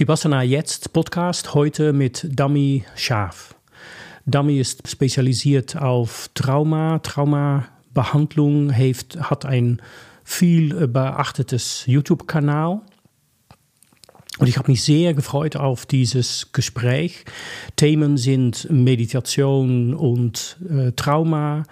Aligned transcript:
Vipassana 0.00 0.42
Jetzt 0.42 0.94
Podcast 0.94 1.52
heute 1.52 1.92
mit 1.92 2.26
Dami 2.26 2.86
Schaaf. 2.96 3.54
Dami 4.24 4.58
ist 4.58 4.88
spezialisiert 4.88 5.76
auf 5.76 6.30
Trauma, 6.32 7.00
Traumabehandlung, 7.00 8.70
heeft, 8.70 9.20
hat 9.20 9.44
ein 9.44 9.82
viel 10.24 10.88
beachtetes 10.88 11.84
YouTube-Kanal. 11.84 12.80
Und 14.38 14.46
ich 14.46 14.56
habe 14.56 14.70
mich 14.70 14.82
sehr 14.82 15.12
gefreut 15.12 15.56
auf 15.56 15.84
dieses 15.84 16.50
Gespräch. 16.52 17.26
Themen 17.76 18.16
sind 18.16 18.68
Meditation 18.70 19.92
und 19.92 20.56
äh, 20.66 20.92
Trauma. 20.92 21.64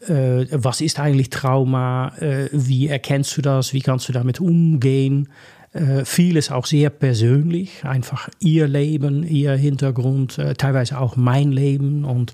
Äh, 0.00 0.46
was 0.50 0.80
ist 0.80 0.98
eigentlich 0.98 1.28
Trauma? 1.28 2.16
Äh, 2.20 2.48
wie 2.52 2.86
erkennst 2.86 3.36
du 3.36 3.42
das? 3.42 3.74
Wie 3.74 3.82
kannst 3.82 4.08
du 4.08 4.14
damit 4.14 4.40
umgehen? 4.40 5.28
Äh, 5.76 6.06
vieles 6.06 6.50
auch 6.50 6.64
sehr 6.64 6.88
persönlich, 6.88 7.84
einfach 7.84 8.30
ihr 8.40 8.66
Leben, 8.66 9.24
ihr 9.24 9.52
Hintergrund, 9.52 10.38
äh, 10.38 10.54
teilweise 10.54 10.98
auch 10.98 11.16
mein 11.16 11.52
Leben 11.52 12.06
und 12.06 12.32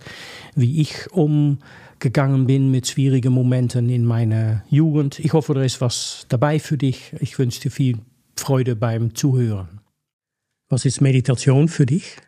wie 0.55 0.81
ich 0.81 1.11
umgegangen 1.11 2.47
bin 2.47 2.71
mit 2.71 2.87
schwierigen 2.87 3.33
Momenten 3.33 3.89
in 3.89 4.05
meiner 4.05 4.63
Jugend. 4.71 5.19
Ich 5.19 5.33
hoffe, 5.33 5.55
da 5.55 5.63
ist 5.63 5.81
was 5.81 6.25
dabei 6.29 6.61
für 6.61 6.79
dich. 6.79 7.15
Ich 7.19 7.37
wünsche 7.37 7.61
dir 7.61 7.73
viel 7.73 7.99
Freude 8.37 8.77
beim 8.77 9.17
Zuhören. 9.17 9.81
Was 10.69 10.85
ist 10.85 11.01
Meditation 11.01 11.67
für 11.67 11.85
dich? 11.85 12.19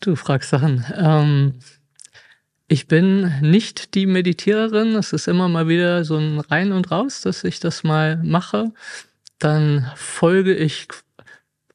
Du 0.00 0.14
fragst 0.14 0.50
Sachen. 0.50 0.84
Ähm, 0.94 1.54
ich 2.68 2.88
bin 2.88 3.32
nicht 3.42 3.94
die 3.94 4.06
Meditiererin. 4.06 4.96
Es 4.96 5.12
ist 5.12 5.28
immer 5.28 5.48
mal 5.48 5.68
wieder 5.68 6.04
so 6.04 6.16
ein 6.16 6.40
Rein 6.40 6.72
und 6.72 6.90
Raus, 6.90 7.20
dass 7.20 7.44
ich 7.44 7.60
das 7.60 7.84
mal 7.84 8.16
mache. 8.24 8.72
Dann 9.38 9.90
folge 9.96 10.54
ich 10.54 10.88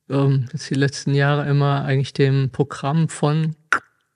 ähm, 0.10 0.50
jetzt 0.52 0.70
die 0.70 0.76
letzten 0.76 1.14
Jahre 1.14 1.48
immer 1.50 1.86
eigentlich 1.86 2.14
dem 2.14 2.50
Programm 2.52 3.10
von 3.10 3.56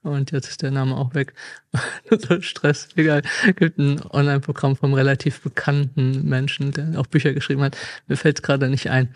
und 0.06 0.30
jetzt 0.30 0.48
ist 0.48 0.62
der 0.62 0.70
Name 0.70 0.96
auch 0.96 1.14
weg. 1.14 1.34
so 2.10 2.40
Stress, 2.40 2.88
egal. 2.94 3.22
Gibt 3.56 3.78
ein 3.78 4.00
Online-Programm 4.10 4.76
vom 4.76 4.94
relativ 4.94 5.40
bekannten 5.40 6.24
Menschen, 6.28 6.70
der 6.70 7.00
auch 7.00 7.08
Bücher 7.08 7.32
geschrieben 7.32 7.62
hat. 7.62 7.76
Mir 8.06 8.16
fällt 8.16 8.38
es 8.38 8.42
gerade 8.42 8.68
nicht 8.68 8.88
ein. 8.88 9.12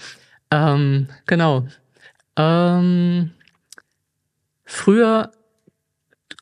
Ähm, 0.50 1.06
genau. 1.26 1.68
Ähm, 2.36 3.30
früher 4.64 5.30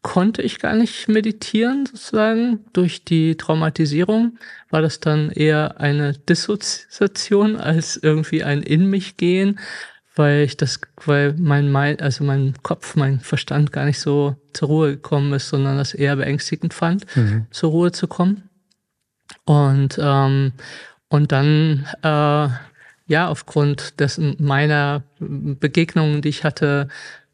konnte 0.03 0.43
ich 0.43 0.59
gar 0.59 0.75
nicht 0.75 1.09
meditieren, 1.09 1.87
sozusagen. 1.87 2.65
Durch 2.73 3.05
die 3.05 3.37
Traumatisierung 3.37 4.39
war 4.71 4.83
das 4.83 5.01
dann 5.01 5.31
eher 5.31 5.81
eine 5.81 6.13
Dissoziation 6.13 7.57
als 7.57 7.97
irgendwie 7.97 8.45
ein 8.45 8.63
In 8.63 8.89
mich 8.89 9.17
gehen, 9.17 9.59
weil 10.15 10.43
ich 10.43 10.57
das, 10.57 10.81
weil 11.05 11.35
mein, 11.39 11.71
mein, 11.71 12.01
also 12.01 12.25
mein 12.25 12.55
Kopf, 12.63 12.97
mein 12.97 13.21
Verstand 13.21 13.73
gar 13.73 13.85
nicht 13.85 14.01
so 14.01 14.37
zur 14.53 14.69
Ruhe 14.69 14.91
gekommen 14.93 15.33
ist, 15.33 15.49
sondern 15.49 15.79
das 15.79 15.95
eher 15.95 16.17
beängstigend 16.17 16.75
fand, 16.75 17.05
mhm. 17.17 17.47
zur 17.51 17.71
Ruhe 17.71 17.93
zu 17.93 18.09
kommen. 18.09 18.49
Und, 19.45 19.99
ähm, 20.01 20.53
und 21.09 21.33
dann, 21.33 21.87
äh, 22.03 22.49
ja, 23.09 23.29
aufgrund 23.29 24.01
dessen 24.01 24.37
meiner 24.39 25.03
Begegnungen, 25.19 26.21
die 26.21 26.29
ich 26.29 26.45
hatte, 26.45 26.89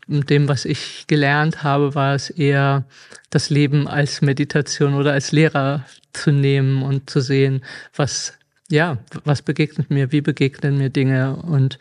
dem, 0.07 0.49
was 0.49 0.65
ich 0.65 1.07
gelernt 1.07 1.63
habe, 1.63 1.95
war 1.95 2.15
es 2.15 2.31
eher 2.31 2.85
das 3.31 3.51
Leben 3.51 3.89
als 3.89 4.21
Meditation 4.23 4.95
oder 4.95 5.13
als 5.13 5.33
Lehrer 5.33 5.85
zu 6.13 6.31
nehmen 6.31 6.83
und 6.83 7.11
zu 7.11 7.21
sehen, 7.21 7.65
was, 7.95 8.35
ja, 8.71 8.99
was 9.25 9.43
begegnet 9.43 9.91
mir, 9.91 10.13
wie 10.13 10.21
begegnen 10.21 10.79
mir 10.79 10.91
Dinge 10.91 11.37
und 11.37 11.79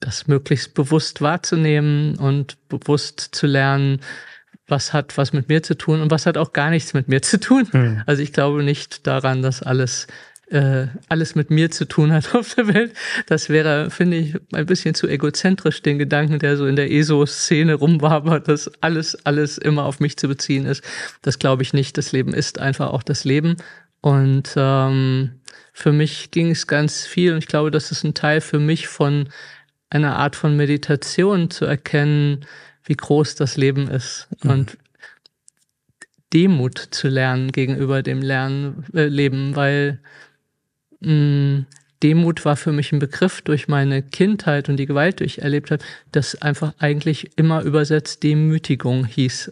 das 0.00 0.28
möglichst 0.28 0.74
bewusst 0.74 1.20
wahrzunehmen 1.20 2.16
und 2.16 2.56
bewusst 2.68 3.20
zu 3.32 3.46
lernen, 3.46 4.00
was 4.68 4.92
hat 4.92 5.16
was 5.16 5.32
mit 5.32 5.48
mir 5.48 5.62
zu 5.62 5.76
tun 5.76 6.00
und 6.00 6.10
was 6.10 6.26
hat 6.26 6.36
auch 6.36 6.52
gar 6.52 6.70
nichts 6.70 6.94
mit 6.94 7.08
mir 7.08 7.22
zu 7.22 7.40
tun. 7.40 7.66
Mhm. 7.72 8.02
Also 8.06 8.22
ich 8.22 8.32
glaube 8.32 8.62
nicht 8.62 9.06
daran, 9.06 9.42
dass 9.42 9.62
alles 9.62 10.06
äh, 10.50 10.86
alles 11.08 11.34
mit 11.34 11.50
mir 11.50 11.70
zu 11.70 11.86
tun 11.86 12.12
hat 12.12 12.34
auf 12.34 12.54
der 12.54 12.68
Welt. 12.68 12.94
Das 13.26 13.48
wäre, 13.48 13.90
finde 13.90 14.16
ich, 14.16 14.34
ein 14.52 14.66
bisschen 14.66 14.94
zu 14.94 15.06
egozentrisch, 15.06 15.82
den 15.82 15.98
Gedanken, 15.98 16.38
der 16.38 16.56
so 16.56 16.66
in 16.66 16.76
der 16.76 16.90
ESO-Szene 16.90 17.74
rumwabert, 17.74 18.48
dass 18.48 18.70
alles, 18.82 19.14
alles 19.26 19.58
immer 19.58 19.84
auf 19.84 20.00
mich 20.00 20.16
zu 20.16 20.28
beziehen 20.28 20.66
ist. 20.66 20.82
Das 21.22 21.38
glaube 21.38 21.62
ich 21.62 21.72
nicht. 21.72 21.98
Das 21.98 22.12
Leben 22.12 22.32
ist 22.32 22.58
einfach 22.58 22.90
auch 22.90 23.02
das 23.02 23.24
Leben. 23.24 23.56
Und 24.00 24.54
ähm, 24.56 25.32
für 25.72 25.92
mich 25.92 26.30
ging 26.30 26.50
es 26.50 26.66
ganz 26.66 27.06
viel, 27.06 27.32
und 27.32 27.38
ich 27.38 27.46
glaube, 27.46 27.70
das 27.70 27.90
ist 27.90 28.04
ein 28.04 28.14
Teil 28.14 28.40
für 28.40 28.58
mich 28.58 28.88
von 28.88 29.28
einer 29.90 30.16
Art 30.16 30.36
von 30.36 30.56
Meditation 30.56 31.50
zu 31.50 31.64
erkennen, 31.64 32.44
wie 32.84 32.96
groß 32.96 33.34
das 33.34 33.56
Leben 33.56 33.88
ist. 33.88 34.28
Mhm. 34.42 34.50
Und 34.50 34.78
Demut 36.32 36.78
zu 36.78 37.08
lernen 37.08 37.52
gegenüber 37.52 38.02
dem 38.02 38.20
Lernen, 38.20 38.84
äh, 38.92 39.06
Leben, 39.06 39.56
weil 39.56 40.00
mh, 41.00 41.64
Demut 42.02 42.44
war 42.44 42.56
für 42.56 42.72
mich 42.72 42.92
ein 42.92 43.00
Begriff 43.00 43.42
durch 43.42 43.66
meine 43.66 44.02
Kindheit 44.02 44.68
und 44.68 44.76
die 44.76 44.86
Gewalt, 44.86 45.20
die 45.20 45.24
ich 45.24 45.42
erlebt 45.42 45.70
habe, 45.70 45.82
das 46.12 46.40
einfach 46.40 46.74
eigentlich 46.78 47.30
immer 47.36 47.62
übersetzt 47.62 48.22
Demütigung 48.22 49.04
hieß. 49.04 49.50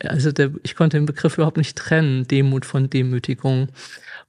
Also 0.00 0.32
der, 0.32 0.50
ich 0.62 0.74
konnte 0.74 0.96
den 0.96 1.06
Begriff 1.06 1.34
überhaupt 1.34 1.58
nicht 1.58 1.76
trennen, 1.76 2.26
Demut 2.26 2.64
von 2.64 2.88
Demütigung. 2.88 3.68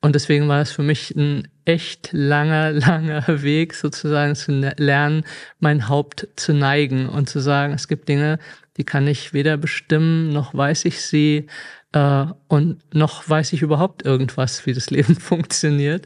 Und 0.01 0.15
deswegen 0.15 0.49
war 0.49 0.61
es 0.61 0.71
für 0.71 0.83
mich 0.83 1.15
ein 1.15 1.47
echt 1.63 2.09
langer, 2.11 2.71
langer 2.73 3.41
Weg, 3.41 3.73
sozusagen 3.73 4.35
zu 4.35 4.51
ne-, 4.51 4.75
lernen, 4.77 5.23
mein 5.59 5.87
Haupt 5.87 6.27
zu 6.35 6.53
neigen 6.53 7.07
und 7.07 7.29
zu 7.29 7.39
sagen, 7.39 7.73
es 7.73 7.87
gibt 7.87 8.09
Dinge, 8.09 8.39
die 8.77 8.83
kann 8.83 9.07
ich 9.07 9.33
weder 9.33 9.55
bestimmen, 9.55 10.33
noch 10.33 10.53
weiß 10.53 10.85
ich 10.85 11.01
sie, 11.01 11.47
äh, 11.93 12.25
und 12.47 12.93
noch 12.93 13.27
weiß 13.29 13.53
ich 13.53 13.61
überhaupt 13.61 14.03
irgendwas, 14.03 14.65
wie 14.65 14.73
das 14.73 14.89
Leben 14.89 15.15
funktioniert. 15.15 16.05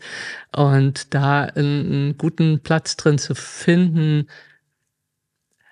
Und 0.56 1.14
da 1.14 1.44
einen, 1.44 2.18
guten 2.18 2.60
Platz 2.60 2.98
drin 2.98 3.18
zu 3.18 3.34
finden, 3.34 4.28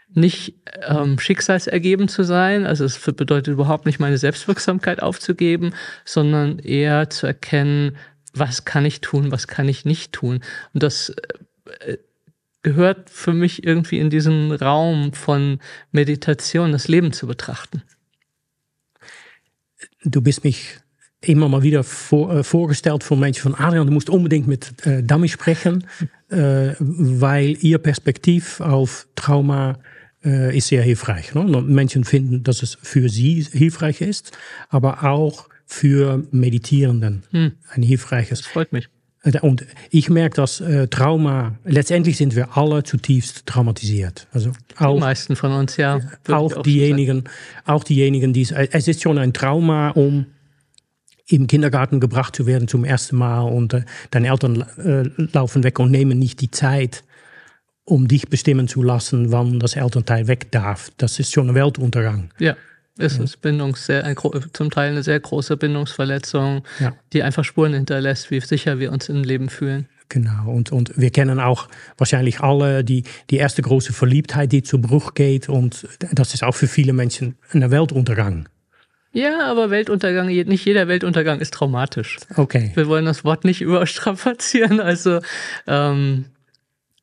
nicht 0.10 0.56
ähm, 0.88 1.20
schicksalsergeben 1.20 2.08
zu 2.08 2.24
sein, 2.24 2.66
also 2.66 2.86
es 2.86 2.98
bedeutet 3.00 3.54
überhaupt 3.54 3.86
nicht 3.86 4.00
meine 4.00 4.18
Selbstwirksamkeit 4.18 5.02
aufzugeben, 5.04 5.74
sondern 6.06 6.60
eher 6.60 7.10
zu 7.10 7.28
erkennen, 7.28 7.98
was 8.34 8.64
kann 8.64 8.86
ich 8.86 9.02
tun, 9.02 9.32
was 9.32 9.48
kann 9.48 9.68
ich 9.68 9.84
nicht 9.84 10.14
tun. 10.14 10.40
Und 10.74 10.84
das 10.84 11.14
äh, 11.82 11.98
gehört 12.64 13.10
für 13.10 13.34
mich 13.34 13.66
irgendwie 13.66 14.00
in 14.00 14.10
diesen 14.10 14.54
Raum 14.54 15.12
von 15.12 15.60
Meditation, 15.92 16.72
das 16.72 16.88
Leben 16.88 17.12
zu 17.12 17.28
betrachten 17.28 17.84
du 20.06 20.22
bist 20.22 20.44
mich 20.44 20.78
immer 21.22 21.50
mal 21.50 21.64
wieder 21.64 21.84
vor, 21.84 22.34
äh, 22.34 22.44
vorgestellt 22.44 23.04
von 23.04 23.20
Menschen 23.20 23.42
von 23.42 23.56
Adrian, 23.56 23.88
du 23.88 23.94
musst 23.94 24.10
unbedingt 24.10 24.48
mit 24.48 24.86
äh, 24.86 25.04
Dami 25.04 25.28
sprechen, 25.28 25.86
äh, 26.30 26.74
weil 26.80 27.58
ihr 27.62 27.80
Perspektiv 27.80 28.62
auf 28.62 29.08
Trauma 29.16 29.80
äh, 30.24 30.56
ist 30.56 30.68
sehr 30.68 30.84
hilfreich. 30.84 31.34
Ne? 31.34 31.44
Menschen 31.62 32.04
finden, 32.04 32.44
dass 32.44 32.64
es 32.64 32.78
für 32.82 33.10
sie 33.10 33.42
hilfreich 33.52 34.02
ist, 34.02 34.38
aber 34.70 35.04
auch 35.04 35.50
für 35.66 36.24
Meditierenden 36.32 37.24
hm. 37.32 37.54
ein 37.72 37.84
hilfreiches. 37.84 38.42
Das 38.42 38.48
freut 38.48 38.72
mich. 38.72 38.88
Und 39.42 39.66
ich 39.90 40.10
merke, 40.10 40.36
dass 40.36 40.62
äh, 40.62 40.88
Trauma, 40.88 41.58
letztendlich 41.64 42.18
sind 42.18 42.36
wir 42.36 42.58
alle 42.58 42.84
zutiefst 42.84 43.46
traumatisiert. 43.48 44.28
Also 44.32 44.52
auch, 44.78 44.94
die 44.94 45.00
meisten 45.00 45.36
von 45.36 45.52
uns, 45.52 45.78
ja. 45.78 46.00
Auch, 46.30 46.62
diejenigen, 46.62 47.24
auch 47.66 47.84
diejenigen, 47.84 48.34
die 48.34 48.44
es 48.44 48.88
ist 48.88 49.02
schon 49.02 49.18
ein 49.18 49.34
Trauma, 49.34 49.90
um 49.90 50.28
im 51.28 51.48
Kindergarten 51.48 52.00
gebracht 52.00 52.36
zu 52.36 52.46
werden 52.46 52.68
zum 52.68 52.86
ersten 52.86 53.16
Mal 53.16 53.42
und 53.42 53.74
äh, 53.74 53.82
deine 54.12 54.28
Eltern 54.28 54.62
äh, 54.78 55.24
laufen 55.34 55.64
weg 55.64 55.80
und 55.80 55.90
nehmen 55.90 56.20
nicht 56.20 56.40
die 56.42 56.52
Zeit, 56.52 57.04
um 57.84 58.08
dich 58.08 58.30
bestimmen 58.30 58.68
zu 58.68 58.84
lassen, 58.84 59.32
wann 59.32 59.60
das 59.60 59.76
Elternteil 59.76 60.28
weg 60.28 60.52
darf. 60.52 60.92
Das 60.98 61.20
ist 61.20 61.34
schon 61.34 61.50
ein 61.50 61.56
Weltuntergang. 61.56 62.30
Ja. 62.38 62.56
Es 62.98 63.18
ist 63.18 63.42
Bindungs 63.42 63.86
sehr, 63.86 64.06
ein, 64.06 64.16
zum 64.54 64.72
Teil 64.72 64.92
eine 64.92 65.04
sehr 65.04 65.20
große 65.20 65.58
Bindungsverletzung, 65.58 66.64
ja. 66.80 66.94
die 67.12 67.24
einfach 67.24 67.44
Spuren 67.44 67.74
hinterlässt, 67.74 68.32
wie 68.32 68.40
sicher 68.40 68.80
wir 68.80 68.92
uns 68.92 69.10
im 69.10 69.24
Leben 69.24 69.50
fühlen. 69.50 69.90
Genau, 70.08 70.52
und, 70.52 70.72
und 70.72 70.94
wir 70.96 71.10
kennen 71.10 71.40
auch 71.40 71.68
wahrscheinlich 71.98 72.40
alle 72.40 72.84
die, 72.84 73.04
die 73.32 73.38
erste 73.38 73.62
große 73.62 73.92
Verliebtheit, 73.92 74.52
die 74.52 74.64
zu 74.64 74.80
Bruch 74.80 75.14
geht. 75.14 75.50
Und 75.50 75.88
das 76.12 76.34
ist 76.34 76.44
auch 76.44 76.54
für 76.54 76.68
viele 76.68 76.94
Menschen 76.94 77.36
ein 77.52 77.70
Weltuntergang. 77.70 78.48
Ja, 79.12 79.50
aber 79.50 79.72
Weltuntergang, 79.72 80.28
nicht 80.28 80.66
jeder 80.66 80.88
Weltuntergang 80.88 81.40
ist 81.40 81.54
traumatisch. 81.54 82.18
Okay. 82.36 82.72
Wir 82.76 82.88
wollen 82.88 83.06
das 83.06 83.24
Wort 83.24 83.46
nicht 83.46 83.62
überstrapazieren. 83.62 84.80
Also 84.80 85.22
ähm, 85.68 86.26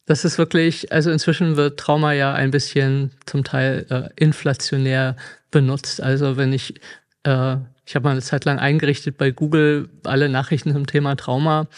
das 0.06 0.24
ist 0.24 0.38
wirklich, 0.38 0.92
also 0.92 1.10
inzwischen 1.10 1.56
wird 1.56 1.80
Trauma 1.80 2.12
ja 2.12 2.34
ein 2.34 2.50
bisschen 2.50 3.12
zum 3.26 3.44
Teil 3.44 3.86
äh, 3.88 4.22
inflationär 4.22 5.16
benutzt. 5.52 6.02
Also 6.02 6.36
wenn 6.36 6.52
ich, 6.52 6.74
äh, 7.22 7.56
ich 7.86 7.94
habe 7.94 8.04
mal 8.04 8.10
eine 8.10 8.20
Zeit 8.22 8.44
lang 8.44 8.58
eingerichtet 8.58 9.16
bei 9.16 9.30
Google 9.30 9.88
alle 10.02 10.28
Nachrichten 10.28 10.72
zum 10.72 10.86
Thema 10.86 11.14
Trauma. 11.14 11.68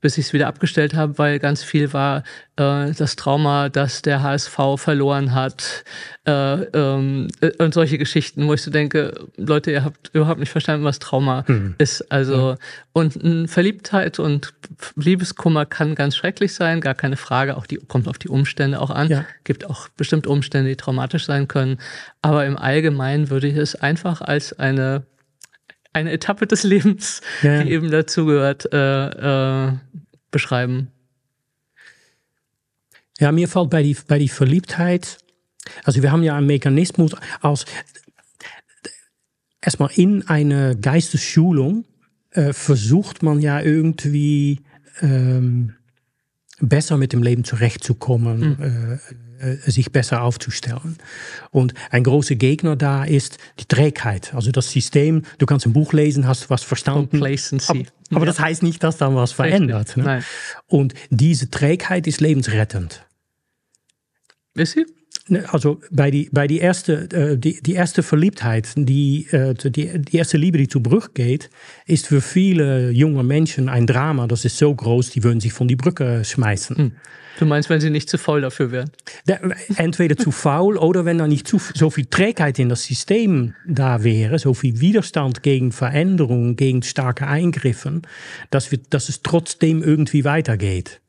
Bis 0.00 0.18
ich 0.18 0.26
es 0.26 0.32
wieder 0.32 0.46
abgestellt 0.46 0.94
habe, 0.94 1.18
weil 1.18 1.38
ganz 1.38 1.62
viel 1.62 1.92
war 1.92 2.22
äh, 2.56 2.92
das 2.92 3.16
Trauma, 3.16 3.68
dass 3.68 4.02
der 4.02 4.22
HSV 4.22 4.58
verloren 4.76 5.34
hat 5.34 5.84
äh, 6.26 6.32
ähm, 6.32 7.28
äh, 7.40 7.50
und 7.62 7.74
solche 7.74 7.98
Geschichten, 7.98 8.46
wo 8.46 8.54
ich 8.54 8.62
so 8.62 8.70
denke, 8.70 9.12
Leute, 9.36 9.70
ihr 9.70 9.84
habt 9.84 10.10
überhaupt 10.12 10.40
nicht 10.40 10.50
verstanden, 10.50 10.84
was 10.84 10.98
Trauma 10.98 11.44
mhm. 11.46 11.74
ist. 11.78 12.10
Also 12.10 12.50
ja. 12.50 12.56
und 12.92 13.16
äh, 13.22 13.46
Verliebtheit 13.46 14.18
und 14.18 14.54
Liebeskummer 14.96 15.66
kann 15.66 15.94
ganz 15.94 16.16
schrecklich 16.16 16.54
sein, 16.54 16.80
gar 16.80 16.94
keine 16.94 17.16
Frage. 17.16 17.56
Auch 17.56 17.66
die 17.66 17.76
kommt 17.76 18.08
auf 18.08 18.18
die 18.18 18.28
Umstände 18.28 18.80
auch 18.80 18.90
an. 18.90 19.08
Ja. 19.08 19.24
Gibt 19.44 19.66
auch 19.66 19.88
bestimmt 19.90 20.26
Umstände, 20.26 20.70
die 20.70 20.76
traumatisch 20.76 21.26
sein 21.26 21.48
können. 21.48 21.78
Aber 22.22 22.46
im 22.46 22.56
Allgemeinen 22.56 23.30
würde 23.30 23.48
ich 23.48 23.56
es 23.56 23.74
einfach 23.74 24.20
als 24.20 24.58
eine 24.58 25.04
eine 25.92 26.12
Etappe 26.12 26.46
des 26.46 26.62
Lebens, 26.62 27.20
ja. 27.42 27.62
die 27.62 27.70
eben 27.70 27.90
dazugehört, 27.90 28.72
äh, 28.72 29.68
äh, 29.68 29.72
beschreiben. 30.30 30.88
Ja, 33.18 33.32
mir 33.32 33.48
fällt 33.48 33.70
bei 33.70 33.82
die, 33.82 33.96
bei 34.06 34.18
die 34.18 34.28
Verliebtheit, 34.28 35.18
also 35.84 36.02
wir 36.02 36.10
haben 36.10 36.22
ja 36.22 36.36
einen 36.36 36.46
Mechanismus 36.46 37.12
als 37.40 37.64
erstmal 39.60 39.90
in 39.94 40.26
einer 40.26 40.74
Geistesschulung 40.74 41.84
äh, 42.30 42.52
versucht 42.52 43.22
man 43.22 43.40
ja 43.40 43.60
irgendwie 43.60 44.60
ähm, 45.02 45.74
besser 46.60 46.96
mit 46.96 47.12
dem 47.12 47.22
Leben 47.22 47.44
zurechtzukommen. 47.44 48.40
Mhm. 48.40 48.62
Äh, 48.62 48.98
sich 49.66 49.92
besser 49.92 50.22
aufzustellen. 50.22 50.98
Und 51.50 51.74
ein 51.90 52.04
großer 52.04 52.34
Gegner 52.34 52.76
da 52.76 53.04
ist 53.04 53.38
die 53.58 53.64
Trägheit. 53.64 54.34
Also 54.34 54.50
das 54.50 54.70
System, 54.70 55.22
du 55.38 55.46
kannst 55.46 55.66
ein 55.66 55.72
Buch 55.72 55.92
lesen, 55.92 56.26
hast 56.26 56.50
was 56.50 56.62
verstanden. 56.62 57.10
Complacency. 57.10 57.86
Aber, 58.10 58.16
aber 58.16 58.26
ja. 58.26 58.32
das 58.32 58.40
heißt 58.40 58.62
nicht, 58.62 58.82
dass 58.82 58.96
dann 58.98 59.14
was 59.14 59.32
verändert. 59.32 59.96
Ne? 59.96 60.22
Und 60.66 60.94
diese 61.10 61.50
Trägheit 61.50 62.06
ist 62.06 62.20
lebensrettend. 62.20 63.06
Ist 64.54 64.72
sie? 64.72 64.86
Ne, 65.30 65.44
also 65.52 65.80
bei 65.92 66.10
die, 66.10 66.28
bei 66.32 66.48
die, 66.48 66.58
erste, 66.58 67.08
äh, 67.12 67.38
die, 67.38 67.62
die 67.62 67.74
erste 67.74 68.02
Verliebtheit, 68.02 68.72
die, 68.76 69.28
äh, 69.30 69.54
die, 69.54 70.02
die 70.02 70.16
erste 70.16 70.36
Liebe, 70.36 70.58
die 70.58 70.66
zu 70.66 70.82
Bruch 70.82 71.14
geht, 71.14 71.50
ist 71.86 72.08
für 72.08 72.20
viele 72.20 72.90
junge 72.90 73.22
Menschen 73.22 73.68
ein 73.68 73.86
Drama. 73.86 74.26
Das 74.26 74.44
ist 74.44 74.58
so 74.58 74.74
groß, 74.74 75.10
die 75.10 75.22
würden 75.22 75.38
sich 75.38 75.52
von 75.52 75.68
die 75.68 75.76
Brücke 75.76 76.24
schmeißen. 76.24 76.76
Hm. 76.76 76.92
Du 77.38 77.46
meinst, 77.46 77.70
wenn 77.70 77.80
sie 77.80 77.90
nicht 77.90 78.10
zu 78.10 78.18
faul 78.18 78.40
dafür 78.40 78.72
wären? 78.72 78.90
Entweder 79.76 80.16
zu 80.16 80.32
faul 80.32 80.76
oder 80.76 81.04
wenn 81.04 81.18
da 81.18 81.28
nicht 81.28 81.46
zu, 81.46 81.58
so 81.58 81.88
viel 81.88 82.06
Trägheit 82.06 82.58
in 82.58 82.68
das 82.68 82.84
System 82.84 83.54
da 83.66 84.02
wäre, 84.02 84.38
so 84.40 84.52
viel 84.52 84.80
Widerstand 84.80 85.44
gegen 85.44 85.70
Veränderungen, 85.70 86.56
gegen 86.56 86.82
starke 86.82 87.28
Eingriffen, 87.28 88.02
dass, 88.50 88.72
wir, 88.72 88.80
dass 88.90 89.08
es 89.08 89.22
trotzdem 89.22 89.82
irgendwie 89.82 90.24
weitergeht. 90.24 90.99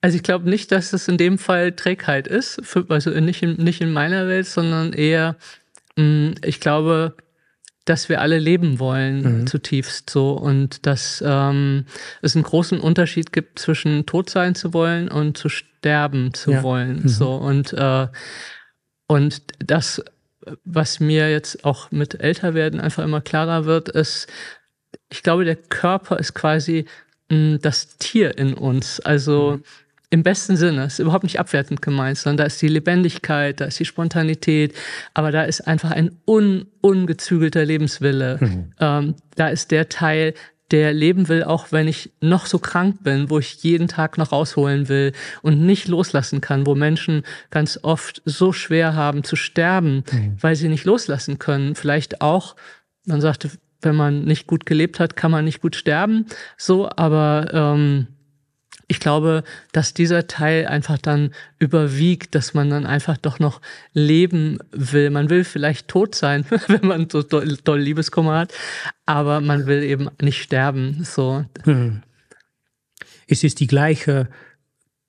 Also 0.00 0.16
ich 0.16 0.22
glaube 0.22 0.48
nicht, 0.48 0.70
dass 0.70 0.92
es 0.92 1.08
in 1.08 1.16
dem 1.16 1.38
Fall 1.38 1.72
Trägheit 1.72 2.28
ist, 2.28 2.60
also 2.88 3.10
nicht 3.10 3.42
in, 3.42 3.56
nicht 3.56 3.80
in 3.80 3.92
meiner 3.92 4.28
Welt, 4.28 4.46
sondern 4.46 4.92
eher, 4.92 5.36
hm, 5.96 6.34
ich 6.44 6.60
glaube, 6.60 7.16
dass 7.84 8.08
wir 8.08 8.20
alle 8.20 8.38
leben 8.38 8.78
wollen, 8.78 9.40
mhm. 9.40 9.46
zutiefst 9.46 10.10
so. 10.10 10.32
Und 10.32 10.86
dass 10.86 11.22
ähm, 11.26 11.86
es 12.22 12.36
einen 12.36 12.44
großen 12.44 12.78
Unterschied 12.78 13.32
gibt 13.32 13.58
zwischen 13.58 14.06
tot 14.06 14.30
sein 14.30 14.54
zu 14.54 14.72
wollen 14.72 15.08
und 15.08 15.36
zu 15.36 15.48
sterben 15.48 16.32
zu 16.34 16.52
ja. 16.52 16.62
wollen. 16.62 17.02
Mhm. 17.02 17.08
So. 17.08 17.34
Und, 17.34 17.72
äh, 17.72 18.06
und 19.08 19.42
das, 19.58 20.04
was 20.64 21.00
mir 21.00 21.30
jetzt 21.30 21.64
auch 21.64 21.90
mit 21.90 22.20
Älterwerden 22.20 22.78
einfach 22.78 23.02
immer 23.02 23.20
klarer 23.20 23.64
wird, 23.64 23.88
ist, 23.88 24.28
ich 25.10 25.22
glaube, 25.22 25.44
der 25.44 25.56
Körper 25.56 26.18
ist 26.18 26.34
quasi 26.34 26.84
mh, 27.30 27.58
das 27.62 27.96
Tier 27.96 28.36
in 28.38 28.54
uns. 28.54 29.00
Also 29.00 29.58
mhm 29.58 29.64
im 30.10 30.22
besten 30.22 30.56
Sinne, 30.56 30.84
ist 30.84 30.98
überhaupt 30.98 31.24
nicht 31.24 31.38
abwertend 31.38 31.82
gemeint, 31.82 32.16
sondern 32.16 32.38
da 32.38 32.44
ist 32.44 32.62
die 32.62 32.68
Lebendigkeit, 32.68 33.60
da 33.60 33.66
ist 33.66 33.78
die 33.78 33.84
Spontanität, 33.84 34.74
aber 35.12 35.32
da 35.32 35.42
ist 35.42 35.66
einfach 35.66 35.90
ein 35.90 36.12
un, 36.26 36.66
ungezügelter 36.80 37.64
Lebenswille. 37.64 38.38
Mhm. 38.40 38.72
Ähm, 38.80 39.14
da 39.36 39.48
ist 39.48 39.70
der 39.70 39.88
Teil, 39.90 40.34
der 40.70 40.92
leben 40.92 41.28
will, 41.28 41.44
auch 41.44 41.72
wenn 41.72 41.88
ich 41.88 42.10
noch 42.20 42.46
so 42.46 42.58
krank 42.58 43.02
bin, 43.02 43.30
wo 43.30 43.38
ich 43.38 43.62
jeden 43.62 43.88
Tag 43.88 44.18
noch 44.18 44.32
rausholen 44.32 44.88
will 44.88 45.12
und 45.42 45.60
nicht 45.64 45.88
loslassen 45.88 46.40
kann, 46.40 46.66
wo 46.66 46.74
Menschen 46.74 47.22
ganz 47.50 47.78
oft 47.82 48.22
so 48.24 48.52
schwer 48.52 48.94
haben 48.94 49.24
zu 49.24 49.36
sterben, 49.36 50.04
mhm. 50.10 50.36
weil 50.40 50.56
sie 50.56 50.68
nicht 50.68 50.84
loslassen 50.84 51.38
können. 51.38 51.74
Vielleicht 51.74 52.20
auch, 52.20 52.56
man 53.06 53.20
sagte, 53.20 53.50
wenn 53.80 53.94
man 53.94 54.24
nicht 54.24 54.46
gut 54.46 54.66
gelebt 54.66 55.00
hat, 55.00 55.16
kann 55.16 55.30
man 55.30 55.44
nicht 55.44 55.60
gut 55.60 55.76
sterben, 55.76 56.26
so, 56.56 56.90
aber 56.90 57.48
ähm, 57.52 58.08
ich 58.90 59.00
glaube, 59.00 59.44
dass 59.72 59.92
dieser 59.92 60.26
Teil 60.26 60.66
einfach 60.66 60.96
dann 60.96 61.32
überwiegt, 61.58 62.34
dass 62.34 62.54
man 62.54 62.70
dann 62.70 62.86
einfach 62.86 63.18
doch 63.18 63.38
noch 63.38 63.60
leben 63.92 64.58
will. 64.72 65.10
Man 65.10 65.28
will 65.28 65.44
vielleicht 65.44 65.88
tot 65.88 66.14
sein, 66.14 66.46
wenn 66.68 66.86
man 66.86 67.10
so 67.10 67.22
doll, 67.22 67.58
doll 67.62 67.78
Liebeskummer 67.78 68.38
hat, 68.38 68.54
aber 69.04 69.42
man 69.42 69.66
will 69.66 69.82
eben 69.82 70.08
nicht 70.20 70.42
sterben. 70.42 71.04
So. 71.04 71.44
Hm. 71.64 72.02
Es 73.26 73.44
ist 73.44 73.60
die 73.60 73.66
gleiche 73.66 74.28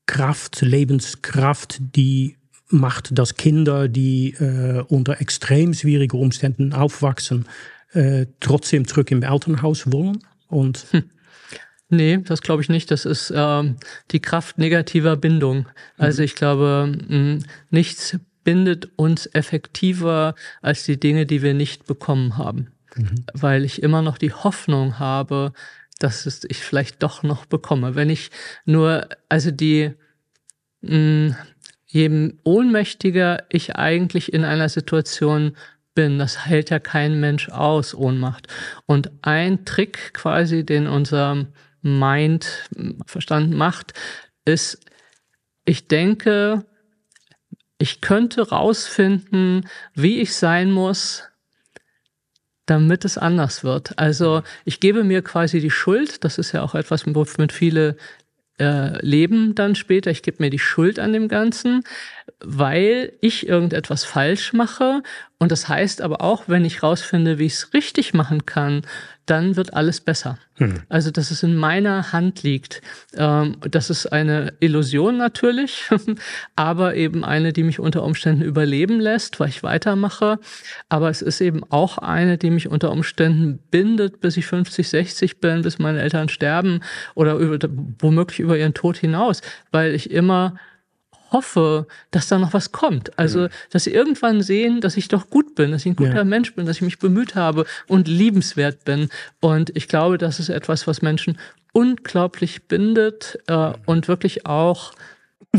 Kraft, 0.06 0.62
Lebenskraft, 0.62 1.78
die 1.80 2.36
macht, 2.68 3.18
dass 3.18 3.36
Kinder, 3.36 3.88
die 3.88 4.34
äh, 4.34 4.84
unter 4.90 5.22
extrem 5.22 5.74
schwierigen 5.74 6.20
Umständen 6.20 6.74
aufwachsen, 6.74 7.46
äh, 7.94 8.26
trotzdem 8.42 8.88
zurück 8.88 9.10
im 9.12 9.24
Elternhaus 9.24 9.90
wollen. 9.92 10.20
Und 10.48 10.86
hm. 10.92 11.04
Nee, 11.90 12.18
das 12.18 12.42
glaube 12.42 12.62
ich 12.62 12.70
nicht. 12.70 12.92
Das 12.92 13.06
ist 13.06 13.34
ähm, 13.36 13.78
die 14.12 14.20
Kraft 14.20 14.58
negativer 14.60 15.18
Bindung. 15.18 15.68
Also 15.98 16.22
mhm. 16.22 16.26
ich 16.26 16.36
glaube, 16.36 16.98
mh, 17.08 17.40
nichts 17.72 18.18
bindet 18.44 18.90
uns 18.96 19.28
effektiver 19.34 20.36
als 20.62 20.84
die 20.84 21.00
Dinge, 21.00 21.26
die 21.26 21.42
wir 21.42 21.54
nicht 21.54 21.88
bekommen 21.88 22.38
haben. 22.38 22.72
Mhm. 22.96 23.26
Weil 23.34 23.66
ich 23.66 23.82
immer 23.82 24.02
noch 24.02 24.18
die 24.18 24.34
Hoffnung 24.34 25.00
habe, 25.00 25.52
dass 25.98 26.26
es 26.26 26.44
ich 26.48 26.60
vielleicht 26.60 27.02
doch 27.04 27.24
noch 27.24 27.46
bekomme. 27.46 27.96
Wenn 27.96 28.10
ich 28.10 28.30
nur, 28.66 29.10
also 29.28 29.52
die, 29.52 29.92
mh, 30.82 31.36
je 31.88 32.34
ohnmächtiger 32.44 33.44
ich 33.50 33.76
eigentlich 33.76 34.32
in 34.32 34.46
einer 34.46 34.70
Situation 34.70 35.58
bin, 35.96 36.20
das 36.20 36.46
hält 36.46 36.70
ja 36.70 36.80
kein 36.80 37.20
Mensch 37.20 37.50
aus, 37.50 37.96
Ohnmacht. 37.96 38.48
Und 38.86 39.12
ein 39.24 39.66
Trick 39.66 40.14
quasi, 40.14 40.64
den 40.64 40.88
unser 40.88 41.48
meint, 41.82 42.70
Verstand 43.06 43.54
macht, 43.54 43.94
ist, 44.46 44.80
ich 45.66 45.88
denke, 45.88 46.66
ich 47.78 48.02
könnte 48.02 48.50
rausfinden, 48.50 49.68
wie 49.94 50.20
ich 50.20 50.36
sein 50.36 50.72
muss, 50.72 51.24
damit 52.66 53.06
es 53.06 53.18
anders 53.18 53.64
wird. 53.64 53.98
Also 53.98 54.44
ich 54.66 54.80
gebe 54.80 55.04
mir 55.04 55.22
quasi 55.24 55.60
die 55.60 55.72
Schuld, 55.72 56.24
das 56.24 56.38
ist 56.38 56.52
ja 56.52 56.62
auch 56.62 56.76
etwas, 56.76 57.06
womit 57.06 57.52
viele 57.52 57.98
äh, 58.60 59.04
leben 59.06 59.56
dann 59.56 59.76
später, 59.76 60.12
ich 60.12 60.22
gebe 60.22 60.44
mir 60.44 60.50
die 60.50 60.60
Schuld 60.60 61.00
an 61.00 61.14
dem 61.14 61.30
Ganzen, 61.30 61.84
weil 62.44 63.14
ich 63.22 63.48
irgendetwas 63.48 64.04
falsch 64.04 64.54
mache. 64.54 65.04
Und 65.40 65.52
das 65.52 65.68
heißt 65.68 66.02
aber 66.02 66.22
auch, 66.22 66.44
wenn 66.48 66.66
ich 66.66 66.84
rausfinde, 66.84 67.40
wie 67.40 67.46
ich 67.46 67.54
es 67.54 67.74
richtig 67.74 68.14
machen 68.14 68.46
kann, 68.46 68.84
dann 69.26 69.56
wird 69.56 69.74
alles 69.74 70.02
besser. 70.02 70.40
Hm. 70.56 70.82
Also, 70.90 71.12
dass 71.12 71.32
es 71.32 71.44
in 71.44 71.56
meiner 71.56 72.12
Hand 72.12 72.44
liegt. 72.44 72.82
Ähm, 73.16 73.58
das 73.70 73.90
ist 73.90 74.08
eine 74.08 74.54
Illusion 74.60 75.18
natürlich, 75.18 75.84
aber 76.56 76.96
eben 76.96 77.24
eine, 77.24 77.54
die 77.54 77.64
mich 77.64 77.80
unter 77.80 78.04
Umständen 78.04 78.42
überleben 78.42 79.00
lässt, 79.00 79.40
weil 79.40 79.50
ich 79.50 79.62
weitermache. 79.62 80.40
Aber 80.90 81.10
es 81.10 81.22
ist 81.22 81.42
eben 81.42 81.62
auch 81.70 82.00
eine, 82.00 82.38
die 82.38 82.50
mich 82.50 82.68
unter 82.68 82.92
Umständen 82.92 83.60
bindet, 83.70 84.20
bis 84.20 84.36
ich 84.36 84.48
50, 84.48 84.90
60 84.90 85.40
bin, 85.40 85.62
bis 85.62 85.78
meine 85.78 86.02
Eltern 86.02 86.30
sterben 86.30 86.82
oder 87.14 87.36
über, 87.36 87.60
womöglich 88.00 88.40
über 88.40 88.58
ihren 88.58 88.74
Tod 88.74 88.98
hinaus, 88.98 89.42
weil 89.72 89.94
ich 89.94 90.10
immer 90.10 90.56
hoffe, 91.32 91.88
dass 92.12 92.28
da 92.28 92.40
noch 92.40 92.54
was 92.54 92.72
kommt. 92.72 93.18
Also, 93.18 93.42
mhm. 93.42 93.50
dass 93.72 93.84
sie 93.84 93.94
irgendwann 93.94 94.42
sehen, 94.42 94.82
dass 94.82 94.98
ich 94.98 95.08
doch 95.08 95.30
gut 95.30 95.56
bin, 95.56 95.72
dass 95.72 95.82
ich 95.82 95.88
ein 95.88 95.96
guter 95.96 96.16
ja. 96.16 96.24
Mensch 96.24 96.54
bin, 96.56 96.66
dass 96.66 96.78
ich 96.78 96.82
mich 96.82 97.00
bemüht 97.00 97.36
habe 97.36 97.66
und 97.88 98.08
liebenswert 98.08 98.86
bin. 98.86 99.10
Und 99.40 99.72
ich 99.76 99.88
glaube, 99.88 100.18
das 100.18 100.40
ist 100.40 100.50
etwas, 100.50 100.88
was 100.88 101.02
Menschen 101.02 101.38
unglaublich 101.72 102.64
bindet 102.64 103.40
äh, 103.48 103.74
und 103.86 104.08
wirklich 104.08 104.46
auch 104.46 104.94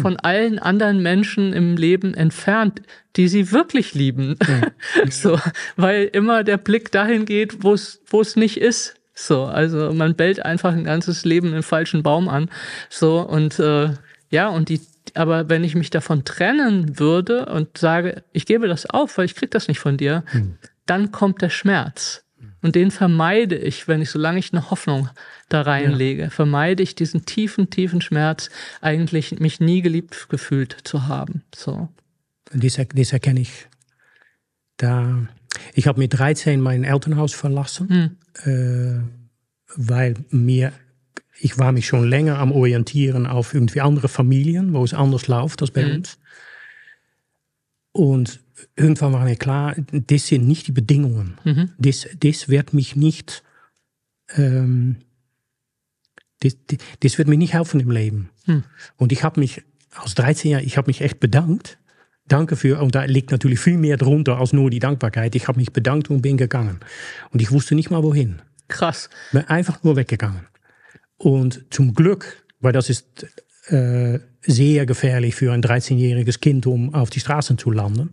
von 0.00 0.16
allen 0.18 0.58
anderen 0.58 1.02
Menschen 1.02 1.52
im 1.52 1.76
Leben 1.76 2.14
entfernt, 2.14 2.82
die 3.16 3.28
sie 3.28 3.50
wirklich 3.50 3.94
lieben. 3.94 4.36
Ja. 4.46 5.06
so, 5.10 5.40
weil 5.76 6.04
immer 6.12 6.44
der 6.44 6.58
Blick 6.58 6.92
dahin 6.92 7.24
geht, 7.24 7.64
wo 7.64 7.74
es 7.74 8.00
wo 8.06 8.20
es 8.20 8.36
nicht 8.36 8.60
ist. 8.60 8.94
So, 9.14 9.44
also 9.44 9.92
man 9.92 10.14
bellt 10.14 10.44
einfach 10.44 10.72
ein 10.72 10.84
ganzes 10.84 11.24
Leben 11.24 11.52
im 11.52 11.62
falschen 11.62 12.02
Baum 12.02 12.28
an. 12.28 12.50
So 12.88 13.20
und 13.20 13.58
äh, 13.58 13.90
ja, 14.30 14.48
und 14.48 14.68
die 14.68 14.80
aber 15.17 15.49
wenn 15.49 15.64
ich 15.64 15.75
mich 15.75 15.90
davon 15.90 16.25
trennen 16.25 16.99
würde 16.99 17.47
und 17.47 17.79
sage, 17.79 18.23
ich 18.33 18.47
gebe 18.47 18.69
das 18.69 18.87
auf, 18.87 19.19
weil 19.19 19.25
ich 19.25 19.35
krieg 19.35 19.50
das 19.50 19.69
nicht 19.69 19.81
von 19.81 19.97
dir, 19.97 20.25
hm. 20.26 20.57
dann 20.87 21.12
kommt 21.12 21.43
der 21.43 21.50
Schmerz. 21.50 22.25
Und 22.62 22.75
den 22.75 22.90
vermeide 22.90 23.57
ich, 23.57 23.88
wenn 23.88 24.02
ich, 24.02 24.11
solange 24.11 24.38
ich 24.38 24.52
eine 24.52 24.71
Hoffnung 24.71 25.09
da 25.49 25.62
reinlege, 25.62 26.25
ja. 26.25 26.31
vermeide 26.31 26.83
ich 26.83 26.95
diesen 26.95 27.25
tiefen, 27.25 27.71
tiefen 27.71 28.00
Schmerz, 28.00 28.50
eigentlich 28.81 29.38
mich 29.40 29.61
nie 29.61 29.83
geliebt 29.83 30.29
gefühlt 30.29 30.76
zu 30.85 31.09
haben. 31.09 31.43
So. 31.55 31.88
Das, 32.52 32.79
das 32.95 33.12
erkenne 33.12 33.40
ich. 33.40 33.69
Da, 34.76 35.26
ich 35.75 35.87
habe 35.87 35.99
mit 35.99 36.19
13 36.19 36.61
mein 36.61 36.85
Elternhaus 36.85 37.35
verlassen, 37.35 38.17
hm. 38.45 39.00
äh, 39.00 39.02
weil 39.76 40.14
mir, 40.31 40.73
ich 41.40 41.59
war 41.59 41.73
mich 41.73 41.87
schon 41.87 42.09
länger 42.09 42.38
am 42.38 42.52
Orientieren 42.52 43.26
auf 43.26 43.54
irgendwie 43.54 43.80
andere 43.80 44.09
Familien, 44.09 44.75
wo 44.75 44.85
es 44.85 44.94
anders 44.94 45.26
läuft 45.26 45.62
als 45.62 45.70
bei 45.70 45.85
hm. 45.85 45.97
uns. 45.97 46.18
Und 47.92 48.40
irgendwann 48.76 49.12
war 49.12 49.25
mir 49.25 49.37
klar, 49.37 49.75
das 49.90 50.26
sind 50.26 50.47
nicht 50.47 50.66
die 50.68 50.73
Bedingungen. 50.73 51.38
Mhm. 51.44 51.70
Das, 51.78 52.06
das 52.18 52.49
wird 52.49 52.73
mich 52.73 52.94
nicht, 52.94 53.42
ähm, 54.37 54.97
das, 56.40 56.56
das 57.00 57.18
wird 57.18 57.26
mir 57.26 57.38
nicht 57.38 57.54
helfen 57.54 57.80
im 57.80 57.90
Leben. 57.90 58.30
Mhm. 58.47 58.64
Und 58.97 59.11
ich 59.11 59.25
habe 59.25 59.40
mich 59.40 59.62
als 59.97 60.14
13 60.14 60.52
Jahr, 60.52 60.62
ich 60.62 60.76
habe 60.76 60.88
mich 60.88 61.00
echt 61.00 61.20
bedankt. 61.20 61.78
Danke 62.28 62.54
für, 62.54 62.80
und 62.80 62.94
da 62.94 63.04
liegt 63.04 63.32
natürlich 63.32 63.59
viel 63.59 63.76
mehr 63.76 63.97
drunter 63.97 64.38
als 64.38 64.52
nur 64.52 64.70
die 64.70 64.78
Dankbarkeit. 64.78 65.35
Ich 65.35 65.49
habe 65.49 65.59
mich 65.59 65.73
bedankt 65.73 66.11
und 66.11 66.23
bin 66.23 66.37
gegangen. 66.37 66.78
Und 67.30 67.42
ich 67.42 67.50
wusste 67.50 67.75
nicht 67.75 67.90
mal 67.90 68.04
wohin. 68.04 68.40
Krass. 68.68 69.11
Bin 69.32 69.42
einfach 69.49 69.82
nur 69.82 69.97
weggegangen. 69.97 70.47
Und 71.20 71.66
zum 71.68 71.94
Glück, 71.94 72.42
weil 72.60 72.72
das 72.72 72.88
ist 72.88 73.26
äh, 73.66 74.20
sehr 74.40 74.86
gefährlich 74.86 75.34
für 75.34 75.52
ein 75.52 75.62
13-jähriges 75.62 76.40
Kind, 76.40 76.66
um 76.66 76.94
auf 76.94 77.10
die 77.10 77.20
Straßen 77.20 77.58
zu 77.58 77.70
landen. 77.70 78.10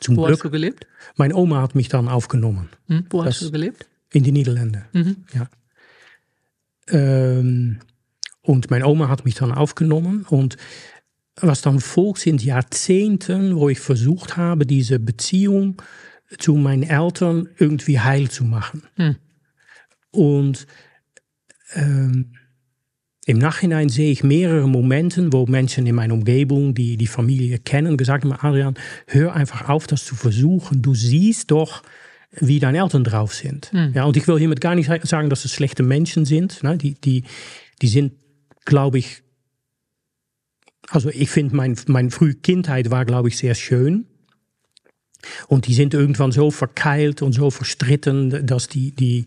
Zum 0.00 0.16
Wo 0.16 0.22
Glück, 0.22 0.38
hast 0.38 0.44
du 0.44 0.50
gelebt? 0.50 0.86
Meine 1.16 1.34
Oma 1.36 1.60
hat 1.60 1.74
mich 1.74 1.90
dann 1.90 2.08
aufgenommen. 2.08 2.70
Hm, 2.88 3.04
wo 3.10 3.22
das, 3.22 3.34
hast 3.34 3.42
du 3.42 3.52
gelebt? 3.52 3.86
In 4.10 4.22
die 4.22 4.32
Niederlande. 4.32 4.86
Mhm. 4.94 5.16
Ja. 5.34 5.50
Ähm, 6.88 7.80
und 8.40 8.70
meine 8.70 8.86
Oma 8.86 9.10
hat 9.10 9.26
mich 9.26 9.34
dann 9.34 9.52
aufgenommen 9.52 10.24
und 10.30 10.56
was 11.36 11.60
dann 11.60 11.78
folgt, 11.78 12.20
sind 12.20 12.42
Jahrzehnten, 12.42 13.56
wo 13.56 13.68
ich 13.68 13.80
versucht 13.80 14.38
habe, 14.38 14.64
diese 14.64 14.98
Beziehung 14.98 15.82
zu 16.38 16.54
meinen 16.54 16.84
Eltern 16.84 17.50
irgendwie 17.58 18.00
heil 18.00 18.30
zu 18.30 18.44
machen. 18.44 18.84
Hm. 18.96 19.16
Und 20.10 20.66
ähm, 21.74 22.32
im 23.24 23.38
Nachhinein 23.38 23.88
sehe 23.88 24.10
ich 24.10 24.24
mehrere 24.24 24.68
Momente, 24.68 25.32
wo 25.32 25.46
Menschen 25.46 25.86
in 25.86 25.94
meiner 25.94 26.14
Umgebung, 26.14 26.74
die 26.74 26.96
die 26.96 27.06
Familie 27.06 27.58
kennen, 27.58 27.96
gesagt 27.96 28.24
haben, 28.24 28.32
Adrian, 28.32 28.74
hör 29.06 29.34
einfach 29.34 29.68
auf, 29.68 29.86
das 29.86 30.04
zu 30.04 30.16
versuchen. 30.16 30.82
Du 30.82 30.94
siehst 30.94 31.52
doch, 31.52 31.82
wie 32.32 32.58
deine 32.58 32.78
Eltern 32.78 33.04
drauf 33.04 33.34
sind. 33.34 33.70
Hm. 33.72 33.92
Ja, 33.94 34.04
und 34.04 34.16
ich 34.16 34.26
will 34.26 34.38
hiermit 34.38 34.60
gar 34.60 34.74
nicht 34.74 34.90
sagen, 35.04 35.30
dass 35.30 35.44
es 35.44 35.52
schlechte 35.52 35.82
Menschen 35.82 36.24
sind. 36.24 36.62
Ne? 36.64 36.76
Die, 36.78 36.94
die, 36.94 37.24
die 37.80 37.88
sind, 37.88 38.14
glaube 38.64 38.98
ich, 38.98 39.22
also 40.88 41.08
ich 41.10 41.30
finde, 41.30 41.54
mein, 41.54 41.76
meine 41.86 42.10
frühe 42.10 42.34
Kindheit 42.34 42.90
war, 42.90 43.04
glaube 43.04 43.28
ich, 43.28 43.38
sehr 43.38 43.54
schön. 43.54 44.06
Und 45.46 45.68
die 45.68 45.74
sind 45.74 45.94
irgendwann 45.94 46.32
so 46.32 46.50
verkeilt 46.50 47.22
und 47.22 47.32
so 47.32 47.50
verstritten, 47.50 48.44
dass 48.44 48.66
die, 48.66 48.90
die, 48.90 49.26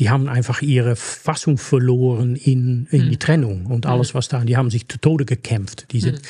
die 0.00 0.10
haben 0.10 0.28
einfach 0.28 0.62
ihre 0.62 0.96
Fassung 0.96 1.58
verloren 1.58 2.36
in, 2.36 2.86
in 2.90 3.02
hm. 3.02 3.10
die 3.10 3.16
Trennung 3.16 3.66
und 3.66 3.86
alles, 3.86 4.08
hm. 4.08 4.14
was 4.14 4.28
da, 4.28 4.40
die 4.44 4.56
haben 4.56 4.70
sich 4.70 4.88
zu 4.88 4.98
Tode 4.98 5.24
gekämpft. 5.24 5.92
Die 5.92 6.00
sind, 6.00 6.16
hm. 6.16 6.22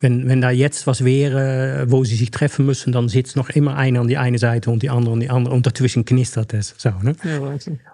wenn, 0.00 0.28
wenn 0.28 0.40
da 0.40 0.50
jetzt 0.50 0.86
was 0.86 1.04
wäre, 1.04 1.86
wo 1.88 2.04
sie 2.04 2.14
sich 2.14 2.30
treffen 2.30 2.64
müssen, 2.64 2.92
dann 2.92 3.08
sitzt 3.08 3.36
noch 3.36 3.50
immer 3.50 3.76
einer 3.76 4.00
an 4.00 4.08
die 4.08 4.18
eine 4.18 4.38
Seite 4.38 4.70
und 4.70 4.82
die 4.82 4.90
andere 4.90 5.14
an 5.14 5.20
die 5.20 5.30
andere 5.30 5.54
und 5.54 5.66
dazwischen 5.66 6.04
knistert 6.04 6.54
es. 6.54 6.74
So, 6.78 6.90
ne? 7.02 7.16
Ja, 7.24 7.40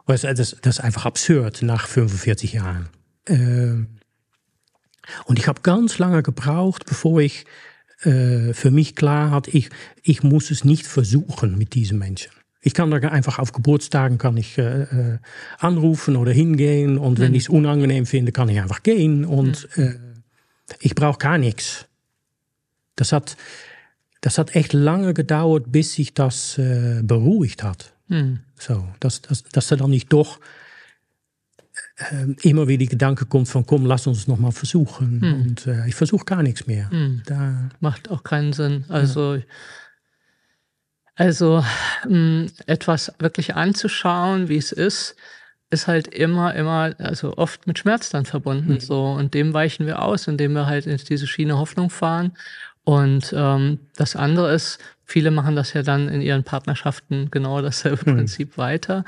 das, 0.06 0.20
das, 0.22 0.56
das 0.60 0.78
ist 0.78 0.80
einfach 0.80 1.06
absurd 1.06 1.62
nach 1.62 1.88
45 1.88 2.52
Jahren. 2.52 2.88
Äh, 3.26 3.86
und 5.24 5.38
ich 5.38 5.48
habe 5.48 5.62
ganz 5.62 5.98
lange 5.98 6.22
gebraucht, 6.22 6.84
bevor 6.86 7.20
ich 7.20 7.46
äh, 8.02 8.52
für 8.52 8.70
mich 8.70 8.94
klar 8.94 9.30
hatte, 9.30 9.50
ich, 9.50 9.70
ich 10.02 10.22
muss 10.22 10.50
es 10.50 10.64
nicht 10.64 10.86
versuchen 10.86 11.56
mit 11.56 11.74
diesen 11.74 11.98
Menschen. 11.98 12.32
Ich 12.66 12.72
kann 12.72 12.90
da 12.90 12.96
einfach 12.96 13.38
auf 13.38 13.52
Geburtstagen 13.52 14.16
kann 14.16 14.38
ich 14.38 14.56
äh, 14.56 14.82
äh 14.82 15.18
anrufen 15.58 16.16
oder 16.16 16.32
hingehen 16.32 16.96
und 16.96 17.20
wenn 17.20 17.30
mhm. 17.30 17.36
ich 17.36 17.42
es 17.44 17.48
unangenehm 17.50 18.06
finde, 18.06 18.32
kann 18.32 18.48
ich 18.48 18.58
einfach 18.58 18.82
gehen 18.82 19.26
und 19.26 19.68
mhm. 19.76 19.82
äh, 19.82 19.94
ich 20.80 20.94
brauche 20.94 21.18
gar 21.18 21.36
nichts. 21.36 21.86
Das 22.96 23.12
hat, 23.12 23.36
das 24.22 24.38
hat 24.38 24.54
echt 24.56 24.72
lange 24.72 25.12
gedauert, 25.12 25.64
bis 25.68 25.92
sich 25.92 26.14
das 26.14 26.56
äh, 26.56 27.02
beruhigt 27.02 27.62
hat. 27.62 27.92
Mhm. 28.08 28.40
So, 28.58 28.88
dass, 28.98 29.20
dass, 29.20 29.42
dass 29.42 29.70
er 29.70 29.76
dann 29.76 29.90
nicht 29.90 30.10
doch 30.12 30.40
äh, 31.96 32.32
immer 32.48 32.66
wieder 32.66 32.78
die 32.78 32.88
Gedanke 32.88 33.26
kommt 33.26 33.48
von 33.48 33.66
komm, 33.66 33.84
lass 33.84 34.06
uns 34.06 34.26
noch 34.26 34.38
mal 34.38 34.52
versuchen. 34.52 35.18
Mhm. 35.18 35.34
Und 35.34 35.66
äh, 35.66 35.86
ich 35.86 35.94
versuche 35.94 36.24
gar 36.24 36.42
nichts 36.42 36.66
mehr. 36.66 36.88
Mhm. 36.90 37.22
Da, 37.26 37.68
Macht 37.80 38.10
auch 38.10 38.24
keinen 38.24 38.52
Sinn. 38.52 38.84
Also 38.88 39.34
ja. 39.34 39.42
Also 41.16 41.64
mh, 42.04 42.08
hm, 42.08 42.46
etwas 42.66 43.12
wirklich 43.18 43.54
anzuschauen, 43.54 44.48
wie 44.48 44.56
es 44.56 44.72
ist, 44.72 45.16
ist 45.70 45.86
halt 45.86 46.08
immer, 46.08 46.54
immer, 46.54 46.94
also 46.98 47.36
oft 47.36 47.66
mit 47.66 47.78
Schmerz 47.78 48.10
dann 48.10 48.24
verbunden. 48.24 48.74
Mhm. 48.74 48.80
So 48.80 49.04
und 49.04 49.34
dem 49.34 49.54
weichen 49.54 49.86
wir 49.86 50.02
aus, 50.02 50.26
indem 50.26 50.54
wir 50.54 50.66
halt 50.66 50.86
in 50.86 50.96
diese 50.96 51.26
Schiene 51.26 51.58
Hoffnung 51.58 51.90
fahren. 51.90 52.32
Und 52.84 53.34
ähm, 53.36 53.78
das 53.96 54.14
andere 54.14 54.52
ist, 54.54 54.78
viele 55.04 55.30
machen 55.30 55.56
das 55.56 55.72
ja 55.72 55.82
dann 55.82 56.08
in 56.08 56.20
ihren 56.20 56.44
Partnerschaften 56.44 57.30
genau 57.30 57.62
dasselbe 57.62 58.10
mhm. 58.10 58.16
Prinzip 58.16 58.58
weiter. 58.58 59.04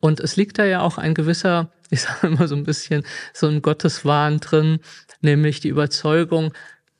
Und 0.00 0.20
es 0.20 0.36
liegt 0.36 0.58
da 0.58 0.64
ja 0.64 0.80
auch 0.80 0.98
ein 0.98 1.14
gewisser, 1.14 1.70
ich 1.90 2.00
sage 2.02 2.26
immer 2.26 2.48
so 2.48 2.56
ein 2.56 2.64
bisschen, 2.64 3.04
so 3.32 3.48
ein 3.48 3.62
Gotteswahn 3.62 4.38
drin, 4.38 4.80
nämlich 5.20 5.60
die 5.60 5.68
Überzeugung, 5.68 6.52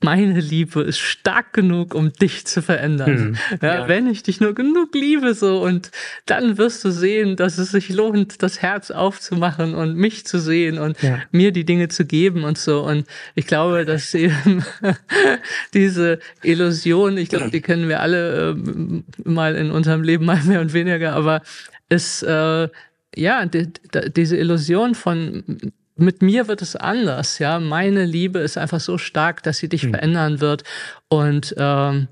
meine 0.03 0.41
Liebe 0.41 0.81
ist 0.83 0.99
stark 0.99 1.53
genug, 1.53 1.95
um 1.95 2.13
dich 2.13 2.47
zu 2.47 2.63
verändern. 2.63 3.17
Hm, 3.17 3.37
ja, 3.61 3.75
ja. 3.81 3.89
Wenn 3.89 4.07
ich 4.07 4.23
dich 4.23 4.41
nur 4.41 4.55
genug 4.55 4.95
liebe, 4.95 5.35
so, 5.35 5.63
und 5.63 5.91
dann 6.25 6.57
wirst 6.57 6.83
du 6.85 6.91
sehen, 6.91 7.37
dass 7.37 7.59
es 7.59 7.71
sich 7.71 7.91
lohnt, 7.91 8.43
das 8.43 8.63
Herz 8.63 8.91
aufzumachen 8.91 9.75
und 9.75 9.97
mich 9.97 10.27
zu 10.27 10.39
sehen 10.39 10.79
und 10.79 11.01
ja. 11.03 11.21
mir 11.33 11.53
die 11.53 11.65
Dinge 11.65 11.89
zu 11.89 12.07
geben 12.07 12.45
und 12.45 12.57
so. 12.57 12.81
Und 12.83 13.07
ich 13.35 13.47
glaube, 13.47 13.85
dass 13.85 14.15
eben 14.15 14.65
diese 15.75 16.19
Illusion, 16.43 17.19
ich 17.19 17.29
glaube, 17.29 17.51
die 17.51 17.61
kennen 17.61 17.89
wir 17.89 18.01
alle 18.01 18.51
äh, 18.51 19.29
mal 19.29 19.55
in 19.55 19.71
unserem 19.71 20.03
Leben 20.03 20.25
mal 20.25 20.43
mehr 20.45 20.63
und 20.63 20.73
weniger, 20.73 21.13
aber 21.13 21.43
ist, 21.91 22.23
äh, 22.23 22.69
ja, 23.15 23.45
die, 23.45 23.69
diese 24.17 24.37
Illusion 24.37 24.95
von 24.95 25.73
mit 26.01 26.23
mir 26.23 26.49
wird 26.49 26.63
es 26.63 26.77
anders, 26.77 27.39
ja. 27.39 27.61
Meine 27.61 28.05
Liebe 28.05 28.39
ist 28.41 28.59
einfach 28.59 28.81
so 28.81 28.99
stark, 28.99 29.43
dass 29.43 29.59
sie 29.59 29.69
dich 29.69 29.85
mhm. 29.85 29.91
verändern 29.91 30.41
wird. 30.41 30.65
Und 31.09 31.55
ähm, 31.59 32.09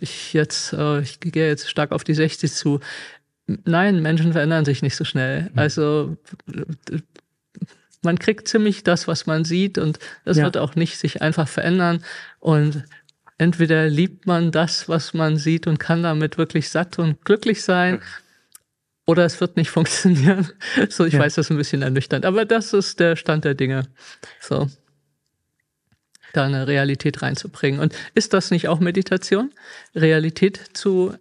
ich 0.00 0.32
jetzt, 0.32 0.72
äh, 0.72 1.00
ich 1.00 1.20
gehe 1.20 1.46
jetzt 1.46 1.70
stark 1.70 1.92
auf 1.92 2.04
die 2.04 2.14
60 2.14 2.52
zu. 2.52 2.80
Nein, 3.46 4.02
Menschen 4.02 4.32
verändern 4.32 4.64
sich 4.64 4.82
nicht 4.82 4.96
so 4.96 5.04
schnell. 5.04 5.42
Mhm. 5.52 5.58
Also 5.58 6.16
man 8.02 8.18
kriegt 8.18 8.48
ziemlich 8.48 8.84
das, 8.84 9.08
was 9.08 9.26
man 9.26 9.44
sieht, 9.44 9.78
und 9.78 9.98
das 10.24 10.36
ja. 10.36 10.44
wird 10.44 10.56
auch 10.56 10.74
nicht 10.74 10.98
sich 10.98 11.22
einfach 11.22 11.48
verändern. 11.48 12.04
Und 12.40 12.84
entweder 13.38 13.88
liebt 13.88 14.26
man 14.26 14.50
das, 14.50 14.88
was 14.88 15.14
man 15.14 15.36
sieht 15.36 15.66
und 15.66 15.78
kann 15.78 16.02
damit 16.02 16.38
wirklich 16.38 16.68
satt 16.70 16.98
und 16.98 17.24
glücklich 17.24 17.62
sein. 17.62 18.00
Oder 19.08 19.24
es 19.24 19.40
wird 19.40 19.56
nicht 19.56 19.70
funktionieren. 19.78 20.50
So, 20.90 21.06
ich 21.06 21.14
ja. 21.14 21.20
weiß, 21.20 21.34
das 21.36 21.46
ist 21.46 21.50
ein 21.50 21.56
bisschen 21.56 21.80
ernüchternd, 21.80 22.26
aber 22.26 22.44
das 22.44 22.74
ist 22.74 23.00
der 23.00 23.16
Stand 23.16 23.44
der 23.46 23.54
Dinge. 23.54 23.84
So. 24.38 24.68
Da 26.34 26.44
eine 26.44 26.66
Realität 26.66 27.22
reinzubringen. 27.22 27.80
Und 27.80 27.94
ist 28.14 28.34
das 28.34 28.50
nicht 28.50 28.68
auch 28.68 28.80
Meditation? 28.80 29.50
Realität 29.94 30.60
zu, 30.74 31.14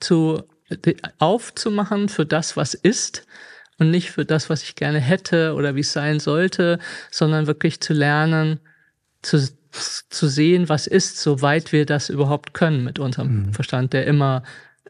zu, 0.00 0.42
aufzumachen 1.18 2.08
für 2.08 2.24
das, 2.24 2.56
was 2.56 2.72
ist 2.72 3.26
und 3.78 3.90
nicht 3.90 4.10
für 4.10 4.24
das, 4.24 4.48
was 4.48 4.62
ich 4.62 4.74
gerne 4.74 4.98
hätte 4.98 5.52
oder 5.52 5.74
wie 5.74 5.80
es 5.80 5.92
sein 5.92 6.20
sollte, 6.20 6.78
sondern 7.10 7.46
wirklich 7.46 7.78
zu 7.82 7.92
lernen, 7.92 8.58
zu, 9.20 9.50
zu 9.70 10.28
sehen, 10.28 10.70
was 10.70 10.86
ist, 10.86 11.20
soweit 11.20 11.72
wir 11.72 11.84
das 11.84 12.08
überhaupt 12.08 12.54
können 12.54 12.84
mit 12.84 12.98
unserem 12.98 13.48
mhm. 13.48 13.52
Verstand, 13.52 13.92
der 13.92 14.06
immer 14.06 14.44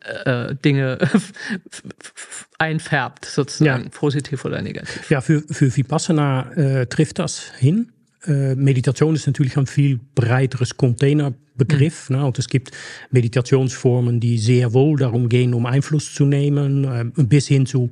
äh, 0.04 0.54
Dinge 0.64 0.98
einfärbt, 2.58 3.24
sozusagen, 3.24 3.84
ja. 3.84 3.90
positiv 3.90 4.44
oder 4.44 4.62
negativ. 4.62 5.10
Ja, 5.10 5.20
für, 5.20 5.42
für 5.42 5.74
Vipassana 5.74 6.52
äh, 6.52 6.86
trifft 6.86 7.18
das 7.18 7.52
hin. 7.58 7.92
Äh, 8.26 8.54
Meditation 8.54 9.14
ist 9.14 9.26
natürlich 9.26 9.56
ein 9.56 9.66
viel 9.66 10.00
breiteres 10.14 10.76
Containerbegriff. 10.76 12.10
Mhm. 12.10 12.16
Ne? 12.16 12.26
Und 12.26 12.38
es 12.38 12.48
gibt 12.48 12.70
Meditationsformen, 13.10 14.20
die 14.20 14.38
sehr 14.38 14.72
wohl 14.72 14.98
darum 14.98 15.28
gehen, 15.28 15.54
um 15.54 15.66
Einfluss 15.66 16.14
zu 16.14 16.24
nehmen, 16.24 16.84
äh, 16.84 17.22
bis 17.22 17.48
hin 17.48 17.66
zu 17.66 17.90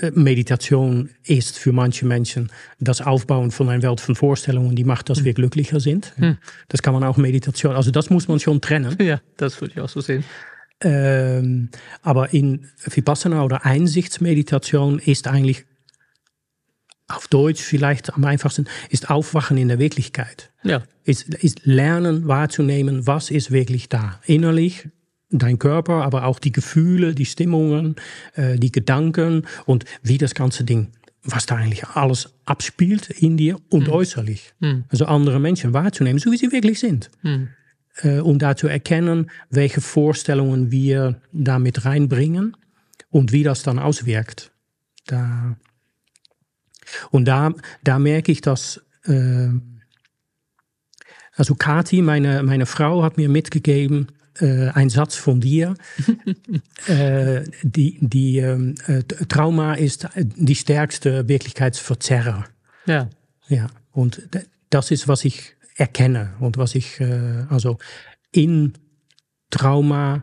äh, 0.00 0.10
Meditation 0.12 1.10
ist 1.24 1.58
für 1.58 1.72
manche 1.72 2.06
Menschen 2.06 2.50
das 2.78 3.00
Aufbauen 3.00 3.50
von 3.50 3.68
einer 3.68 3.82
Welt 3.82 4.00
von 4.00 4.14
Vorstellungen, 4.14 4.74
die 4.74 4.84
macht, 4.84 5.10
dass 5.10 5.20
mhm. 5.20 5.24
wir 5.26 5.34
glücklicher 5.34 5.80
sind. 5.80 6.12
Mhm. 6.16 6.38
Das 6.68 6.82
kann 6.82 6.94
man 6.94 7.04
auch 7.04 7.16
Meditation, 7.16 7.76
also 7.76 7.90
das 7.90 8.10
muss 8.10 8.28
man 8.28 8.40
schon 8.40 8.60
trennen. 8.60 8.96
Ja, 9.00 9.20
das 9.36 9.60
würde 9.60 9.74
ich 9.74 9.80
auch 9.80 9.88
so 9.88 10.00
sehen. 10.00 10.24
Ähm, 10.82 11.68
aber 12.02 12.32
in 12.32 12.66
Vipassana 12.84 13.44
oder 13.44 13.64
Einsichtsmeditation 13.66 14.98
ist 14.98 15.28
eigentlich 15.28 15.64
auf 17.08 17.28
Deutsch 17.28 17.60
vielleicht 17.60 18.14
am 18.14 18.24
einfachsten, 18.24 18.66
ist 18.88 19.10
Aufwachen 19.10 19.56
in 19.58 19.68
der 19.68 19.78
Wirklichkeit. 19.78 20.50
Ja. 20.62 20.82
Ist, 21.04 21.34
ist 21.34 21.62
Lernen 21.64 22.28
wahrzunehmen, 22.28 23.06
was 23.06 23.30
ist 23.30 23.50
wirklich 23.50 23.88
da. 23.88 24.20
Innerlich, 24.26 24.88
dein 25.30 25.58
Körper, 25.58 26.04
aber 26.04 26.24
auch 26.24 26.38
die 26.38 26.52
Gefühle, 26.52 27.14
die 27.14 27.26
Stimmungen, 27.26 27.96
äh, 28.34 28.56
die 28.58 28.72
Gedanken 28.72 29.46
und 29.66 29.84
wie 30.02 30.18
das 30.18 30.34
ganze 30.34 30.64
Ding, 30.64 30.92
was 31.24 31.46
da 31.46 31.56
eigentlich 31.56 31.84
alles 31.88 32.30
abspielt 32.44 33.10
in 33.10 33.36
dir 33.36 33.58
und 33.70 33.88
Mhm. 33.88 33.92
äußerlich. 33.92 34.54
Mhm. 34.60 34.84
Also 34.88 35.06
andere 35.06 35.40
Menschen 35.40 35.72
wahrzunehmen, 35.72 36.18
so 36.18 36.30
wie 36.32 36.36
sie 36.36 36.52
wirklich 36.52 36.78
sind. 36.78 37.10
Mhm. 37.22 37.48
Äh, 38.02 38.20
um 38.20 38.38
da 38.38 38.56
zu 38.56 38.68
erkennen, 38.68 39.30
welche 39.50 39.80
Vorstellungen 39.80 40.70
wir 40.70 41.20
damit 41.32 41.84
reinbringen 41.84 42.56
und 43.10 43.32
wie 43.32 43.42
das 43.42 43.62
dann 43.62 43.78
auswirkt. 43.78 44.52
Da, 45.06 45.56
und 47.10 47.26
da, 47.26 47.52
da 47.82 47.98
merke 47.98 48.32
ich, 48.32 48.40
dass, 48.40 48.80
äh, 49.04 49.48
also 51.34 51.54
Kati, 51.54 52.00
meine, 52.00 52.42
meine 52.42 52.66
Frau, 52.66 53.02
hat 53.02 53.16
mir 53.16 53.28
mitgegeben, 53.28 54.08
äh, 54.40 54.68
ein 54.68 54.88
Satz 54.88 55.16
von 55.16 55.40
dir. 55.40 55.74
äh, 56.86 57.42
die, 57.62 57.98
die 58.00 58.38
ähm, 58.38 58.76
äh, 58.86 59.02
Trauma 59.02 59.74
ist 59.74 60.08
die 60.16 60.54
stärkste 60.54 61.28
Wirklichkeitsverzerrer. 61.28 62.46
Ja. 62.86 63.10
Ja, 63.48 63.66
und 63.90 64.22
das 64.70 64.92
ist, 64.92 65.08
was 65.08 65.24
ich 65.24 65.56
erkenne 65.80 66.34
und 66.40 66.58
was 66.58 66.74
ich, 66.74 67.00
äh, 67.00 67.44
also 67.48 67.78
in 68.32 68.74
Trauma 69.50 70.22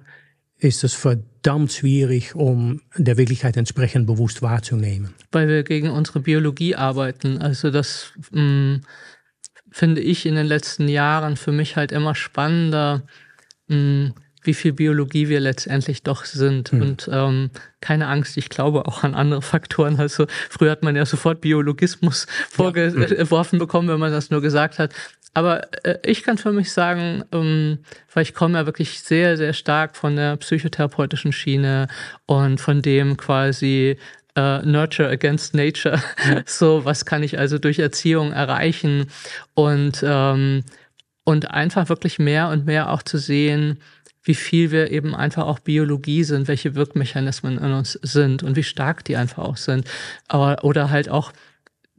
ist 0.59 0.83
es 0.83 0.93
verdammt 0.93 1.71
schwierig, 1.71 2.35
um 2.35 2.81
der 2.95 3.17
Wirklichkeit 3.17 3.57
entsprechend 3.57 4.07
bewusst 4.07 4.41
wahrzunehmen. 4.41 5.13
weil 5.31 5.47
wir 5.47 5.63
gegen 5.63 5.89
unsere 5.89 6.19
Biologie 6.19 6.75
arbeiten. 6.75 7.39
Also 7.39 7.69
das 7.71 8.11
mh, 8.31 8.81
finde 9.71 10.01
ich 10.01 10.25
in 10.25 10.35
den 10.35 10.47
letzten 10.47 10.87
Jahren 10.87 11.35
für 11.35 11.51
mich 11.51 11.75
halt 11.75 11.91
immer 11.91 12.15
spannender, 12.15 13.03
mh, 13.67 14.13
wie 14.47 14.53
viel 14.53 14.73
Biologie 14.73 15.29
wir 15.29 15.39
letztendlich 15.39 16.01
doch 16.01 16.25
sind. 16.25 16.73
Und 16.73 17.09
ähm, 17.11 17.51
keine 17.81 18.07
Angst, 18.07 18.37
ich 18.37 18.49
glaube 18.49 18.87
auch 18.87 19.03
an 19.03 19.13
andere 19.13 19.41
Faktoren. 19.41 19.99
Also 19.99 20.25
früher 20.49 20.71
hat 20.71 20.83
man 20.83 20.95
ja 20.95 21.05
sofort 21.05 21.41
Biologismus 21.41 22.25
vorgeworfen 22.49 23.59
bekommen, 23.59 23.89
wenn 23.89 23.99
man 23.99 24.11
das 24.11 24.31
nur 24.31 24.41
gesagt 24.41 24.79
hat. 24.79 24.93
Aber 25.33 25.67
äh, 25.85 25.99
ich 26.03 26.23
kann 26.23 26.39
für 26.39 26.51
mich 26.51 26.71
sagen, 26.71 27.23
ähm, 27.31 27.77
weil 28.11 28.23
ich 28.23 28.33
komme 28.33 28.57
ja 28.57 28.65
wirklich 28.65 29.01
sehr, 29.01 29.37
sehr 29.37 29.53
stark 29.53 29.95
von 29.95 30.15
der 30.15 30.37
psychotherapeutischen 30.37 31.31
Schiene 31.31 31.87
und 32.25 32.59
von 32.59 32.81
dem 32.81 33.17
quasi 33.17 33.97
äh, 34.35 34.65
Nurture 34.65 35.09
against 35.09 35.53
Nature. 35.53 36.01
So, 36.45 36.85
was 36.85 37.05
kann 37.05 37.23
ich 37.23 37.37
also 37.37 37.57
durch 37.59 37.79
Erziehung 37.79 38.31
erreichen? 38.31 39.11
Und, 39.53 40.03
ähm, 40.03 40.63
und 41.23 41.51
einfach 41.51 41.89
wirklich 41.89 42.19
mehr 42.19 42.49
und 42.49 42.65
mehr 42.65 42.91
auch 42.91 43.03
zu 43.03 43.17
sehen, 43.17 43.79
wie 44.27 44.35
viel 44.35 44.71
wir 44.71 44.91
eben 44.91 45.15
einfach 45.15 45.45
auch 45.45 45.59
Biologie 45.59 46.23
sind, 46.23 46.47
welche 46.47 46.75
Wirkmechanismen 46.75 47.57
in 47.57 47.71
uns 47.71 47.93
sind 48.01 48.43
und 48.43 48.55
wie 48.55 48.63
stark 48.63 49.03
die 49.05 49.15
einfach 49.15 49.43
auch 49.43 49.57
sind. 49.57 49.87
Aber, 50.27 50.63
oder 50.63 50.89
halt 50.89 51.09
auch 51.09 51.31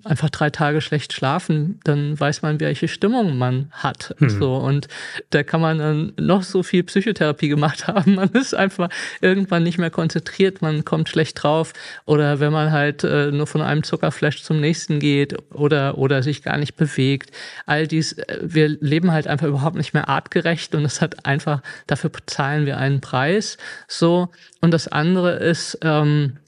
einfach 0.04 0.30
drei 0.30 0.50
Tage 0.50 0.80
schlecht 0.80 1.12
schlafen, 1.12 1.80
dann 1.84 2.18
weiß 2.18 2.42
man, 2.42 2.60
welche 2.60 2.86
Stimmung 2.88 3.36
man 3.36 3.68
hat. 3.72 4.14
So 4.28 4.56
und 4.56 4.86
da 5.30 5.42
kann 5.42 5.60
man 5.60 5.78
dann 5.78 6.12
noch 6.18 6.42
so 6.42 6.62
viel 6.62 6.84
Psychotherapie 6.84 7.48
gemacht 7.48 7.86
haben. 7.86 8.14
Man 8.14 8.28
ist 8.30 8.54
einfach 8.54 8.88
irgendwann 9.20 9.64
nicht 9.64 9.78
mehr 9.78 9.90
konzentriert, 9.90 10.62
man 10.62 10.84
kommt 10.84 11.08
schlecht 11.08 11.42
drauf. 11.42 11.72
Oder 12.06 12.40
wenn 12.40 12.52
man 12.52 12.70
halt 12.70 13.04
äh, 13.04 13.32
nur 13.32 13.46
von 13.46 13.60
einem 13.60 13.82
Zuckerflash 13.82 14.42
zum 14.42 14.60
nächsten 14.60 15.00
geht 15.00 15.36
oder 15.52 15.98
oder 15.98 16.22
sich 16.22 16.42
gar 16.42 16.58
nicht 16.58 16.76
bewegt. 16.76 17.30
All 17.66 17.86
dies, 17.86 18.12
äh, 18.12 18.38
wir 18.42 18.68
leben 18.68 19.10
halt 19.10 19.26
einfach 19.26 19.46
überhaupt 19.46 19.76
nicht 19.76 19.94
mehr 19.94 20.08
artgerecht 20.08 20.74
und 20.74 20.84
es 20.84 21.00
hat 21.00 21.26
einfach 21.26 21.62
dafür 21.86 22.10
zahlen 22.26 22.66
wir 22.66 22.78
einen 22.78 23.00
Preis. 23.00 23.56
So 23.88 24.30
und 24.60 24.72
das 24.72 24.88
andere 24.88 25.32
ist 25.32 25.78
ähm, 25.82 26.38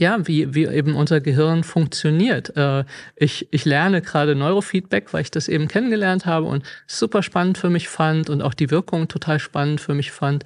ja, 0.00 0.26
wie, 0.26 0.54
wie 0.54 0.66
eben 0.66 0.96
unser 0.96 1.20
Gehirn 1.20 1.62
funktioniert. 1.62 2.56
Äh, 2.56 2.84
ich, 3.14 3.48
ich 3.52 3.64
lerne 3.64 4.02
gerade 4.02 4.34
Neurofeedback, 4.34 5.12
weil 5.12 5.22
ich 5.22 5.30
das 5.30 5.46
eben 5.46 5.68
kennengelernt 5.68 6.26
habe 6.26 6.46
und 6.46 6.64
super 6.86 7.22
spannend 7.22 7.58
für 7.58 7.70
mich 7.70 7.88
fand 7.88 8.28
und 8.28 8.42
auch 8.42 8.54
die 8.54 8.70
Wirkung 8.70 9.06
total 9.06 9.38
spannend 9.38 9.80
für 9.80 9.94
mich 9.94 10.10
fand. 10.10 10.44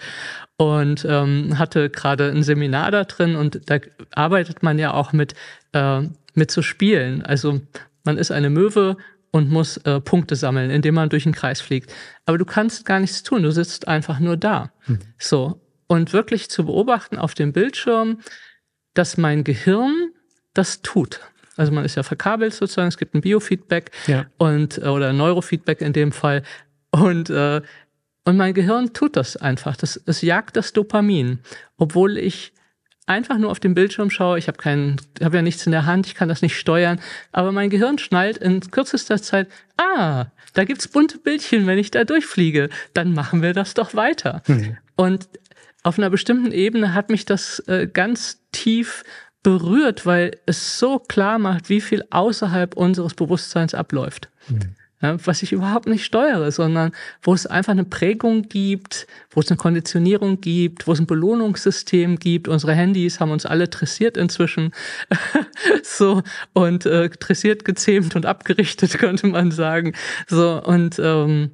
Und 0.58 1.06
ähm, 1.08 1.58
hatte 1.58 1.88
gerade 1.88 2.30
ein 2.30 2.42
Seminar 2.42 2.90
da 2.90 3.04
drin 3.04 3.36
und 3.36 3.70
da 3.70 3.78
arbeitet 4.10 4.62
man 4.62 4.78
ja 4.78 4.92
auch 4.92 5.12
mit, 5.12 5.34
äh, 5.72 6.02
mit 6.34 6.50
zu 6.50 6.62
spielen. 6.62 7.22
Also 7.22 7.60
man 8.04 8.18
ist 8.18 8.30
eine 8.30 8.50
Möwe 8.50 8.96
und 9.30 9.50
muss 9.50 9.78
äh, 9.78 10.00
Punkte 10.00 10.36
sammeln, 10.36 10.70
indem 10.70 10.94
man 10.94 11.08
durch 11.08 11.22
den 11.22 11.34
Kreis 11.34 11.60
fliegt. 11.60 11.92
Aber 12.26 12.36
du 12.36 12.44
kannst 12.44 12.84
gar 12.84 13.00
nichts 13.00 13.22
tun, 13.22 13.42
du 13.42 13.50
sitzt 13.50 13.88
einfach 13.88 14.18
nur 14.18 14.36
da. 14.36 14.72
So. 15.18 15.60
Und 15.86 16.12
wirklich 16.12 16.50
zu 16.50 16.66
beobachten 16.66 17.16
auf 17.16 17.34
dem 17.34 17.54
Bildschirm, 17.54 18.18
dass 18.98 19.16
mein 19.16 19.44
Gehirn 19.44 20.10
das 20.54 20.82
tut. 20.82 21.20
Also 21.56 21.72
man 21.72 21.84
ist 21.84 21.94
ja 21.96 22.02
verkabelt 22.02 22.52
sozusagen, 22.54 22.88
es 22.88 22.98
gibt 22.98 23.14
ein 23.14 23.20
Biofeedback 23.20 23.90
Ja. 24.06 24.26
und 24.38 24.78
äh, 24.78 24.86
oder 24.88 25.12
Neurofeedback 25.12 25.80
in 25.80 25.92
dem 25.92 26.12
Fall 26.12 26.42
und 26.90 27.30
äh, 27.30 27.60
und 28.24 28.36
mein 28.36 28.52
Gehirn 28.52 28.92
tut 28.92 29.16
das 29.16 29.38
einfach. 29.38 29.74
Das, 29.76 29.98
es 30.04 30.20
jagt 30.20 30.56
das 30.56 30.74
Dopamin, 30.74 31.38
obwohl 31.78 32.18
ich 32.18 32.52
einfach 33.06 33.38
nur 33.38 33.50
auf 33.50 33.58
den 33.58 33.72
Bildschirm 33.74 34.10
schaue. 34.10 34.38
Ich 34.38 34.48
habe 34.48 34.58
keinen, 34.58 34.96
habe 35.22 35.36
ja 35.36 35.42
nichts 35.42 35.64
in 35.64 35.72
der 35.72 35.86
Hand, 35.86 36.06
ich 36.06 36.14
kann 36.14 36.28
das 36.28 36.42
nicht 36.42 36.54
steuern. 36.58 37.00
Aber 37.32 37.52
mein 37.52 37.70
Gehirn 37.70 37.96
schnallt 37.96 38.36
in 38.36 38.60
kürzester 38.70 39.22
Zeit, 39.22 39.48
ah, 39.78 40.26
da 40.52 40.64
gibt's 40.64 40.88
bunte 40.88 41.16
Bildchen, 41.16 41.66
wenn 41.66 41.78
ich 41.78 41.90
da 41.90 42.04
durchfliege. 42.04 42.68
Dann 42.92 43.14
machen 43.14 43.40
wir 43.40 43.54
das 43.54 43.72
doch 43.72 43.94
weiter. 43.94 44.42
Und 44.94 45.26
auf 45.82 45.98
einer 45.98 46.10
bestimmten 46.10 46.52
Ebene 46.52 46.94
hat 46.94 47.10
mich 47.10 47.24
das 47.24 47.60
äh, 47.68 47.86
ganz 47.86 48.40
tief 48.52 49.04
berührt, 49.42 50.04
weil 50.04 50.32
es 50.46 50.78
so 50.78 50.98
klar 50.98 51.38
macht, 51.38 51.68
wie 51.68 51.80
viel 51.80 52.04
außerhalb 52.10 52.76
unseres 52.76 53.14
Bewusstseins 53.14 53.74
abläuft. 53.74 54.28
Ja, 55.00 55.16
was 55.24 55.44
ich 55.44 55.52
überhaupt 55.52 55.86
nicht 55.86 56.04
steuere, 56.04 56.50
sondern 56.50 56.90
wo 57.22 57.32
es 57.32 57.46
einfach 57.46 57.70
eine 57.70 57.84
Prägung 57.84 58.42
gibt, 58.42 59.06
wo 59.30 59.40
es 59.40 59.48
eine 59.48 59.56
Konditionierung 59.56 60.40
gibt, 60.40 60.88
wo 60.88 60.92
es 60.92 60.98
ein 60.98 61.06
Belohnungssystem 61.06 62.18
gibt. 62.18 62.48
Unsere 62.48 62.74
Handys 62.74 63.20
haben 63.20 63.30
uns 63.30 63.46
alle 63.46 63.68
dressiert 63.68 64.16
inzwischen. 64.16 64.72
so 65.84 66.22
und 66.52 66.84
äh, 66.84 67.10
dressiert, 67.10 67.64
gezähmt 67.64 68.16
und 68.16 68.26
abgerichtet, 68.26 68.92
könnte 68.98 69.28
man 69.28 69.52
sagen. 69.52 69.92
So 70.26 70.60
und 70.64 70.98
ähm, 70.98 71.52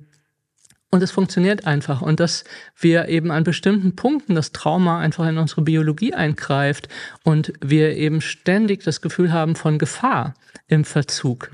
und 0.94 1.02
es 1.02 1.10
funktioniert 1.10 1.66
einfach. 1.66 2.02
Und 2.02 2.20
dass 2.20 2.44
wir 2.78 3.08
eben 3.08 3.32
an 3.32 3.42
bestimmten 3.42 3.96
Punkten 3.96 4.36
das 4.36 4.52
Trauma 4.52 5.00
einfach 5.00 5.26
in 5.28 5.38
unsere 5.38 5.62
Biologie 5.62 6.14
eingreift 6.14 6.86
und 7.24 7.52
wir 7.60 7.96
eben 7.96 8.20
ständig 8.20 8.84
das 8.84 9.00
Gefühl 9.00 9.32
haben 9.32 9.56
von 9.56 9.80
Gefahr 9.80 10.34
im 10.68 10.84
Verzug. 10.84 11.50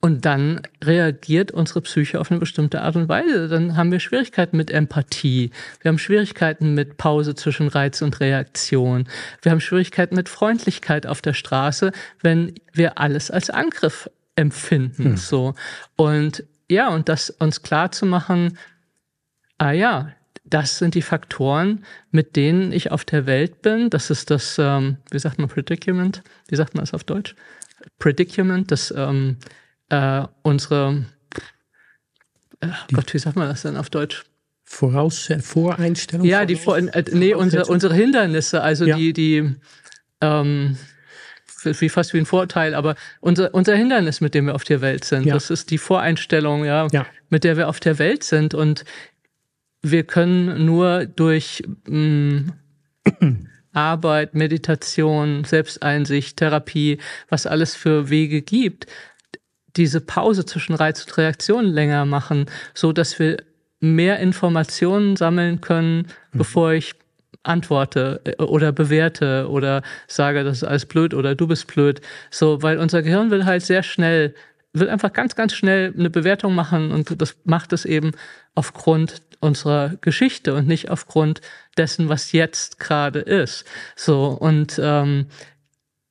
Und 0.00 0.24
dann 0.24 0.60
reagiert 0.84 1.50
unsere 1.50 1.80
Psyche 1.80 2.20
auf 2.20 2.30
eine 2.30 2.38
bestimmte 2.38 2.82
Art 2.82 2.94
und 2.94 3.08
Weise. 3.08 3.48
Dann 3.48 3.76
haben 3.76 3.90
wir 3.90 3.98
Schwierigkeiten 3.98 4.56
mit 4.56 4.70
Empathie. 4.70 5.50
Wir 5.80 5.88
haben 5.88 5.98
Schwierigkeiten 5.98 6.74
mit 6.74 6.98
Pause 6.98 7.34
zwischen 7.34 7.66
Reiz 7.66 8.00
und 8.00 8.20
Reaktion. 8.20 9.08
Wir 9.42 9.50
haben 9.50 9.60
Schwierigkeiten 9.60 10.14
mit 10.14 10.28
Freundlichkeit 10.28 11.04
auf 11.04 11.20
der 11.20 11.34
Straße, 11.34 11.90
wenn 12.22 12.54
wir 12.72 12.98
alles 12.98 13.32
als 13.32 13.50
Angriff 13.50 14.08
empfinden. 14.36 15.16
So. 15.16 15.54
Und 15.96 16.44
ja, 16.70 16.88
und 16.88 17.08
das 17.08 17.30
uns 17.30 17.62
klar 17.62 17.92
zu 17.92 18.06
machen, 18.06 18.58
ah 19.58 19.72
ja, 19.72 20.12
das 20.44 20.78
sind 20.78 20.94
die 20.94 21.02
Faktoren, 21.02 21.84
mit 22.10 22.36
denen 22.36 22.72
ich 22.72 22.90
auf 22.90 23.04
der 23.04 23.26
Welt 23.26 23.62
bin. 23.62 23.90
Das 23.90 24.10
ist 24.10 24.30
das, 24.30 24.56
ähm, 24.58 24.96
wie 25.10 25.18
sagt 25.18 25.38
man, 25.38 25.48
Predicament? 25.48 26.22
Wie 26.48 26.56
sagt 26.56 26.74
man 26.74 26.82
das 26.82 26.94
auf 26.94 27.04
Deutsch? 27.04 27.34
Predicament, 27.98 28.70
das 28.70 28.92
ähm, 28.96 29.36
äh, 29.90 30.22
unsere, 30.42 31.04
äh, 32.60 32.68
Gott, 32.92 33.12
wie 33.12 33.18
sagt 33.18 33.36
man 33.36 33.48
das 33.48 33.62
denn 33.62 33.76
auf 33.76 33.90
Deutsch? 33.90 34.24
Voraus 34.64 35.30
Voreinstellung? 35.40 36.26
Ja, 36.26 36.44
die 36.44 36.56
Vor 36.56 36.76
äh, 36.76 37.04
nee, 37.12 37.34
unsere, 37.34 37.66
unsere 37.66 37.94
Hindernisse, 37.94 38.62
also 38.62 38.84
Ja. 38.84 38.96
die, 38.96 39.12
die 39.12 39.56
ähm, 40.20 40.76
wie 41.64 41.88
fast 41.88 42.14
wie 42.14 42.18
ein 42.18 42.26
Vorteil, 42.26 42.74
aber 42.74 42.94
unser, 43.20 43.52
unser 43.54 43.74
Hindernis, 43.76 44.20
mit 44.20 44.34
dem 44.34 44.46
wir 44.46 44.54
auf 44.54 44.64
der 44.64 44.80
Welt 44.80 45.04
sind, 45.04 45.26
Ja. 45.26 45.34
das 45.34 45.50
ist 45.50 45.70
die 45.70 45.78
Voreinstellung, 45.78 46.64
ja, 46.64 46.86
Ja. 46.92 47.06
mit 47.30 47.44
der 47.44 47.56
wir 47.56 47.68
auf 47.68 47.80
der 47.80 47.98
Welt 47.98 48.22
sind. 48.24 48.54
Und 48.54 48.84
wir 49.82 50.04
können 50.04 50.64
nur 50.64 51.06
durch 51.06 51.62
mh, 51.86 52.52
Arbeit, 53.72 54.34
Meditation, 54.34 55.44
Selbsteinsicht, 55.44 56.36
Therapie, 56.36 56.98
was 57.28 57.46
alles 57.46 57.74
für 57.76 58.10
Wege 58.10 58.42
gibt, 58.42 58.86
diese 59.76 60.00
Pause 60.00 60.44
zwischen 60.44 60.74
Reiz 60.74 61.04
und 61.04 61.16
Reaktion 61.16 61.64
länger 61.66 62.04
machen, 62.04 62.46
so 62.74 62.92
dass 62.92 63.18
wir 63.18 63.36
mehr 63.80 64.18
Informationen 64.18 65.14
sammeln 65.16 65.60
können, 65.60 66.08
bevor 66.32 66.72
ich 66.72 66.94
antworte 67.48 68.20
äh, 68.24 68.42
oder 68.42 68.72
bewerte 68.72 69.48
oder 69.48 69.82
sage, 70.06 70.44
das 70.44 70.58
ist 70.58 70.64
alles 70.64 70.86
blöd 70.86 71.14
oder 71.14 71.34
du 71.34 71.46
bist 71.46 71.66
blöd. 71.66 72.00
So, 72.30 72.62
weil 72.62 72.78
unser 72.78 73.02
Gehirn 73.02 73.30
will 73.30 73.44
halt 73.44 73.62
sehr 73.62 73.82
schnell, 73.82 74.34
will 74.72 74.88
einfach 74.90 75.12
ganz, 75.12 75.34
ganz 75.34 75.54
schnell 75.54 75.94
eine 75.96 76.10
Bewertung 76.10 76.54
machen 76.54 76.92
und 76.92 77.20
das 77.20 77.36
macht 77.44 77.72
es 77.72 77.84
eben 77.84 78.12
aufgrund 78.54 79.22
unserer 79.40 79.94
Geschichte 80.00 80.54
und 80.54 80.66
nicht 80.66 80.90
aufgrund 80.90 81.40
dessen, 81.76 82.08
was 82.08 82.32
jetzt 82.32 82.78
gerade 82.78 83.20
ist. 83.20 83.64
So, 83.96 84.26
und, 84.26 84.80
ähm, 84.82 85.26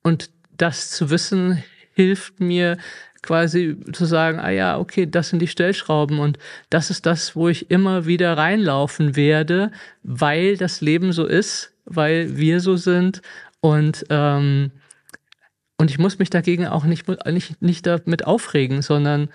und 0.02 0.30
das 0.56 0.90
zu 0.90 1.10
wissen 1.10 1.62
hilft 1.92 2.38
mir 2.38 2.78
quasi 3.22 3.76
zu 3.92 4.04
sagen, 4.04 4.38
ah 4.38 4.50
ja, 4.50 4.78
okay, 4.78 5.06
das 5.06 5.28
sind 5.28 5.40
die 5.40 5.48
Stellschrauben 5.48 6.18
und 6.18 6.38
das 6.70 6.90
ist 6.90 7.06
das, 7.06 7.34
wo 7.36 7.48
ich 7.48 7.70
immer 7.70 8.06
wieder 8.06 8.36
reinlaufen 8.36 9.16
werde, 9.16 9.72
weil 10.02 10.56
das 10.56 10.80
Leben 10.80 11.12
so 11.12 11.26
ist, 11.26 11.72
weil 11.84 12.36
wir 12.36 12.60
so 12.60 12.76
sind 12.76 13.22
und 13.60 14.06
ähm, 14.10 14.70
und 15.80 15.92
ich 15.92 15.98
muss 15.98 16.18
mich 16.18 16.28
dagegen 16.28 16.66
auch 16.66 16.84
nicht, 16.84 17.06
nicht, 17.26 17.62
nicht 17.62 17.86
damit 17.86 18.26
aufregen, 18.26 18.82
sondern 18.82 19.28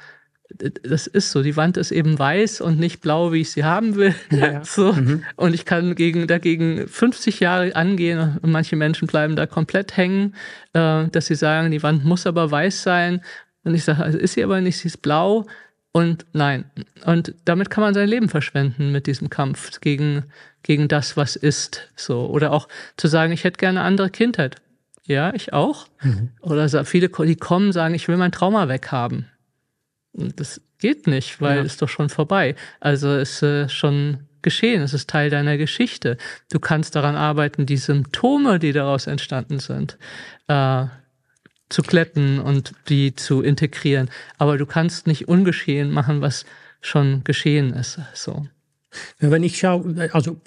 das 0.84 1.08
ist 1.08 1.32
so. 1.32 1.42
Die 1.42 1.56
Wand 1.56 1.78
ist 1.78 1.92
eben 1.92 2.20
weiß 2.20 2.62
und 2.62 2.80
nicht 2.80 3.02
blau, 3.02 3.32
wie 3.32 3.42
ich 3.42 3.52
sie 3.52 3.64
haben 3.64 3.96
will. 3.96 4.14
Ja. 4.30 4.64
so. 4.66 4.94
Mhm. 4.94 5.24
Und 5.36 5.54
ich 5.54 5.66
kann 5.66 5.96
gegen, 5.96 6.28
dagegen 6.28 6.88
50 6.88 7.40
Jahre 7.40 7.76
angehen 7.76 8.40
und 8.42 8.52
manche 8.52 8.76
Menschen 8.76 9.08
bleiben 9.08 9.36
da 9.36 9.48
komplett 9.48 9.98
hängen, 9.98 10.36
äh, 10.74 11.08
dass 11.08 11.28
sie 11.28 11.36
sagen, 11.36 11.72
die 11.72 11.82
Wand 11.82 12.06
muss 12.06 12.28
aber 12.28 12.52
weiß 12.52 12.84
sein. 12.84 13.22
Und 13.64 13.76
ich 13.76 13.84
sage, 13.84 14.04
also 14.04 14.18
ist 14.18 14.34
sie 14.34 14.44
aber 14.44 14.62
nicht, 14.62 14.78
sie 14.78 14.88
ist 14.88 15.02
blau. 15.02 15.46
Und 15.92 16.26
nein. 16.34 16.66
Und 17.06 17.36
damit 17.46 17.70
kann 17.70 17.84
man 17.84 17.94
sein 17.94 18.10
Leben 18.10 18.28
verschwenden 18.28 18.92
mit 18.92 19.06
diesem 19.06 19.30
Kampf 19.30 19.80
gegen, 19.80 20.24
gegen 20.64 20.88
das, 20.88 21.18
was 21.18 21.36
ist. 21.36 21.90
So. 21.96 22.26
Oder 22.28 22.52
auch 22.52 22.68
zu 22.98 23.08
sagen, 23.08 23.32
ich 23.32 23.44
hätte 23.44 23.60
gerne 23.60 23.80
eine 23.80 23.88
andere 23.88 24.10
Kindheit. 24.10 24.56
Ja, 25.06 25.34
ich 25.34 25.54
auch. 25.54 25.88
Mhm. 26.02 26.32
Oder 26.42 26.68
viele, 26.86 27.10
die 27.10 27.36
kommen, 27.36 27.72
sagen, 27.72 27.94
ich 27.94 28.08
will 28.08 28.18
mein 28.18 28.32
Trauma 28.32 28.70
weghaben. 28.70 29.28
Das 30.14 30.62
geht 30.80 31.08
nicht, 31.08 31.42
weil 31.42 31.58
ja. 31.58 31.64
es 31.64 31.78
doch 31.78 31.90
schon 31.90 32.10
vorbei. 32.10 32.56
Also 32.80 33.16
ist 33.16 33.44
äh, 33.44 33.70
schon 33.70 34.28
geschehen, 34.42 34.82
es 34.82 34.94
ist 34.94 35.10
Teil 35.10 35.30
deiner 35.30 35.58
Geschichte. 35.58 36.18
Du 36.52 36.60
kannst 36.60 36.96
daran 36.96 37.16
arbeiten, 37.16 37.66
die 37.66 37.78
Symptome, 37.78 38.60
die 38.60 38.74
daraus 38.74 39.08
entstanden 39.08 39.60
sind, 39.60 39.98
äh, 40.48 40.86
zu 41.74 41.82
glätten 41.82 42.40
und 42.40 42.74
die 42.88 43.16
zu 43.16 43.42
integrieren. 43.42 44.10
Aber 44.38 44.58
du 44.58 44.66
kannst 44.66 45.08
nicht 45.08 45.28
ungeschehen 45.28 45.92
machen, 45.92 46.22
was 46.22 46.46
schon 46.82 47.24
geschehen 47.24 47.74
ist. 47.74 48.00
So. 48.14 48.48
Wenn 49.20 49.44
ich 49.44 49.58
schaue, 49.58 50.10
also 50.14 50.40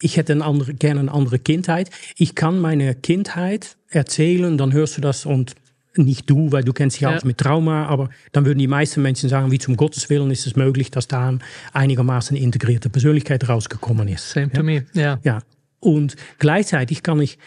ich 0.00 0.16
hätte 0.16 0.32
eine 0.32 0.44
andere, 0.44 0.74
gerne 0.74 1.00
eine 1.00 1.12
andere 1.12 1.38
Kindheit. 1.38 1.90
Ich 2.16 2.34
kann 2.34 2.60
meine 2.60 2.94
Kindheit 2.94 3.76
erzählen, 3.88 4.58
dann 4.58 4.72
hörst 4.72 4.96
du 4.96 5.00
das 5.00 5.26
und 5.26 5.54
nicht 5.96 6.28
du, 6.28 6.50
weil 6.50 6.64
du 6.64 6.72
kennst 6.72 6.96
dich 6.96 7.02
ja. 7.02 7.16
auch 7.16 7.22
mit 7.24 7.38
Trauma, 7.38 7.86
aber 7.86 8.10
dann 8.32 8.44
würden 8.46 8.58
die 8.58 8.66
meisten 8.66 9.00
Menschen 9.00 9.28
sagen, 9.28 9.52
wie 9.52 9.58
zum 9.58 9.76
Gottes 9.76 10.10
Willen 10.10 10.30
ist 10.30 10.46
es 10.46 10.56
möglich, 10.56 10.90
dass 10.90 11.06
da 11.06 11.28
eine 11.28 11.38
einigermaßen 11.72 12.36
integrierte 12.36 12.90
Persönlichkeit 12.90 13.48
rausgekommen 13.48 14.08
ist. 14.08 14.30
Same 14.30 14.46
ja? 14.46 14.58
to 14.58 14.62
me, 14.64 14.86
ja. 14.92 15.20
Ja, 15.22 15.40
und 15.78 16.16
gleichzeitig 16.38 17.02
kann 17.02 17.20
ich 17.20 17.38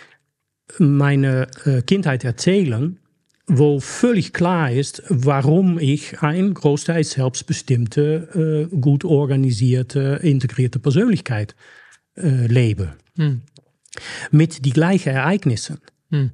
meine 0.80 1.48
äh, 1.66 1.82
Kindheit 1.82 2.24
erzählen, 2.24 3.00
wo 3.48 3.80
völlig 3.80 4.34
klar 4.34 4.72
ist, 4.72 5.04
warum 5.08 5.80
ich 5.80 6.22
ein 6.22 6.54
großteils 6.54 7.12
selbstbestimmte, 7.12 8.68
äh, 8.72 8.76
gut 8.76 9.06
organisierte, 9.06 10.20
integrierte 10.22 10.80
Persönlichkeit 10.80 11.56
äh, 12.18 12.46
lebe. 12.48 12.96
Hm. 13.16 13.42
Mit 14.32 14.66
die 14.66 14.74
gleichen 14.74 15.14
Ereignissen. 15.14 15.80
Hm. 16.12 16.32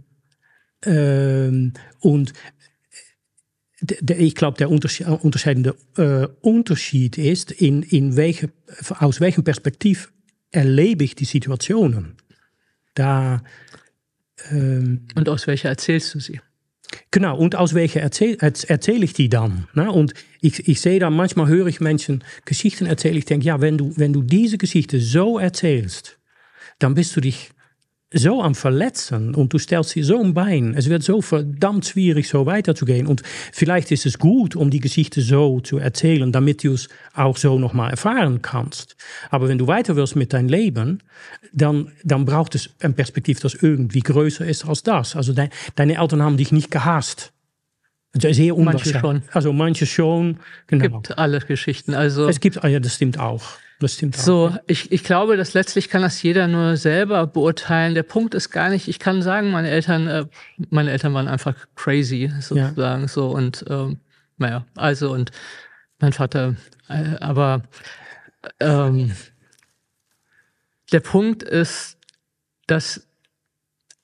Ähm, 0.85 1.73
und 1.99 2.33
ich 4.17 4.35
glaube, 4.35 4.57
der 4.57 4.69
unterscheidende 4.69 5.75
äh, 5.97 6.27
Unterschied 6.41 7.17
ist, 7.17 7.51
in, 7.51 7.83
in 7.83 8.15
welche, 8.15 8.49
aus 8.99 9.19
welchem 9.19 9.43
Perspektiv 9.43 10.11
erlebe 10.51 11.03
ich 11.03 11.15
die 11.15 11.25
Situationen. 11.25 12.15
Da, 12.95 13.43
ähm, 14.49 15.07
und 15.15 15.29
aus 15.29 15.47
welcher 15.47 15.69
erzählst 15.69 16.15
du 16.15 16.19
sie? 16.19 16.39
Genau, 17.11 17.37
und 17.37 17.55
aus 17.55 17.73
welcher 17.73 18.01
erzähl, 18.01 18.37
erzähle 18.39 19.05
ich 19.05 19.13
die 19.13 19.29
dann? 19.29 19.67
Ne? 19.73 19.91
Und 19.91 20.13
ich, 20.41 20.67
ich 20.67 20.81
sehe 20.81 20.99
dann, 20.99 21.13
manchmal 21.13 21.47
höre 21.47 21.67
ich 21.67 21.79
Menschen 21.79 22.23
Geschichten 22.45 22.85
erzählen. 22.85 23.17
Ich 23.17 23.25
denke, 23.25 23.45
ja, 23.45 23.61
wenn 23.61 23.77
du, 23.77 23.93
wenn 23.97 24.13
du 24.13 24.21
diese 24.21 24.57
Geschichte 24.57 24.99
so 24.99 25.39
erzählst, 25.39 26.19
dann 26.79 26.95
bist 26.95 27.15
du 27.15 27.21
dich 27.21 27.51
so 28.13 28.41
am 28.41 28.55
Verletzen 28.55 29.33
und 29.35 29.53
du 29.53 29.57
stellst 29.57 29.91
sie 29.91 30.03
so 30.03 30.21
ein 30.21 30.33
Bein. 30.33 30.75
Es 30.75 30.89
wird 30.89 31.03
so 31.03 31.21
verdammt 31.21 31.85
schwierig, 31.85 32.29
so 32.29 32.45
weiterzugehen. 32.45 33.07
Und 33.07 33.23
vielleicht 33.51 33.91
ist 33.91 34.05
es 34.05 34.19
gut, 34.19 34.55
um 34.55 34.69
die 34.69 34.79
Geschichte 34.79 35.21
so 35.21 35.59
zu 35.59 35.79
erzählen, 35.79 36.31
damit 36.31 36.63
du 36.63 36.73
es 36.73 36.89
auch 37.15 37.37
so 37.37 37.57
nochmal 37.57 37.91
erfahren 37.91 38.41
kannst. 38.41 38.95
Aber 39.29 39.49
wenn 39.49 39.57
du 39.57 39.67
weiter 39.67 39.95
willst 39.95 40.15
mit 40.15 40.31
deinem 40.31 40.49
Leben, 40.49 40.99
dann, 41.51 41.91
dann 42.03 42.25
braucht 42.25 42.55
es 42.55 42.69
ein 42.81 42.93
Perspektiv, 42.93 43.39
das 43.39 43.55
irgendwie 43.55 44.01
größer 44.01 44.45
ist 44.45 44.65
als 44.65 44.83
das. 44.83 45.15
Also 45.15 45.33
de, 45.33 45.49
deine 45.75 45.97
Eltern 45.97 46.21
haben 46.21 46.37
dich 46.37 46.51
nicht 46.51 46.69
gehasst. 46.69 47.33
Sehr 48.15 48.55
manche 48.55 48.99
schon. 48.99 49.23
Also 49.31 49.53
manche 49.53 49.87
schon. 49.87 50.37
Genau. 50.67 50.85
Es 50.85 50.91
gibt 50.91 51.17
alle 51.17 51.39
Geschichten. 51.39 51.95
Also 51.95 52.27
es 52.27 52.39
gibt, 52.39 52.63
ah 52.63 52.67
ja, 52.67 52.79
das 52.79 52.95
stimmt 52.95 53.19
auch. 53.19 53.43
Das 53.83 53.95
stimmt 53.95 54.15
so, 54.15 54.55
ich, 54.65 54.93
ich 54.93 55.03
glaube, 55.03 55.35
dass 55.35 55.53
letztlich 55.53 55.89
kann 55.89 56.01
das 56.01 56.21
jeder 56.23 56.47
nur 56.47 56.77
selber 56.77 57.27
beurteilen. 57.27 57.95
Der 57.95 58.03
Punkt 58.03 58.33
ist 58.33 58.49
gar 58.49 58.69
nicht, 58.69 58.87
ich 58.87 58.97
kann 58.97 59.21
sagen, 59.21 59.51
meine 59.51 59.69
Eltern, 59.69 60.07
äh, 60.07 60.25
meine 60.69 60.91
Eltern 60.91 61.13
waren 61.13 61.27
einfach 61.27 61.53
crazy, 61.75 62.31
sozusagen, 62.39 63.01
ja. 63.01 63.07
so 63.09 63.27
und 63.27 63.65
ähm, 63.69 63.97
naja, 64.37 64.65
also 64.75 65.11
und 65.11 65.31
mein 65.99 66.13
Vater, 66.13 66.55
äh, 66.87 67.17
aber 67.19 67.63
ähm, 68.61 69.11
der 70.93 71.01
Punkt 71.01 71.43
ist, 71.43 71.97
dass, 72.67 73.05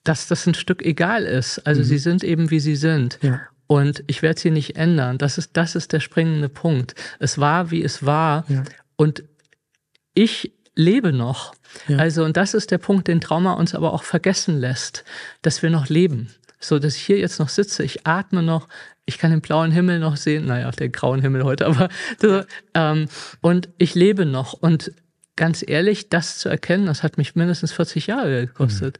dass 0.04 0.26
das 0.26 0.46
ein 0.46 0.54
Stück 0.54 0.82
egal 0.82 1.24
ist. 1.24 1.60
Also 1.60 1.80
mhm. 1.80 1.84
sie 1.86 1.98
sind 1.98 2.22
eben, 2.22 2.50
wie 2.50 2.60
sie 2.60 2.76
sind. 2.76 3.18
Ja. 3.22 3.40
Und 3.66 4.04
ich 4.08 4.20
werde 4.20 4.38
sie 4.38 4.50
nicht 4.50 4.76
ändern. 4.76 5.16
Das 5.16 5.38
ist, 5.38 5.56
das 5.56 5.74
ist 5.74 5.94
der 5.94 6.00
springende 6.00 6.50
Punkt. 6.50 6.94
Es 7.18 7.38
war, 7.38 7.70
wie 7.70 7.82
es 7.82 8.04
war. 8.04 8.44
Ja. 8.48 8.64
Und 8.96 9.24
ich 10.20 10.52
lebe 10.74 11.12
noch. 11.12 11.54
Ja. 11.88 11.98
Also, 11.98 12.24
und 12.24 12.36
das 12.36 12.52
ist 12.52 12.70
der 12.70 12.78
Punkt, 12.78 13.08
den 13.08 13.20
Trauma 13.20 13.54
uns 13.54 13.74
aber 13.74 13.92
auch 13.94 14.02
vergessen 14.02 14.58
lässt, 14.58 15.04
dass 15.42 15.62
wir 15.62 15.70
noch 15.70 15.88
leben. 15.88 16.28
So, 16.58 16.78
dass 16.78 16.96
ich 16.96 17.02
hier 17.02 17.18
jetzt 17.18 17.38
noch 17.38 17.48
sitze, 17.48 17.82
ich 17.82 18.06
atme 18.06 18.42
noch, 18.42 18.68
ich 19.06 19.16
kann 19.16 19.30
den 19.30 19.40
blauen 19.40 19.72
Himmel 19.72 19.98
noch 19.98 20.16
sehen, 20.16 20.44
naja, 20.44 20.70
den 20.72 20.92
grauen 20.92 21.22
Himmel 21.22 21.44
heute, 21.44 21.66
aber 21.66 21.88
so, 22.20 22.42
ähm, 22.74 23.08
und 23.40 23.70
ich 23.78 23.94
lebe 23.94 24.26
noch. 24.26 24.52
Und 24.52 24.92
ganz 25.36 25.64
ehrlich, 25.66 26.10
das 26.10 26.38
zu 26.38 26.50
erkennen, 26.50 26.84
das 26.84 27.02
hat 27.02 27.16
mich 27.16 27.34
mindestens 27.34 27.72
40 27.72 28.08
Jahre 28.08 28.46
gekostet, 28.46 28.98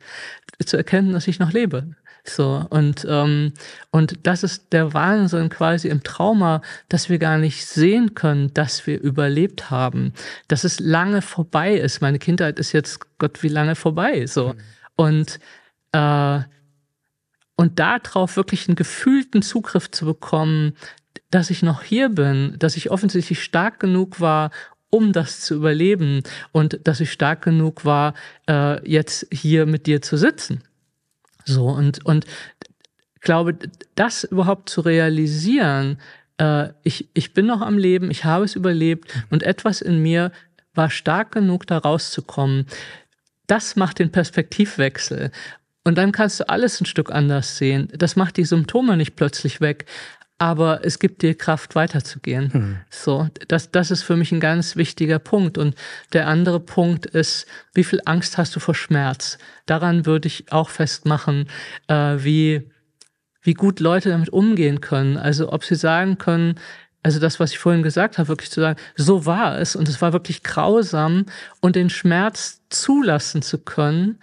mhm. 0.59 0.67
zu 0.67 0.79
erkennen, 0.79 1.13
dass 1.13 1.29
ich 1.29 1.39
noch 1.39 1.53
lebe. 1.53 1.97
So, 2.25 2.67
und, 2.71 3.07
ähm, 3.09 3.53
und 3.91 4.27
das 4.27 4.43
ist 4.43 4.73
der 4.73 4.93
Wahnsinn 4.93 5.49
quasi 5.49 5.89
im 5.89 6.03
Trauma, 6.03 6.63
dass 6.89 7.09
wir 7.09 7.19
gar 7.19 7.39
nicht 7.39 7.67
sehen 7.67 8.15
können, 8.15 8.53
dass 8.55 8.87
wir 8.87 9.01
überlebt 9.01 9.71
haben, 9.71 10.13
dass 10.49 10.65
es 10.65 10.81
lange 10.81 11.23
vorbei 11.23 11.75
ist. 11.75 12.01
Meine 12.01 12.19
Kindheit 12.19 12.59
ist 12.59 12.73
jetzt 12.73 13.19
Gott 13.19 13.43
wie 13.43 13.49
lange 13.49 13.75
vorbei. 13.75 14.27
So. 14.27 14.55
Mhm. 14.55 14.59
Und 14.97 15.41
äh, 15.93 16.41
und 17.57 17.79
darauf 17.79 18.37
wirklich 18.37 18.69
einen 18.69 18.75
gefühlten 18.75 19.43
Zugriff 19.43 19.91
zu 19.91 20.07
bekommen, 20.07 20.73
dass 21.31 21.51
ich 21.51 21.63
noch 21.63 21.83
hier 21.83 22.09
bin, 22.09 22.57
dass 22.59 22.75
ich 22.75 22.91
offensichtlich 22.91 23.43
stark 23.43 23.81
genug 23.81 24.19
war, 24.19 24.51
um 24.89 25.13
das 25.13 25.41
zu 25.41 25.57
überleben 25.57 26.23
und 26.53 26.81
dass 26.85 27.01
ich 27.01 27.13
stark 27.13 27.43
genug 27.43 27.85
war, 27.85 28.15
äh, 28.49 28.89
jetzt 28.91 29.27
hier 29.31 29.67
mit 29.67 29.87
dir 29.87 30.01
zu 30.01 30.17
sitzen. 30.17 30.63
So, 31.51 31.67
und, 31.67 32.05
und 32.07 32.27
glaube, 33.21 33.57
das 33.95 34.25
überhaupt 34.25 34.69
zu 34.69 34.81
realisieren, 34.81 35.99
äh, 36.39 36.69
ich, 36.83 37.09
ich 37.15 37.35
bin 37.35 37.47
noch 37.47 37.61
am 37.61 37.79
Leben, 37.79 38.11
ich 38.11 38.25
habe 38.25 38.45
es 38.45 38.55
überlebt 38.55 39.13
und 39.31 39.43
etwas 39.43 39.81
in 39.81 40.03
mir 40.03 40.33
war 40.75 40.91
stark 40.91 41.33
genug, 41.33 41.67
da 41.67 41.79
rauszukommen. 41.79 42.67
Das 43.47 43.77
macht 43.77 43.99
den 43.99 44.13
Perspektivwechsel. 44.13 45.33
Und 45.85 45.99
dann 45.99 46.13
kannst 46.13 46.41
du 46.41 46.49
alles 46.49 46.81
ein 46.81 46.87
Stück 46.87 47.11
anders 47.11 47.57
sehen. 47.57 47.89
Das 47.97 48.15
macht 48.15 48.37
die 48.37 48.45
Symptome 48.45 48.97
nicht 48.97 49.17
plötzlich 49.17 49.61
weg, 49.61 49.87
aber 50.41 50.87
es 50.87 50.99
gibt 50.99 51.21
dir 51.21 51.37
Kraft 51.37 51.75
weiterzugehen. 51.75 52.51
Mhm. 52.53 52.77
So, 52.89 53.29
das, 53.49 53.71
das 53.71 53.91
ist 53.91 54.03
für 54.03 54.17
mich 54.17 54.33
ein 54.33 54.41
ganz 54.41 54.75
wichtiger 54.75 55.19
Punkt. 55.19 55.59
Und 55.59 55.75
der 56.15 56.29
andere 56.29 56.61
Punkt 56.61 57.05
ist, 57.05 57.47
wie 57.75 57.85
viel 57.85 58.01
Angst 58.07 58.39
hast 58.39 58.57
du 58.57 58.61
vor 58.61 58.75
Schmerz? 58.75 59.37
Daran 59.67 60.07
würde 60.07 60.29
ich 60.29 60.51
auch 60.51 60.71
festmachen, 60.71 61.47
äh, 61.89 62.17
wie, 62.21 62.71
wie 63.43 63.53
gut 63.53 63.81
Leute 63.81 64.09
damit 64.09 64.31
umgehen 64.31 64.81
können. 64.81 65.19
Also 65.19 65.53
ob 65.53 65.63
sie 65.63 65.75
sagen 65.75 66.17
können, 66.17 66.55
also 67.03 67.21
das, 67.21 67.39
was 67.39 67.53
ich 67.53 67.59
vorhin 67.59 67.83
gesagt 67.83 68.17
habe, 68.17 68.29
wirklich 68.29 68.51
zu 68.51 68.63
sagen, 68.63 68.81
so 68.97 69.27
war 69.27 69.59
es 69.59 69.77
und 69.77 69.91
es 69.91 70.01
war 70.01 70.15
wirklich 70.15 70.43
grausam 70.43 71.27
und 71.61 71.77
den 71.77 71.91
Schmerz 71.91 72.63
zulassen 72.71 73.43
zu 73.43 73.59
können, 73.59 74.19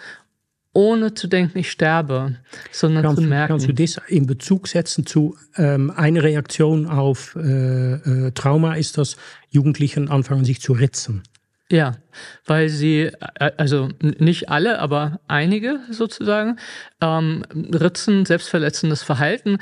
ohne 0.73 1.13
zu 1.13 1.27
denken, 1.27 1.57
ich 1.57 1.71
sterbe, 1.71 2.35
sondern 2.71 3.03
kannst 3.03 3.21
zu 3.21 3.27
merken. 3.27 3.53
Kannst 3.53 3.67
du 3.67 3.73
das 3.73 3.99
in 4.07 4.27
Bezug 4.27 4.67
setzen 4.67 5.05
zu 5.05 5.35
ähm, 5.55 5.91
eine 5.95 6.23
Reaktion 6.23 6.85
auf 6.85 7.35
äh, 7.35 7.93
äh, 7.93 8.31
Trauma 8.31 8.75
ist, 8.75 8.97
dass 8.97 9.17
Jugendlichen 9.49 10.09
anfangen 10.09 10.45
sich 10.45 10.61
zu 10.61 10.73
ritzen? 10.73 11.23
Ja, 11.69 11.97
weil 12.45 12.69
sie, 12.69 13.11
äh, 13.39 13.51
also 13.57 13.89
nicht 13.99 14.49
alle, 14.49 14.79
aber 14.79 15.19
einige 15.27 15.79
sozusagen, 15.91 16.57
ähm, 17.01 17.43
ritzen 17.51 18.25
selbstverletzendes 18.25 19.03
Verhalten 19.03 19.57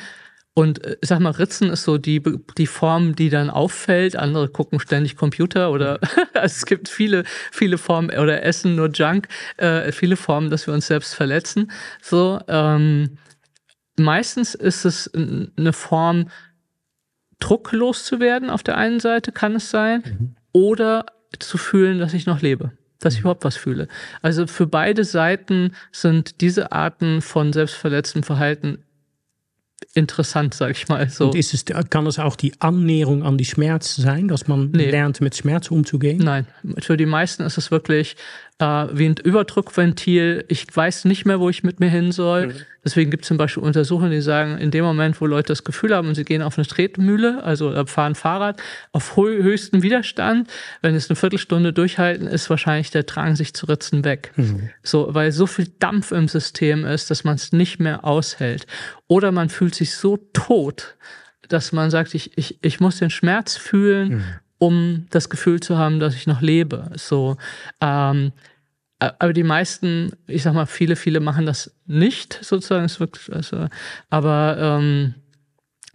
und 0.57 0.83
äh, 0.85 0.97
sag 1.01 1.19
mal, 1.19 1.31
Ritzen 1.31 1.69
ist 1.69 1.83
so 1.83 1.97
die, 1.97 2.23
die 2.57 2.65
Form, 2.65 3.13
die 3.13 3.29
dann 3.29 3.49
auffällt. 3.49 4.15
Andere 4.15 4.47
gucken 4.47 4.79
ständig 4.79 5.17
Computer 5.17 5.69
oder 5.69 5.99
also 6.33 6.45
es 6.45 6.65
gibt 6.65 6.87
viele, 6.87 7.25
viele 7.51 7.77
Formen 7.77 8.09
oder 8.17 8.41
essen 8.43 8.75
nur 8.75 8.89
Junk, 8.89 9.27
äh, 9.57 9.91
viele 9.91 10.15
Formen, 10.15 10.49
dass 10.49 10.65
wir 10.65 10.73
uns 10.73 10.87
selbst 10.87 11.13
verletzen. 11.13 11.71
So, 12.01 12.39
ähm, 12.47 13.17
meistens 13.97 14.55
ist 14.55 14.85
es 14.85 15.13
eine 15.13 15.73
Form, 15.73 16.29
drucklos 17.39 18.05
zu 18.05 18.21
werden 18.21 18.49
auf 18.49 18.63
der 18.63 18.77
einen 18.77 19.01
Seite, 19.01 19.33
kann 19.33 19.57
es 19.57 19.69
sein, 19.69 20.03
mhm. 20.05 20.35
oder 20.53 21.05
zu 21.37 21.57
fühlen, 21.57 21.99
dass 21.99 22.13
ich 22.13 22.25
noch 22.25 22.41
lebe 22.41 22.71
dass 23.01 23.13
ich 23.13 23.19
mhm. 23.19 23.23
überhaupt 23.25 23.43
was 23.43 23.57
fühle. 23.57 23.87
Also 24.23 24.47
für 24.47 24.65
beide 24.65 25.03
Seiten 25.03 25.73
sind 25.91 26.41
diese 26.41 26.71
Arten 26.71 27.21
von 27.21 27.53
selbstverletztem 27.53 28.23
Verhalten 28.23 28.85
interessant, 29.93 30.53
sag 30.53 30.71
ich 30.71 30.87
mal. 30.87 31.09
So. 31.09 31.27
Und 31.27 31.35
ist 31.35 31.53
es, 31.53 31.65
kann 31.89 32.07
es 32.07 32.19
auch 32.19 32.35
die 32.35 32.53
Annäherung 32.59 33.23
an 33.23 33.37
die 33.37 33.45
Schmerz 33.45 33.95
sein, 33.95 34.27
dass 34.27 34.47
man 34.47 34.71
nee. 34.71 34.89
lernt, 34.89 35.21
mit 35.21 35.35
Schmerz 35.35 35.71
umzugehen? 35.71 36.19
Nein, 36.19 36.47
für 36.79 36.97
die 36.97 37.05
meisten 37.05 37.43
ist 37.43 37.57
es 37.57 37.71
wirklich 37.71 38.15
äh, 38.59 38.87
wie 38.91 39.09
ein 39.09 39.15
Überdruckventil. 39.21 40.45
Ich 40.47 40.65
weiß 40.73 41.05
nicht 41.05 41.25
mehr, 41.25 41.39
wo 41.39 41.49
ich 41.49 41.63
mit 41.63 41.79
mir 41.79 41.89
hin 41.89 42.11
soll. 42.11 42.47
Mhm. 42.47 42.53
Deswegen 42.85 43.09
gibt 43.09 43.23
es 43.23 43.27
zum 43.27 43.37
Beispiel 43.37 43.63
Untersuchungen, 43.63 44.11
die 44.11 44.21
sagen, 44.21 44.59
in 44.59 44.69
dem 44.69 44.85
Moment, 44.85 45.19
wo 45.19 45.25
Leute 45.25 45.47
das 45.47 45.63
Gefühl 45.63 45.95
haben, 45.95 46.13
sie 46.13 46.23
gehen 46.23 46.43
auf 46.43 46.57
eine 46.57 46.67
Tretmühle, 46.67 47.43
also 47.43 47.85
fahren 47.87 48.13
Fahrrad, 48.13 48.61
auf 48.91 49.17
höchsten 49.17 49.81
Widerstand, 49.81 50.51
wenn 50.83 50.93
es 50.93 51.09
eine 51.09 51.15
Viertelstunde 51.15 51.73
durchhalten, 51.73 52.27
ist 52.27 52.49
wahrscheinlich 52.51 52.91
der 52.91 53.03
Drang, 53.03 53.35
sich 53.35 53.55
zu 53.55 53.65
ritzen, 53.65 54.05
weg. 54.05 54.31
Mhm. 54.35 54.69
So, 54.83 55.07
weil 55.09 55.31
so 55.31 55.47
viel 55.47 55.67
Dampf 55.79 56.11
im 56.11 56.27
System 56.27 56.85
ist, 56.85 57.09
dass 57.09 57.23
man 57.23 57.35
es 57.35 57.51
nicht 57.51 57.79
mehr 57.79 58.05
aushält. 58.05 58.67
Oder 59.07 59.31
man 59.31 59.49
fühlt 59.49 59.73
sich 59.73 59.95
so 59.95 60.17
tot, 60.33 60.95
dass 61.49 61.71
man 61.71 61.89
sagt, 61.89 62.13
ich, 62.13 62.37
ich, 62.37 62.59
ich 62.61 62.79
muss 62.79 62.99
den 62.99 63.09
Schmerz 63.09 63.57
fühlen, 63.57 64.09
mhm. 64.09 64.23
Um 64.57 65.07
das 65.09 65.29
Gefühl 65.29 65.59
zu 65.59 65.77
haben, 65.77 65.99
dass 65.99 66.15
ich 66.15 66.27
noch 66.27 66.41
lebe. 66.41 66.91
So, 66.95 67.37
ähm, 67.81 68.31
aber 68.99 69.33
die 69.33 69.43
meisten, 69.43 70.13
ich 70.27 70.43
sag 70.43 70.53
mal, 70.53 70.65
viele, 70.65 70.95
viele 70.95 71.19
machen 71.19 71.45
das 71.45 71.75
nicht 71.85 72.39
sozusagen. 72.41 72.89
Also, 73.31 73.67
aber 74.09 74.57
ähm, 74.59 75.15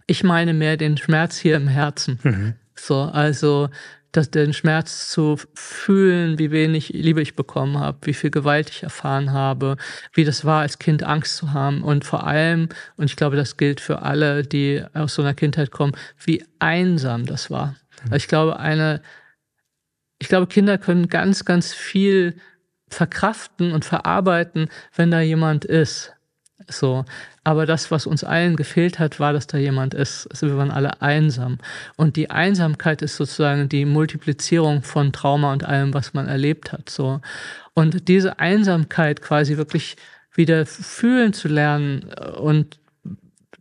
ich 0.07 0.23
meine 0.23 0.53
mehr 0.53 0.77
den 0.77 0.97
Schmerz 0.97 1.37
hier 1.37 1.55
im 1.55 1.67
Herzen. 1.67 2.19
Mhm. 2.23 2.53
So, 2.75 3.01
also 3.01 3.69
dass 4.11 4.29
den 4.29 4.53
Schmerz 4.53 5.09
zu 5.09 5.37
fühlen, 5.53 6.37
wie 6.37 6.51
wenig 6.51 6.89
Liebe 6.89 7.21
ich 7.21 7.35
bekommen 7.35 7.79
habe, 7.79 7.97
wie 8.03 8.13
viel 8.13 8.29
Gewalt 8.29 8.69
ich 8.69 8.83
erfahren 8.83 9.31
habe, 9.31 9.77
wie 10.13 10.25
das 10.25 10.43
war, 10.43 10.61
als 10.61 10.79
Kind 10.79 11.03
Angst 11.03 11.37
zu 11.37 11.53
haben 11.53 11.81
und 11.81 12.03
vor 12.03 12.27
allem, 12.27 12.67
und 12.97 13.05
ich 13.05 13.15
glaube, 13.15 13.37
das 13.37 13.57
gilt 13.57 13.79
für 13.79 14.01
alle, 14.01 14.43
die 14.43 14.83
aus 14.93 15.15
so 15.15 15.21
einer 15.21 15.33
Kindheit 15.33 15.71
kommen, 15.71 15.93
wie 16.23 16.43
einsam 16.59 17.25
das 17.25 17.49
war. 17.49 17.75
Mhm. 18.05 18.13
Ich 18.15 18.27
glaube, 18.27 18.59
eine, 18.59 19.01
ich 20.19 20.27
glaube, 20.27 20.47
Kinder 20.47 20.77
können 20.77 21.07
ganz, 21.07 21.45
ganz 21.45 21.73
viel 21.73 22.35
verkraften 22.89 23.71
und 23.71 23.85
verarbeiten, 23.85 24.69
wenn 24.95 25.11
da 25.11 25.21
jemand 25.21 25.65
ist. 25.65 26.13
So. 26.67 27.05
Aber 27.43 27.65
das, 27.65 27.89
was 27.89 28.05
uns 28.05 28.23
allen 28.23 28.55
gefehlt 28.55 28.99
hat, 28.99 29.19
war, 29.19 29.33
dass 29.33 29.47
da 29.47 29.57
jemand 29.57 29.93
ist. 29.93 30.27
Also 30.27 30.47
wir 30.47 30.57
waren 30.57 30.71
alle 30.71 31.01
einsam. 31.01 31.57
Und 31.95 32.17
die 32.17 32.29
Einsamkeit 32.29 33.01
ist 33.01 33.17
sozusagen 33.17 33.67
die 33.67 33.85
Multiplizierung 33.85 34.83
von 34.83 35.11
Trauma 35.11 35.53
und 35.53 35.63
allem, 35.63 35.93
was 35.93 36.13
man 36.13 36.27
erlebt 36.27 36.71
hat. 36.71 36.89
So. 36.89 37.21
Und 37.73 38.07
diese 38.07 38.39
Einsamkeit 38.39 39.21
quasi 39.21 39.57
wirklich 39.57 39.95
wieder 40.33 40.65
fühlen 40.65 41.33
zu 41.33 41.47
lernen 41.47 42.03
und 42.39 42.79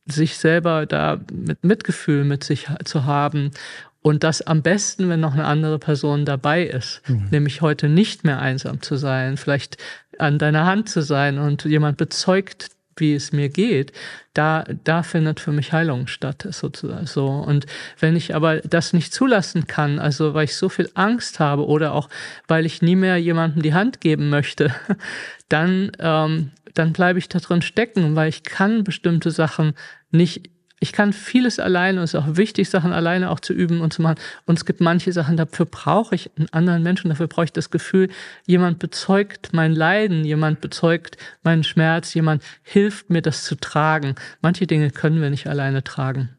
sich 0.07 0.37
selber 0.39 0.87
da 0.87 1.21
mit 1.33 1.65
Mitgefühl 1.65 2.25
mit 2.25 2.45
sich 2.45 2.67
zu 2.85 3.05
haben 3.05 3.53
und 4.03 4.25
das 4.25 4.43
am 4.43 4.63
besten, 4.63 5.09
wenn 5.09 5.21
noch 5.21 5.35
eine 5.35 5.45
andere 5.45 5.79
Person 5.79 6.25
dabei 6.25 6.65
ist. 6.65 7.03
Mhm. 7.09 7.29
Nämlich 7.31 7.61
heute 7.61 7.89
nicht 7.89 8.25
mehr 8.25 8.41
einsam 8.41 8.81
zu 8.83 8.97
sein, 8.97 9.37
vielleicht 9.37 9.77
an 10.19 10.39
deiner 10.39 10.67
Hand 10.67 10.89
zu 10.89 11.03
sein 11.03 11.39
und 11.39 11.65
jemand 11.65 11.97
bezeugt, 11.97 12.71
wie 12.97 13.15
es 13.15 13.33
mir 13.33 13.49
geht, 13.49 13.93
da, 14.35 14.65
da 14.85 15.03
findet 15.03 15.41
für 15.41 15.53
mich 15.53 15.73
Heilung 15.73 16.07
statt, 16.07 16.47
sozusagen. 16.51 17.07
So. 17.07 17.27
Und 17.27 17.67
wenn 17.99 18.15
ich 18.15 18.35
aber 18.35 18.59
das 18.59 18.93
nicht 18.93 19.13
zulassen 19.13 19.67
kann, 19.67 19.99
also 19.99 20.35
weil 20.35 20.45
ich 20.45 20.57
so 20.57 20.69
viel 20.69 20.91
Angst 20.95 21.41
habe 21.41 21.67
oder 21.67 21.95
auch 21.95 22.09
weil 22.47 22.67
ich 22.67 22.83
nie 22.83 22.97
mehr 22.97 23.17
jemandem 23.17 23.63
die 23.63 23.75
Hand 23.75 24.01
geben 24.01 24.29
möchte, 24.29 24.75
dann, 25.49 25.93
ähm, 25.99 26.53
dann 26.75 26.93
bleibe 26.93 27.19
ich 27.19 27.29
da 27.29 27.39
drin 27.39 27.63
stecken, 27.63 28.15
weil 28.17 28.29
ich 28.29 28.45
kann 28.45 28.85
bestimmte 28.85 29.31
Sachen 29.31 29.75
nicht 30.11 30.51
ich 30.83 30.93
kann 30.93 31.13
vieles 31.13 31.59
alleine 31.59 31.99
und 31.99 32.05
es 32.05 32.15
ist 32.15 32.21
auch 32.21 32.37
wichtig, 32.37 32.71
Sachen 32.71 32.93
alleine 32.93 33.31
auch 33.31 33.41
zu 33.41 33.53
üben 33.53 33.83
und 33.83 33.93
zu 33.93 34.01
machen. 34.01 34.19
Und 34.47 34.59
es 34.59 34.65
gibt 34.65 34.81
manche 34.81 35.13
Sachen, 35.13 35.37
dafür 35.37 35.67
brauche 35.67 36.15
ich 36.15 36.31
einen 36.39 36.49
anderen 36.53 36.83
Menschen, 36.83 37.11
dafür 37.11 37.29
brauche 37.29 37.45
ich 37.45 37.53
das 37.53 37.71
Gefühl, 37.71 38.09
jemand 38.47 38.79
bezeugt 38.79 39.51
mein 39.53 39.75
Leiden, 39.75 40.25
jemand 40.25 40.63
bezeugt 40.63 41.19
meinen 41.43 41.65
Schmerz, 41.65 42.15
jemand 42.15 42.43
hilft 42.63 43.11
mir, 43.11 43.21
das 43.21 43.45
zu 43.45 43.57
tragen. 43.57 44.15
Manche 44.41 44.67
Dinge 44.67 44.91
können 44.91 45.21
wir 45.21 45.29
nicht 45.29 45.47
alleine 45.47 45.85
tragen. 45.85 46.31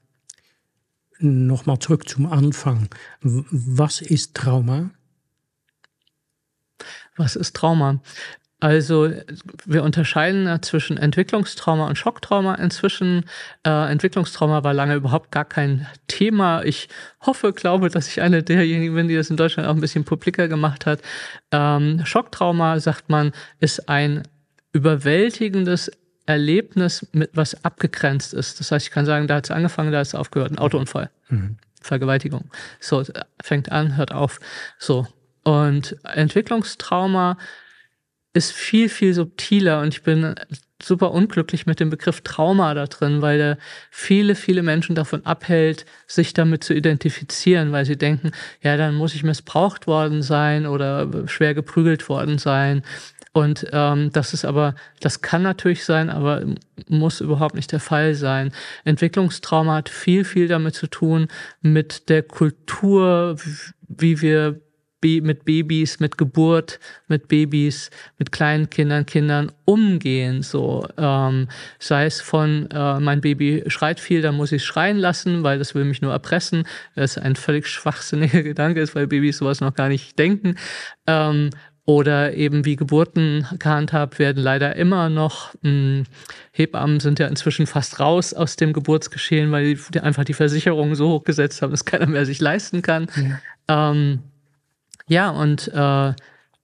Nochmal 1.20 1.78
zurück 1.78 2.10
zum 2.10 2.26
Anfang. 2.26 2.90
Was 3.22 4.02
ist 4.02 4.34
Trauma? 4.34 4.90
Was 7.16 7.36
ist 7.36 7.56
Trauma? 7.56 8.02
Also 8.62 9.12
wir 9.66 9.82
unterscheiden 9.84 10.62
zwischen 10.62 10.98
Entwicklungstrauma 10.98 11.88
und 11.88 11.98
Schocktrauma 11.98 12.56
inzwischen. 12.56 13.26
Äh, 13.66 13.92
Entwicklungstrauma 13.92 14.64
war 14.64 14.76
lange 14.76 14.94
überhaupt 14.94 15.32
gar 15.32 15.46
kein 15.46 15.88
Thema. 16.08 16.64
Ich 16.64 16.88
hoffe, 17.26 17.54
glaube, 17.54 17.90
dass 17.90 18.08
ich 18.08 18.22
eine 18.22 18.44
derjenigen 18.44 18.94
bin, 18.94 19.08
die 19.08 19.16
das 19.16 19.32
in 19.32 19.36
Deutschland 19.36 19.68
auch 19.68 19.74
ein 19.74 19.82
bisschen 19.82 20.06
publiker 20.06 20.48
gemacht 20.48 20.86
hat. 20.86 21.02
Ähm, 21.52 22.06
Schocktrauma, 22.06 22.80
sagt 22.80 23.10
man, 23.10 23.32
ist 23.60 23.90
ein 23.90 24.22
überwältigendes 24.74 25.92
Erlebnis, 26.28 27.08
mit 27.14 27.32
was 27.34 27.66
abgegrenzt 27.66 28.32
ist. 28.36 28.60
Das 28.60 28.72
heißt, 28.72 28.86
ich 28.86 28.92
kann 28.92 29.08
sagen, 29.08 29.26
da 29.26 29.38
hat 29.38 29.46
es 29.46 29.52
angefangen, 29.52 29.92
da 29.92 30.02
ist 30.02 30.10
es 30.10 30.16
aufgehört. 30.16 30.52
Ein 30.52 30.60
Autounfall. 30.60 31.10
Mhm. 31.30 31.58
Vergewaltigung. 31.82 32.52
So, 32.80 33.04
fängt 33.42 33.72
an, 33.72 33.98
hört 33.98 34.12
auf. 34.12 34.40
So. 34.78 35.08
Und 35.44 35.98
Entwicklungstrauma 36.04 37.38
ist 38.34 38.52
viel, 38.52 38.90
viel 38.90 39.14
subtiler 39.14 39.82
und 39.82 39.94
ich 39.94 40.04
bin 40.04 40.36
super 40.82 41.12
unglücklich 41.12 41.66
mit 41.66 41.80
dem 41.80 41.90
Begriff 41.90 42.22
Trauma 42.22 42.74
da 42.74 42.88
drin, 42.88 43.22
weil 43.22 43.38
der 43.38 43.58
viele, 43.92 44.36
viele 44.36 44.64
Menschen 44.64 44.96
davon 44.96 45.26
abhält, 45.26 45.86
sich 46.08 46.34
damit 46.34 46.64
zu 46.64 46.74
identifizieren, 46.74 47.72
weil 47.72 47.86
sie 47.86 47.98
denken, 47.98 48.32
ja, 48.62 48.78
dann 48.78 48.96
muss 48.96 49.14
ich 49.14 49.24
missbraucht 49.24 49.88
worden 49.88 50.22
sein 50.22 50.66
oder 50.66 51.28
schwer 51.28 51.54
geprügelt 51.54 52.10
worden 52.10 52.38
sein. 52.38 52.84
Und 53.34 53.68
ähm, 53.72 54.12
das 54.12 54.34
ist 54.34 54.44
aber, 54.44 54.76
das 55.00 55.22
kann 55.22 55.42
natürlich 55.42 55.86
sein, 55.86 56.10
aber 56.10 56.44
muss 56.90 57.22
überhaupt 57.22 57.56
nicht 57.56 57.72
der 57.72 57.80
Fall 57.80 58.14
sein. 58.14 58.52
Entwicklungstrauma 58.84 59.76
hat 59.76 59.90
viel, 59.90 60.26
viel 60.26 60.50
damit 60.50 60.76
zu 60.76 60.88
tun, 60.88 61.28
mit 61.62 62.10
der 62.10 62.24
Kultur, 62.24 63.38
wie 63.88 64.22
wir 64.22 64.60
mit 65.04 65.46
Babys, 65.46 66.00
mit 66.00 66.18
Geburt, 66.18 66.80
mit 67.08 67.28
Babys, 67.28 67.90
mit 68.18 68.32
kleinen 68.32 68.70
Kindern, 68.70 69.06
Kindern 69.06 69.52
umgehen. 69.66 70.44
So 70.44 70.88
ähm, 70.98 71.48
sei 71.80 72.06
es 72.06 72.22
von 72.22 72.70
äh, 72.72 73.00
mein 73.00 73.22
Baby 73.22 73.64
schreit 73.68 74.00
viel, 74.00 74.22
dann 74.22 74.36
muss 74.36 74.52
ich 74.52 74.64
schreien 74.64 74.98
lassen, 74.98 75.44
weil 75.44 75.60
das 75.60 75.76
will 75.76 75.86
mich 75.86 76.02
nur 76.02 76.12
erpressen. 76.12 76.68
Das 76.96 77.18
ein 77.18 77.36
völlig 77.36 77.68
schwachsinniger 77.68 78.44
Gedanke 78.44 78.82
ist, 78.82 78.96
weil 78.96 79.08
Babys 79.08 79.38
sowas 79.38 79.62
noch 79.62 79.74
gar 79.74 79.90
nicht 79.90 80.18
denken. 80.20 80.56
Ähm, 81.08 81.50
oder 81.86 82.36
eben 82.36 82.64
wie 82.64 82.76
Geburten 82.76 83.48
gehandhabt 83.58 84.20
werden, 84.20 84.42
leider 84.42 84.76
immer 84.76 85.10
noch. 85.10 85.54
Mh, 85.62 85.70
hm, 85.70 86.04
Hebammen 86.52 87.00
sind 87.00 87.20
ja 87.20 87.28
inzwischen 87.28 87.66
fast 87.66 88.00
raus 88.00 88.34
aus 88.34 88.56
dem 88.56 88.72
Geburtsgeschehen, 88.72 89.52
weil 89.52 89.76
die 89.76 90.00
einfach 90.00 90.24
die 90.24 90.34
Versicherung 90.34 90.96
so 90.96 91.10
hochgesetzt 91.10 91.62
haben, 91.62 91.72
dass 91.72 91.86
keiner 91.86 92.06
mehr 92.06 92.26
sich 92.26 92.40
leisten 92.40 92.82
kann. 92.82 93.08
Ja. 93.68 93.92
Ähm, 93.92 94.20
ja, 95.12 95.30
und 95.30 95.68
äh, 95.74 96.14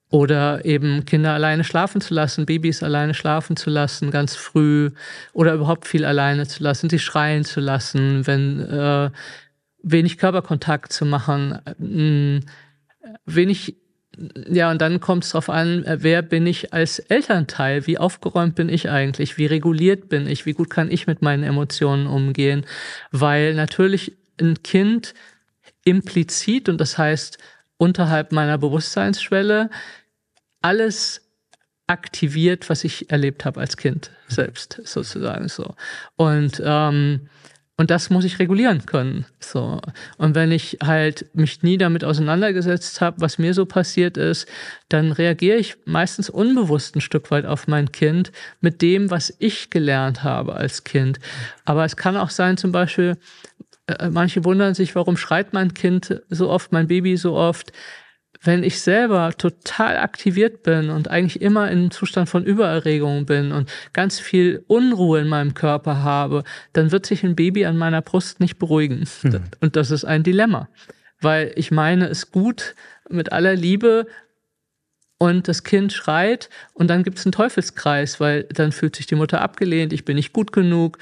oder 0.09 0.63
eben 0.63 1.03
Kinder 1.03 1.33
alleine 1.33 1.65
schlafen 1.65 1.99
zu 1.99 2.13
lassen, 2.13 2.45
Babys 2.45 2.81
alleine 2.81 3.13
schlafen 3.13 3.57
zu 3.57 3.69
lassen, 3.69 4.09
ganz 4.09 4.37
früh 4.37 4.91
oder 5.33 5.53
überhaupt 5.53 5.85
viel 5.85 6.05
alleine 6.05 6.47
zu 6.47 6.63
lassen, 6.63 6.89
sie 6.89 6.99
schreien 6.99 7.43
zu 7.43 7.59
lassen, 7.59 8.25
wenn 8.25 8.61
äh, 8.61 9.09
wenig 9.83 10.17
Körperkontakt 10.17 10.93
zu 10.93 11.05
machen, 11.05 11.59
mm, 11.77 12.45
wenig 13.25 13.75
ja, 14.49 14.71
und 14.71 14.81
dann 14.81 15.01
kommt 15.01 15.25
es 15.25 15.31
darauf 15.31 15.49
an, 15.49 15.83
wer 15.85 16.21
bin 16.21 16.47
ich 16.47 16.73
als 16.73 16.97
Elternteil? 16.97 17.85
Wie 17.85 17.99
aufgeräumt 17.99 18.55
bin 18.55 18.67
ich 18.67 18.89
eigentlich? 18.89 19.37
Wie 19.37 19.45
reguliert 19.45 20.09
bin 20.09 20.25
ich? 20.25 20.47
Wie 20.47 20.53
gut 20.53 20.71
kann 20.71 20.89
ich 20.89 21.05
mit 21.05 21.21
meinen 21.21 21.43
Emotionen 21.43 22.07
umgehen? 22.07 22.65
Weil 23.11 23.53
natürlich 23.53 24.17
ein 24.41 24.63
Kind 24.63 25.13
implizit, 25.83 26.67
und 26.67 26.81
das 26.81 26.97
heißt 26.97 27.37
unterhalb 27.77 28.31
meiner 28.31 28.57
Bewusstseinsschwelle, 28.57 29.69
alles 30.61 31.21
aktiviert, 31.87 32.69
was 32.69 32.83
ich 32.83 33.09
erlebt 33.11 33.45
habe 33.45 33.59
als 33.59 33.77
Kind 33.77 34.11
selbst, 34.27 34.81
sozusagen 34.83 35.47
so. 35.47 35.75
Und 36.15 36.61
ähm, 36.63 37.29
und 37.79 37.91
das 37.91 38.09
muss 38.09 38.25
ich 38.25 38.39
regulieren 38.39 38.87
können. 38.87 39.27
So. 39.39 39.79
Und 40.17 40.33
wenn 40.33 40.51
ich 40.51 40.79
halt 40.83 41.27
mich 41.33 41.61
nie 41.61 41.77
damit 41.77 42.03
auseinandergesetzt 42.03 43.01
habe, 43.01 43.21
was 43.21 43.37
mir 43.37 43.53
so 43.53 43.67
passiert 43.67 44.17
ist, 44.17 44.47
dann 44.89 45.11
reagiere 45.11 45.57
ich 45.57 45.75
meistens 45.85 46.27
unbewusst 46.27 46.95
ein 46.95 47.01
Stück 47.01 47.29
weit 47.29 47.45
auf 47.45 47.67
mein 47.67 47.91
Kind 47.91 48.31
mit 48.61 48.81
dem, 48.81 49.11
was 49.11 49.31
ich 49.37 49.69
gelernt 49.69 50.23
habe 50.23 50.55
als 50.55 50.85
Kind. 50.85 51.19
Aber 51.65 51.85
es 51.85 51.95
kann 51.95 52.17
auch 52.17 52.31
sein, 52.31 52.57
zum 52.57 52.71
Beispiel, 52.71 53.15
manche 54.09 54.43
wundern 54.43 54.73
sich, 54.73 54.95
warum 54.95 55.17
schreit 55.17 55.53
mein 55.53 55.73
Kind 55.73 56.21
so 56.29 56.49
oft, 56.49 56.71
mein 56.71 56.87
Baby 56.87 57.17
so 57.17 57.35
oft 57.35 57.71
wenn 58.41 58.63
ich 58.63 58.81
selber 58.81 59.33
total 59.37 59.97
aktiviert 59.97 60.63
bin 60.63 60.89
und 60.89 61.09
eigentlich 61.09 61.41
immer 61.41 61.69
in 61.71 61.79
einem 61.79 61.91
Zustand 61.91 62.29
von 62.29 62.43
Übererregung 62.43 63.25
bin 63.25 63.51
und 63.51 63.69
ganz 63.93 64.19
viel 64.19 64.63
Unruhe 64.67 65.19
in 65.19 65.27
meinem 65.27 65.53
Körper 65.53 66.03
habe, 66.03 66.43
dann 66.73 66.91
wird 66.91 67.05
sich 67.05 67.23
ein 67.23 67.35
Baby 67.35 67.65
an 67.65 67.77
meiner 67.77 68.01
Brust 68.01 68.39
nicht 68.39 68.59
beruhigen. 68.59 69.07
Mhm. 69.23 69.43
Und 69.59 69.75
das 69.75 69.91
ist 69.91 70.05
ein 70.05 70.23
Dilemma. 70.23 70.69
Weil 71.19 71.51
ich 71.55 71.71
meine 71.71 72.07
es 72.07 72.31
gut 72.31 72.75
mit 73.09 73.31
aller 73.31 73.55
Liebe 73.55 74.07
und 75.17 75.47
das 75.47 75.63
Kind 75.63 75.93
schreit 75.93 76.49
und 76.73 76.89
dann 76.89 77.03
gibt 77.03 77.17
es 77.17 77.25
einen 77.25 77.31
Teufelskreis, 77.31 78.19
weil 78.19 78.43
dann 78.43 78.71
fühlt 78.71 78.95
sich 78.95 79.07
die 79.07 79.15
Mutter 79.15 79.41
abgelehnt, 79.41 79.93
ich 79.93 80.05
bin 80.05 80.15
nicht 80.15 80.31
gut 80.31 80.51
genug, 80.51 80.99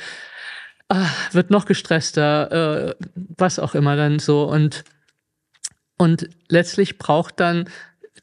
ah, 0.89 1.09
wird 1.31 1.49
noch 1.49 1.65
gestresster, 1.65 2.89
äh, 2.89 2.95
was 3.37 3.59
auch 3.59 3.75
immer 3.75 3.95
dann 3.95 4.19
so. 4.19 4.43
Und 4.43 4.83
und 5.97 6.29
letztlich 6.49 6.97
braucht 6.97 7.39
dann 7.39 7.69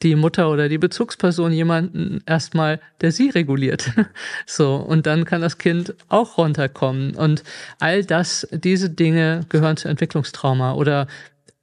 die 0.03 0.17
Mutter 0.17 0.51
oder 0.51 0.69
die 0.69 0.79
Bezugsperson 0.79 1.53
jemanden 1.53 2.23
erstmal, 2.27 2.81
der 3.01 3.13
sie 3.13 3.31
reguliert. 3.31 3.91
So. 4.47 4.77
Und 4.77 5.07
dann 5.07 5.25
kann 5.25 5.41
das 5.41 5.59
Kind 5.59 5.95
auch 6.09 6.37
runterkommen. 6.39 7.15
Und 7.15 7.45
all 7.79 8.05
das, 8.05 8.47
diese 8.51 8.91
Dinge 8.91 9.47
gehören 9.49 9.77
zu 9.77 9.89
Entwicklungstrauma 9.89 10.75
oder 10.75 11.07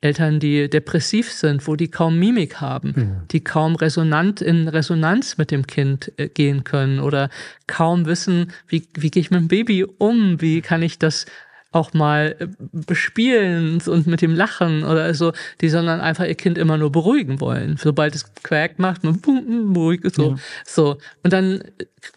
Eltern, 0.02 0.40
die 0.40 0.70
depressiv 0.70 1.32
sind, 1.32 1.68
wo 1.68 1.76
die 1.76 1.90
kaum 1.90 2.18
Mimik 2.18 2.62
haben, 2.62 2.94
mhm. 2.96 3.28
die 3.32 3.44
kaum 3.44 3.76
resonant 3.76 4.42
in 4.42 4.68
Resonanz 4.68 5.38
mit 5.38 5.52
dem 5.52 5.68
Kind 5.68 6.14
äh, 6.18 6.30
gehen 6.30 6.64
können 6.64 7.00
oder 7.00 7.30
kaum 7.68 8.06
wissen, 8.06 8.52
wie, 8.68 8.88
wie 8.94 9.12
gehe 9.12 9.22
ich 9.22 9.32
mit 9.32 9.42
dem 9.42 9.48
Baby 9.50 9.84
um, 9.84 10.40
wie 10.40 10.62
kann 10.62 10.82
ich 10.82 11.00
das 11.00 11.26
auch 11.72 11.94
mal 11.94 12.36
äh, 12.40 12.48
bespielen 12.72 13.82
und 13.86 14.08
mit 14.08 14.22
dem 14.22 14.34
Lachen 14.34 14.84
oder 14.84 15.14
so, 15.14 15.34
die 15.62 15.70
sondern 15.70 16.02
einfach 16.02 16.26
ihr 16.26 16.36
Kind 16.36 16.58
immer 16.58 16.78
nur 16.78 16.92
beruhigen 16.92 17.40
wollen. 17.40 17.78
Sobald 17.78 18.16
es 18.16 18.34
Quack 18.44 18.80
macht, 18.80 19.04
man 19.04 19.22
beruhigt 19.22 20.16
so. 20.16 20.32
Ja. 20.32 20.36
So. 20.66 20.98
Und 21.24 21.34
dann 21.34 21.64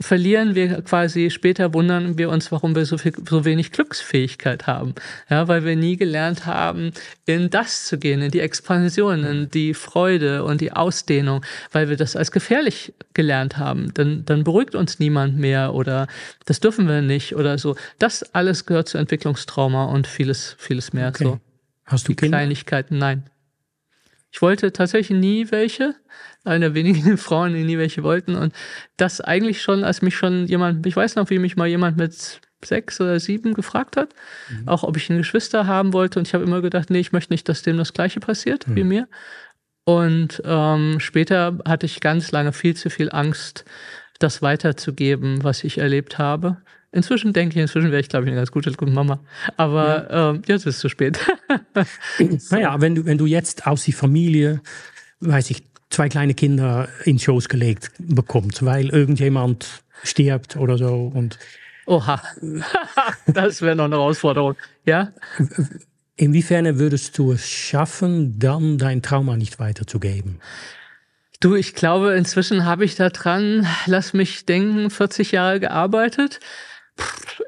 verlieren 0.00 0.54
wir 0.54 0.82
quasi, 0.82 1.30
später 1.30 1.72
wundern 1.74 2.18
wir 2.18 2.30
uns, 2.30 2.52
warum 2.52 2.74
wir 2.74 2.84
so 2.84 2.98
viel, 2.98 3.12
so 3.28 3.44
wenig 3.44 3.72
Glücksfähigkeit 3.72 4.66
haben. 4.66 4.94
Ja, 5.28 5.48
weil 5.48 5.64
wir 5.64 5.76
nie 5.76 5.96
gelernt 5.96 6.46
haben, 6.46 6.92
in 7.26 7.50
das 7.50 7.86
zu 7.86 7.98
gehen, 7.98 8.22
in 8.22 8.30
die 8.30 8.40
Expansion, 8.40 9.24
in 9.24 9.50
die 9.50 9.74
Freude 9.74 10.44
und 10.44 10.60
die 10.60 10.72
Ausdehnung, 10.72 11.44
weil 11.72 11.88
wir 11.88 11.96
das 11.96 12.16
als 12.16 12.32
gefährlich 12.32 12.92
gelernt 13.14 13.58
haben. 13.58 13.92
Dann, 13.94 14.24
dann 14.24 14.44
beruhigt 14.44 14.74
uns 14.74 14.98
niemand 14.98 15.36
mehr 15.36 15.74
oder 15.74 16.06
das 16.46 16.60
dürfen 16.60 16.88
wir 16.88 17.02
nicht 17.02 17.36
oder 17.36 17.58
so. 17.58 17.76
Das 17.98 18.22
alles 18.34 18.66
gehört 18.66 18.88
zu 18.88 18.98
Entwicklungstrauma 18.98 19.84
und 19.86 20.06
vieles, 20.06 20.56
vieles 20.58 20.92
mehr. 20.92 21.08
Okay. 21.08 21.24
So. 21.24 21.40
Hast 21.84 22.08
du 22.08 22.12
die 22.12 22.16
Kinder? 22.16 22.38
Kleinigkeiten? 22.38 22.98
Nein. 22.98 23.24
Ich 24.32 24.40
wollte 24.40 24.72
tatsächlich 24.72 25.18
nie 25.18 25.50
welche. 25.50 25.94
Eine 26.44 26.66
der 26.66 26.74
wenigen 26.74 27.16
Frauen, 27.18 27.54
die 27.54 27.64
nie 27.64 27.78
welche 27.78 28.02
wollten. 28.02 28.34
Und 28.34 28.54
das 28.96 29.20
eigentlich 29.20 29.62
schon, 29.62 29.84
als 29.84 30.02
mich 30.02 30.16
schon 30.16 30.46
jemand, 30.46 30.84
ich 30.86 30.96
weiß 30.96 31.16
noch, 31.16 31.30
wie 31.30 31.38
mich 31.38 31.56
mal 31.56 31.68
jemand 31.68 31.98
mit 31.98 32.40
sechs 32.64 33.00
oder 33.00 33.20
sieben 33.20 33.54
gefragt 33.54 33.96
hat, 33.96 34.14
mhm. 34.48 34.68
auch 34.68 34.82
ob 34.84 34.96
ich 34.96 35.10
ein 35.10 35.18
Geschwister 35.18 35.66
haben 35.66 35.92
wollte. 35.92 36.18
Und 36.18 36.26
ich 36.26 36.34
habe 36.34 36.44
immer 36.44 36.62
gedacht, 36.62 36.90
nee, 36.90 37.00
ich 37.00 37.12
möchte 37.12 37.32
nicht, 37.32 37.48
dass 37.48 37.62
dem 37.62 37.76
das 37.76 37.92
Gleiche 37.92 38.20
passiert 38.20 38.66
mhm. 38.66 38.76
wie 38.76 38.84
mir. 38.84 39.08
Und 39.84 40.40
ähm, 40.44 41.00
später 41.00 41.58
hatte 41.66 41.86
ich 41.86 42.00
ganz 42.00 42.32
lange 42.32 42.52
viel 42.52 42.74
zu 42.74 42.88
viel 42.88 43.10
Angst, 43.10 43.64
das 44.18 44.40
weiterzugeben, 44.40 45.42
was 45.42 45.64
ich 45.64 45.78
erlebt 45.78 46.18
habe. 46.18 46.58
Inzwischen 46.92 47.32
denke 47.32 47.56
ich, 47.56 47.62
inzwischen 47.62 47.90
wäre 47.90 48.00
ich, 48.00 48.10
glaube 48.10 48.26
ich, 48.26 48.30
eine 48.30 48.36
ganz 48.40 48.52
gute, 48.52 48.70
gute 48.72 48.92
Mama. 48.92 49.18
Aber 49.56 50.10
ja. 50.10 50.30
ähm, 50.30 50.42
jetzt 50.46 50.66
ist 50.66 50.76
es 50.76 50.80
zu 50.80 50.90
spät. 50.90 51.18
naja, 52.50 52.80
wenn 52.80 52.94
du, 52.94 53.06
wenn 53.06 53.16
du 53.16 53.24
jetzt 53.24 53.66
aus 53.66 53.84
der 53.84 53.94
Familie, 53.94 54.60
weiß 55.20 55.50
ich, 55.50 55.62
zwei 55.88 56.10
kleine 56.10 56.34
Kinder 56.34 56.88
in 57.04 57.18
Shows 57.18 57.48
gelegt 57.48 57.92
bekommst, 57.98 58.64
weil 58.64 58.90
irgendjemand 58.90 59.82
stirbt 60.02 60.56
oder 60.56 60.76
so 60.76 61.10
und 61.14 61.38
Oha, 61.86 62.22
das 63.26 63.60
wäre 63.60 63.74
noch 63.74 63.86
eine 63.86 63.96
Herausforderung. 63.96 64.54
Ja? 64.84 65.12
Inwiefern 66.16 66.78
würdest 66.78 67.18
du 67.18 67.32
es 67.32 67.48
schaffen, 67.48 68.38
dann 68.38 68.78
dein 68.78 69.02
Trauma 69.02 69.36
nicht 69.36 69.58
weiterzugeben? 69.58 70.40
Du, 71.40 71.56
ich 71.56 71.74
glaube, 71.74 72.12
inzwischen 72.12 72.64
habe 72.64 72.84
ich 72.84 72.94
da 72.94 73.08
dran, 73.08 73.66
lass 73.86 74.12
mich 74.12 74.46
denken, 74.46 74.90
40 74.90 75.32
Jahre 75.32 75.58
gearbeitet 75.58 76.38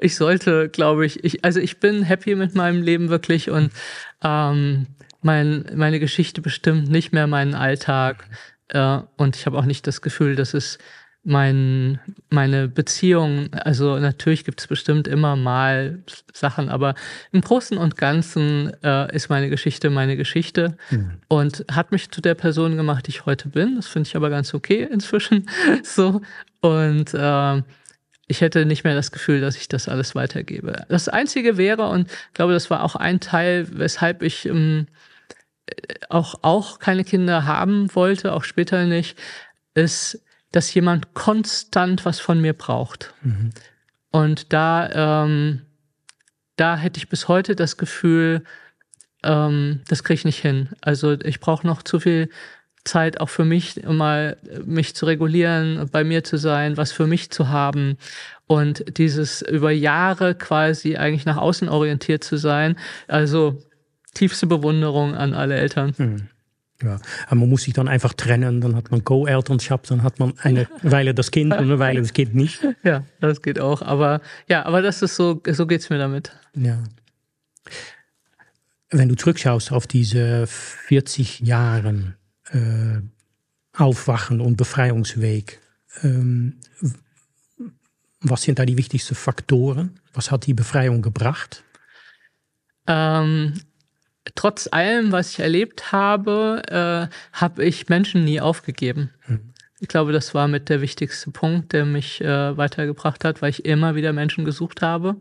ich 0.01 0.15
sollte, 0.15 0.69
glaube 0.69 1.05
ich, 1.05 1.23
ich, 1.23 1.43
also 1.43 1.59
ich 1.59 1.79
bin 1.79 2.03
happy 2.03 2.35
mit 2.35 2.55
meinem 2.55 2.81
Leben 2.81 3.09
wirklich 3.09 3.49
und 3.49 3.71
ähm, 4.23 4.87
mein, 5.21 5.65
meine 5.75 5.99
Geschichte 5.99 6.41
bestimmt 6.41 6.89
nicht 6.89 7.11
mehr 7.11 7.27
meinen 7.27 7.55
Alltag. 7.55 8.25
Äh, 8.69 8.99
und 9.17 9.35
ich 9.35 9.45
habe 9.45 9.57
auch 9.57 9.65
nicht 9.65 9.87
das 9.87 10.01
Gefühl, 10.01 10.35
dass 10.35 10.53
es 10.53 10.77
mein, 11.23 11.99
meine 12.29 12.67
Beziehung, 12.67 13.51
also 13.51 13.97
natürlich 13.97 14.45
gibt 14.45 14.61
es 14.61 14.67
bestimmt 14.67 15.07
immer 15.07 15.35
mal 15.35 16.03
Sachen, 16.31 16.69
aber 16.69 16.93
im 17.31 17.41
Großen 17.41 17.79
und 17.79 17.97
Ganzen 17.97 18.71
äh, 18.83 19.13
ist 19.15 19.29
meine 19.29 19.49
Geschichte 19.49 19.89
meine 19.89 20.17
Geschichte 20.17 20.77
mhm. 20.91 21.13
und 21.27 21.65
hat 21.71 21.91
mich 21.91 22.11
zu 22.11 22.21
der 22.21 22.35
Person 22.35 22.77
gemacht, 22.77 23.07
die 23.07 23.11
ich 23.11 23.25
heute 23.25 23.49
bin. 23.49 23.75
Das 23.75 23.87
finde 23.87 24.07
ich 24.07 24.15
aber 24.15 24.29
ganz 24.29 24.53
okay 24.53 24.87
inzwischen. 24.89 25.49
so. 25.83 26.21
Und 26.61 27.15
äh, 27.15 27.63
ich 28.27 28.41
hätte 28.41 28.65
nicht 28.65 28.83
mehr 28.83 28.95
das 28.95 29.11
Gefühl, 29.11 29.41
dass 29.41 29.55
ich 29.55 29.67
das 29.67 29.87
alles 29.87 30.15
weitergebe. 30.15 30.85
Das 30.89 31.09
Einzige 31.09 31.57
wäre, 31.57 31.89
und 31.89 32.09
ich 32.09 32.33
glaube, 32.33 32.53
das 32.53 32.69
war 32.69 32.83
auch 32.83 32.95
ein 32.95 33.19
Teil, 33.19 33.67
weshalb 33.71 34.23
ich 34.23 34.45
ähm, 34.45 34.87
auch, 36.09 36.35
auch 36.41 36.79
keine 36.79 37.03
Kinder 37.03 37.45
haben 37.45 37.93
wollte, 37.93 38.33
auch 38.33 38.43
später 38.43 38.85
nicht, 38.85 39.17
ist, 39.73 40.21
dass 40.51 40.73
jemand 40.73 41.13
konstant 41.13 42.05
was 42.05 42.19
von 42.19 42.41
mir 42.41 42.53
braucht. 42.53 43.13
Mhm. 43.21 43.51
Und 44.11 44.53
da, 44.53 45.25
ähm, 45.25 45.63
da 46.55 46.77
hätte 46.77 46.97
ich 46.97 47.09
bis 47.09 47.27
heute 47.27 47.55
das 47.55 47.77
Gefühl, 47.77 48.43
ähm, 49.23 49.81
das 49.87 50.03
kriege 50.03 50.15
ich 50.15 50.25
nicht 50.25 50.41
hin. 50.41 50.69
Also 50.81 51.13
ich 51.13 51.39
brauche 51.39 51.67
noch 51.67 51.83
zu 51.83 51.99
viel 51.99 52.29
Zeit 52.85 53.19
auch 53.19 53.29
für 53.29 53.45
mich, 53.45 53.81
mal 53.87 54.37
mich 54.65 54.95
zu 54.95 55.05
regulieren, 55.05 55.89
bei 55.91 56.03
mir 56.03 56.23
zu 56.23 56.37
sein, 56.37 56.77
was 56.77 56.91
für 56.91 57.07
mich 57.07 57.31
zu 57.31 57.49
haben 57.49 57.97
und 58.47 58.97
dieses 58.97 59.41
über 59.41 59.71
Jahre 59.71 60.35
quasi 60.35 60.95
eigentlich 60.95 61.25
nach 61.25 61.37
außen 61.37 61.67
orientiert 61.67 62.23
zu 62.23 62.37
sein. 62.37 62.77
Also 63.07 63.61
tiefste 64.13 64.47
Bewunderung 64.47 65.15
an 65.15 65.33
alle 65.33 65.55
Eltern. 65.55 65.93
Mhm. 65.97 66.29
Ja, 66.83 66.99
aber 67.27 67.35
man 67.35 67.49
muss 67.49 67.63
sich 67.63 67.73
dann 67.73 67.87
einfach 67.87 68.13
trennen, 68.13 68.59
dann 68.59 68.75
hat 68.75 68.91
man 68.91 69.03
Co-Elternschaft, 69.03 69.89
dann 69.91 70.03
hat 70.03 70.19
man 70.19 70.33
eine 70.39 70.67
Weile 70.81 71.13
das 71.13 71.31
Kind 71.31 71.53
und 71.53 71.59
eine 71.59 71.79
Weile 71.79 72.01
das 72.01 72.11
Kind 72.11 72.35
nicht. 72.35 72.59
Ja, 72.83 73.03
das 73.21 73.41
geht 73.41 73.59
auch, 73.59 73.81
aber 73.81 74.21
ja, 74.49 74.65
aber 74.65 74.81
das 74.81 75.01
ist 75.01 75.15
so, 75.15 75.41
so 75.47 75.67
geht's 75.67 75.89
mir 75.89 75.97
damit. 75.97 76.33
Ja. 76.53 76.83
Wenn 78.89 79.07
du 79.07 79.15
zurückschaust 79.15 79.71
auf 79.71 79.87
diese 79.87 80.45
40 80.47 81.39
Jahre, 81.39 82.15
Aufwachen 83.73 84.41
und 84.41 84.57
Befreiungsweg. 84.57 85.59
Ähm, 86.03 86.59
was 88.21 88.43
sind 88.43 88.59
da 88.59 88.65
die 88.65 88.77
wichtigsten 88.77 89.15
Faktoren? 89.15 89.99
Was 90.13 90.31
hat 90.31 90.45
die 90.45 90.53
Befreiung 90.53 91.01
gebracht? 91.01 91.63
Ähm, 92.87 93.53
trotz 94.35 94.67
allem, 94.71 95.11
was 95.11 95.31
ich 95.31 95.39
erlebt 95.39 95.91
habe, 95.91 96.61
äh, 96.67 97.15
habe 97.33 97.65
ich 97.65 97.89
Menschen 97.89 98.23
nie 98.23 98.41
aufgegeben. 98.41 99.11
Hm. 99.21 99.53
Ich 99.79 99.89
glaube, 99.89 100.13
das 100.13 100.33
war 100.33 100.47
mit 100.47 100.69
der 100.69 100.81
wichtigste 100.81 101.31
Punkt, 101.31 101.73
der 101.73 101.85
mich 101.85 102.21
äh, 102.21 102.57
weitergebracht 102.57 103.25
hat, 103.25 103.41
weil 103.41 103.49
ich 103.49 103.65
immer 103.65 103.95
wieder 103.95 104.13
Menschen 104.13 104.45
gesucht 104.45 104.81
habe 104.81 105.17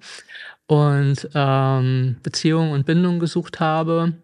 und 0.67 1.29
ähm, 1.35 2.17
Beziehung 2.23 2.71
und 2.71 2.87
Bindung 2.87 3.19
gesucht 3.19 3.61
habe. 3.61 4.15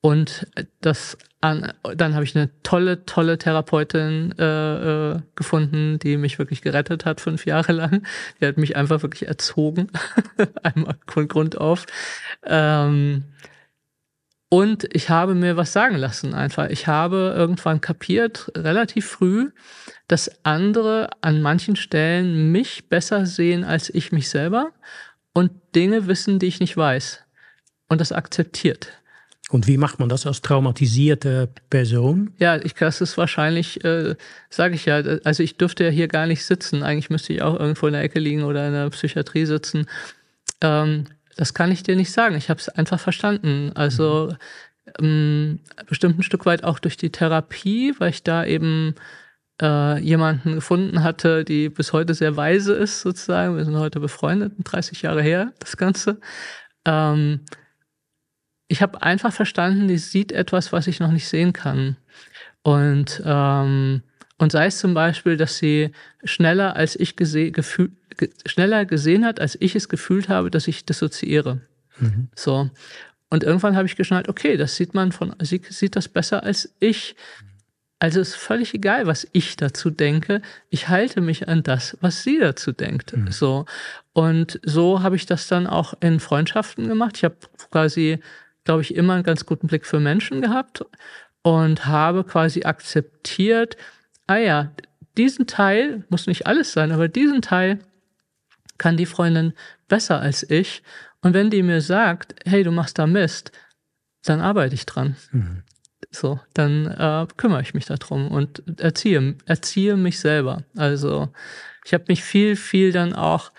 Und 0.00 0.46
das 0.80 1.18
an, 1.44 1.72
dann 1.94 2.14
habe 2.14 2.24
ich 2.24 2.34
eine 2.34 2.48
tolle, 2.62 3.04
tolle 3.04 3.36
Therapeutin 3.36 4.34
äh, 4.38 5.10
äh, 5.12 5.20
gefunden, 5.36 5.98
die 5.98 6.16
mich 6.16 6.38
wirklich 6.38 6.62
gerettet 6.62 7.04
hat, 7.04 7.20
fünf 7.20 7.44
Jahre 7.44 7.72
lang. 7.74 8.02
Die 8.40 8.46
hat 8.46 8.56
mich 8.56 8.76
einfach 8.76 9.02
wirklich 9.02 9.28
erzogen, 9.28 9.88
einmal 10.62 10.96
von 11.06 11.28
Grund 11.28 11.58
auf. 11.58 11.84
Ähm, 12.44 13.24
und 14.48 14.88
ich 14.94 15.10
habe 15.10 15.34
mir 15.34 15.58
was 15.58 15.74
sagen 15.74 15.96
lassen 15.96 16.32
einfach. 16.32 16.70
Ich 16.70 16.86
habe 16.86 17.34
irgendwann 17.36 17.82
kapiert, 17.82 18.50
relativ 18.56 19.06
früh, 19.06 19.50
dass 20.08 20.44
andere 20.44 21.10
an 21.20 21.42
manchen 21.42 21.76
Stellen 21.76 22.52
mich 22.52 22.88
besser 22.88 23.26
sehen 23.26 23.64
als 23.64 23.90
ich 23.90 24.12
mich 24.12 24.30
selber 24.30 24.70
und 25.34 25.50
Dinge 25.74 26.06
wissen, 26.06 26.38
die 26.38 26.46
ich 26.46 26.60
nicht 26.60 26.76
weiß. 26.76 27.22
Und 27.88 28.00
das 28.00 28.12
akzeptiert. 28.12 28.92
Und 29.50 29.66
wie 29.66 29.76
macht 29.76 29.98
man 29.98 30.08
das 30.08 30.26
als 30.26 30.40
traumatisierte 30.40 31.48
Person? 31.68 32.32
Ja, 32.38 32.56
ich, 32.56 32.74
das 32.74 33.00
ist 33.00 33.18
wahrscheinlich, 33.18 33.84
äh, 33.84 34.16
sage 34.48 34.74
ich 34.74 34.86
ja, 34.86 34.96
also 35.24 35.42
ich 35.42 35.58
dürfte 35.58 35.84
ja 35.84 35.90
hier 35.90 36.08
gar 36.08 36.26
nicht 36.26 36.44
sitzen. 36.44 36.82
Eigentlich 36.82 37.10
müsste 37.10 37.34
ich 37.34 37.42
auch 37.42 37.58
irgendwo 37.58 37.86
in 37.86 37.92
der 37.92 38.02
Ecke 38.02 38.20
liegen 38.20 38.44
oder 38.44 38.66
in 38.66 38.72
der 38.72 38.88
Psychiatrie 38.90 39.44
sitzen. 39.44 39.86
Ähm, 40.62 41.04
das 41.36 41.52
kann 41.52 41.70
ich 41.70 41.82
dir 41.82 41.94
nicht 41.94 42.10
sagen. 42.10 42.36
Ich 42.36 42.48
habe 42.48 42.58
es 42.58 42.70
einfach 42.70 42.98
verstanden. 42.98 43.72
Also 43.74 44.34
ähm, 44.98 45.60
bestimmt 45.88 46.18
ein 46.18 46.22
Stück 46.22 46.46
weit 46.46 46.64
auch 46.64 46.78
durch 46.78 46.96
die 46.96 47.10
Therapie, 47.10 47.94
weil 47.98 48.10
ich 48.10 48.22
da 48.22 48.44
eben 48.46 48.94
äh, 49.60 49.98
jemanden 50.00 50.54
gefunden 50.54 51.02
hatte, 51.02 51.44
die 51.44 51.68
bis 51.68 51.92
heute 51.92 52.14
sehr 52.14 52.36
weise 52.36 52.74
ist, 52.74 53.00
sozusagen. 53.02 53.56
Wir 53.56 53.64
sind 53.64 53.76
heute 53.76 54.00
befreundet, 54.00 54.52
30 54.64 55.02
Jahre 55.02 55.22
her, 55.22 55.52
das 55.58 55.76
Ganze. 55.76 56.18
Ähm, 56.84 57.40
ich 58.74 58.82
habe 58.82 59.00
einfach 59.02 59.32
verstanden, 59.32 59.86
die 59.86 59.98
sieht 59.98 60.32
etwas, 60.32 60.72
was 60.72 60.88
ich 60.88 60.98
noch 60.98 61.12
nicht 61.12 61.28
sehen 61.28 61.52
kann. 61.52 61.96
Und, 62.62 63.22
ähm, 63.24 64.02
und 64.36 64.50
sei 64.50 64.66
es 64.66 64.78
zum 64.78 64.94
Beispiel, 64.94 65.36
dass 65.36 65.58
sie 65.58 65.92
schneller 66.24 66.74
als 66.74 66.96
ich 66.96 67.14
gese 67.14 67.52
gefühl 67.52 67.92
ge 68.16 68.30
schneller 68.46 68.84
gesehen 68.84 69.24
hat, 69.24 69.38
als 69.38 69.56
ich 69.60 69.76
es 69.76 69.88
gefühlt 69.88 70.28
habe, 70.28 70.50
dass 70.50 70.66
ich 70.66 70.84
dissoziiere. 70.84 71.60
Mhm. 72.00 72.30
So. 72.34 72.68
Und 73.30 73.44
irgendwann 73.44 73.76
habe 73.76 73.86
ich 73.86 73.94
geschnallt, 73.94 74.28
okay, 74.28 74.56
das 74.56 74.74
sieht 74.74 74.92
man 74.92 75.12
von, 75.12 75.36
sie 75.40 75.60
sieht 75.68 75.94
das 75.94 76.08
besser 76.08 76.42
als 76.42 76.74
ich. 76.80 77.14
Also 78.00 78.20
ist 78.20 78.34
völlig 78.34 78.74
egal, 78.74 79.06
was 79.06 79.28
ich 79.30 79.54
dazu 79.56 79.88
denke. 79.88 80.42
Ich 80.68 80.88
halte 80.88 81.20
mich 81.20 81.46
an 81.46 81.62
das, 81.62 81.96
was 82.00 82.24
sie 82.24 82.40
dazu 82.40 82.72
denkt. 82.72 83.16
Mhm. 83.16 83.30
So. 83.30 83.66
Und 84.12 84.58
so 84.64 85.04
habe 85.04 85.14
ich 85.14 85.26
das 85.26 85.46
dann 85.46 85.68
auch 85.68 85.94
in 86.00 86.18
Freundschaften 86.18 86.88
gemacht. 86.88 87.18
Ich 87.18 87.24
habe 87.24 87.36
quasi, 87.70 88.18
glaube 88.64 88.82
ich, 88.82 88.94
immer 88.94 89.14
einen 89.14 89.22
ganz 89.22 89.46
guten 89.46 89.66
Blick 89.66 89.86
für 89.86 90.00
Menschen 90.00 90.40
gehabt 90.40 90.84
und 91.42 91.86
habe 91.86 92.24
quasi 92.24 92.64
akzeptiert, 92.64 93.76
ah 94.26 94.36
ja, 94.36 94.72
diesen 95.16 95.46
Teil, 95.46 96.04
muss 96.08 96.26
nicht 96.26 96.46
alles 96.46 96.72
sein, 96.72 96.90
aber 96.90 97.08
diesen 97.08 97.42
Teil 97.42 97.78
kann 98.78 98.96
die 98.96 99.06
Freundin 99.06 99.52
besser 99.88 100.20
als 100.20 100.48
ich. 100.50 100.82
Und 101.20 101.34
wenn 101.34 101.50
die 101.50 101.62
mir 101.62 101.80
sagt, 101.80 102.34
hey, 102.44 102.64
du 102.64 102.70
machst 102.70 102.98
da 102.98 103.06
Mist, 103.06 103.52
dann 104.24 104.40
arbeite 104.40 104.74
ich 104.74 104.86
dran. 104.86 105.16
Mhm. 105.30 105.62
So, 106.10 106.40
dann 106.54 106.86
äh, 106.86 107.26
kümmere 107.36 107.62
ich 107.62 107.74
mich 107.74 107.86
darum 107.86 108.28
und 108.28 108.62
erziehe, 108.80 109.36
erziehe 109.46 109.96
mich 109.96 110.18
selber. 110.20 110.62
Also 110.76 111.32
ich 111.84 111.92
habe 111.94 112.04
mich 112.08 112.22
viel, 112.22 112.56
viel 112.56 112.92
dann 112.92 113.14
auch, 113.14 113.52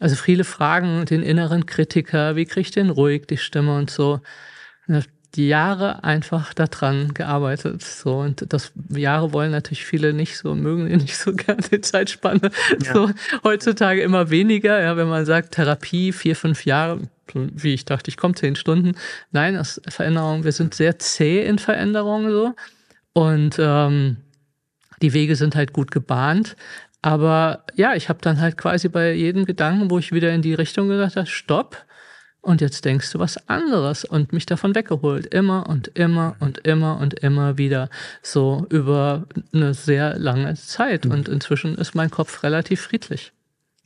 also 0.00 0.16
viele 0.16 0.44
Fragen, 0.44 1.06
den 1.06 1.22
inneren 1.22 1.66
Kritiker, 1.66 2.36
wie 2.36 2.44
kriege 2.44 2.62
ich 2.62 2.70
den 2.70 2.90
ruhig, 2.90 3.26
die 3.26 3.36
Stimme 3.36 3.76
und 3.76 3.90
so. 3.90 4.20
Die 5.34 5.48
Jahre 5.48 6.04
einfach 6.04 6.54
daran 6.54 7.14
gearbeitet. 7.14 7.82
So, 7.82 8.18
und 8.18 8.52
das 8.52 8.72
Jahre 8.90 9.32
wollen 9.32 9.50
natürlich 9.50 9.84
viele 9.84 10.12
nicht 10.12 10.36
so, 10.36 10.54
mögen 10.54 10.84
nicht 10.96 11.16
so 11.16 11.32
gerne 11.32 11.62
die 11.62 11.80
Zeitspanne. 11.80 12.50
Ja. 12.84 12.92
So, 12.92 13.10
heutzutage 13.42 14.02
immer 14.02 14.30
weniger, 14.30 14.80
ja, 14.80 14.96
wenn 14.96 15.08
man 15.08 15.26
sagt, 15.26 15.54
Therapie, 15.54 16.12
vier, 16.12 16.36
fünf 16.36 16.64
Jahre, 16.64 17.00
wie 17.32 17.74
ich 17.74 17.84
dachte, 17.84 18.10
ich 18.10 18.16
komme 18.16 18.34
zehn 18.34 18.56
Stunden. 18.56 18.92
Nein, 19.32 19.54
das 19.54 19.80
Veränderung, 19.88 20.44
wir 20.44 20.52
sind 20.52 20.74
sehr 20.74 20.98
zäh 20.98 21.44
in 21.44 21.58
Veränderungen 21.58 22.30
so. 22.30 22.54
Und 23.12 23.56
ähm, 23.58 24.18
die 25.02 25.12
Wege 25.12 25.36
sind 25.36 25.54
halt 25.54 25.72
gut 25.72 25.90
gebahnt. 25.90 26.56
Aber 27.04 27.64
ja, 27.74 27.94
ich 27.94 28.08
habe 28.08 28.20
dann 28.22 28.40
halt 28.40 28.56
quasi 28.56 28.88
bei 28.88 29.12
jedem 29.12 29.44
Gedanken, 29.44 29.90
wo 29.90 29.98
ich 29.98 30.12
wieder 30.12 30.32
in 30.32 30.40
die 30.40 30.54
Richtung 30.54 30.88
gesagt 30.88 31.16
habe, 31.16 31.26
stopp. 31.26 31.84
Und 32.40 32.62
jetzt 32.62 32.86
denkst 32.86 33.12
du 33.12 33.18
was 33.18 33.46
anderes 33.46 34.06
und 34.06 34.32
mich 34.32 34.46
davon 34.46 34.74
weggeholt. 34.74 35.26
Immer 35.26 35.68
und 35.68 35.88
immer 35.88 36.34
und 36.40 36.66
immer 36.66 36.98
und 36.98 37.12
immer 37.12 37.58
wieder. 37.58 37.90
So 38.22 38.66
über 38.70 39.26
eine 39.52 39.74
sehr 39.74 40.18
lange 40.18 40.54
Zeit. 40.54 41.04
Mhm. 41.04 41.10
Und 41.10 41.28
inzwischen 41.28 41.74
ist 41.74 41.94
mein 41.94 42.10
Kopf 42.10 42.42
relativ 42.42 42.80
friedlich. 42.80 43.34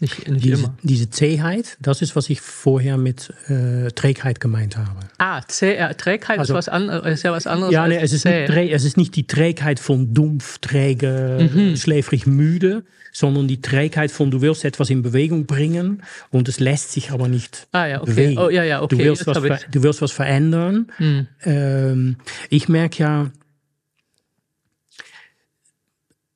Nicht, 0.01 0.29
nicht 0.29 0.45
diese, 0.45 0.63
immer. 0.63 0.75
Diese 0.83 1.11
Zähheit, 1.11 1.77
das 1.81 2.03
ist, 2.03 2.15
was 2.15 2.31
ich 2.31 2.41
vorher 2.41 2.97
mit 2.97 3.33
äh, 3.49 3.91
Trägheit 3.91 4.39
gemeint 4.39 4.77
habe. 4.77 5.01
Ah, 5.19 5.43
Zäh, 5.49 5.75
äh, 5.75 5.93
Trägheit 5.95 6.39
also, 6.39 6.53
ist, 6.53 6.57
was 6.57 6.69
an, 6.69 6.89
ist 6.89 7.25
ja 7.25 7.33
was 7.33 7.49
anderes. 7.49 7.73
Ja, 7.73 7.89
nee, 7.89 7.97
es, 7.97 8.13
ist 8.13 8.25
nicht, 8.25 8.49
es 8.49 8.85
ist 8.85 8.97
nicht 8.97 9.17
die 9.17 9.27
Trägheit 9.27 9.81
von 9.81 10.15
dumpf, 10.15 10.59
träge, 10.59 11.51
mhm. 11.53 11.77
schläfrig, 11.77 12.29
müde, 12.29 12.85
sondern 13.13 13.49
die 13.49 13.61
Trägheit 13.61 14.13
von, 14.13 14.31
du 14.31 14.41
willst 14.41 14.65
etwas 14.65 14.89
in 14.91 15.03
Bewegung 15.03 15.47
bringen 15.47 16.05
und 16.31 16.49
es 16.49 16.61
lässt 16.61 16.93
sich 16.93 17.11
aber 17.11 17.27
nicht 17.27 17.67
ah, 17.73 17.87
ja, 17.87 18.01
okay. 18.01 18.11
bewegen. 18.13 18.39
Oh, 18.39 18.51
ja, 18.51 18.63
ja, 18.63 18.81
okay. 18.81 18.97
Du 18.97 19.05
willst, 19.05 19.27
was, 19.27 19.67
du 19.69 19.83
willst 19.83 20.01
was 20.01 20.13
verändern. 20.13 20.93
Mhm. 21.01 21.27
Ähm, 21.45 22.17
ich 22.51 22.69
merke 22.69 23.03
ja, 23.03 23.31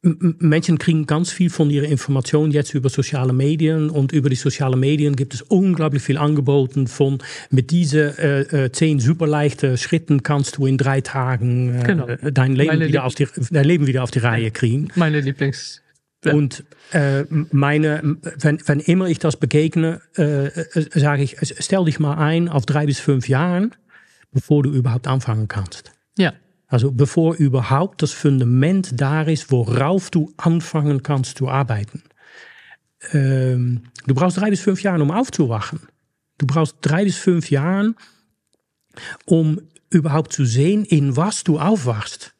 Menschen 0.02 0.78
kriegen 0.78 1.06
ganz 1.06 1.30
viel 1.30 1.48
von 1.48 1.70
ihrer 1.70 1.86
Information 1.86 2.50
jetzt 2.50 2.74
über 2.74 2.88
soziale 2.88 3.32
Medien 3.32 3.88
und 3.88 4.10
über 4.10 4.28
die 4.28 4.36
sozialen 4.36 4.80
Medien 4.80 5.14
gibt 5.14 5.32
es 5.32 5.42
unglaublich 5.42 6.02
viel 6.02 6.18
angeboten 6.18 6.88
von 6.88 7.18
mit 7.50 7.70
diese 7.70 8.18
äh, 8.18 8.64
äh, 8.64 8.72
zehn 8.72 8.98
superleichte 8.98 9.76
Schritten 9.76 10.24
kannst 10.24 10.56
du 10.56 10.66
in 10.66 10.76
drei 10.76 11.02
Tagen 11.02 11.80
äh, 11.80 11.82
genau. 11.84 12.06
dein, 12.32 12.56
Leben 12.56 12.80
wieder 12.80 13.04
auf 13.04 13.14
die, 13.14 13.28
dein 13.50 13.64
Leben 13.64 13.86
wieder 13.86 14.02
auf 14.02 14.10
die 14.10 14.18
Reihe 14.18 14.50
kriegen. 14.50 14.88
Meine 14.96 15.20
Lieblings. 15.20 15.82
Ja. 16.24 16.34
Und 16.34 16.64
äh, 16.92 17.24
meine, 17.50 18.16
wenn, 18.38 18.58
wenn 18.66 18.80
immer 18.80 19.08
ich 19.08 19.20
das 19.20 19.36
begegne, 19.36 20.00
äh, 20.16 20.46
äh 20.46 20.98
sage 20.98 21.22
ich, 21.22 21.36
stell 21.60 21.84
dich 21.84 22.00
mal 22.00 22.14
ein 22.14 22.48
auf 22.48 22.66
drei 22.66 22.86
bis 22.86 22.98
fünf 22.98 23.28
Jahren, 23.28 23.72
bevor 24.32 24.64
du 24.64 24.70
überhaupt 24.70 25.06
anfangen 25.06 25.46
kannst. 25.46 25.92
Ja. 26.18 26.32
Also 26.72 26.90
bevor 26.90 27.34
überhaupt 27.34 28.00
das 28.00 28.12
Fundament 28.12 28.98
da 28.98 29.20
ist, 29.24 29.52
worauf 29.52 30.08
du 30.08 30.32
anfangen 30.38 31.02
kannst 31.02 31.36
zu 31.36 31.50
arbeiten. 31.50 32.02
Ähm, 33.12 33.82
du 34.06 34.14
brauchst 34.14 34.38
drei 34.38 34.48
bis 34.48 34.60
fünf 34.60 34.82
Jahre, 34.82 35.02
um 35.02 35.10
aufzuwachen. 35.10 35.80
Du 36.38 36.46
brauchst 36.46 36.76
drei 36.80 37.04
bis 37.04 37.18
fünf 37.18 37.50
Jahre, 37.50 37.94
um 39.26 39.60
überhaupt 39.90 40.32
zu 40.32 40.46
sehen, 40.46 40.86
in 40.86 41.14
was 41.14 41.44
du 41.44 41.58
aufwachst. 41.58 42.32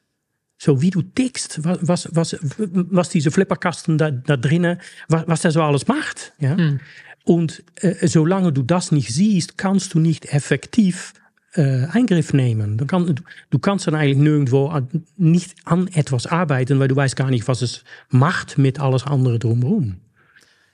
So 0.56 0.80
wie 0.80 0.88
du 0.88 1.02
tickst, 1.02 1.62
was, 1.62 1.80
was, 1.82 2.08
was, 2.12 2.36
was 2.40 3.10
diese 3.10 3.30
Flipperkasten 3.30 3.98
da, 3.98 4.10
da 4.10 4.38
drinnen, 4.38 4.80
was, 5.08 5.28
was 5.28 5.42
der 5.42 5.50
so 5.50 5.62
alles 5.62 5.88
macht. 5.88 6.32
Ja? 6.38 6.56
Hm. 6.56 6.80
Und 7.24 7.64
äh, 7.82 8.08
solange 8.08 8.50
du 8.50 8.62
das 8.62 8.92
nicht 8.92 9.12
siehst, 9.12 9.58
kannst 9.58 9.92
du 9.92 9.98
nicht 9.98 10.32
effektiv 10.32 11.12
äh, 11.54 11.86
Eingriff 11.86 12.32
nehmen. 12.32 12.78
Du, 12.78 12.86
kann, 12.86 13.06
du, 13.06 13.22
du, 13.50 13.58
kannst 13.58 13.86
dann 13.86 13.94
eigentlich 13.94 14.18
nirgendwo 14.18 14.68
an, 14.68 14.88
nicht 15.16 15.54
an 15.64 15.88
etwas 15.88 16.26
arbeiten, 16.26 16.78
weil 16.80 16.88
du 16.88 16.96
weißt 16.96 17.16
gar 17.16 17.30
nicht, 17.30 17.48
was 17.48 17.62
es 17.62 17.84
macht 18.08 18.58
mit 18.58 18.80
alles 18.80 19.06
andere 19.06 19.38
drumherum. 19.38 19.96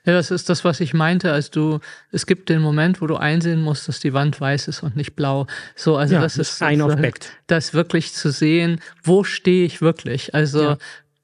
Ja, 0.04 0.14
das 0.14 0.30
ist 0.30 0.48
das, 0.48 0.64
was 0.64 0.80
ich 0.80 0.94
meinte, 0.94 1.32
als 1.32 1.50
du, 1.50 1.80
es 2.12 2.24
gibt 2.24 2.48
den 2.48 2.62
Moment, 2.62 3.02
wo 3.02 3.06
du 3.06 3.16
einsehen 3.16 3.60
musst, 3.60 3.88
dass 3.88 4.00
die 4.00 4.14
Wand 4.14 4.40
weiß 4.40 4.68
ist 4.68 4.82
und 4.82 4.96
nicht 4.96 5.16
blau. 5.16 5.46
So, 5.76 5.96
also 5.96 6.14
ja, 6.14 6.22
das, 6.22 6.36
das 6.36 6.52
ist 6.52 6.62
ein 6.62 6.80
Aspekt. 6.80 7.32
Das 7.46 7.74
wirklich 7.74 8.14
zu 8.14 8.30
sehen, 8.30 8.80
wo 9.02 9.22
stehe 9.22 9.66
ich 9.66 9.82
wirklich? 9.82 10.34
Also, 10.34 10.62
ja. 10.62 10.78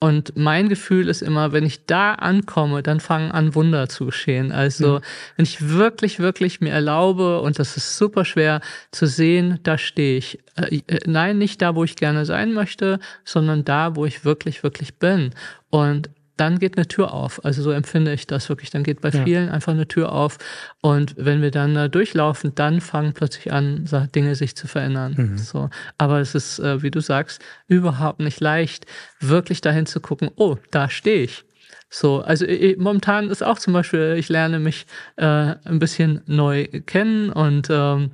Und 0.05 0.37
mein 0.37 0.69
Gefühl 0.69 1.09
ist 1.09 1.23
immer, 1.23 1.53
wenn 1.53 1.65
ich 1.65 1.87
da 1.87 2.13
ankomme, 2.13 2.83
dann 2.83 3.01
fangen 3.01 3.33
an 3.33 3.55
Wunder 3.55 3.89
zu 3.89 4.05
geschehen. 4.05 4.53
Also, 4.53 4.97
mhm. 4.97 5.01
wenn 5.37 5.45
ich 5.47 5.67
wirklich, 5.71 6.19
wirklich 6.19 6.61
mir 6.61 6.73
erlaube, 6.73 7.41
und 7.41 7.59
das 7.59 7.79
ist 7.79 7.97
super 7.97 8.27
schwer 8.27 8.61
zu 8.91 9.07
sehen, 9.07 9.61
da 9.63 9.79
stehe 9.79 10.19
ich. 10.19 10.41
Äh, 10.57 10.83
äh, 10.89 10.99
nein, 11.07 11.39
nicht 11.39 11.63
da, 11.63 11.75
wo 11.75 11.85
ich 11.85 11.97
gerne 11.97 12.27
sein 12.27 12.53
möchte, 12.53 12.99
sondern 13.25 13.65
da, 13.65 13.97
wo 13.97 14.05
ich 14.05 14.27
wirklich, 14.27 14.63
wirklich 14.63 14.97
bin. 14.97 15.31
Und 15.71 16.11
dann 16.37 16.59
geht 16.59 16.77
eine 16.77 16.87
Tür 16.87 17.13
auf. 17.13 17.45
Also 17.45 17.63
so 17.63 17.71
empfinde 17.71 18.13
ich 18.13 18.27
das 18.27 18.49
wirklich. 18.49 18.71
Dann 18.71 18.83
geht 18.83 19.01
bei 19.01 19.11
ja. 19.11 19.25
vielen 19.25 19.49
einfach 19.49 19.73
eine 19.73 19.87
Tür 19.87 20.13
auf. 20.13 20.39
Und 20.81 21.15
wenn 21.17 21.43
wir 21.43 21.51
dann 21.51 21.75
da 21.75 21.89
durchlaufen, 21.89 22.55
dann 22.55 22.81
fangen 22.81 23.13
plötzlich 23.13 23.53
an, 23.53 23.89
Dinge 24.15 24.35
sich 24.35 24.57
zu 24.57 24.67
verändern. 24.67 25.15
Mhm. 25.17 25.39
So. 25.39 25.71
Aber 25.99 26.21
es 26.21 26.35
ist, 26.35 26.59
äh, 26.59 26.83
wie 26.83 26.91
du 26.91 27.01
sagst, 27.01 27.41
überhaupt 27.69 28.21
nicht 28.21 28.41
leicht, 28.41 28.87
wirklich 29.21 29.61
dahin 29.61 29.87
zu 29.87 30.01
gucken, 30.01 30.31
oh, 30.37 30.57
da 30.71 30.89
stehe 30.89 31.23
ich. 31.23 31.45
So, 31.91 32.23
also 32.23 32.45
ich, 32.45 32.77
momentan 32.77 33.31
ist 33.31 33.45
auch 33.45 33.59
zum 33.59 33.73
Beispiel, 33.73 34.17
ich 34.19 34.29
lerne 34.29 34.59
mich 34.59 34.87
äh, 35.17 35.25
ein 35.25 35.79
bisschen 35.79 36.23
neu 36.27 36.67
kennen 36.87 37.31
und 37.31 37.69
ähm, 37.71 38.11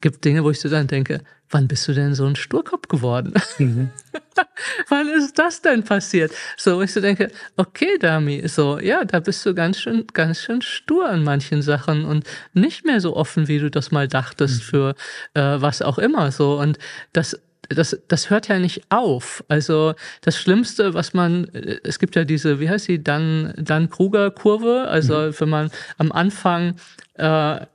gibt 0.00 0.24
Dinge, 0.24 0.44
wo 0.44 0.50
ich 0.50 0.60
so 0.60 0.68
dann 0.68 0.86
denke, 0.86 1.22
wann 1.50 1.68
bist 1.68 1.86
du 1.88 1.92
denn 1.92 2.14
so 2.14 2.26
ein 2.26 2.36
Sturkopf 2.36 2.88
geworden? 2.88 3.34
Mhm. 3.58 3.90
wann 4.88 5.08
ist 5.08 5.38
das 5.38 5.62
denn 5.62 5.84
passiert? 5.84 6.32
So, 6.56 6.76
wo 6.76 6.82
ich 6.82 6.92
so 6.92 7.00
denke, 7.00 7.30
okay, 7.56 7.98
Dami, 7.98 8.46
so, 8.48 8.78
ja, 8.78 9.04
da 9.04 9.20
bist 9.20 9.44
du 9.46 9.54
ganz 9.54 9.80
schön, 9.80 10.06
ganz 10.12 10.40
schön 10.40 10.62
stur 10.62 11.08
an 11.08 11.24
manchen 11.24 11.62
Sachen 11.62 12.04
und 12.04 12.26
nicht 12.52 12.84
mehr 12.84 13.00
so 13.00 13.16
offen, 13.16 13.48
wie 13.48 13.58
du 13.58 13.70
das 13.70 13.90
mal 13.90 14.08
dachtest 14.08 14.60
mhm. 14.60 14.64
für 14.64 14.94
äh, 15.34 15.60
was 15.60 15.82
auch 15.82 15.98
immer, 15.98 16.32
so. 16.32 16.58
Und 16.58 16.78
das 17.12 17.38
das, 17.68 18.00
das 18.06 18.30
hört 18.30 18.46
ja 18.46 18.60
nicht 18.60 18.82
auf. 18.90 19.44
Also 19.48 19.94
das 20.20 20.38
Schlimmste, 20.38 20.94
was 20.94 21.14
man, 21.14 21.46
äh, 21.48 21.80
es 21.82 21.98
gibt 21.98 22.14
ja 22.14 22.24
diese, 22.24 22.60
wie 22.60 22.68
heißt 22.70 22.84
sie, 22.84 23.02
dann, 23.02 23.52
dann 23.56 23.90
Kruger-Kurve. 23.90 24.86
Also 24.88 25.18
mhm. 25.18 25.34
wenn 25.40 25.48
man 25.48 25.70
am 25.98 26.12
Anfang 26.12 26.76
äh, 27.14 27.66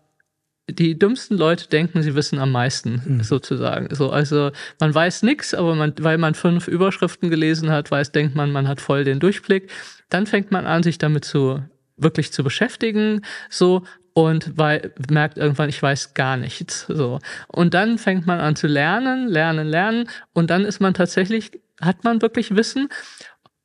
die 0.74 0.98
dümmsten 0.98 1.38
Leute 1.38 1.68
denken, 1.68 2.02
sie 2.02 2.16
wissen 2.16 2.40
am 2.40 2.52
meisten, 2.52 3.02
mhm. 3.06 3.24
sozusagen. 3.24 3.94
So, 3.94 4.10
also 4.10 4.52
man 4.80 4.94
weiß 4.94 5.24
nichts, 5.24 5.54
aber 5.54 5.76
man, 5.76 5.94
weil 6.00 6.18
man 6.18 6.34
fünf 6.34 6.68
Überschriften 6.68 7.30
gelesen 7.30 7.70
hat, 7.70 7.92
weiß, 7.92 8.12
denkt 8.12 8.36
man, 8.36 8.52
man 8.52 8.68
hat 8.68 8.82
voll 8.82 9.04
den 9.04 9.20
Durchblick. 9.20 9.70
Dann 10.10 10.28
fängt 10.28 10.52
man 10.52 10.66
an, 10.66 10.84
sich 10.84 10.98
damit 10.98 11.26
zu 11.26 11.62
wirklich 11.98 12.34
zu 12.34 12.44
beschäftigen, 12.44 13.22
so 13.50 13.84
und 14.14 14.58
weil 14.58 14.94
merkt 15.10 15.38
irgendwann, 15.38 15.70
ich 15.70 15.82
weiß 15.82 16.14
gar 16.14 16.36
nichts. 16.38 16.86
So 16.88 17.20
und 17.48 17.74
dann 17.74 17.98
fängt 17.98 18.26
man 18.26 18.40
an 18.40 18.56
zu 18.56 18.68
lernen, 18.68 19.28
lernen, 19.28 19.68
lernen 19.68 20.10
und 20.34 20.50
dann 20.50 20.66
ist 20.66 20.82
man 20.82 20.94
tatsächlich 20.94 21.52
hat 21.82 22.04
man 22.04 22.22
wirklich 22.22 22.56
Wissen 22.56 22.90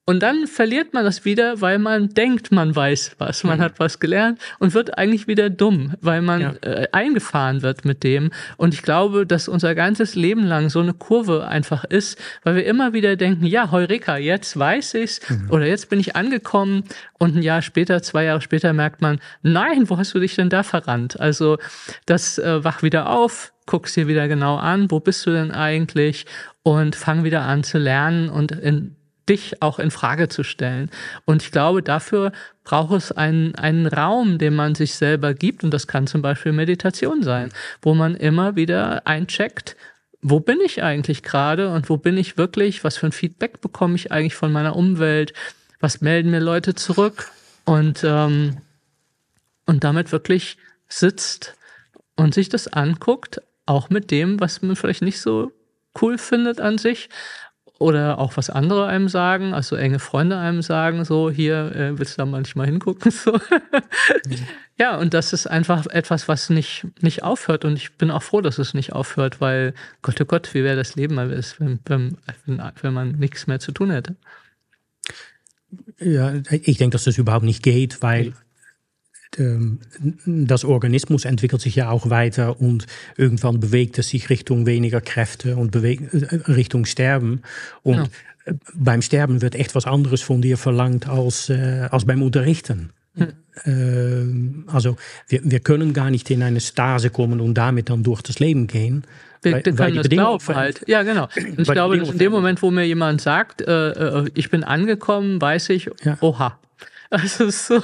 und 0.08 0.20
dann 0.22 0.46
verliert 0.46 0.94
man 0.94 1.04
das 1.04 1.24
wieder, 1.24 1.60
weil 1.60 1.80
man 1.80 2.10
denkt, 2.10 2.52
man 2.52 2.76
weiß 2.76 3.16
was, 3.18 3.42
man 3.42 3.58
mhm. 3.58 3.62
hat 3.62 3.80
was 3.80 3.98
gelernt 3.98 4.40
und 4.60 4.72
wird 4.72 4.96
eigentlich 4.96 5.26
wieder 5.26 5.50
dumm, 5.50 5.94
weil 6.00 6.22
man 6.22 6.40
ja. 6.40 6.54
äh, 6.60 6.86
eingefahren 6.92 7.62
wird 7.62 7.84
mit 7.84 8.04
dem. 8.04 8.30
Und 8.56 8.72
ich 8.72 8.82
glaube, 8.82 9.26
dass 9.26 9.48
unser 9.48 9.74
ganzes 9.74 10.14
Leben 10.14 10.44
lang 10.44 10.70
so 10.70 10.78
eine 10.78 10.94
Kurve 10.94 11.48
einfach 11.48 11.82
ist, 11.82 12.20
weil 12.44 12.54
wir 12.54 12.66
immer 12.66 12.92
wieder 12.92 13.16
denken, 13.16 13.46
ja, 13.46 13.72
Heureka, 13.72 14.16
jetzt 14.16 14.56
weiß 14.56 14.94
ich's 14.94 15.20
mhm. 15.28 15.50
oder 15.50 15.66
jetzt 15.66 15.90
bin 15.90 15.98
ich 15.98 16.14
angekommen 16.14 16.84
und 17.18 17.34
ein 17.34 17.42
Jahr 17.42 17.60
später, 17.60 18.00
zwei 18.00 18.24
Jahre 18.24 18.40
später 18.40 18.72
merkt 18.72 19.00
man, 19.02 19.18
nein, 19.42 19.90
wo 19.90 19.98
hast 19.98 20.14
du 20.14 20.20
dich 20.20 20.36
denn 20.36 20.50
da 20.50 20.62
verrannt? 20.62 21.18
Also 21.18 21.58
das 22.06 22.38
äh, 22.38 22.62
wach 22.62 22.84
wieder 22.84 23.10
auf, 23.10 23.52
guckst 23.66 23.96
dir 23.96 24.06
wieder 24.06 24.28
genau 24.28 24.54
an, 24.56 24.88
wo 24.92 25.00
bist 25.00 25.26
du 25.26 25.32
denn 25.32 25.50
eigentlich 25.50 26.26
und 26.62 26.94
fang 26.94 27.24
wieder 27.24 27.42
an 27.42 27.64
zu 27.64 27.78
lernen 27.78 28.28
und 28.28 28.52
in 28.52 28.94
dich 29.28 29.62
auch 29.62 29.78
in 29.78 29.90
Frage 29.90 30.28
zu 30.28 30.44
stellen. 30.44 30.90
Und 31.24 31.42
ich 31.42 31.50
glaube, 31.50 31.82
dafür 31.82 32.32
braucht 32.64 32.94
es 32.94 33.12
einen, 33.12 33.54
einen 33.56 33.86
Raum, 33.86 34.38
den 34.38 34.54
man 34.54 34.74
sich 34.74 34.94
selber 34.94 35.34
gibt. 35.34 35.64
Und 35.64 35.72
das 35.72 35.86
kann 35.86 36.06
zum 36.06 36.22
Beispiel 36.22 36.52
Meditation 36.52 37.22
sein, 37.22 37.50
wo 37.82 37.94
man 37.94 38.14
immer 38.14 38.56
wieder 38.56 39.06
eincheckt, 39.06 39.76
wo 40.22 40.40
bin 40.40 40.58
ich 40.64 40.82
eigentlich 40.82 41.22
gerade 41.22 41.70
und 41.72 41.88
wo 41.88 41.96
bin 41.96 42.16
ich 42.16 42.36
wirklich, 42.36 42.82
was 42.84 42.96
für 42.96 43.06
ein 43.06 43.12
Feedback 43.12 43.60
bekomme 43.60 43.94
ich 43.94 44.10
eigentlich 44.10 44.34
von 44.34 44.52
meiner 44.52 44.74
Umwelt, 44.74 45.32
was 45.80 46.00
melden 46.00 46.30
mir 46.30 46.40
Leute 46.40 46.74
zurück 46.74 47.30
und, 47.64 48.02
ähm, 48.02 48.56
und 49.66 49.84
damit 49.84 50.10
wirklich 50.12 50.56
sitzt 50.88 51.54
und 52.16 52.34
sich 52.34 52.48
das 52.48 52.68
anguckt, 52.68 53.40
auch 53.66 53.90
mit 53.90 54.10
dem, 54.10 54.40
was 54.40 54.62
man 54.62 54.76
vielleicht 54.76 55.02
nicht 55.02 55.20
so 55.20 55.52
cool 56.00 56.18
findet 56.18 56.60
an 56.60 56.78
sich, 56.78 57.08
oder 57.78 58.18
auch 58.18 58.36
was 58.36 58.48
andere 58.50 58.86
einem 58.86 59.08
sagen, 59.08 59.52
also 59.52 59.76
enge 59.76 59.98
Freunde 59.98 60.38
einem 60.38 60.62
sagen, 60.62 61.04
so 61.04 61.30
hier 61.30 61.74
äh, 61.74 61.98
willst 61.98 62.14
du 62.14 62.22
da 62.22 62.26
manchmal 62.26 62.66
hingucken, 62.66 63.10
so. 63.10 63.32
Mhm. 63.32 63.40
Ja, 64.78 64.98
und 64.98 65.14
das 65.14 65.32
ist 65.32 65.46
einfach 65.46 65.86
etwas, 65.86 66.28
was 66.28 66.50
nicht 66.50 66.86
nicht 67.00 67.22
aufhört 67.22 67.64
und 67.64 67.76
ich 67.76 67.94
bin 67.94 68.10
auch 68.10 68.22
froh, 68.22 68.42
dass 68.42 68.58
es 68.58 68.74
nicht 68.74 68.92
aufhört, 68.92 69.40
weil 69.40 69.72
Gott, 70.02 70.20
oh 70.20 70.24
Gott, 70.26 70.52
wie 70.54 70.64
wäre 70.64 70.76
das 70.76 70.96
Leben 70.96 71.16
wenn, 71.16 71.80
wenn, 71.86 72.18
wenn 72.82 72.92
man 72.94 73.12
nichts 73.12 73.46
mehr 73.46 73.58
zu 73.58 73.72
tun 73.72 73.90
hätte. 73.90 74.16
Ja, 75.98 76.34
ich 76.50 76.76
denke, 76.76 76.92
dass 76.92 77.04
das 77.04 77.16
überhaupt 77.16 77.44
nicht 77.44 77.62
geht, 77.62 78.02
weil 78.02 78.34
das 80.24 80.64
Organismus 80.64 81.24
entwickelt 81.24 81.60
sich 81.60 81.76
ja 81.76 81.90
auch 81.90 82.10
weiter 82.10 82.60
und 82.60 82.86
irgendwann 83.16 83.60
bewegt 83.60 83.98
es 83.98 84.08
sich 84.08 84.30
Richtung 84.30 84.66
weniger 84.66 85.00
Kräfte 85.00 85.56
und 85.56 85.74
äh, 85.74 85.98
Richtung 86.48 86.86
Sterben. 86.86 87.42
Und 87.82 87.96
ja. 87.96 88.04
Äh, 88.44 88.54
beim 88.74 89.02
Sterben 89.02 89.42
wird 89.42 89.54
echt 89.54 89.74
was 89.74 89.86
anderes 89.86 90.22
von 90.22 90.40
dir 90.40 90.56
verlangt 90.56 91.08
als, 91.08 91.50
äh, 91.50 91.88
als 91.90 92.04
beim 92.04 92.22
Unterrichten. 92.22 92.90
Hm. 93.18 94.64
also 94.66 94.98
wir, 95.28 95.40
wir 95.42 95.60
können 95.60 95.94
gar 95.94 96.10
nicht 96.10 96.30
in 96.30 96.42
eine 96.42 96.60
Stase 96.60 97.08
kommen 97.08 97.40
und 97.40 97.54
damit 97.54 97.88
dann 97.88 98.02
durch 98.02 98.20
das 98.20 98.40
Leben 98.40 98.66
gehen. 98.66 99.04
Wir, 99.40 99.52
weil, 99.52 99.62
können 99.62 99.78
weil 99.78 99.94
das 99.94 100.08
glauben 100.10 100.54
halt. 100.54 100.82
Ja, 100.86 101.02
genau. 101.02 101.28
Ich 101.56 101.70
glaube, 101.70 101.96
in 101.96 102.18
dem 102.18 102.32
Moment, 102.32 102.60
wo 102.60 102.70
mir 102.70 102.86
jemand 102.86 103.22
sagt, 103.22 103.62
äh, 103.62 103.90
äh, 103.90 104.30
ich 104.34 104.50
bin 104.50 104.64
angekommen, 104.64 105.40
weiß 105.40 105.70
ich, 105.70 105.88
ja. 106.04 106.18
oha, 106.20 106.58
also 107.10 107.50
so, 107.50 107.82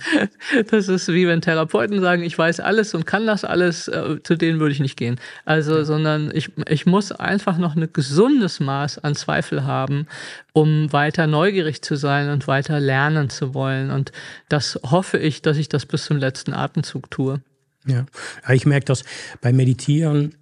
das 0.70 0.88
ist 0.88 1.08
wie 1.08 1.26
wenn 1.26 1.40
Therapeuten 1.40 2.00
sagen, 2.00 2.22
ich 2.22 2.36
weiß 2.36 2.60
alles 2.60 2.94
und 2.94 3.06
kann 3.06 3.26
das 3.26 3.44
alles, 3.44 3.88
äh, 3.88 4.22
zu 4.22 4.36
denen 4.36 4.60
würde 4.60 4.72
ich 4.72 4.80
nicht 4.80 4.96
gehen. 4.96 5.20
Also, 5.44 5.78
ja. 5.78 5.84
sondern 5.84 6.30
ich, 6.34 6.50
ich 6.68 6.86
muss 6.86 7.12
einfach 7.12 7.58
noch 7.58 7.76
ein 7.76 7.88
gesundes 7.92 8.60
Maß 8.60 8.98
an 8.98 9.14
Zweifel 9.14 9.64
haben, 9.64 10.06
um 10.52 10.92
weiter 10.92 11.26
neugierig 11.26 11.82
zu 11.82 11.96
sein 11.96 12.30
und 12.30 12.46
weiter 12.46 12.80
lernen 12.80 13.30
zu 13.30 13.54
wollen. 13.54 13.90
Und 13.90 14.12
das 14.48 14.78
hoffe 14.82 15.18
ich, 15.18 15.42
dass 15.42 15.56
ich 15.56 15.68
das 15.68 15.86
bis 15.86 16.04
zum 16.04 16.16
letzten 16.16 16.54
Atemzug 16.54 17.10
tue. 17.10 17.40
Ja, 17.86 18.06
ich 18.50 18.64
merke 18.64 18.86
das 18.86 19.04
beim 19.42 19.56
Meditieren 19.56 20.34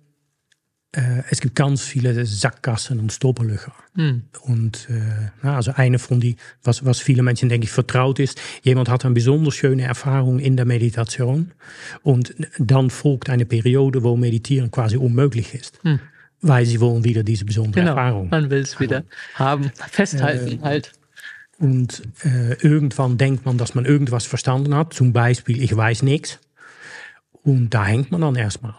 äh, 0.95 1.23
es 1.31 1.41
gibt 1.41 1.55
ganz 1.55 1.83
viele 1.83 2.27
Sackgassen 2.27 3.01
und 3.01 3.13
Stolperlöcher. 3.13 3.73
Hm. 3.95 4.25
Und 4.43 4.89
äh, 4.91 5.47
also 5.47 5.73
eine 5.75 5.99
von 5.99 6.21
die, 6.21 6.37
was, 6.63 6.85
was 6.85 7.01
viele 7.01 7.23
Menschen, 7.23 7.49
denke 7.49 7.65
ich, 7.65 7.71
vertraut 7.71 8.19
ist, 8.19 8.41
jemand 8.63 8.91
hat 8.91 9.05
eine 9.05 9.15
besonders 9.15 9.55
schöne 9.55 9.85
Erfahrung 9.85 10.39
in 10.39 10.57
der 10.57 10.67
Meditation 10.67 11.53
und 12.03 12.35
dann 12.59 12.91
folgt 12.91 13.31
eine 13.31 13.47
Periode, 13.47 14.03
wo 14.03 14.17
Meditieren 14.17 14.71
quasi 14.71 14.99
unmöglich 14.99 15.55
ist. 15.55 15.81
Hm. 15.83 15.99
Weil 16.43 16.67
sie 16.67 16.81
wollen 16.81 17.05
wieder 17.05 17.23
diese 17.23 17.45
besondere 17.45 17.81
genau, 17.81 17.93
Erfahrung. 17.93 18.29
Man 18.29 18.51
will 18.51 18.63
es 18.63 18.79
wieder 18.79 19.05
haben, 19.35 19.71
festhalten 19.91 20.59
äh, 20.59 20.63
halt. 20.63 20.93
Und 21.59 22.03
irgendwann 22.19 23.17
denkt 23.19 23.47
man, 23.47 23.57
dass 23.57 23.77
man 23.77 23.85
irgendwas 23.85 24.27
verstanden 24.27 24.75
hat. 24.75 24.93
Zum 24.95 25.13
Beispiel, 25.13 25.63
ich 25.63 25.77
weiß 25.77 26.03
nichts. 26.03 26.41
Und 27.45 27.71
da 27.71 27.85
hängt 27.85 28.11
man 28.11 28.23
dann 28.23 28.35
erstmal. 28.35 28.75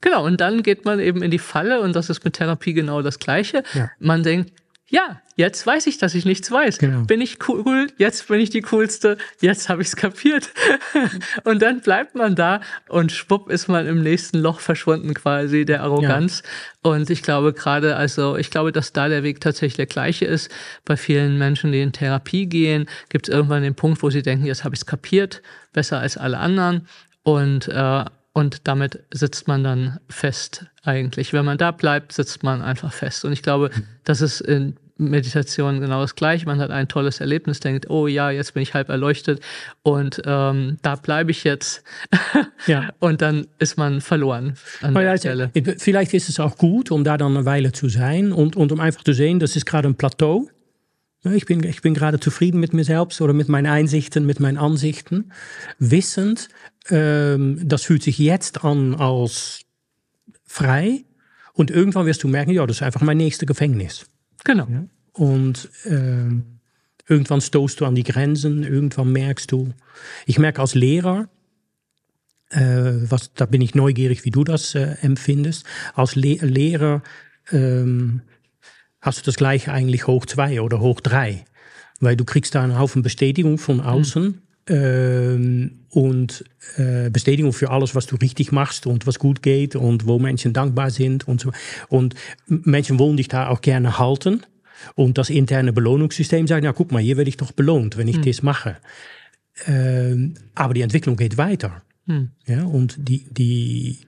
Genau, 0.00 0.24
und 0.24 0.40
dann 0.40 0.62
geht 0.62 0.84
man 0.84 1.00
eben 1.00 1.22
in 1.22 1.30
die 1.30 1.38
Falle 1.38 1.80
und 1.80 1.94
das 1.96 2.10
ist 2.10 2.24
mit 2.24 2.34
Therapie 2.34 2.72
genau 2.72 3.02
das 3.02 3.18
Gleiche. 3.18 3.62
Ja. 3.74 3.90
Man 3.98 4.22
denkt, 4.22 4.52
ja, 4.90 5.20
jetzt 5.36 5.66
weiß 5.66 5.86
ich, 5.86 5.98
dass 5.98 6.14
ich 6.14 6.24
nichts 6.24 6.50
weiß. 6.50 6.78
Genau. 6.78 7.02
Bin 7.02 7.20
ich 7.20 7.46
cool, 7.46 7.88
jetzt 7.98 8.28
bin 8.28 8.40
ich 8.40 8.48
die 8.48 8.62
coolste, 8.62 9.18
jetzt 9.40 9.68
habe 9.68 9.82
ich 9.82 9.88
es 9.88 9.96
kapiert. 9.96 10.48
und 11.44 11.60
dann 11.60 11.80
bleibt 11.80 12.14
man 12.14 12.34
da 12.34 12.62
und 12.88 13.12
schwupp 13.12 13.50
ist 13.50 13.68
man 13.68 13.86
im 13.86 14.02
nächsten 14.02 14.38
Loch 14.38 14.60
verschwunden 14.60 15.12
quasi, 15.12 15.66
der 15.66 15.82
Arroganz. 15.82 16.42
Ja. 16.82 16.92
Und 16.92 17.10
ich 17.10 17.22
glaube 17.22 17.52
gerade, 17.52 17.96
also 17.96 18.36
ich 18.36 18.50
glaube, 18.50 18.72
dass 18.72 18.94
da 18.94 19.08
der 19.08 19.22
Weg 19.22 19.42
tatsächlich 19.42 19.76
der 19.76 19.86
gleiche 19.86 20.24
ist. 20.24 20.50
Bei 20.86 20.96
vielen 20.96 21.36
Menschen, 21.36 21.70
die 21.70 21.82
in 21.82 21.92
Therapie 21.92 22.46
gehen, 22.46 22.88
gibt 23.10 23.28
es 23.28 23.34
irgendwann 23.34 23.62
den 23.62 23.74
Punkt, 23.74 24.02
wo 24.02 24.08
sie 24.08 24.22
denken, 24.22 24.46
jetzt 24.46 24.64
habe 24.64 24.74
ich 24.74 24.80
es 24.80 24.86
kapiert, 24.86 25.42
besser 25.74 25.98
als 25.98 26.16
alle 26.16 26.38
anderen. 26.38 26.88
Und 27.24 27.68
äh, 27.68 28.04
und 28.38 28.68
damit 28.68 29.00
sitzt 29.12 29.48
man 29.48 29.64
dann 29.64 29.98
fest 30.08 30.66
eigentlich. 30.84 31.32
Wenn 31.32 31.44
man 31.44 31.58
da 31.58 31.72
bleibt, 31.72 32.12
sitzt 32.12 32.44
man 32.44 32.62
einfach 32.62 32.92
fest. 32.92 33.24
Und 33.24 33.32
ich 33.32 33.42
glaube, 33.42 33.72
mhm. 33.74 33.82
das 34.04 34.20
ist 34.20 34.40
in 34.40 34.76
Meditation 34.96 35.80
genau 35.80 36.02
das 36.02 36.14
gleiche. 36.14 36.46
Man 36.46 36.60
hat 36.60 36.70
ein 36.70 36.86
tolles 36.86 37.18
Erlebnis, 37.18 37.58
denkt, 37.58 37.90
oh 37.90 38.06
ja, 38.06 38.30
jetzt 38.30 38.54
bin 38.54 38.62
ich 38.62 38.74
halb 38.74 38.90
erleuchtet 38.90 39.40
und 39.82 40.22
ähm, 40.24 40.78
da 40.82 40.94
bleibe 40.94 41.32
ich 41.32 41.42
jetzt. 41.42 41.82
ja. 42.68 42.90
Und 43.00 43.22
dann 43.22 43.48
ist 43.58 43.76
man 43.76 44.00
verloren 44.00 44.54
an 44.82 44.94
der 44.94 45.02
ja, 45.02 45.18
Stelle. 45.18 45.50
Vielleicht 45.78 46.14
ist 46.14 46.28
es 46.28 46.38
auch 46.38 46.56
gut, 46.56 46.92
um 46.92 47.02
da 47.02 47.16
dann 47.16 47.36
eine 47.36 47.44
Weile 47.44 47.72
zu 47.72 47.88
sein 47.88 48.32
und, 48.32 48.54
und 48.54 48.70
um 48.70 48.78
einfach 48.78 49.02
zu 49.02 49.14
sehen, 49.14 49.40
das 49.40 49.56
ist 49.56 49.66
gerade 49.66 49.88
ein 49.88 49.96
Plateau. 49.96 50.48
Ich 51.34 51.46
bin, 51.46 51.62
ich 51.64 51.82
bin 51.82 51.94
gerade 51.94 52.20
zufrieden 52.20 52.60
mit 52.60 52.72
mir 52.72 52.84
selbst 52.84 53.20
oder 53.20 53.32
mit 53.32 53.48
meinen 53.48 53.66
Einsichten, 53.66 54.26
mit 54.26 54.40
meinen 54.40 54.58
Ansichten, 54.58 55.32
wissend, 55.78 56.48
ähm, 56.90 57.60
das 57.62 57.84
fühlt 57.84 58.02
sich 58.02 58.18
jetzt 58.18 58.64
an 58.64 58.94
als 58.94 59.60
frei 60.44 61.04
und 61.52 61.70
irgendwann 61.70 62.06
wirst 62.06 62.22
du 62.22 62.28
merken, 62.28 62.50
ja, 62.50 62.66
das 62.66 62.78
ist 62.78 62.82
einfach 62.82 63.02
mein 63.02 63.16
nächstes 63.16 63.46
Gefängnis. 63.46 64.06
Genau. 64.44 64.66
Ja? 64.70 64.84
Und 65.12 65.68
ähm, 65.84 66.60
irgendwann 67.08 67.40
stoßt 67.40 67.80
du 67.80 67.84
an 67.84 67.94
die 67.94 68.04
Grenzen, 68.04 68.62
irgendwann 68.62 69.12
merkst 69.12 69.50
du, 69.50 69.72
ich 70.26 70.38
merke 70.38 70.60
als 70.60 70.74
Lehrer, 70.74 71.28
äh, 72.50 72.92
was, 73.10 73.34
da 73.34 73.46
bin 73.46 73.60
ich 73.60 73.74
neugierig, 73.74 74.24
wie 74.24 74.30
du 74.30 74.44
das 74.44 74.74
äh, 74.74 74.96
empfindest, 75.02 75.66
als 75.94 76.14
Le 76.14 76.34
Lehrer 76.36 77.02
ähm, 77.50 78.22
hast 79.08 79.18
du 79.18 79.24
das 79.24 79.36
gleiche 79.36 79.72
eigentlich 79.72 80.06
hoch 80.06 80.26
zwei 80.26 80.60
oder 80.60 80.80
hoch 80.80 81.00
drei. 81.00 81.44
weil 82.00 82.16
du 82.16 82.24
kriegst 82.24 82.54
da 82.54 82.62
einen 82.62 82.78
Haufen 82.78 83.02
Bestätigung 83.02 83.58
von 83.58 83.80
außen. 83.80 84.22
Mhm. 84.24 84.42
Ähm, 84.68 85.72
und 85.90 86.44
äh, 86.76 87.08
Bestätigung 87.10 87.52
für 87.54 87.70
alles, 87.70 87.94
was 87.94 88.06
du 88.06 88.16
richtig 88.16 88.52
machst 88.52 88.86
und 88.86 89.06
was 89.06 89.18
gut 89.18 89.42
geht 89.42 89.74
und 89.74 90.06
wo 90.06 90.18
Menschen 90.18 90.52
dankbar 90.52 90.90
sind 90.90 91.26
und 91.26 91.40
so. 91.40 91.50
Und 91.88 92.14
Menschen 92.46 92.98
wollen 92.98 93.16
dich 93.16 93.28
da 93.28 93.48
auch 93.48 93.62
gerne 93.62 93.98
halten. 93.98 94.42
Und 94.94 95.18
das 95.18 95.30
interne 95.30 95.72
Belohnungssystem 95.72 96.46
sagt, 96.46 96.64
ja, 96.64 96.72
guck 96.72 96.92
mal, 96.92 97.02
hier 97.02 97.16
werde 97.16 97.30
ich 97.30 97.38
doch 97.38 97.50
belohnt, 97.50 97.96
wenn 97.96 98.06
ich 98.06 98.18
mhm. 98.18 98.22
das 98.26 98.42
mache. 98.42 98.76
Ähm, 99.66 100.34
aber 100.54 100.74
die 100.74 100.82
Entwicklung 100.82 101.16
geht 101.16 101.38
weiter. 101.38 101.82
Mhm. 102.06 102.30
Ja, 102.46 102.64
und 102.64 102.96
die, 102.98 103.26
die, 103.32 104.00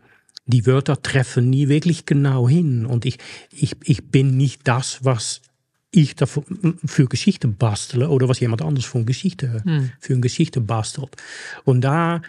die 0.50 0.66
Wörter 0.66 1.00
treffen 1.00 1.50
nie 1.50 1.68
wirklich 1.68 2.06
genau 2.06 2.48
hin. 2.48 2.86
Und 2.86 3.04
ich, 3.04 3.18
ich, 3.52 3.76
ich 3.84 4.04
bin 4.08 4.36
nicht 4.36 4.66
das, 4.68 5.04
was 5.04 5.42
ich 5.90 6.14
dafür 6.14 6.44
für 6.84 7.06
Geschichte 7.06 7.48
bastele 7.48 8.10
oder 8.10 8.28
was 8.28 8.40
jemand 8.40 8.62
anders 8.62 8.84
für 8.84 8.98
eine 8.98 9.06
Geschichte, 9.06 9.62
hm. 9.64 9.90
für 9.98 10.12
eine 10.12 10.20
Geschichte 10.20 10.60
bastelt. 10.60 11.16
Und 11.64 11.80
da, 11.82 12.22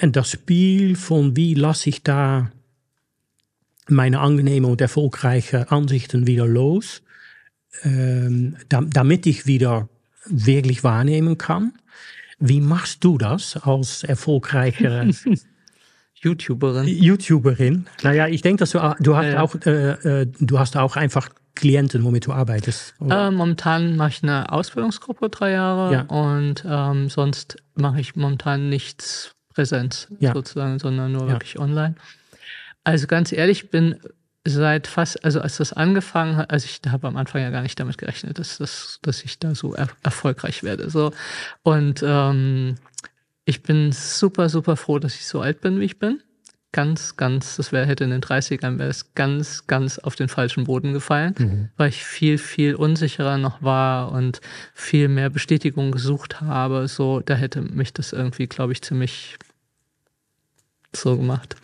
und 0.00 0.16
das 0.16 0.30
Spiel 0.30 0.96
von 0.96 1.36
wie 1.36 1.54
lasse 1.54 1.90
ich 1.90 2.02
da 2.02 2.50
meine 3.88 4.20
angenehme 4.20 4.66
und 4.66 4.80
erfolgreiche 4.80 5.70
Ansichten 5.70 6.26
wieder 6.26 6.46
los, 6.46 7.02
ähm, 7.82 8.56
damit 8.68 9.26
ich 9.26 9.46
wieder 9.46 9.88
wirklich 10.26 10.82
wahrnehmen 10.82 11.38
kann. 11.38 11.72
Wie 12.38 12.60
machst 12.60 13.04
du 13.04 13.16
das 13.18 13.56
als 13.56 14.02
erfolgreiche 14.02 15.10
YouTuberin? 16.22 16.86
YouTuberin. 16.86 17.86
Naja, 18.02 18.26
ich 18.28 18.42
denke, 18.42 18.60
dass 18.60 18.70
du, 18.70 18.78
du 19.00 19.16
hast 19.16 19.26
ja, 19.26 19.40
auch, 19.40 19.54
äh, 19.66 20.22
äh, 20.22 20.26
du 20.40 20.58
hast 20.58 20.76
auch 20.76 20.96
einfach 20.96 21.28
Klienten, 21.54 22.04
womit 22.04 22.26
du 22.26 22.32
arbeitest? 22.32 22.94
Äh, 23.00 23.30
momentan 23.30 23.96
mache 23.96 24.10
ich 24.10 24.22
eine 24.22 24.52
Ausbildungsgruppe 24.52 25.30
drei 25.30 25.52
Jahre 25.52 25.92
ja. 25.92 26.00
und 26.02 26.64
ähm, 26.68 27.08
sonst 27.08 27.56
mache 27.74 28.00
ich 28.00 28.14
momentan 28.14 28.68
nichts 28.68 29.34
Präsenz 29.54 30.08
ja. 30.20 30.34
sozusagen, 30.34 30.78
sondern 30.78 31.12
nur 31.12 31.28
wirklich 31.28 31.58
online. 31.58 31.94
Also 32.84 33.06
ganz 33.06 33.32
ehrlich, 33.32 33.70
bin 33.70 33.96
seit 34.44 34.86
fast, 34.86 35.24
also 35.24 35.40
als 35.40 35.56
das 35.56 35.72
angefangen 35.72 36.36
hat, 36.36 36.50
also 36.50 36.66
ich 36.66 36.80
habe 36.90 37.08
am 37.08 37.16
Anfang 37.16 37.42
ja 37.42 37.50
gar 37.50 37.62
nicht 37.62 37.80
damit 37.80 37.98
gerechnet, 37.98 38.38
dass, 38.38 38.58
dass, 38.58 39.00
dass 39.02 39.24
ich 39.24 39.38
da 39.38 39.54
so 39.54 39.74
er 39.74 39.88
erfolgreich 40.02 40.62
werde. 40.62 40.90
So. 40.90 41.12
Und 41.62 42.04
ähm, 42.06 42.76
ich 43.46 43.62
bin 43.62 43.92
super, 43.92 44.50
super 44.50 44.76
froh, 44.76 44.98
dass 44.98 45.14
ich 45.14 45.26
so 45.26 45.40
alt 45.40 45.62
bin, 45.62 45.80
wie 45.80 45.86
ich 45.86 45.98
bin 45.98 46.20
ganz, 46.76 47.16
ganz, 47.16 47.56
das 47.56 47.72
wäre, 47.72 47.86
hätte 47.86 48.04
in 48.04 48.10
den 48.10 48.20
30ern 48.20 48.78
wäre 48.78 48.90
es 48.90 49.14
ganz, 49.14 49.66
ganz 49.66 49.98
auf 49.98 50.14
den 50.14 50.28
falschen 50.28 50.64
Boden 50.64 50.92
gefallen, 50.92 51.34
mhm. 51.38 51.68
weil 51.78 51.88
ich 51.88 52.04
viel, 52.04 52.36
viel 52.36 52.74
unsicherer 52.74 53.38
noch 53.38 53.62
war 53.62 54.12
und 54.12 54.42
viel 54.74 55.08
mehr 55.08 55.30
Bestätigung 55.30 55.90
gesucht 55.90 56.42
habe. 56.42 56.86
So, 56.86 57.20
da 57.20 57.34
hätte 57.34 57.62
mich 57.62 57.94
das 57.94 58.12
irgendwie, 58.12 58.46
glaube 58.46 58.74
ich, 58.74 58.82
ziemlich 58.82 59.38
so 60.92 61.16
gemacht. 61.16 61.56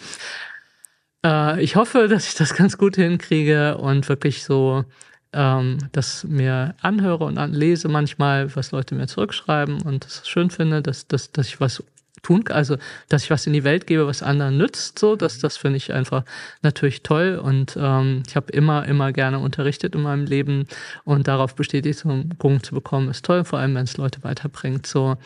Äh, 1.22 1.62
ich 1.62 1.76
hoffe, 1.76 2.08
dass 2.08 2.26
ich 2.26 2.34
das 2.34 2.54
ganz 2.54 2.78
gut 2.78 2.96
hinkriege 2.96 3.76
und 3.76 4.08
wirklich 4.08 4.44
so 4.44 4.86
ähm, 5.32 5.78
das 5.92 6.24
mir 6.24 6.74
anhöre 6.80 7.24
und 7.24 7.36
lese 7.52 7.88
manchmal, 7.88 8.54
was 8.54 8.72
Leute 8.72 8.94
mir 8.94 9.06
zurückschreiben 9.06 9.82
und 9.82 10.04
das 10.04 10.28
schön 10.28 10.50
finde, 10.50 10.82
dass, 10.82 11.06
dass, 11.06 11.32
dass 11.32 11.48
ich 11.48 11.60
was 11.60 11.82
tun 12.22 12.44
kann, 12.44 12.56
also 12.56 12.76
dass 13.08 13.24
ich 13.24 13.30
was 13.30 13.46
in 13.46 13.52
die 13.52 13.64
Welt 13.64 13.86
gebe, 13.86 14.06
was 14.06 14.22
anderen 14.22 14.56
nützt, 14.56 14.98
so, 14.98 15.16
das, 15.16 15.38
das 15.38 15.56
finde 15.56 15.78
ich 15.78 15.92
einfach 15.92 16.24
natürlich 16.62 17.02
toll 17.02 17.40
und 17.42 17.76
ähm, 17.80 18.22
ich 18.26 18.36
habe 18.36 18.52
immer, 18.52 18.86
immer 18.86 19.12
gerne 19.12 19.38
unterrichtet 19.38 19.94
in 19.94 20.02
meinem 20.02 20.26
Leben 20.26 20.66
und 21.04 21.28
darauf 21.28 21.54
Bestätigung 21.54 22.30
zu 22.62 22.74
bekommen, 22.74 23.08
ist 23.08 23.24
toll, 23.24 23.44
vor 23.44 23.58
allem 23.58 23.74
wenn 23.74 23.84
es 23.84 23.96
Leute 23.96 24.22
weiterbringt, 24.22 24.86
so. 24.86 25.16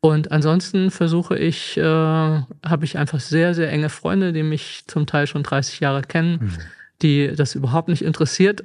Und 0.00 0.30
ansonsten 0.30 0.90
versuche 0.90 1.36
ich, 1.36 1.78
äh, 1.78 1.82
habe 1.82 2.84
ich 2.84 2.98
einfach 2.98 3.18
sehr, 3.18 3.54
sehr 3.54 3.72
enge 3.72 3.88
Freunde, 3.88 4.32
die 4.32 4.42
mich 4.44 4.84
zum 4.86 5.06
Teil 5.06 5.26
schon 5.26 5.42
30 5.42 5.80
Jahre 5.80 6.02
kennen. 6.02 6.38
Mhm 6.42 6.58
die 7.02 7.32
das 7.34 7.54
überhaupt 7.54 7.88
nicht 7.88 8.02
interessiert, 8.02 8.64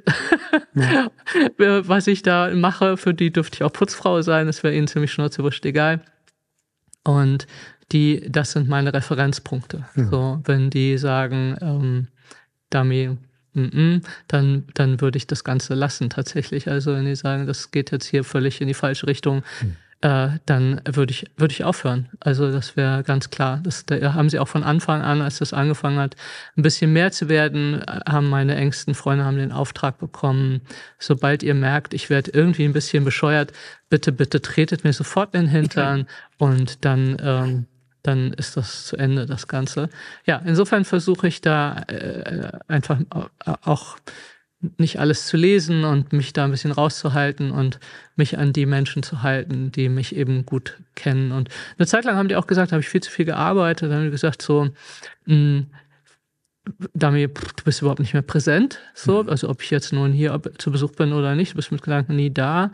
ja. 0.74 1.10
was 1.58 2.06
ich 2.06 2.22
da 2.22 2.50
mache. 2.54 2.96
Für 2.96 3.14
die 3.14 3.32
dürfte 3.32 3.56
ich 3.56 3.62
auch 3.62 3.72
Putzfrau 3.72 4.22
sein, 4.22 4.46
das 4.46 4.62
wäre 4.62 4.74
ihnen 4.74 4.88
ziemlich 4.88 5.12
schnurzewurscht 5.12 5.64
egal. 5.66 6.00
Und 7.04 7.46
die, 7.92 8.26
das 8.28 8.52
sind 8.52 8.68
meine 8.68 8.94
Referenzpunkte. 8.94 9.84
Mhm. 9.94 10.10
So, 10.10 10.40
wenn 10.44 10.70
die 10.70 10.96
sagen, 10.96 11.56
ähm, 11.60 12.08
Dummy, 12.70 13.18
mm 13.52 13.60
-mm, 13.60 14.02
dann, 14.28 14.64
dann 14.74 15.00
würde 15.00 15.18
ich 15.18 15.26
das 15.26 15.44
Ganze 15.44 15.74
lassen 15.74 16.08
tatsächlich. 16.08 16.68
Also 16.68 16.94
wenn 16.94 17.04
die 17.04 17.16
sagen, 17.16 17.46
das 17.46 17.70
geht 17.70 17.90
jetzt 17.90 18.06
hier 18.06 18.24
völlig 18.24 18.60
in 18.60 18.68
die 18.68 18.74
falsche 18.74 19.06
Richtung, 19.06 19.42
mhm 19.60 19.76
äh, 20.02 20.30
dann 20.46 20.80
würde 20.84 21.12
ich, 21.12 21.26
würde 21.36 21.52
ich 21.52 21.64
aufhören. 21.64 22.08
Also 22.18 22.50
das 22.50 22.76
wäre 22.76 23.04
ganz 23.04 23.30
klar. 23.30 23.60
Das, 23.62 23.86
da 23.86 24.14
haben 24.14 24.28
sie 24.28 24.40
auch 24.40 24.48
von 24.48 24.64
Anfang 24.64 25.00
an, 25.00 25.22
als 25.22 25.38
das 25.38 25.52
angefangen 25.52 25.98
hat, 25.98 26.16
ein 26.56 26.62
bisschen 26.62 26.92
mehr 26.92 27.12
zu 27.12 27.28
werden, 27.28 27.82
haben 28.08 28.28
meine 28.28 28.56
engsten 28.56 28.94
Freunde 28.94 29.24
haben 29.24 29.36
den 29.36 29.52
Auftrag 29.52 29.98
bekommen, 29.98 30.60
sobald 30.98 31.44
ihr 31.44 31.54
merkt, 31.54 31.94
ich 31.94 32.10
werde 32.10 32.32
irgendwie 32.32 32.64
ein 32.64 32.72
bisschen 32.72 33.04
bescheuert, 33.04 33.52
bitte, 33.88 34.10
bitte 34.10 34.42
tretet 34.42 34.82
mir 34.82 34.92
sofort 34.92 35.34
in 35.34 35.42
den 35.42 35.50
Hintern 35.50 36.08
und 36.36 36.84
dann, 36.84 37.16
ähm, 37.22 37.66
dann 38.02 38.32
ist 38.32 38.56
das 38.56 38.86
zu 38.86 38.96
Ende, 38.96 39.26
das 39.26 39.46
Ganze. 39.46 39.88
Ja, 40.26 40.42
insofern 40.44 40.84
versuche 40.84 41.28
ich 41.28 41.42
da 41.42 41.84
äh, 41.86 42.50
einfach 42.66 42.98
auch 43.62 43.96
nicht 44.78 45.00
alles 45.00 45.26
zu 45.26 45.36
lesen 45.36 45.84
und 45.84 46.12
mich 46.12 46.32
da 46.32 46.44
ein 46.44 46.50
bisschen 46.50 46.72
rauszuhalten 46.72 47.50
und 47.50 47.80
mich 48.16 48.38
an 48.38 48.52
die 48.52 48.66
Menschen 48.66 49.02
zu 49.02 49.22
halten, 49.22 49.72
die 49.72 49.88
mich 49.88 50.14
eben 50.14 50.46
gut 50.46 50.78
kennen. 50.94 51.32
Und 51.32 51.48
eine 51.78 51.86
Zeit 51.86 52.04
lang 52.04 52.16
haben 52.16 52.28
die 52.28 52.36
auch 52.36 52.46
gesagt, 52.46 52.72
habe 52.72 52.80
ich 52.80 52.88
viel 52.88 53.02
zu 53.02 53.10
viel 53.10 53.24
gearbeitet, 53.24 53.90
dann 53.90 53.98
haben 53.98 54.04
die 54.04 54.10
gesagt 54.10 54.42
so, 54.42 54.64
mh, 55.26 55.34
hm, 55.34 55.66
Dami, 56.94 57.26
du 57.26 57.64
bist 57.64 57.80
überhaupt 57.80 57.98
nicht 57.98 58.12
mehr 58.12 58.22
präsent, 58.22 58.78
so, 58.94 59.24
mhm. 59.24 59.30
also 59.30 59.48
ob 59.48 59.62
ich 59.62 59.70
jetzt 59.70 59.92
nun 59.92 60.12
hier 60.12 60.40
zu 60.58 60.70
Besuch 60.70 60.92
bin 60.92 61.12
oder 61.12 61.34
nicht, 61.34 61.52
du 61.52 61.56
bist 61.56 61.72
mit 61.72 61.82
Gedanken 61.82 62.14
nie 62.14 62.32
da. 62.32 62.70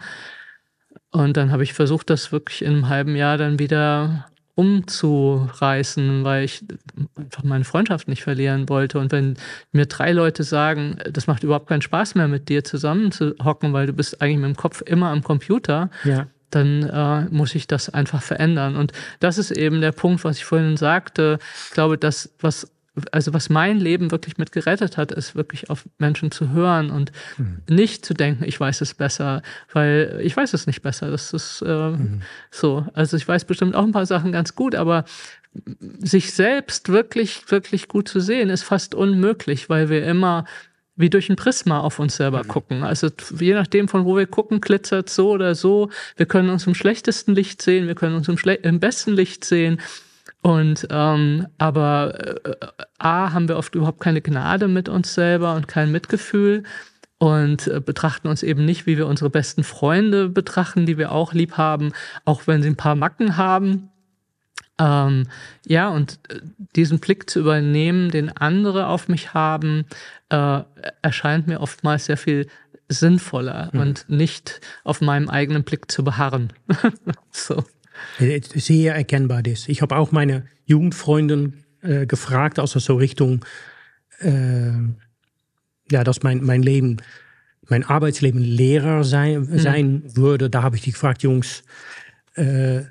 Und 1.10 1.38
dann 1.38 1.52
habe 1.52 1.62
ich 1.62 1.72
versucht, 1.72 2.10
das 2.10 2.32
wirklich 2.32 2.62
in 2.62 2.74
einem 2.74 2.88
halben 2.90 3.16
Jahr 3.16 3.38
dann 3.38 3.58
wieder 3.58 4.26
umzureißen, 4.58 6.24
weil 6.24 6.42
ich 6.42 6.64
einfach 7.16 7.44
meine 7.44 7.62
Freundschaft 7.62 8.08
nicht 8.08 8.24
verlieren 8.24 8.68
wollte. 8.68 8.98
Und 8.98 9.12
wenn 9.12 9.36
mir 9.70 9.86
drei 9.86 10.10
Leute 10.10 10.42
sagen, 10.42 10.98
das 11.08 11.28
macht 11.28 11.44
überhaupt 11.44 11.68
keinen 11.68 11.80
Spaß 11.80 12.16
mehr, 12.16 12.26
mit 12.26 12.48
dir 12.48 12.64
zusammen 12.64 13.12
zu 13.12 13.36
hocken, 13.42 13.72
weil 13.72 13.86
du 13.86 13.92
bist 13.92 14.20
eigentlich 14.20 14.38
mit 14.38 14.46
dem 14.46 14.56
Kopf 14.56 14.82
immer 14.84 15.10
am 15.10 15.22
Computer, 15.22 15.90
ja. 16.02 16.26
dann 16.50 16.82
äh, 16.82 17.26
muss 17.30 17.54
ich 17.54 17.68
das 17.68 17.88
einfach 17.88 18.20
verändern. 18.20 18.74
Und 18.74 18.90
das 19.20 19.38
ist 19.38 19.52
eben 19.52 19.80
der 19.80 19.92
Punkt, 19.92 20.24
was 20.24 20.38
ich 20.38 20.44
vorhin 20.44 20.76
sagte. 20.76 21.38
Ich 21.68 21.74
glaube, 21.74 21.96
das, 21.96 22.34
was 22.40 22.68
also 23.12 23.34
was 23.34 23.48
mein 23.48 23.78
Leben 23.78 24.10
wirklich 24.10 24.38
mit 24.38 24.52
gerettet 24.52 24.96
hat, 24.96 25.12
ist 25.12 25.34
wirklich 25.34 25.70
auf 25.70 25.84
Menschen 25.98 26.30
zu 26.30 26.50
hören 26.50 26.90
und 26.90 27.12
mhm. 27.36 27.62
nicht 27.68 28.04
zu 28.04 28.14
denken, 28.14 28.44
ich 28.44 28.58
weiß 28.58 28.80
es 28.80 28.94
besser, 28.94 29.42
weil 29.72 30.20
ich 30.22 30.36
weiß 30.36 30.54
es 30.54 30.66
nicht 30.66 30.82
besser. 30.82 31.10
Das 31.10 31.32
ist 31.32 31.62
äh, 31.62 31.90
mhm. 31.90 32.22
so. 32.50 32.86
Also 32.94 33.16
ich 33.16 33.26
weiß 33.26 33.44
bestimmt 33.44 33.74
auch 33.74 33.84
ein 33.84 33.92
paar 33.92 34.06
Sachen 34.06 34.32
ganz 34.32 34.54
gut, 34.54 34.74
aber 34.74 35.04
sich 35.98 36.32
selbst 36.32 36.88
wirklich, 36.90 37.50
wirklich 37.50 37.88
gut 37.88 38.08
zu 38.08 38.20
sehen, 38.20 38.50
ist 38.50 38.62
fast 38.62 38.94
unmöglich, 38.94 39.68
weil 39.68 39.88
wir 39.88 40.04
immer 40.04 40.44
wie 40.98 41.10
durch 41.10 41.30
ein 41.30 41.36
Prisma 41.36 41.78
auf 41.78 42.00
uns 42.00 42.16
selber 42.16 42.42
mhm. 42.42 42.48
gucken. 42.48 42.82
Also 42.82 43.08
je 43.38 43.54
nachdem, 43.54 43.88
von 43.88 44.04
wo 44.04 44.16
wir 44.16 44.26
gucken, 44.26 44.60
glitzert 44.60 45.08
so 45.08 45.30
oder 45.30 45.54
so. 45.54 45.90
Wir 46.16 46.26
können 46.26 46.50
uns 46.50 46.66
im 46.66 46.74
schlechtesten 46.74 47.34
Licht 47.34 47.62
sehen, 47.62 47.86
wir 47.86 47.94
können 47.94 48.16
uns 48.16 48.28
im, 48.28 48.36
im 48.62 48.80
besten 48.80 49.12
Licht 49.12 49.44
sehen. 49.44 49.80
Und 50.48 50.88
ähm, 50.90 51.46
aber 51.58 52.46
äh, 52.46 52.56
A 52.96 53.34
haben 53.34 53.48
wir 53.48 53.58
oft 53.58 53.74
überhaupt 53.74 54.00
keine 54.00 54.22
Gnade 54.22 54.66
mit 54.66 54.88
uns 54.88 55.12
selber 55.12 55.54
und 55.54 55.68
kein 55.68 55.92
Mitgefühl 55.92 56.62
und 57.18 57.66
äh, 57.66 57.80
betrachten 57.80 58.28
uns 58.28 58.42
eben 58.42 58.64
nicht, 58.64 58.86
wie 58.86 58.96
wir 58.96 59.08
unsere 59.08 59.28
besten 59.28 59.62
Freunde 59.62 60.30
betrachten, 60.30 60.86
die 60.86 60.96
wir 60.96 61.12
auch 61.12 61.34
lieb 61.34 61.58
haben, 61.58 61.92
auch 62.24 62.46
wenn 62.46 62.62
sie 62.62 62.70
ein 62.70 62.76
paar 62.76 62.94
Macken 62.94 63.36
haben. 63.36 63.90
Ähm, 64.78 65.26
ja, 65.66 65.90
und 65.90 66.18
äh, 66.30 66.40
diesen 66.74 66.98
Blick 66.98 67.28
zu 67.28 67.40
übernehmen, 67.40 68.10
den 68.10 68.34
andere 68.34 68.86
auf 68.86 69.06
mich 69.08 69.34
haben, 69.34 69.84
äh, 70.30 70.62
erscheint 71.02 71.46
mir 71.46 71.60
oftmals 71.60 72.06
sehr 72.06 72.16
viel 72.16 72.48
sinnvoller 72.88 73.68
mhm. 73.74 73.80
und 73.80 74.08
nicht 74.08 74.62
auf 74.82 75.02
meinem 75.02 75.28
eigenen 75.28 75.64
Blick 75.64 75.90
zu 75.90 76.04
beharren. 76.04 76.54
so. 77.32 77.64
Sehr 78.18 78.94
erkennbar 78.94 79.42
das. 79.42 79.68
Ich 79.68 79.82
habe 79.82 79.96
auch 79.96 80.12
meine 80.12 80.46
Jugendfreundin 80.66 81.64
äh, 81.82 82.06
gefragt, 82.06 82.58
also 82.58 82.78
so 82.78 82.96
Richtung, 82.96 83.44
äh, 84.20 84.72
ja, 85.90 86.04
dass 86.04 86.22
mein, 86.22 86.42
mein 86.42 86.62
Leben, 86.62 86.98
mein 87.68 87.84
Arbeitsleben 87.84 88.40
Lehrer 88.40 89.04
sein, 89.04 89.40
mhm. 89.40 89.58
sein 89.58 90.02
würde. 90.14 90.50
Da 90.50 90.62
habe 90.62 90.76
ich 90.76 90.82
die 90.82 90.92
gefragt, 90.92 91.22
Jungs, 91.22 91.62
äh, 92.34 92.82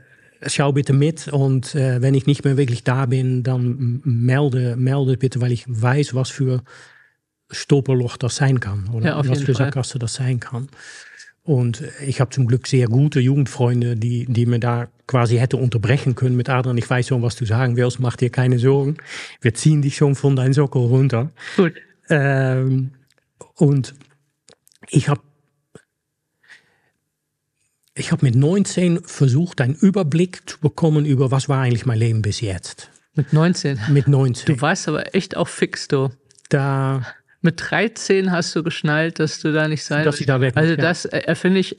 schau 0.46 0.72
bitte 0.72 0.94
mit 0.94 1.28
und 1.28 1.74
äh, 1.76 2.02
wenn 2.02 2.14
ich 2.14 2.28
nicht 2.28 2.44
mehr 2.44 2.58
wirklich 2.58 2.84
da 2.84 3.08
bin, 3.08 3.44
dann 3.44 4.02
melde, 4.04 4.76
melde 4.76 5.18
bitte, 5.18 5.42
weil 5.42 5.52
ich 5.52 5.66
weiß, 5.68 6.14
was 6.14 6.30
für 6.30 6.64
Stolperloch 7.50 8.18
das 8.18 8.36
sein 8.36 8.60
kann 8.60 8.90
oder 8.90 9.08
ja, 9.08 9.28
was 9.28 9.42
für 9.42 9.54
Sackgasse 9.54 10.00
das 10.00 10.16
sein 10.16 10.40
kann. 10.40 10.68
Und 11.48 11.82
ich 12.06 12.20
habe 12.20 12.30
zum 12.30 12.46
Glück 12.46 12.68
sehr 12.68 12.88
gute 12.88 13.22
Jugendfreunde, 13.22 13.96
die, 13.96 14.26
die 14.26 14.46
mir 14.46 14.60
da 14.60 14.90
quasi 15.08 15.38
hätte 15.38 15.56
unterbrechen 15.56 16.14
können 16.14 16.36
mit 16.36 16.50
Adrian, 16.50 16.78
ich 16.78 16.90
weiß 16.90 17.08
schon, 17.08 17.22
was 17.22 17.38
du 17.38 17.46
sagen 17.46 17.78
willst, 17.78 18.02
mach 18.02 18.18
dir 18.18 18.30
keine 18.30 18.60
Sorgen. 18.60 18.98
Wir 19.40 19.54
ziehen 19.54 19.82
dich 19.82 19.96
schon 19.96 20.16
von 20.16 20.36
deinem 20.36 20.52
Sockel 20.52 20.82
runter. 20.82 21.32
Gut. 21.56 21.76
Ähm, 22.10 22.92
und 23.56 23.96
ich 24.90 25.08
habe 25.08 25.22
ich 27.96 28.12
habe 28.12 28.26
mit 28.26 28.36
19 28.36 29.06
versucht, 29.06 29.62
einen 29.62 29.74
Überblick 29.74 30.50
zu 30.50 30.60
bekommen 30.60 31.06
über, 31.06 31.32
was 31.32 31.48
war 31.48 31.62
eigentlich 31.62 31.86
mein 31.86 31.98
Leben 31.98 32.22
bis 32.24 32.42
jetzt. 32.42 32.92
Mit 33.16 33.32
19? 33.32 33.80
Mit 33.88 34.10
19. 34.10 34.54
Du 34.54 34.62
warst 34.62 34.90
aber 34.90 35.16
echt 35.16 35.38
auch 35.38 35.48
fix, 35.48 35.88
du. 35.88 36.10
Da 36.50 37.06
mit 37.48 37.70
13 37.70 38.30
hast 38.30 38.54
du 38.58 38.62
geschnallt, 38.62 39.20
dass 39.20 39.40
du 39.40 39.54
da 39.54 39.70
nicht 39.70 39.86
sein 39.86 40.04
Dass 40.04 40.20
ich 40.20 40.28
da 40.28 40.42
weg 40.42 40.58
Also 40.58 40.76
das 40.76 41.06
äh, 41.06 41.34
finde 41.34 41.62
ich 41.62 41.78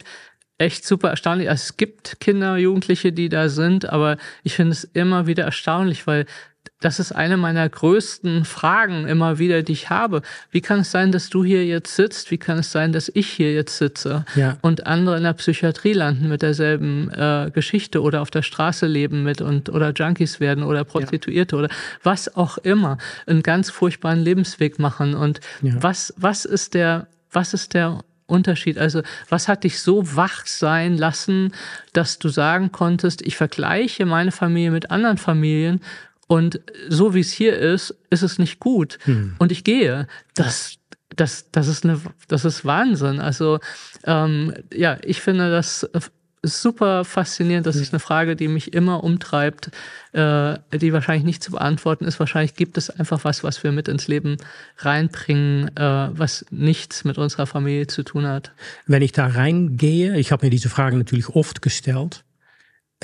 echt 0.56 0.86
super 0.86 1.10
erstaunlich. 1.10 1.50
Also 1.50 1.60
es 1.60 1.76
gibt 1.76 2.20
Kinder, 2.20 2.56
Jugendliche, 2.56 3.12
die 3.12 3.28
da 3.28 3.50
sind, 3.50 3.86
aber 3.86 4.16
ich 4.44 4.54
finde 4.54 4.72
es 4.72 4.84
immer 4.84 5.26
wieder 5.26 5.44
erstaunlich, 5.44 6.06
weil 6.06 6.24
das 6.80 6.98
ist 7.00 7.12
eine 7.12 7.36
meiner 7.36 7.68
größten 7.68 8.44
Fragen 8.44 9.06
immer 9.06 9.38
wieder, 9.38 9.62
die 9.62 9.72
ich 9.72 9.90
habe. 9.90 10.22
Wie 10.50 10.60
kann 10.60 10.80
es 10.80 10.90
sein, 10.90 11.12
dass 11.12 11.28
du 11.30 11.44
hier 11.44 11.64
jetzt 11.66 11.96
sitzt? 11.96 12.30
Wie 12.30 12.38
kann 12.38 12.58
es 12.58 12.70
sein, 12.72 12.92
dass 12.92 13.10
ich 13.14 13.28
hier 13.28 13.52
jetzt 13.52 13.78
sitze 13.78 14.24
Ja. 14.34 14.58
und 14.62 14.86
andere 14.86 15.16
in 15.16 15.22
der 15.24 15.32
Psychiatrie 15.32 15.92
landen 15.92 16.28
mit 16.28 16.42
derselben 16.42 17.10
äh, 17.10 17.50
Geschichte 17.52 18.00
oder 18.02 18.22
auf 18.22 18.30
der 18.30 18.42
Straße 18.42 18.86
leben 18.86 19.22
mit 19.24 19.40
und 19.40 19.68
oder 19.70 19.92
Junkies 19.92 20.40
werden 20.40 20.64
oder 20.64 20.84
Prostituierte 20.84 21.56
oder 21.56 21.68
was 22.02 22.36
auch 22.36 22.58
immer, 22.58 22.98
einen 23.26 23.42
ganz 23.42 23.70
furchtbaren 23.70 24.20
Lebensweg 24.20 24.78
machen 24.78 25.14
und 25.14 25.40
Ja. 25.62 25.74
was 25.80 26.14
was 26.16 26.44
ist 26.44 26.74
der 26.74 27.06
was 27.32 27.54
ist 27.54 27.74
der 27.74 28.02
Unterschied? 28.26 28.76
Also, 28.78 29.00
was 29.30 29.48
hat 29.48 29.64
dich 29.64 29.80
so 29.80 30.14
wach 30.14 30.44
sein 30.46 30.98
lassen, 30.98 31.54
dass 31.94 32.18
du 32.18 32.28
sagen 32.28 32.72
konntest, 32.72 33.22
ich 33.22 33.36
vergleiche 33.38 34.04
meine 34.04 34.32
Familie 34.32 34.70
mit 34.70 34.90
anderen 34.90 35.16
Familien 35.16 35.80
und 36.28 36.60
so 36.88 37.14
wie 37.14 37.20
es 37.20 37.32
hier 37.32 37.58
ist, 37.58 37.96
ist 38.10 38.22
es 38.22 38.38
nicht 38.38 38.60
gut 38.60 38.98
und 39.38 39.50
ich 39.50 39.64
gehe. 39.64 40.06
Das, 40.34 40.76
das, 41.16 41.50
das 41.50 41.66
ist 41.66 41.84
eine, 41.84 42.00
das 42.28 42.44
ist 42.44 42.64
Wahnsinn. 42.64 43.18
Also, 43.18 43.58
ähm, 44.04 44.54
ja, 44.72 44.98
ich 45.02 45.20
finde 45.20 45.50
das 45.50 45.88
super 46.42 47.04
faszinierend. 47.04 47.66
Das 47.66 47.76
ist 47.76 47.92
eine 47.92 48.00
Frage, 48.00 48.36
die 48.36 48.48
mich 48.48 48.72
immer 48.72 49.02
umtreibt, 49.02 49.70
äh, 50.12 50.58
die 50.72 50.92
wahrscheinlich 50.92 51.24
nicht 51.24 51.42
zu 51.42 51.52
beantworten 51.52 52.04
ist. 52.04 52.20
Wahrscheinlich 52.20 52.54
gibt 52.54 52.78
es 52.78 52.90
einfach 52.90 53.24
was, 53.24 53.42
was 53.42 53.62
wir 53.64 53.72
mit 53.72 53.88
ins 53.88 54.06
Leben 54.06 54.36
reinbringen, 54.76 55.76
äh, 55.76 56.08
was 56.12 56.44
nichts 56.50 57.04
mit 57.04 57.18
unserer 57.18 57.46
Familie 57.46 57.86
zu 57.86 58.02
tun 58.02 58.26
hat. 58.26 58.52
wenn 58.86 59.02
ich 59.02 59.12
da 59.12 59.26
reingehe, 59.26 60.16
ich 60.16 60.30
habe 60.30 60.46
mir 60.46 60.50
diese 60.50 60.68
Frage 60.68 60.96
natürlich 60.96 61.28
oft 61.30 61.62
gestellt, 61.62 62.24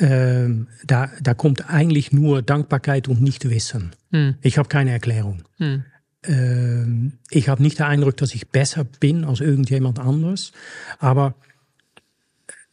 ähm, 0.01 0.69
da, 0.85 1.11
da 1.21 1.35
kommt 1.35 1.71
eigentlich 1.71 2.13
nur 2.13 2.43
Dankbarkeit 2.43 3.09
und 3.09 3.21
nicht 3.21 3.49
Wissen. 3.49 3.95
Hm. 4.11 4.35
Ich 4.43 4.59
habe 4.59 4.69
keine 4.69 4.91
Erklärung. 4.91 5.43
Hm. 5.59 5.85
Ähm, 6.25 7.13
ich 7.31 7.49
habe 7.49 7.63
nicht 7.63 7.79
den 7.79 7.87
Eindruck, 7.87 8.17
dass 8.17 8.35
ich 8.35 8.49
besser 8.49 8.85
bin 8.85 9.25
als 9.25 9.41
irgendjemand 9.41 9.99
anders. 9.99 10.53
Aber 10.99 11.35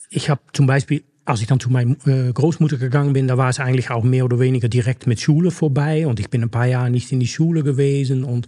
ich 0.09 0.29
habe 0.29 0.41
zum 0.53 0.65
Beispiel, 0.65 1.03
als 1.25 1.41
ich 1.41 1.47
dann 1.47 1.59
zu 1.59 1.69
meiner 1.69 1.95
äh, 2.07 2.33
Großmutter 2.33 2.77
gegangen 2.77 3.13
bin, 3.13 3.27
da 3.27 3.37
war 3.37 3.49
es 3.49 3.59
eigentlich 3.59 3.91
auch 3.91 4.03
mehr 4.03 4.25
oder 4.25 4.39
weniger 4.39 4.67
direkt 4.67 5.05
mit 5.05 5.21
Schule 5.21 5.51
vorbei. 5.51 6.07
Und 6.07 6.19
ich 6.19 6.29
bin 6.29 6.41
ein 6.41 6.49
paar 6.49 6.65
Jahre 6.65 6.89
nicht 6.89 7.11
in 7.11 7.19
die 7.19 7.27
Schule 7.27 7.63
gewesen 7.63 8.23
und 8.23 8.47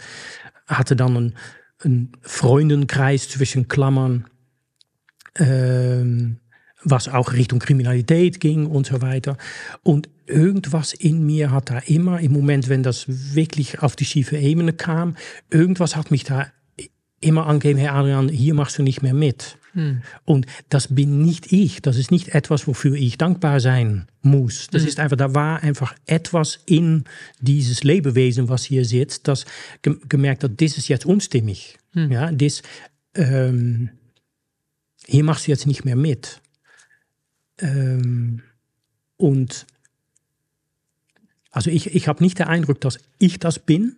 hatte 0.65 0.95
dann 0.95 1.15
einen, 1.15 1.33
einen 1.83 2.11
Freundenkreis 2.21 3.29
zwischen 3.29 3.67
Klammern, 3.67 4.25
ähm, 5.35 6.39
was 6.83 7.07
auch 7.07 7.33
Richtung 7.33 7.59
Kriminalität 7.59 8.39
ging 8.39 8.65
und 8.65 8.87
so 8.87 9.01
weiter. 9.01 9.37
Und 9.83 10.09
irgendwas 10.25 10.93
in 10.93 11.25
mir 11.25 11.51
hat 11.51 11.69
da 11.69 11.79
immer, 11.79 12.19
im 12.19 12.31
Moment, 12.31 12.69
wenn 12.69 12.83
das 12.83 13.05
wirklich 13.07 13.81
auf 13.81 13.95
die 13.95 14.05
schiefe 14.05 14.37
Ebene 14.37 14.73
kam, 14.73 15.15
irgendwas 15.49 15.95
hat 15.95 16.11
mich 16.11 16.23
da 16.23 16.47
immer 17.19 17.47
angegeben, 17.47 17.79
Herr 17.79 17.95
Adrian, 17.95 18.29
hier 18.29 18.53
machst 18.53 18.77
du 18.77 18.83
nicht 18.83 19.01
mehr 19.01 19.13
mit. 19.13 19.57
Und 20.25 20.45
das 20.69 20.93
bin 20.93 21.23
nicht 21.23 21.51
ich. 21.51 21.81
Das 21.81 21.97
ist 21.97 22.11
nicht 22.11 22.29
etwas, 22.35 22.67
wofür 22.67 22.95
ich 22.95 23.17
dankbar 23.17 23.59
sein 23.59 24.07
muss. 24.21 24.67
Das 24.67 24.83
ist 24.83 24.99
einfach, 24.99 25.17
da 25.17 25.33
war 25.33 25.63
einfach 25.63 25.95
etwas 26.05 26.59
in 26.65 27.05
dieses 27.39 27.83
Lebewesen, 27.83 28.49
was 28.49 28.63
hier 28.63 28.85
sitzt, 28.85 29.27
das 29.27 29.45
ge 29.81 29.95
gemerkt 30.07 30.43
hat, 30.43 30.61
das 30.61 30.77
ist 30.77 30.89
jetzt 30.89 31.05
unstimmig. 31.05 31.77
Ja, 32.11 32.31
das, 32.31 32.61
ähm, 33.15 33.89
hier 35.07 35.23
machst 35.23 35.47
du 35.47 35.51
jetzt 35.51 35.65
nicht 35.67 35.85
mehr 35.85 35.95
mit. 35.95 36.41
Ähm, 37.59 38.41
und 39.17 39.65
also 41.51 41.69
ich, 41.69 41.93
ich 41.95 42.07
habe 42.07 42.23
nicht 42.23 42.39
den 42.39 42.47
Eindruck, 42.47 42.81
dass 42.81 42.99
ich 43.19 43.39
das 43.39 43.59
bin, 43.59 43.95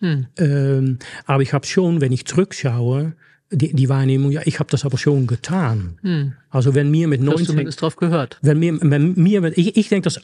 Hm. 0.00 0.26
ähm, 0.36 0.98
aber 1.26 1.42
ich 1.42 1.52
habe 1.52 1.66
schon, 1.66 2.00
wenn 2.00 2.12
ich 2.12 2.24
zurückschaue, 2.24 3.14
die, 3.50 3.74
die 3.74 3.88
Wahrnehmung, 3.88 4.30
ja, 4.30 4.42
ich 4.44 4.60
habe 4.60 4.70
das 4.70 4.84
aber 4.84 4.98
schon 4.98 5.26
getan. 5.26 5.98
Hm. 6.02 6.34
Also 6.50 6.74
wenn 6.74 6.90
mir 6.90 7.08
mit 7.08 7.20
Du 7.20 7.26
hast 7.26 7.38
19, 7.38 7.46
zumindest 7.46 7.82
drauf 7.82 7.96
gehört. 7.96 8.38
wenn 8.42 8.58
mir, 8.58 8.78
wenn 8.80 9.14
mir 9.14 9.58
ich, 9.58 9.76
ich 9.76 9.88
denke, 9.88 10.04
dass 10.04 10.20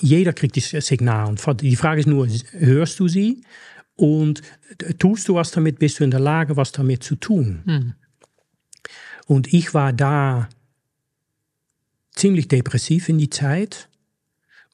jeder 0.00 0.32
kriegt 0.32 0.56
die 0.56 0.60
Signal. 0.60 1.34
Die 1.60 1.76
Frage 1.76 2.00
ist 2.00 2.06
nur, 2.06 2.26
hörst 2.52 2.98
du 2.98 3.08
sie 3.08 3.42
und 3.94 4.42
tust 4.98 5.28
du 5.28 5.34
was 5.34 5.50
damit, 5.50 5.78
bist 5.78 6.00
du 6.00 6.04
in 6.04 6.10
der 6.10 6.20
Lage, 6.20 6.56
was 6.56 6.72
damit 6.72 7.02
zu 7.02 7.16
tun? 7.16 7.62
Hm. 7.64 7.92
Und 9.26 9.52
ich 9.52 9.74
war 9.74 9.92
da 9.92 10.48
ziemlich 12.16 12.48
depressiv 12.48 13.08
in 13.08 13.18
die 13.18 13.30
Zeit 13.30 13.88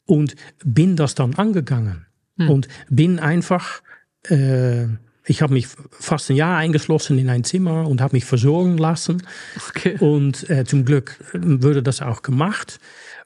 und 0.06 0.34
bin 0.64 0.96
das 0.96 1.14
dann 1.14 1.34
angegangen. 1.34 2.06
Und 2.48 2.68
bin 2.88 3.18
einfach, 3.18 3.82
äh, 4.28 4.84
ich 5.26 5.42
habe 5.42 5.52
mich 5.52 5.68
fast 5.90 6.30
ein 6.30 6.36
Jahr 6.36 6.56
eingeschlossen 6.58 7.18
in 7.18 7.28
ein 7.28 7.44
Zimmer 7.44 7.86
und 7.86 8.00
habe 8.00 8.16
mich 8.16 8.24
versorgen 8.24 8.78
lassen. 8.78 9.22
Okay. 9.68 9.96
Und 9.98 10.48
äh, 10.50 10.64
zum 10.64 10.84
Glück 10.84 11.18
wurde 11.34 11.82
das 11.82 12.02
auch 12.02 12.22
gemacht. 12.22 12.80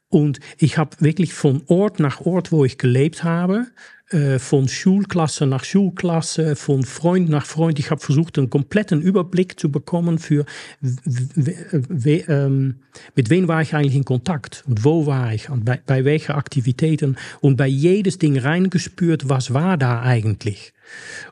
Und 0.08 0.40
ich 0.58 0.78
habe 0.78 0.96
wirklich 1.00 1.34
von 1.34 1.62
Ort 1.66 2.00
nach 2.00 2.20
Ort, 2.20 2.52
wo 2.52 2.64
ich 2.64 2.78
gelebt 2.78 3.24
habe, 3.24 3.66
äh, 4.10 4.38
von 4.38 4.68
Schulklasse 4.68 5.46
nach 5.46 5.64
Schulklasse, 5.64 6.54
von 6.54 6.84
Freund 6.84 7.28
nach 7.28 7.44
Freund, 7.44 7.80
ich 7.80 7.90
habe 7.90 8.00
versucht, 8.00 8.38
einen 8.38 8.50
kompletten 8.50 9.02
Überblick 9.02 9.58
zu 9.58 9.72
bekommen 9.72 10.20
für, 10.20 10.46
ähm, 12.04 12.76
mit 13.16 13.30
wem 13.30 13.48
war 13.48 13.62
ich 13.62 13.74
eigentlich 13.74 13.96
in 13.96 14.04
Kontakt 14.04 14.62
und 14.68 14.84
wo 14.84 15.06
war 15.06 15.34
ich 15.34 15.50
und 15.50 15.64
bei, 15.64 15.80
bei 15.84 16.04
welchen 16.04 16.36
Aktivitäten 16.36 17.16
und 17.40 17.56
bei 17.56 17.66
jedes 17.66 18.18
Ding 18.18 18.38
reingespürt, 18.38 19.28
was 19.28 19.52
war 19.52 19.76
da 19.76 20.02
eigentlich. 20.02 20.72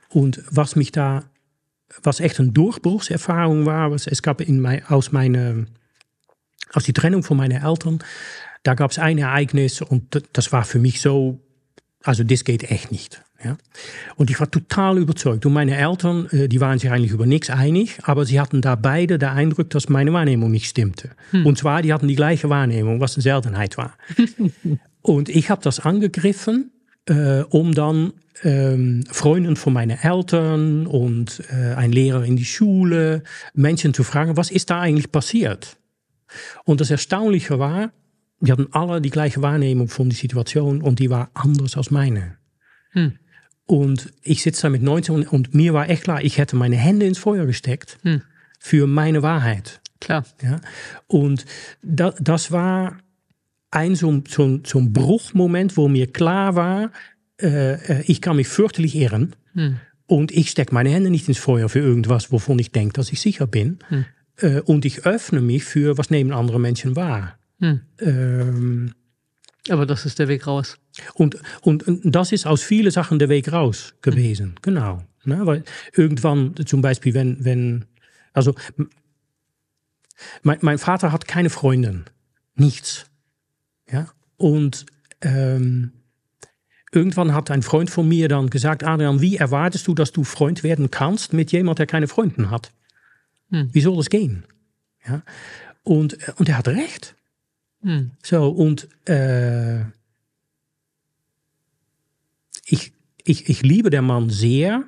Und 0.08 0.42
was 0.50 0.74
mich 0.74 0.90
da, 0.90 1.22
was 2.02 2.18
echt 2.18 2.40
een 2.40 2.54
Durchbruchserfahrung 2.54 3.66
war, 3.66 3.92
was, 3.92 4.08
es 4.08 4.20
gab 4.20 4.40
in 4.40 4.60
mein, 4.60 4.84
aus 4.86 5.12
meine, 5.12 5.66
aus 6.72 6.82
die 6.82 6.92
Trennung 6.92 7.22
von 7.22 7.36
meinen 7.36 7.62
Eltern, 7.62 8.02
da 8.64 8.74
gab 8.74 8.90
es 8.90 8.98
ein 8.98 9.18
Ereignis 9.18 9.80
und 9.80 10.22
das 10.32 10.50
war 10.50 10.64
für 10.64 10.80
mich 10.80 11.00
so, 11.00 11.43
also 12.04 12.22
das 12.22 12.44
geht 12.44 12.70
echt 12.70 12.92
nicht. 12.92 13.22
Ja? 13.42 13.56
Und 14.16 14.30
ich 14.30 14.38
war 14.38 14.50
total 14.50 14.98
überzeugt. 14.98 15.44
Und 15.46 15.52
meine 15.52 15.76
Eltern, 15.76 16.28
äh, 16.30 16.48
die 16.48 16.60
waren 16.60 16.78
sich 16.78 16.90
eigentlich 16.90 17.12
über 17.12 17.26
nichts 17.26 17.50
einig, 17.50 17.98
aber 18.02 18.24
sie 18.24 18.40
hatten 18.40 18.60
da 18.60 18.76
beide 18.76 19.18
den 19.18 19.30
Eindruck, 19.30 19.70
dass 19.70 19.88
meine 19.88 20.12
Wahrnehmung 20.12 20.50
nicht 20.50 20.68
stimmte. 20.68 21.10
Und 21.44 21.58
zwar, 21.58 21.82
die 21.82 21.92
hatten 21.92 22.08
die 22.08 22.14
gleiche 22.14 22.48
Wahrnehmung, 22.50 23.00
was 23.00 23.16
eine 23.16 23.22
Seltenheit 23.22 23.76
war. 23.76 23.94
und 25.02 25.28
ich 25.28 25.50
habe 25.50 25.62
das 25.62 25.80
angegriffen, 25.80 26.70
äh, 27.06 27.40
um 27.42 27.74
dann 27.74 28.12
ähm, 28.42 29.04
Freunden 29.10 29.56
von 29.56 29.72
meinen 29.72 29.98
Eltern 29.98 30.86
und 30.86 31.42
äh, 31.50 31.74
ein 31.74 31.92
Lehrer 31.92 32.24
in 32.24 32.36
die 32.36 32.44
Schule, 32.44 33.22
Menschen 33.54 33.94
zu 33.94 34.04
fragen, 34.04 34.36
was 34.36 34.50
ist 34.50 34.70
da 34.70 34.80
eigentlich 34.80 35.10
passiert? 35.10 35.76
Und 36.64 36.80
das 36.80 36.90
Erstaunliche 36.90 37.58
war, 37.58 37.92
die 38.44 38.52
hatten 38.52 38.68
alle 38.72 39.00
die 39.00 39.10
gleiche 39.10 39.42
Wahrnehmung 39.42 39.88
von 39.88 40.08
der 40.08 40.18
Situation 40.18 40.82
und 40.82 40.98
die 40.98 41.10
war 41.10 41.30
anders 41.34 41.76
als 41.76 41.90
meine. 41.90 42.36
Hm. 42.90 43.12
Und 43.66 44.12
ich 44.22 44.42
sitze 44.42 44.62
da 44.62 44.70
mit 44.70 44.82
19 44.82 45.14
und, 45.14 45.32
und, 45.32 45.54
mir 45.54 45.72
war 45.72 45.88
echt 45.88 46.04
klar, 46.04 46.22
ich 46.22 46.36
hätte 46.38 46.54
meine 46.54 46.76
Hände 46.76 47.06
ins 47.06 47.18
Feuer 47.18 47.46
gesteckt 47.46 47.98
Hm. 48.02 48.22
für 48.58 48.86
meine 48.86 49.22
Wahrheit. 49.22 49.80
Klar. 50.00 50.24
Ja? 50.42 50.60
Und 51.06 51.46
da, 51.82 52.14
das 52.20 52.52
war 52.52 52.98
ein 53.70 53.94
so, 53.94 54.22
so, 54.28 54.60
so 54.64 54.78
ein 54.78 54.92
Bruchmoment, 54.92 55.76
wo 55.76 55.88
mir 55.88 56.12
klar 56.12 56.54
war, 56.54 56.90
äh, 57.40 58.02
ich 58.02 58.20
kann 58.20 58.36
mich 58.36 58.48
fürchterlich 58.48 58.94
irren 58.94 59.34
Hm. 59.54 59.76
und 60.06 60.30
ich 60.32 60.50
stecke 60.50 60.74
meine 60.74 60.90
Hände 60.90 61.10
nicht 61.10 61.28
ins 61.28 61.38
Feuer 61.38 61.68
für 61.68 61.78
irgendwas, 61.80 62.30
wovon 62.32 62.58
ich 62.58 62.72
denke, 62.72 62.92
dass 62.94 63.12
ich 63.12 63.20
sicher 63.20 63.46
bin. 63.46 63.78
Hm. 63.88 64.04
Äh, 64.36 64.60
und 64.60 64.84
ich 64.84 65.06
öffne 65.06 65.40
mich 65.40 65.64
für, 65.64 65.96
was 65.96 66.10
nehmen 66.10 66.32
andere 66.32 66.60
Menschen 66.60 66.96
wahr. 66.96 67.38
Hm. 67.64 67.80
Ähm, 68.00 68.94
Aber 69.70 69.86
das 69.86 70.04
ist 70.04 70.18
der 70.18 70.28
Weg 70.28 70.46
raus. 70.46 70.76
und, 71.14 71.38
und, 71.62 71.86
und 71.86 72.02
das 72.04 72.32
ist 72.32 72.46
aus 72.46 72.62
vielen 72.62 72.90
Sachen 72.90 73.18
der 73.18 73.30
Weg 73.30 73.50
raus 73.52 73.94
gewesen. 74.02 74.56
Genau. 74.62 75.02
Ne? 75.24 75.46
Weil 75.46 75.64
irgendwann, 75.94 76.54
zum 76.66 76.82
Beispiel, 76.82 77.14
wenn, 77.14 77.42
wenn 77.44 77.86
also 78.34 78.54
mein, 80.42 80.58
mein 80.60 80.78
Vater 80.78 81.12
hat 81.12 81.26
keine 81.26 81.48
Freundin. 81.48 82.04
Nichts. 82.54 83.06
Ja. 83.90 84.08
Und 84.36 84.84
ähm, 85.22 85.92
irgendwann 86.92 87.32
hat 87.32 87.50
ein 87.50 87.62
Freund 87.62 87.88
von 87.90 88.06
mir 88.06 88.28
dann 88.28 88.50
gesagt, 88.50 88.84
Adrian, 88.84 89.20
wie 89.20 89.36
erwartest 89.36 89.86
du, 89.86 89.94
dass 89.94 90.12
du 90.12 90.24
Freund 90.24 90.62
werden 90.62 90.90
kannst 90.90 91.32
mit 91.32 91.52
jemand, 91.52 91.78
der 91.78 91.86
keine 91.86 92.08
Freundin 92.08 92.50
hat? 92.50 92.72
Hm. 93.50 93.70
Wie 93.72 93.80
soll 93.80 93.96
das 93.96 94.10
gehen? 94.10 94.44
Ja. 95.06 95.22
Und, 95.82 96.18
und 96.38 96.48
er 96.48 96.58
hat 96.58 96.68
recht. 96.68 97.14
Hm. 97.84 98.12
So, 98.22 98.48
und 98.48 98.88
äh, 99.06 99.82
ich, 102.64 102.94
ich, 103.22 103.48
ich 103.48 103.62
liebe 103.62 103.90
den 103.90 104.06
Mann 104.06 104.30
sehr, 104.30 104.84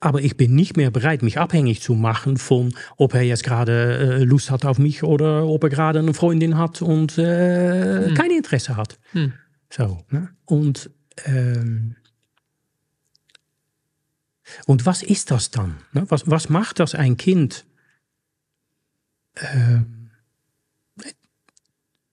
aber 0.00 0.22
ich 0.22 0.36
bin 0.36 0.54
nicht 0.54 0.78
mehr 0.78 0.90
bereit, 0.90 1.22
mich 1.22 1.38
abhängig 1.38 1.82
zu 1.82 1.94
machen 1.94 2.38
von, 2.38 2.74
ob 2.96 3.14
er 3.14 3.22
jetzt 3.22 3.44
gerade 3.44 4.18
äh, 4.20 4.24
Lust 4.24 4.50
hat 4.50 4.64
auf 4.64 4.78
mich 4.78 5.02
oder 5.02 5.46
ob 5.46 5.62
er 5.64 5.68
gerade 5.68 5.98
eine 5.98 6.14
Freundin 6.14 6.56
hat 6.56 6.80
und 6.80 7.18
äh, 7.18 8.08
hm. 8.08 8.14
kein 8.14 8.30
Interesse 8.30 8.76
hat. 8.76 8.98
Hm. 9.12 9.34
So, 9.68 10.02
ne? 10.10 10.30
Und, 10.46 10.90
ähm, 11.26 11.96
und 14.64 14.86
was 14.86 15.02
ist 15.02 15.30
das 15.30 15.50
dann? 15.50 15.76
Ne? 15.92 16.06
Was, 16.08 16.30
was 16.30 16.48
macht 16.48 16.78
das 16.80 16.94
ein 16.94 17.18
Kind? 17.18 17.66
Äh, 19.34 19.80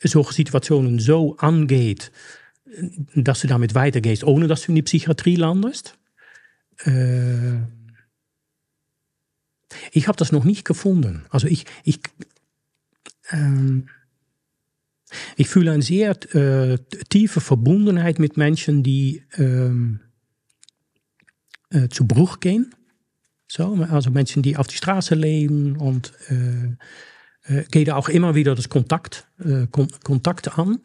solche 0.08 0.34
Situationen 0.34 1.00
so 1.00 1.38
angeht, 1.38 2.12
dass 3.16 3.42
du 3.42 3.48
damit 3.48 3.76
weitergehst, 3.76 4.24
ohne 4.24 4.48
dass 4.48 4.64
du 4.64 4.72
in 4.72 4.76
die 4.76 4.82
Psychiatrie 4.82 5.36
landest? 5.36 5.98
Äh, 6.86 7.58
ich 9.92 10.08
habe 10.08 10.18
das 10.18 10.32
noch 10.32 10.44
nicht 10.44 10.66
gefunden. 10.66 11.26
Also 11.30 11.48
ich, 11.48 11.66
ich, 11.84 12.00
ähm, 13.32 13.90
ich 15.36 15.48
fühle 15.48 15.72
eine 15.72 15.84
sehr 15.84 16.12
äh, 16.36 16.78
tiefe 17.10 17.42
Verbundenheit 17.42 18.20
mit 18.20 18.38
Menschen, 18.38 18.84
die 18.84 19.24
ähm, 19.38 20.00
äh, 21.70 21.90
zu 21.90 22.08
Bruch 22.08 22.40
gehen. 22.40 22.74
So, 23.48 23.74
also 23.90 24.10
Menschen, 24.10 24.42
die 24.42 24.58
auf 24.58 24.68
die 24.68 24.78
Straße 24.78 25.14
leben 25.16 25.76
und 25.76 26.14
äh, 26.30 26.76
äh, 27.46 27.64
gehe 27.72 27.86
da 27.86 27.96
auch 27.96 28.10
immer 28.10 28.36
wieder 28.36 28.56
das 28.56 28.70
Kontakt, 28.70 29.28
äh, 29.44 29.68
Kontakt 29.68 30.58
an. 30.58 30.80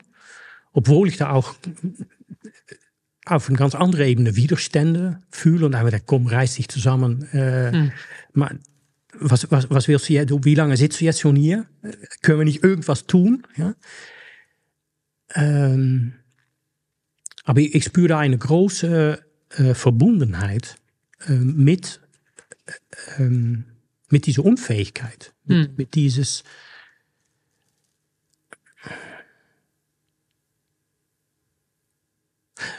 Obwohl 0.73 1.09
ich 1.09 1.17
da 1.17 1.31
auch 1.31 1.55
auf 3.27 3.49
eine 3.49 3.59
ganz 3.59 3.75
andere 3.75 4.07
Ebene 4.07 4.37
Widerstände 4.37 5.21
fühle 5.31 5.67
und 5.67 5.75
einfach, 5.75 5.99
komm, 6.07 6.27
reiß 6.27 6.55
dich 6.55 6.69
zusammen. 6.69 7.23
Äh, 7.33 7.73
hm. 7.73 7.93
Maar 8.33 8.55
was, 9.21 9.51
was, 9.51 9.71
was 9.71 9.89
willst 9.89 10.09
du 10.09 10.13
jetzt, 10.13 10.33
wie 10.45 10.55
lange 10.55 10.77
sitzt 10.77 11.01
du 11.01 11.05
jetzt 11.05 11.21
schon 11.21 11.37
hier? 11.37 11.67
Können 12.23 12.39
wir 12.39 12.45
nicht 12.45 12.63
irgendwas 12.63 13.07
tun? 13.07 13.47
Ja? 13.57 13.75
Ähm, 15.35 16.15
aber 17.45 17.61
ich, 17.61 17.75
ich 17.75 17.85
spüre 17.85 18.09
da 18.09 18.19
eine 18.19 18.39
große 18.39 19.19
äh, 19.57 19.75
Verbundenheit 19.75 20.77
äh, 21.27 21.33
mit, 21.33 22.01
äh, 22.67 23.23
ähm, 23.23 23.65
mit 24.09 24.27
dieser 24.27 24.45
Unfähigkeit, 24.45 25.33
mit, 25.45 25.69
hm. 25.69 25.75
mit 25.77 25.95
dieses 25.95 26.45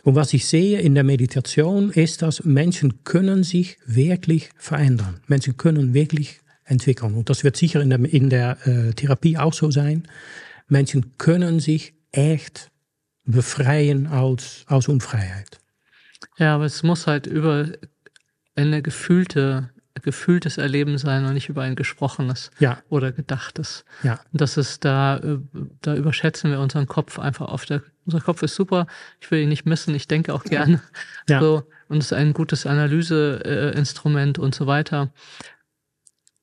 Und 0.03 0.15
was 0.15 0.33
ich 0.33 0.45
sehe 0.45 0.79
in 0.79 0.95
der 0.95 1.03
Meditation 1.03 1.89
ist, 1.89 2.21
dass 2.21 2.43
Menschen 2.43 3.03
können 3.03 3.43
sich 3.43 3.77
wirklich 3.85 4.49
verändern. 4.57 5.21
Menschen 5.27 5.57
können 5.57 5.93
wirklich 5.93 6.41
entwickeln. 6.65 7.13
Und 7.13 7.29
das 7.29 7.43
wird 7.43 7.57
sicher 7.57 7.81
in 7.81 7.89
der, 7.89 7.99
in 7.99 8.29
der 8.29 8.57
äh, 8.67 8.93
Therapie 8.93 9.37
auch 9.37 9.53
so 9.53 9.71
sein. 9.71 10.07
Menschen 10.67 11.17
können 11.17 11.59
sich 11.59 11.93
echt 12.11 12.69
befreien 13.25 14.07
aus, 14.07 14.65
aus 14.67 14.87
Unfreiheit. 14.87 15.59
Ja, 16.37 16.55
aber 16.55 16.65
es 16.65 16.83
muss 16.83 17.07
halt 17.07 17.27
über 17.27 17.71
eine 18.55 18.81
gefühlte 18.81 19.69
gefühltes 20.01 20.57
Erleben 20.57 20.97
sein 20.97 21.25
und 21.25 21.33
nicht 21.33 21.49
über 21.49 21.63
ein 21.63 21.75
gesprochenes 21.75 22.51
ja. 22.59 22.79
oder 22.89 23.11
gedachtes. 23.11 23.85
Ja. 24.03 24.19
Das 24.31 24.57
ist 24.57 24.85
da, 24.85 25.17
äh, 25.17 25.39
da 25.81 25.95
überschätzen 25.95 26.51
wir 26.51 26.59
unseren 26.59 26.87
Kopf 26.87 27.19
einfach 27.19 27.47
oft. 27.47 27.71
Unser 28.05 28.21
Kopf 28.21 28.41
ist 28.43 28.55
super, 28.55 28.87
ich 29.19 29.29
will 29.29 29.41
ihn 29.41 29.49
nicht 29.49 29.65
missen, 29.65 29.93
ich 29.95 30.07
denke 30.07 30.33
auch 30.33 30.43
gerne. 30.43 30.81
Ja. 31.27 31.39
So, 31.39 31.63
und 31.89 31.97
es 31.97 32.05
ist 32.05 32.13
ein 32.13 32.33
gutes 32.33 32.65
Analyseinstrument 32.65 34.39
und 34.39 34.55
so 34.55 34.65
weiter. 34.65 35.11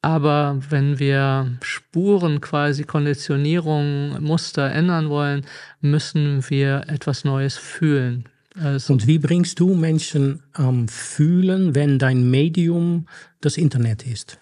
Aber 0.02 0.58
wenn 0.68 1.00
wir 1.00 1.58
Spuren 1.62 2.40
quasi 2.40 2.84
Konditionierung, 2.84 4.22
Muster 4.22 4.70
ändern 4.70 5.08
wollen, 5.08 5.44
müssen 5.80 6.48
wir 6.48 6.84
etwas 6.86 7.24
Neues 7.24 7.56
fühlen. 7.56 8.28
Also 8.58 8.92
und 8.92 9.06
wie 9.06 9.18
bringst 9.18 9.60
du 9.60 9.74
Menschen 9.74 10.42
am 10.52 10.88
Fühlen, 10.88 11.74
wenn 11.74 11.98
dein 11.98 12.30
Medium 12.30 13.06
das 13.40 13.56
Internet 13.56 14.06
ist? 14.06 14.38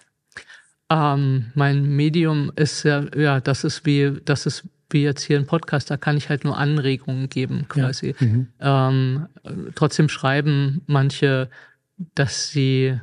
Ähm, 0.89 1.51
mein 1.55 1.95
Medium 1.95 2.51
ist 2.55 2.83
ja, 2.83 3.05
ja, 3.15 3.41
das 3.41 3.63
ist 3.63 3.85
wie, 3.85 4.19
das 4.23 4.45
ist 4.45 4.67
wie 4.89 5.03
jetzt 5.03 5.23
hier 5.23 5.37
ein 5.37 5.47
Podcast, 5.47 5.89
da 5.89 5.97
kann 5.97 6.15
ich 6.15 6.29
halt 6.29 6.43
nur 6.43 6.57
Anregungen 6.57 7.27
geben, 7.29 7.65
quasi. 7.67 8.15
Ja. 8.19 8.27
Mhm. 8.27 8.47
Ähm, 8.59 9.27
trotzdem 9.73 10.09
schreiben 10.09 10.81
manche, 10.85 11.49
dass 12.13 12.49
sie 12.49 12.99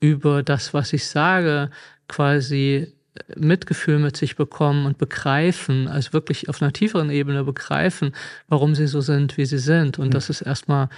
über 0.00 0.42
das, 0.42 0.74
was 0.74 0.92
ich 0.92 1.06
sage, 1.06 1.70
quasi 2.08 2.93
Mitgefühl 3.36 3.98
mit 3.98 4.16
sich 4.16 4.36
bekommen 4.36 4.86
und 4.86 4.98
begreifen, 4.98 5.88
also 5.88 6.12
wirklich 6.12 6.48
auf 6.48 6.60
einer 6.60 6.72
tieferen 6.72 7.10
Ebene 7.10 7.44
begreifen, 7.44 8.12
warum 8.48 8.74
sie 8.74 8.86
so 8.86 9.00
sind, 9.00 9.36
wie 9.36 9.46
sie 9.46 9.58
sind. 9.58 9.98
Und 9.98 10.06
ja. 10.06 10.10
das 10.12 10.30
ist 10.30 10.40
erstmal 10.40 10.88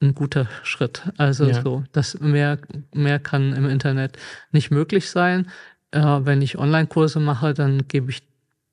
ein 0.00 0.14
guter 0.14 0.48
Schritt. 0.62 1.02
Also 1.16 1.46
ja. 1.46 1.62
so, 1.62 1.84
das 1.92 2.20
mehr, 2.20 2.58
mehr 2.94 3.18
kann 3.18 3.52
im 3.54 3.68
Internet 3.68 4.16
nicht 4.52 4.70
möglich 4.70 5.10
sein. 5.10 5.50
Äh, 5.90 6.00
wenn 6.00 6.42
ich 6.42 6.58
Online-Kurse 6.58 7.18
mache, 7.18 7.54
dann 7.54 7.88
gebe 7.88 8.10
ich 8.10 8.22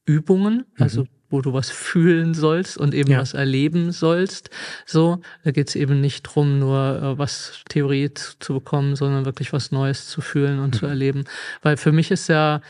Übungen, 0.06 0.66
also 0.78 1.04
mhm. 1.04 1.08
Wo 1.30 1.42
du 1.42 1.54
was 1.54 1.70
fühlen 1.70 2.34
sollst 2.34 2.78
und 2.78 2.94
eben 2.94 3.12
ja. 3.12 3.20
was 3.20 3.34
erleben 3.34 3.92
sollst. 3.92 4.50
So, 4.86 5.22
da 5.44 5.52
geht 5.52 5.70
es 5.70 5.76
eben 5.76 6.02
nicht 6.02 6.24
drum, 6.24 6.60
nur 6.60 7.02
äh, 7.02 7.18
was 7.18 7.64
Theorie 7.70 8.14
zu, 8.14 8.38
zu, 8.40 8.54
bekommen, 8.54 8.96
sondern 8.96 9.26
wirklich 9.26 9.54
was 9.54 9.72
Neues 9.72 10.08
zu 10.08 10.22
fühlen 10.22 10.60
und 10.60 10.76
mhm. 10.76 10.80
zu 10.80 10.86
erleben. 10.86 11.26
Weil 11.62 11.78
für 11.78 11.92
mich 11.92 12.12
ist 12.12 12.28
ja 12.28 12.62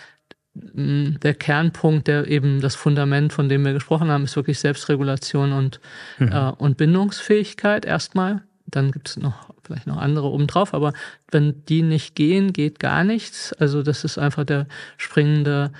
mm, 0.53 1.16
der 1.22 1.34
Kernpunkt, 1.34 2.08
der 2.08 2.28
eben 2.28 2.62
das 2.62 2.76
Fundament, 2.76 3.34
von 3.34 3.49
dem 3.49 3.66
wir 3.66 3.74
gesprochen 3.74 4.10
haben, 4.10 4.24
ist 4.24 4.36
wirklich 4.36 4.60
Selbstregulation 4.60 5.51
und, 5.51 5.80
mhm. 6.18 6.32
äh, 6.32 6.51
und 6.58 6.78
Bindungsfähigkeit 6.78 7.86
erstmal. 7.86 8.43
Dann 8.68 8.91
gibt 8.91 9.10
es 9.10 9.18
noch 9.18 9.53
vielleicht 9.66 9.88
noch 9.88 9.97
andere 9.97 10.28
obendrauf, 10.28 10.74
aber 10.74 10.93
wenn 11.32 11.66
die 11.66 11.82
nicht 11.82 12.16
gehen, 12.16 12.53
geht 12.53 12.80
gar 12.80 13.03
nichts. 13.03 13.53
Also 13.53 13.84
das 13.84 14.03
ist 14.03 14.18
einfach 14.18 14.43
der 14.43 14.68
springende 14.97 15.72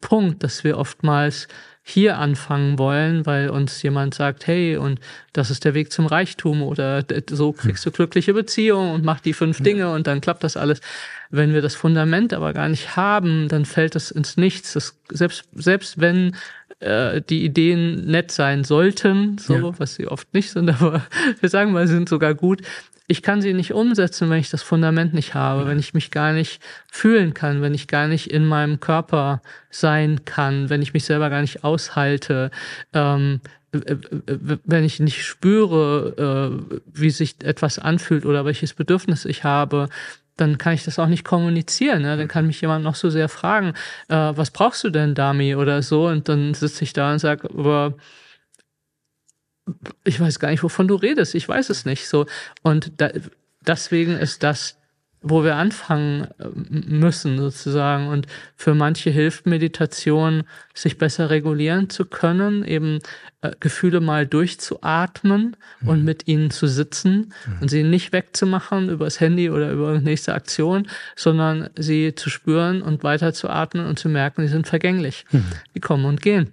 Punkt, 0.00 0.42
dass 0.42 0.64
wir 0.64 0.78
oftmals 0.78 1.48
hier 1.86 2.16
anfangen 2.18 2.78
wollen, 2.78 3.26
weil 3.26 3.50
uns 3.50 3.82
jemand 3.82 4.14
sagt, 4.14 4.46
hey, 4.46 4.78
und 4.78 5.00
das 5.34 5.50
ist 5.50 5.66
der 5.66 5.74
Weg 5.74 5.92
zum 5.92 6.06
Reichtum 6.06 6.62
oder 6.62 7.04
so 7.28 7.52
kriegst 7.52 7.84
du 7.84 7.90
glückliche 7.90 8.32
Beziehungen 8.32 8.94
und 8.94 9.04
mach 9.04 9.20
die 9.20 9.34
fünf 9.34 9.62
Dinge 9.62 9.92
und 9.92 10.06
dann 10.06 10.22
klappt 10.22 10.44
das 10.44 10.56
alles. 10.56 10.80
Wenn 11.30 11.52
wir 11.52 11.60
das 11.60 11.74
Fundament 11.74 12.32
aber 12.32 12.54
gar 12.54 12.70
nicht 12.70 12.96
haben, 12.96 13.48
dann 13.48 13.66
fällt 13.66 13.96
es 13.96 14.10
ins 14.10 14.38
Nichts. 14.38 14.72
Das, 14.72 14.96
selbst, 15.10 15.44
selbst 15.54 16.00
wenn 16.00 16.34
äh, 16.80 17.20
die 17.20 17.44
Ideen 17.44 18.06
nett 18.06 18.30
sein 18.30 18.64
sollten, 18.64 19.36
so, 19.36 19.54
ja. 19.54 19.78
was 19.78 19.96
sie 19.96 20.06
oft 20.06 20.32
nicht 20.32 20.52
sind, 20.52 20.70
aber 20.80 21.04
wir 21.40 21.48
sagen 21.50 21.72
mal, 21.72 21.86
sie 21.86 21.94
sind 21.94 22.08
sogar 22.08 22.32
gut, 22.32 22.62
ich 23.06 23.22
kann 23.22 23.42
sie 23.42 23.52
nicht 23.52 23.72
umsetzen, 23.72 24.30
wenn 24.30 24.40
ich 24.40 24.50
das 24.50 24.62
Fundament 24.62 25.12
nicht 25.12 25.34
habe, 25.34 25.66
wenn 25.66 25.78
ich 25.78 25.92
mich 25.92 26.10
gar 26.10 26.32
nicht 26.32 26.62
fühlen 26.90 27.34
kann, 27.34 27.60
wenn 27.60 27.74
ich 27.74 27.86
gar 27.86 28.08
nicht 28.08 28.30
in 28.30 28.46
meinem 28.46 28.80
Körper 28.80 29.42
sein 29.70 30.24
kann, 30.24 30.70
wenn 30.70 30.80
ich 30.80 30.94
mich 30.94 31.04
selber 31.04 31.28
gar 31.28 31.42
nicht 31.42 31.64
aushalte, 31.64 32.50
ähm, 32.94 33.40
wenn 33.72 34.84
ich 34.84 35.00
nicht 35.00 35.24
spüre, 35.24 36.60
äh, 36.70 36.76
wie 36.92 37.10
sich 37.10 37.36
etwas 37.42 37.78
anfühlt 37.78 38.24
oder 38.24 38.44
welches 38.44 38.72
Bedürfnis 38.72 39.24
ich 39.24 39.44
habe, 39.44 39.88
dann 40.36 40.58
kann 40.58 40.74
ich 40.74 40.84
das 40.84 40.98
auch 40.98 41.06
nicht 41.06 41.24
kommunizieren. 41.24 42.02
Ne? 42.02 42.16
Dann 42.16 42.28
kann 42.28 42.46
mich 42.46 42.60
jemand 42.60 42.84
noch 42.84 42.94
so 42.94 43.10
sehr 43.10 43.28
fragen, 43.28 43.74
äh, 44.08 44.32
was 44.34 44.50
brauchst 44.50 44.82
du 44.84 44.90
denn, 44.90 45.14
Dami 45.14 45.54
oder 45.56 45.82
so? 45.82 46.06
Und 46.06 46.28
dann 46.28 46.54
sitze 46.54 46.84
ich 46.84 46.92
da 46.92 47.12
und 47.12 47.18
sage, 47.18 47.48
aber 47.50 47.94
ich 50.04 50.20
weiß 50.20 50.38
gar 50.38 50.50
nicht, 50.50 50.62
wovon 50.62 50.88
du 50.88 50.94
redest, 50.94 51.34
ich 51.34 51.48
weiß 51.48 51.70
es 51.70 51.84
nicht 51.84 52.08
so. 52.08 52.26
Und 52.62 52.92
da, 52.98 53.10
deswegen 53.66 54.12
ist 54.12 54.42
das 54.42 54.76
wo 55.24 55.42
wir 55.42 55.56
anfangen 55.56 56.28
äh, 56.38 56.48
müssen 56.68 57.38
sozusagen. 57.38 58.08
Und 58.08 58.26
für 58.54 58.74
manche 58.74 59.10
hilft 59.10 59.46
Meditation, 59.46 60.44
sich 60.74 60.98
besser 60.98 61.30
regulieren 61.30 61.88
zu 61.88 62.04
können, 62.04 62.62
eben 62.62 62.98
äh, 63.40 63.52
Gefühle 63.58 64.00
mal 64.00 64.26
durchzuatmen 64.26 65.56
mhm. 65.80 65.88
und 65.88 66.04
mit 66.04 66.28
ihnen 66.28 66.50
zu 66.50 66.66
sitzen 66.66 67.32
mhm. 67.46 67.62
und 67.62 67.68
sie 67.68 67.82
nicht 67.82 68.12
wegzumachen 68.12 68.90
über 68.90 69.06
das 69.06 69.18
Handy 69.18 69.50
oder 69.50 69.72
über 69.72 69.98
nächste 69.98 70.34
Aktion, 70.34 70.88
sondern 71.16 71.70
sie 71.74 72.14
zu 72.14 72.28
spüren 72.28 72.82
und 72.82 73.02
weiter 73.02 73.32
zu 73.32 73.48
atmen 73.48 73.86
und 73.86 73.98
zu 73.98 74.10
merken, 74.10 74.42
die 74.42 74.48
sind 74.48 74.68
vergänglich. 74.68 75.24
Mhm. 75.32 75.46
Die 75.74 75.80
kommen 75.80 76.04
und 76.04 76.20
gehen. 76.20 76.52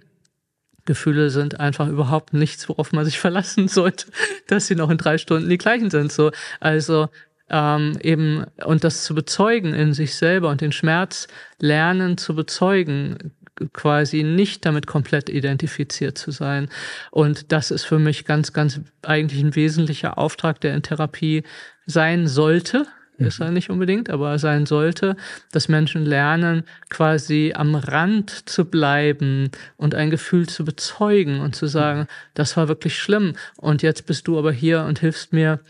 Gefühle 0.84 1.30
sind 1.30 1.60
einfach 1.60 1.88
überhaupt 1.88 2.32
nichts, 2.32 2.68
worauf 2.68 2.92
man 2.92 3.04
sich 3.04 3.18
verlassen 3.20 3.68
sollte, 3.68 4.06
dass 4.48 4.66
sie 4.66 4.74
noch 4.74 4.90
in 4.90 4.98
drei 4.98 5.18
Stunden 5.18 5.48
die 5.48 5.58
gleichen 5.58 5.90
sind. 5.90 6.12
So, 6.12 6.30
also 6.60 7.08
ähm, 7.50 7.98
eben 8.00 8.44
und 8.64 8.84
das 8.84 9.04
zu 9.04 9.14
bezeugen 9.14 9.74
in 9.74 9.92
sich 9.92 10.14
selber 10.14 10.48
und 10.48 10.60
den 10.60 10.72
Schmerz 10.72 11.28
lernen 11.58 12.16
zu 12.16 12.34
bezeugen, 12.34 13.32
quasi 13.72 14.22
nicht 14.22 14.64
damit 14.64 14.86
komplett 14.86 15.28
identifiziert 15.28 16.16
zu 16.16 16.30
sein. 16.30 16.68
Und 17.10 17.52
das 17.52 17.70
ist 17.70 17.84
für 17.84 17.98
mich 17.98 18.24
ganz, 18.24 18.52
ganz 18.52 18.80
eigentlich 19.02 19.42
ein 19.42 19.54
wesentlicher 19.54 20.18
Auftrag, 20.18 20.60
der 20.60 20.74
in 20.74 20.82
Therapie 20.82 21.44
sein 21.86 22.26
sollte. 22.26 22.86
Ist 23.24 23.40
er 23.40 23.50
nicht 23.50 23.70
unbedingt, 23.70 24.10
aber 24.10 24.38
sein 24.38 24.66
sollte, 24.66 25.16
dass 25.50 25.68
Menschen 25.68 26.04
lernen, 26.04 26.64
quasi 26.90 27.52
am 27.54 27.74
Rand 27.74 28.48
zu 28.48 28.64
bleiben 28.64 29.50
und 29.76 29.94
ein 29.94 30.10
Gefühl 30.10 30.48
zu 30.48 30.64
bezeugen 30.64 31.40
und 31.40 31.54
zu 31.54 31.66
sagen, 31.66 32.06
das 32.34 32.56
war 32.56 32.68
wirklich 32.68 32.98
schlimm 32.98 33.34
und 33.56 33.82
jetzt 33.82 34.06
bist 34.06 34.28
du 34.28 34.38
aber 34.38 34.52
hier 34.52 34.82
und 34.84 34.98
hilfst 34.98 35.32
mir, 35.32 35.60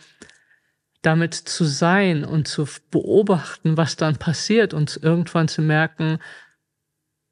damit 1.03 1.34
zu 1.34 1.64
sein 1.64 2.24
und 2.24 2.46
zu 2.46 2.66
beobachten, 2.90 3.76
was 3.76 3.96
dann 3.96 4.16
passiert 4.16 4.72
und 4.72 5.00
irgendwann 5.03 5.48
zu 5.48 5.61
merken, 5.61 6.18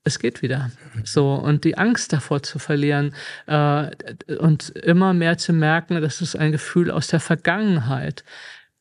es 0.02 0.18
geht 0.18 0.42
wieder. 0.42 0.70
So, 1.04 1.34
und 1.34 1.64
die 1.64 1.76
Angst 1.78 2.12
davor 2.12 2.42
zu 2.42 2.58
verlieren 2.58 3.14
äh, 3.46 3.90
und 4.38 4.70
immer 4.70 5.12
mehr 5.12 5.38
zu 5.38 5.52
merken, 5.52 6.00
das 6.00 6.20
ist 6.20 6.36
ein 6.36 6.52
Gefühl 6.52 6.90
aus 6.90 7.08
der 7.08 7.20
Vergangenheit. 7.20 8.24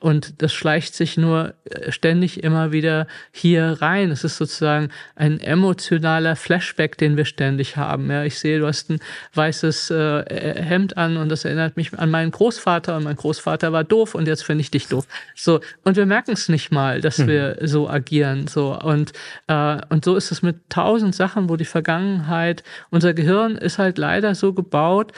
Und 0.02 0.42
das 0.42 0.54
schleicht 0.54 0.96
sich 0.96 1.18
nur 1.18 1.56
äh, 1.66 1.92
ständig 1.92 2.42
immer 2.42 2.72
wieder 2.72 3.06
hier 3.34 3.78
rein. 3.82 4.12
Es 4.12 4.24
ist 4.24 4.38
sozusagen 4.38 4.90
ein 5.16 5.42
emotionaler 5.42 6.38
Flashback, 6.38 6.98
den 6.98 7.18
wir 7.18 7.26
ständig 7.26 7.76
haben. 7.76 8.10
Ja, 8.10 8.24
ich 8.24 8.40
sehe, 8.40 8.60
du 8.60 8.68
hast 8.68 8.90
ein 8.90 9.00
weißes 9.34 9.92
äh, 9.92 10.64
Hemd 10.64 10.96
an 10.96 11.18
und 11.18 11.28
das 11.28 11.44
erinnert 11.44 11.76
mich 11.76 11.98
an 12.00 12.10
meinen 12.10 12.32
Großvater 12.32 12.96
und 12.96 13.04
mein 13.04 13.18
Großvater 13.18 13.74
war 13.74 13.84
doof 13.84 14.16
und 14.16 14.26
jetzt 14.26 14.46
finde 14.46 14.62
ich 14.62 14.72
dich 14.72 14.88
doof. 14.88 15.06
So 15.36 15.60
und 15.84 15.98
wir 15.98 16.06
merken 16.06 16.32
es 16.32 16.48
nicht 16.48 16.72
mal, 16.72 17.02
dass 17.02 17.18
mhm. 17.18 17.28
wir 17.28 17.58
so 17.64 17.90
agieren. 17.90 18.48
So 18.48 18.80
und 18.80 19.12
äh, 19.48 19.82
und 19.90 20.06
so 20.06 20.16
ist 20.16 20.32
es 20.32 20.42
mit 20.42 20.70
tausend 20.70 21.14
Sachen, 21.14 21.50
wo 21.50 21.58
die 21.58 21.66
Vergangenheit, 21.66 22.64
unser 22.90 23.14
Gehirn 23.14 23.58
ist 23.58 23.80
halt 23.80 23.98
leider 23.98 24.34
so 24.34 24.54
gebaut, 24.54 25.12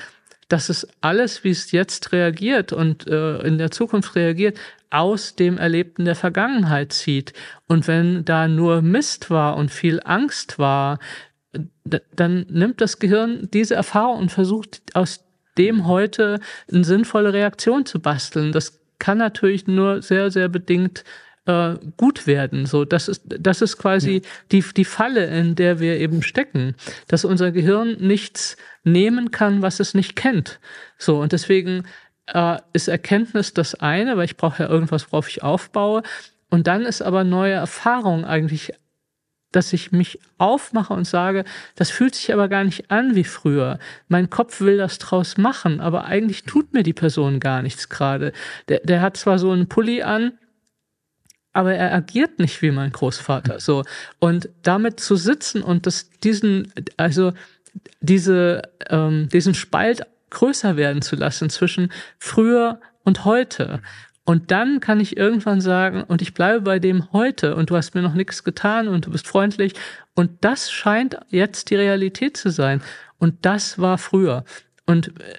dass 0.52 0.70
es 0.70 0.88
alles, 1.00 1.44
wie 1.44 1.50
es 1.50 1.72
jetzt 1.72 2.12
reagiert 2.12 2.74
und 2.74 3.08
äh, 3.08 3.40
in 3.40 3.58
der 3.58 3.72
Zukunft 3.72 4.16
reagiert, 4.16 4.60
aus 4.90 5.36
dem 5.36 5.58
Erlebten 5.58 6.04
der 6.04 6.16
Vergangenheit 6.16 6.92
zieht. 6.92 7.32
Und 7.68 7.88
wenn 7.88 8.26
da 8.26 8.50
nur 8.50 8.82
Mist 8.82 9.30
war 9.30 9.56
und 9.56 9.72
viel 9.72 10.02
Angst 10.04 10.60
war, 10.60 11.00
dann 12.16 12.46
nimmt 12.50 12.82
das 12.82 13.00
Gehirn 13.00 13.48
diese 13.54 13.76
Erfahrung 13.76 14.20
und 14.20 14.32
versucht 14.32 14.82
aus 14.94 15.24
dem 15.58 15.88
heute 15.88 16.40
eine 16.72 16.84
sinnvolle 16.84 17.34
Reaktion 17.34 17.86
zu 17.86 18.02
basteln. 18.02 18.52
Das 18.52 18.82
kann 19.00 19.18
natürlich 19.18 19.68
nur 19.68 20.02
sehr, 20.02 20.32
sehr 20.32 20.50
bedingt 20.50 21.04
äh, 21.46 21.76
gut 21.98 22.28
werden. 22.28 22.66
So, 22.66 22.86
das 22.86 23.08
ist, 23.08 23.24
das 23.26 23.62
ist 23.62 23.78
quasi 23.78 24.16
ja. 24.16 24.30
die, 24.52 24.64
die 24.76 24.86
Falle, 24.86 25.26
in 25.26 25.56
der 25.56 25.80
wir 25.80 26.00
eben 26.00 26.24
stecken, 26.24 26.76
dass 27.08 27.26
unser 27.26 27.52
Gehirn 27.52 27.98
nichts 28.00 28.58
nehmen 28.84 29.32
kann, 29.32 29.62
was 29.62 29.80
es 29.80 29.94
nicht 29.94 30.16
kennt. 30.16 30.60
So, 30.98 31.20
und 31.22 31.32
deswegen 31.32 31.84
äh, 32.28 32.58
ist 32.74 32.88
Erkenntnis 32.88 33.54
das 33.54 33.76
eine, 33.76 34.18
weil 34.18 34.26
ich 34.26 34.38
brauche 34.38 34.64
ja 34.64 34.70
irgendwas, 34.70 35.12
worauf 35.12 35.30
ich 35.30 35.44
aufbaue. 35.44 36.04
Und 36.50 36.68
dann 36.68 36.84
ist 36.84 37.02
aber 37.02 37.24
neue 37.24 37.54
Erfahrung 37.54 38.26
eigentlich 38.26 38.74
dass 39.52 39.74
ich 39.74 39.92
mich 39.92 40.20
aufmache 40.38 40.94
und 40.94 41.06
sage, 41.06 41.44
das 41.76 41.92
fühlt 41.92 42.16
sich 42.16 42.32
aber 42.34 42.48
gar 42.48 42.64
nicht 42.64 42.90
an 42.90 43.16
wie 43.16 43.24
früher. 43.24 43.80
Mein 44.08 44.30
Kopf 44.30 44.62
will 44.62 44.78
das 44.78 44.98
draus 44.98 45.38
machen, 45.38 45.82
aber 45.82 46.06
eigentlich 46.06 46.44
tut 46.44 46.74
mir 46.74 46.84
die 46.84 46.94
Person 46.94 47.40
gar 47.40 47.62
nichts 47.62 47.90
gerade. 47.90 48.32
Der, 48.70 48.80
der 48.80 49.02
hat 49.02 49.18
zwar 49.18 49.40
so 49.40 49.52
einen 49.52 49.68
Pulli 49.68 50.04
an, 50.04 50.34
aber 51.54 51.74
er 51.74 51.94
agiert 51.94 52.40
nicht 52.40 52.62
wie 52.62 52.72
mein 52.72 52.92
Großvater. 52.92 53.60
So 53.60 53.84
und 54.20 54.50
damit 54.64 55.00
zu 55.00 55.16
sitzen 55.16 55.62
und 55.62 55.86
das 55.86 56.10
diesen 56.24 56.72
also 56.98 57.34
diese 58.00 58.62
ähm, 58.90 59.30
diesen 59.30 59.54
Spalt 59.54 60.04
größer 60.30 60.78
werden 60.78 61.02
zu 61.02 61.16
lassen 61.16 61.50
zwischen 61.50 61.92
früher 62.18 62.80
und 63.04 63.26
heute. 63.26 63.82
Und 64.24 64.52
dann 64.52 64.80
kann 64.80 65.00
ich 65.00 65.18
irgendwann 65.18 65.62
sagen, 65.62 66.04
und 66.04 66.22
ich 66.22 66.34
bleibe 66.34 66.62
bei 66.62 66.80
dem 66.80 67.12
heute 67.12 67.56
und 67.56 67.70
du 67.70 67.76
hast 67.76 67.96
mir 67.96 68.02
noch 68.02 68.14
nichts 68.14 68.44
getan 68.44 68.88
und 68.88 69.08
du 69.08 69.12
bist 69.12 69.28
freundlich. 69.28 69.74
Und 70.16 70.32
das 70.42 70.72
scheint 70.72 71.18
jetzt 71.30 71.70
die 71.70 71.76
Realität 71.76 72.38
zu 72.38 72.50
sein. 72.50 72.82
Und 73.18 73.46
das 73.46 73.80
war 73.80 73.98
früher. 73.98 74.46
Und 74.86 75.20
äh, 75.20 75.36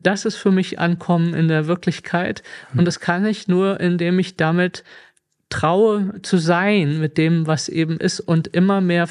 das 0.00 0.24
ist 0.24 0.36
für 0.36 0.50
mich 0.52 0.78
Ankommen 0.78 1.34
in 1.34 1.48
der 1.48 1.66
Wirklichkeit. 1.66 2.42
Und 2.76 2.84
das 2.84 3.00
kann 3.00 3.26
ich 3.26 3.48
nur, 3.48 3.80
indem 3.80 4.18
ich 4.18 4.36
damit 4.36 4.84
traue 5.48 6.20
zu 6.22 6.38
sein 6.38 6.98
mit 7.00 7.18
dem, 7.18 7.46
was 7.46 7.68
eben 7.68 7.98
ist 7.98 8.20
und 8.20 8.48
immer 8.48 8.80
mehr 8.80 9.08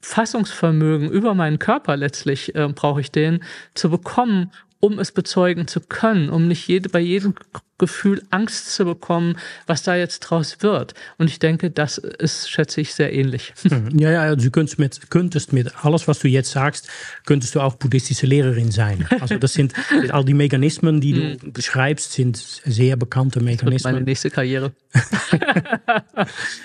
Fassungsvermögen 0.00 1.10
über 1.10 1.34
meinen 1.34 1.58
Körper 1.58 1.96
letztlich 1.96 2.54
äh, 2.54 2.68
brauche 2.68 3.00
ich 3.00 3.10
den 3.10 3.42
zu 3.74 3.90
bekommen, 3.90 4.52
um 4.80 4.98
es 4.98 5.12
bezeugen 5.12 5.66
zu 5.66 5.80
können, 5.80 6.30
um 6.30 6.46
nicht 6.46 6.68
jede, 6.68 6.88
bei 6.88 7.00
jedem 7.00 7.34
Gefühl 7.78 8.22
Angst 8.30 8.74
zu 8.74 8.84
bekommen, 8.84 9.36
was 9.66 9.82
da 9.84 9.94
jetzt 9.94 10.20
draus 10.20 10.58
wird. 10.60 10.94
Und 11.16 11.30
ich 11.30 11.38
denke, 11.38 11.70
das 11.70 11.98
ist, 11.98 12.50
schätze 12.50 12.80
ich, 12.80 12.94
sehr 12.94 13.12
ähnlich. 13.12 13.54
Hm. 13.68 13.98
Ja, 13.98 14.10
ja, 14.10 14.22
also 14.22 14.46
du 14.46 14.50
könntest 14.50 14.78
mit, 14.78 15.10
könntest 15.10 15.52
mit 15.52 15.84
alles, 15.84 16.08
was 16.08 16.20
du 16.20 16.28
jetzt 16.28 16.50
sagst, 16.50 16.88
könntest 17.26 17.54
du 17.54 17.60
auch 17.60 17.74
buddhistische 17.74 18.26
Lehrerin 18.26 18.70
sein. 18.70 19.06
Also 19.20 19.36
das 19.36 19.52
sind 19.52 19.74
all 20.10 20.24
die 20.24 20.32
Mechanismen, 20.32 21.00
die 21.00 21.12
du 21.12 21.20
hm. 21.20 21.52
beschreibst, 21.52 22.12
sind 22.12 22.36
sehr 22.36 22.96
bekannte 22.96 23.40
Mechanismen. 23.40 23.74
Das 23.74 23.84
meine 23.84 24.00
nächste 24.00 24.30
Karriere. 24.30 24.72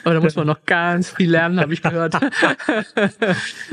Aber 0.03 0.13
da 0.13 0.21
muss 0.21 0.35
man 0.35 0.47
noch 0.47 0.65
ganz 0.65 1.09
viel 1.09 1.31
lernen, 1.31 1.59
habe 1.59 1.73
ich 1.73 1.81
gehört. 1.81 2.15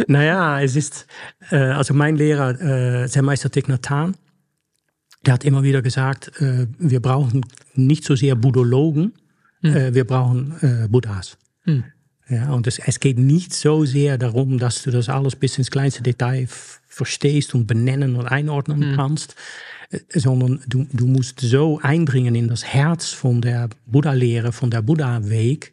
naja, 0.08 0.60
es 0.60 0.74
ist, 0.74 1.06
äh, 1.50 1.56
also 1.56 1.94
mein 1.94 2.16
Lehrer, 2.16 2.60
äh, 2.60 3.06
sein 3.06 3.24
Meister 3.24 3.50
Thich 3.50 3.68
Nhat 3.68 3.88
Hanh, 3.90 4.16
der 5.26 5.34
hat 5.34 5.44
immer 5.44 5.62
wieder 5.62 5.82
gesagt, 5.82 6.40
äh, 6.40 6.66
wir 6.78 7.00
brauchen 7.00 7.44
nicht 7.74 8.04
so 8.04 8.16
sehr 8.16 8.34
Buddhologen, 8.34 9.12
hm. 9.60 9.76
äh, 9.76 9.94
wir 9.94 10.04
brauchen 10.04 10.54
äh, 10.60 10.88
Buddhas. 10.88 11.36
Hm. 11.64 11.84
Ja, 12.28 12.52
und 12.52 12.66
es, 12.66 12.78
es 12.78 13.00
geht 13.00 13.18
nicht 13.18 13.52
so 13.52 13.84
sehr 13.84 14.16
darum, 14.16 14.58
dass 14.58 14.82
du 14.82 14.90
das 14.92 15.08
alles 15.08 15.34
bis 15.34 15.58
ins 15.58 15.70
kleinste 15.70 16.02
Detail 16.02 16.46
verstehst 16.86 17.54
und 17.54 17.66
benennen 17.66 18.16
und 18.16 18.26
einordnen 18.26 18.90
hm. 18.90 18.96
kannst, 18.96 19.34
äh, 19.90 19.98
sondern 20.14 20.62
du, 20.66 20.86
du 20.92 21.06
musst 21.06 21.40
so 21.40 21.80
eindringen 21.82 22.34
in 22.34 22.48
das 22.48 22.64
Herz 22.64 23.10
von 23.10 23.42
der 23.42 23.68
Buddha-Lehre, 23.86 24.52
von 24.52 24.70
der 24.70 24.82
Buddha-Weg, 24.82 25.72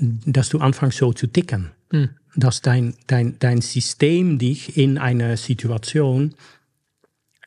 dass 0.00 0.48
du 0.48 0.58
anfängst 0.58 0.98
so 0.98 1.12
zu 1.12 1.26
ticken. 1.26 1.70
Hm. 1.90 2.08
Dass 2.34 2.62
dein, 2.62 2.94
dein, 3.06 3.36
dein 3.38 3.60
System 3.60 4.38
dich 4.38 4.76
in 4.76 4.98
einer 4.98 5.36
Situation 5.36 6.34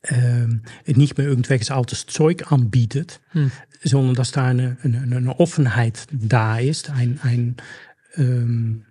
ähm, 0.03 0.61
nicht 0.85 1.17
mehr 1.17 1.27
irgendwelches 1.27 1.71
altes 1.71 2.05
Zeug 2.05 2.51
anbietet, 2.51 3.19
hm. 3.31 3.51
sondern 3.83 4.15
dass 4.15 4.31
da 4.31 4.45
eine, 4.45 4.77
eine, 4.83 5.01
eine, 5.01 5.39
Offenheit 5.39 6.07
da 6.11 6.59
ist, 6.59 6.89
ein, 6.89 7.19
ein 7.23 7.55
ähm, 8.15 8.85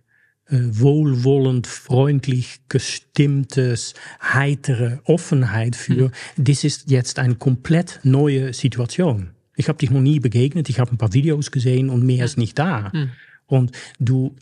äh, 0.48 0.58
wohlwollend, 0.60 1.66
freundlich 1.66 2.60
gestimmtes, 2.68 3.94
heitere 4.22 5.00
Offenheit 5.04 5.76
für, 5.76 6.06
hm. 6.06 6.12
das 6.36 6.64
ist 6.64 6.90
jetzt 6.90 7.18
eine 7.18 7.36
komplett 7.36 8.00
neue 8.02 8.52
Situation. 8.52 9.30
Ich 9.56 9.68
habe 9.68 9.78
dich 9.78 9.90
noch 9.90 10.02
nie 10.02 10.20
begegnet, 10.20 10.68
ich 10.68 10.80
habe 10.80 10.92
ein 10.92 10.98
paar 10.98 11.14
Videos 11.14 11.50
gesehen 11.50 11.88
und 11.88 12.04
mehr 12.04 12.18
hm. 12.18 12.24
ist 12.24 12.38
nicht 12.38 12.58
da. 12.58 12.92
Hm. 12.92 13.10
Und 13.46 13.72
du, 14.00 14.34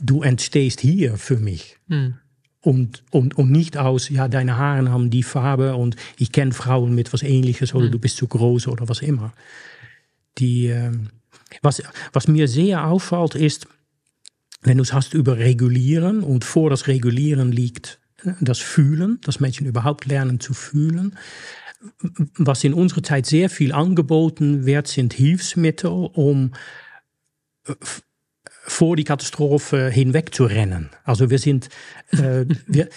du 0.00 0.22
entstehst 0.22 0.80
hier 0.80 1.16
für 1.16 1.36
mich. 1.36 1.78
Hm 1.88 2.14
und, 2.62 3.02
und, 3.10 3.36
und 3.36 3.50
nicht 3.50 3.76
aus, 3.76 4.08
ja, 4.08 4.28
deine 4.28 4.56
Haare 4.56 4.90
haben 4.90 5.10
die 5.10 5.24
Farbe 5.24 5.74
und 5.74 5.96
ich 6.16 6.30
kenne 6.30 6.52
Frauen 6.52 6.94
mit 6.94 7.12
was 7.12 7.22
ähnliches 7.22 7.74
oder 7.74 7.86
mhm. 7.86 7.92
du 7.92 7.98
bist 7.98 8.16
zu 8.16 8.28
groß 8.28 8.68
oder 8.68 8.88
was 8.88 9.02
immer. 9.02 9.32
Die, 10.38 10.68
äh, 10.68 10.92
was, 11.60 11.82
was 12.12 12.28
mir 12.28 12.46
sehr 12.46 12.86
auffällt 12.86 13.34
ist, 13.34 13.66
wenn 14.62 14.78
du 14.78 14.82
es 14.84 14.92
hast 14.92 15.12
über 15.12 15.38
Regulieren 15.38 16.22
und 16.22 16.44
vor 16.44 16.70
das 16.70 16.86
Regulieren 16.86 17.50
liegt 17.50 17.98
äh, 18.24 18.30
das 18.40 18.60
Fühlen, 18.60 19.18
dass 19.24 19.40
Menschen 19.40 19.66
überhaupt 19.66 20.06
lernen 20.06 20.38
zu 20.38 20.54
fühlen. 20.54 21.18
Was 22.36 22.62
in 22.62 22.74
unserer 22.74 23.02
Zeit 23.02 23.26
sehr 23.26 23.50
viel 23.50 23.72
angeboten 23.72 24.66
wird, 24.66 24.86
sind 24.86 25.14
Hilfsmittel, 25.14 25.90
um 25.90 26.52
vor 28.64 28.96
die 28.96 29.04
Katastrophe 29.04 29.90
hinweg 29.90 30.34
zu 30.34 30.44
rennen. 30.44 30.90
Also 31.04 31.30
wir 31.30 31.38
sind, 31.38 31.68
äh, 32.12 32.44
wir, 32.66 32.88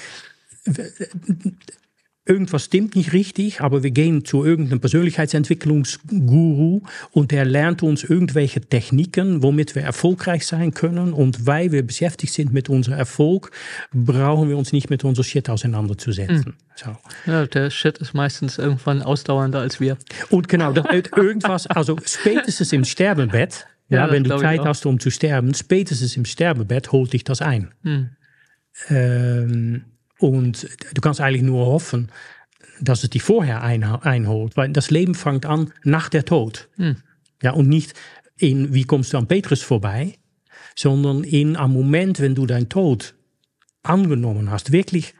irgendwas 2.26 2.66
stimmt 2.66 2.95
nicht 2.95 3.13
richtig, 3.13 3.61
aber 3.61 3.84
wir 3.84 3.91
gehen 3.91 4.26
zu 4.26 4.43
irgendeinem 4.43 4.80
Persönlichkeitsentwicklungsguru 4.80 6.82
und 7.11 7.32
der 7.32 7.45
lernt 7.45 7.84
uns 7.84 8.03
irgendwelche 8.03 8.61
Techniken, 8.61 9.43
womit 9.43 9.76
wir 9.76 9.84
erfolgreich 9.84 10.47
sein 10.47 10.74
können. 10.74 11.13
Und 11.13 11.45
weil 11.45 11.72
wir 11.72 11.86
beschäftigt 11.86 12.34
sind 12.34 12.51
mit 12.51 12.70
unserem 12.70 12.97
Erfolg, 12.97 13.51
brauchen 13.93 14.49
wir 14.49 14.57
uns 14.57 14.74
nicht 14.74 14.89
mit 14.89 15.03
unserem 15.03 15.26
Shit 15.26 15.49
auseinanderzusetzen. 15.49 16.45
Mhm. 16.47 16.53
So. 16.76 16.97
Ja, 17.32 17.45
der 17.45 17.70
Shit 17.70 17.99
ist 17.99 18.13
meistens 18.13 18.57
irgendwann 18.57 19.01
ausdauernder 19.01 19.59
als 19.59 19.80
wir. 19.80 19.97
Und 20.30 20.49
genau, 20.49 20.74
irgendwas, 21.16 21.68
also 21.68 21.97
spätestens 22.03 22.74
im 22.74 22.84
Sterbebett, 22.84 23.68
ja, 23.89 24.05
ja 24.05 24.11
wenn 24.11 24.23
du 24.23 24.38
Zeit 24.38 24.61
hast, 24.61 24.86
um 24.86 24.99
zu 24.99 25.09
sterben, 25.09 25.53
spätestens 25.53 26.17
im 26.17 26.25
Sterbebett 26.25 26.91
holt 26.91 27.13
dich 27.13 27.23
das 27.23 27.41
ein. 27.41 27.73
Mhm. 27.83 28.09
Ähm, 28.89 29.86
und 30.19 30.67
du 30.93 31.01
kannst 31.01 31.21
eigentlich 31.21 31.43
nur 31.43 31.65
hoffen, 31.65 32.11
dass 32.79 33.03
es 33.03 33.09
dich 33.09 33.23
vorher 33.23 33.63
einholt, 33.63 34.57
weil 34.57 34.69
das 34.69 34.91
Leben 34.91 35.15
fängt 35.15 35.45
an 35.45 35.71
nach 35.83 36.09
der 36.09 36.25
Tod. 36.25 36.69
Hm. 36.75 36.97
Ja, 37.41 37.51
und 37.51 37.69
nicht 37.69 37.93
in, 38.38 38.73
wie 38.73 38.83
kommst 38.83 39.13
du 39.13 39.17
an 39.17 39.27
Petrus 39.27 39.61
vorbei, 39.61 40.15
sondern 40.75 41.23
in 41.23 41.55
am 41.55 41.73
Moment, 41.73 42.19
wenn 42.19 42.36
du 42.36 42.45
deinen 42.45 42.69
Tod 42.69 43.15
angenommen 43.83 44.51
hast, 44.51 44.71
wirklich 44.71 45.13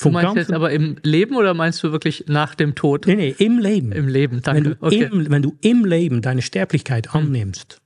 du 0.00 0.10
meinst 0.10 0.36
jetzt 0.36 0.52
aber 0.52 0.70
im 0.70 0.96
Leben 1.02 1.36
oder 1.36 1.54
meinst 1.54 1.82
du 1.82 1.92
wirklich 1.92 2.24
nach 2.28 2.54
dem 2.54 2.74
Tod? 2.74 3.06
Nee, 3.06 3.16
nee, 3.16 3.34
im 3.38 3.58
Leben. 3.58 3.92
Im 3.92 4.08
Leben, 4.08 4.42
danke. 4.42 4.64
Wenn 4.64 4.70
du, 4.72 4.76
okay. 4.80 5.08
im, 5.12 5.30
wenn 5.30 5.42
du 5.42 5.56
im 5.60 5.84
Leben 5.84 6.22
deine 6.22 6.42
Sterblichkeit 6.42 7.12
hm. 7.12 7.20
annimmst, 7.20 7.80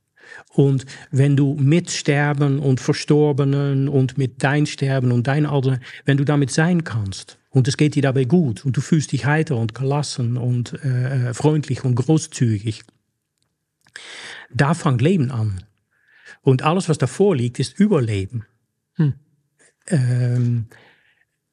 und 0.53 0.85
wenn 1.11 1.35
du 1.35 1.55
mit 1.55 1.91
Sterben 1.91 2.59
und 2.59 2.79
Verstorbenen 2.79 3.87
und 3.87 4.17
mit 4.17 4.43
dein 4.43 4.65
Sterben 4.65 5.11
und 5.11 5.27
dein 5.27 5.45
Alter, 5.45 5.79
wenn 6.05 6.17
du 6.17 6.25
damit 6.25 6.51
sein 6.51 6.83
kannst 6.83 7.37
und 7.49 7.67
es 7.67 7.77
geht 7.77 7.95
dir 7.95 8.01
dabei 8.01 8.25
gut 8.25 8.65
und 8.65 8.75
du 8.75 8.81
fühlst 8.81 9.11
dich 9.11 9.25
heiter 9.25 9.57
und 9.57 9.75
gelassen 9.75 10.37
und 10.37 10.73
äh, 10.83 11.29
äh 11.29 11.33
freundlich 11.33 11.83
und 11.83 11.95
großzügig, 11.95 12.83
da 14.53 14.73
fängt 14.73 15.01
Leben 15.01 15.31
an. 15.31 15.63
Und 16.41 16.63
alles, 16.63 16.89
was 16.89 16.97
davor 16.97 17.35
liegt, 17.35 17.59
ist 17.59 17.79
Überleben. 17.79 18.45
Hm. 18.95 19.13
Ähm, 19.87 20.65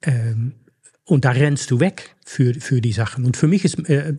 ähm, 0.01 0.53
und 1.09 1.25
da 1.25 1.31
rennst 1.31 1.71
du 1.71 1.79
weg 1.79 2.15
für, 2.23 2.53
für 2.53 2.81
die 2.81 2.91
Sachen. 2.91 3.25
Und 3.25 3.35
für 3.35 3.47
mich 3.47 3.65
ist 3.65 3.79
äh, 3.89 4.13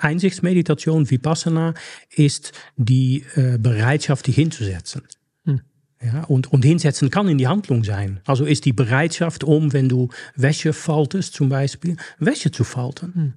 Einsichtsmeditation, 0.00 1.08
Vipassana, 1.08 1.74
ist 2.10 2.52
die 2.76 3.24
äh, 3.36 3.56
Bereitschaft, 3.56 4.26
dich 4.26 4.34
hinzusetzen. 4.34 5.02
Hm. 5.44 5.60
Ja, 6.02 6.24
und, 6.24 6.52
und 6.52 6.64
hinsetzen 6.64 7.10
kann 7.10 7.28
in 7.28 7.38
die 7.38 7.46
Handlung 7.46 7.84
sein. 7.84 8.20
Also 8.26 8.44
ist 8.44 8.64
die 8.64 8.72
Bereitschaft, 8.72 9.44
um, 9.44 9.72
wenn 9.72 9.88
du 9.88 10.08
Wäsche 10.34 10.72
faltest, 10.72 11.34
zum 11.34 11.50
Beispiel, 11.50 11.96
Wäsche 12.18 12.50
zu 12.50 12.64
falten. 12.64 13.14
Hm. 13.14 13.34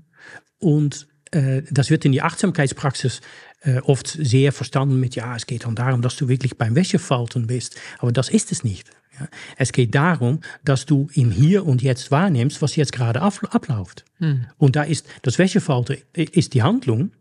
Und 0.57 1.07
äh, 1.29 1.61
das 1.69 1.91
wird 1.91 2.03
in 2.05 2.11
die 2.11 2.23
Achtsamkeitspraxis 2.23 3.21
äh, 3.61 3.77
oft 3.81 4.07
sehr 4.07 4.51
verstanden 4.51 4.99
mit, 4.99 5.15
ja, 5.15 5.35
es 5.35 5.45
geht 5.45 5.65
dann 5.65 5.75
darum, 5.75 6.01
dass 6.01 6.15
du 6.15 6.27
wirklich 6.27 6.57
beim 6.57 6.75
Wäschefalten 6.75 7.45
bist. 7.45 7.79
Aber 7.99 8.11
das 8.11 8.29
ist 8.29 8.51
es 8.51 8.63
nicht. 8.63 8.89
Es 9.57 9.71
geht 9.71 9.95
darum, 9.95 10.39
dass 10.63 10.85
du 10.85 11.09
im 11.13 11.31
Hier 11.31 11.65
und 11.65 11.81
Jetzt 11.81 12.11
wahrnimmst, 12.11 12.61
was 12.61 12.75
jetzt 12.75 12.91
gerade 12.91 13.21
abläuft. 13.21 14.05
Hm. 14.17 14.45
Und 14.57 14.75
da 14.75 14.83
ist 14.83 15.07
das 15.21 15.37
Wäschefalten 15.37 15.97
ist 16.13 16.53
die 16.53 16.63
Handlung, 16.63 17.11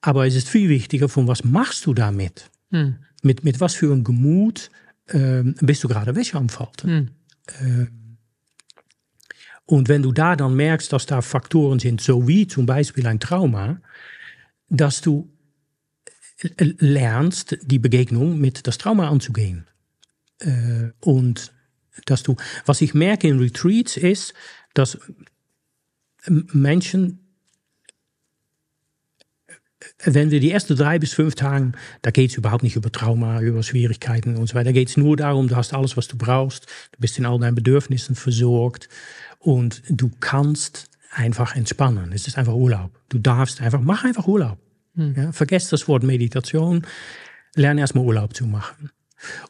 aber 0.00 0.26
es 0.26 0.34
ist 0.34 0.48
viel 0.48 0.68
wichtiger, 0.68 1.08
von 1.08 1.28
was 1.28 1.44
machst 1.44 1.86
du 1.86 1.94
damit? 1.94 2.50
Hm. 2.70 2.96
Mit, 3.22 3.44
mit 3.44 3.60
was 3.60 3.74
für 3.74 3.92
ein 3.92 4.04
Gemut 4.04 4.70
ähm, 5.08 5.54
bist 5.60 5.84
du 5.84 5.88
gerade 5.88 6.16
Wäsche 6.16 6.36
am 6.36 6.48
Falten? 6.48 6.90
Hm. 6.90 7.08
Ähm, 7.60 7.88
und 9.64 9.88
wenn 9.88 10.02
du 10.02 10.12
da 10.12 10.36
dann 10.36 10.54
merkst, 10.54 10.92
dass 10.92 11.06
da 11.06 11.22
Faktoren 11.22 11.78
sind, 11.78 12.00
so 12.00 12.26
wie 12.28 12.46
zum 12.46 12.66
Beispiel 12.66 13.06
ein 13.06 13.20
Trauma, 13.20 13.80
dass 14.68 15.00
du 15.00 15.30
lernst, 16.58 17.58
die 17.62 17.78
Begegnung 17.78 18.38
mit 18.38 18.66
das 18.66 18.78
Trauma 18.78 19.08
anzugehen. 19.08 19.66
Äh, 20.42 20.92
und 21.00 21.52
dass 22.06 22.22
du, 22.22 22.36
was 22.64 22.80
ich 22.80 22.94
merke 22.94 23.28
in 23.28 23.38
Retreats 23.38 23.96
ist, 23.96 24.34
dass 24.74 24.98
Menschen, 26.26 27.18
wenn 30.04 30.30
wir 30.30 30.40
die 30.40 30.50
ersten 30.50 30.76
drei 30.76 30.98
bis 30.98 31.12
fünf 31.12 31.34
Tage, 31.34 31.72
da 32.02 32.10
geht 32.10 32.30
es 32.30 32.36
überhaupt 32.36 32.62
nicht 32.62 32.76
über 32.76 32.90
Trauma, 32.90 33.40
über 33.40 33.62
Schwierigkeiten 33.62 34.36
und 34.36 34.46
so 34.46 34.54
weiter. 34.54 34.66
Da 34.66 34.72
geht 34.72 34.88
es 34.88 34.96
nur 34.96 35.16
darum, 35.16 35.48
du 35.48 35.56
hast 35.56 35.74
alles, 35.74 35.96
was 35.96 36.08
du 36.08 36.16
brauchst, 36.16 36.66
du 36.92 37.00
bist 37.00 37.18
in 37.18 37.26
all 37.26 37.38
deinen 37.38 37.56
Bedürfnissen 37.56 38.14
versorgt 38.14 38.88
und 39.38 39.82
du 39.88 40.10
kannst 40.20 40.88
einfach 41.10 41.56
entspannen. 41.56 42.12
Es 42.12 42.26
ist 42.26 42.38
einfach 42.38 42.54
Urlaub. 42.54 42.90
Du 43.08 43.18
darfst 43.18 43.60
einfach, 43.60 43.80
mach 43.80 44.04
einfach 44.04 44.26
Urlaub. 44.26 44.58
Hm. 44.94 45.14
Ja, 45.16 45.32
vergesst 45.32 45.72
das 45.72 45.88
Wort 45.88 46.02
Meditation, 46.04 46.86
lerne 47.54 47.80
erstmal 47.80 48.04
Urlaub 48.04 48.34
zu 48.34 48.46
machen. 48.46 48.90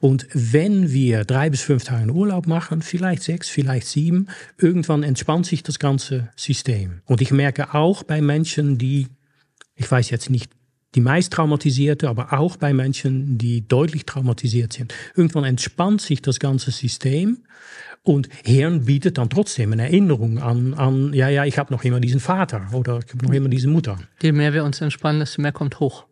Und 0.00 0.26
wenn 0.32 0.92
wir 0.92 1.24
drei 1.24 1.50
bis 1.50 1.62
fünf 1.62 1.84
Tage 1.84 2.12
Urlaub 2.12 2.46
machen, 2.46 2.82
vielleicht 2.82 3.22
sechs, 3.22 3.48
vielleicht 3.48 3.86
sieben, 3.86 4.28
irgendwann 4.58 5.02
entspannt 5.02 5.46
sich 5.46 5.62
das 5.62 5.78
ganze 5.78 6.30
System. 6.36 7.02
Und 7.04 7.20
ich 7.20 7.30
merke 7.30 7.74
auch 7.74 8.02
bei 8.02 8.20
Menschen, 8.20 8.78
die, 8.78 9.08
ich 9.74 9.90
weiß 9.90 10.10
jetzt 10.10 10.30
nicht 10.30 10.50
die 10.94 11.00
meist 11.00 11.32
traumatisierte, 11.32 12.08
aber 12.08 12.32
auch 12.32 12.56
bei 12.56 12.74
Menschen, 12.74 13.38
die 13.38 13.66
deutlich 13.66 14.04
traumatisiert 14.04 14.72
sind, 14.72 14.94
irgendwann 15.16 15.44
entspannt 15.44 16.02
sich 16.02 16.20
das 16.20 16.38
ganze 16.38 16.70
System. 16.70 17.38
Und 18.04 18.28
Hirn 18.44 18.84
bietet 18.84 19.16
dann 19.16 19.30
trotzdem 19.30 19.72
eine 19.72 19.84
Erinnerung 19.84 20.38
an, 20.38 20.74
an 20.74 21.14
ja, 21.14 21.28
ja, 21.28 21.44
ich 21.44 21.56
habe 21.56 21.72
noch 21.72 21.84
immer 21.84 22.00
diesen 22.00 22.18
Vater 22.18 22.66
oder 22.72 22.98
ich 22.98 23.14
habe 23.14 23.24
noch 23.24 23.32
immer 23.32 23.48
diese 23.48 23.68
Mutter. 23.68 23.96
Je 24.20 24.32
mehr 24.32 24.52
wir 24.52 24.64
uns 24.64 24.80
entspannen, 24.80 25.20
desto 25.20 25.40
mehr 25.40 25.52
kommt 25.52 25.78
hoch. 25.78 26.04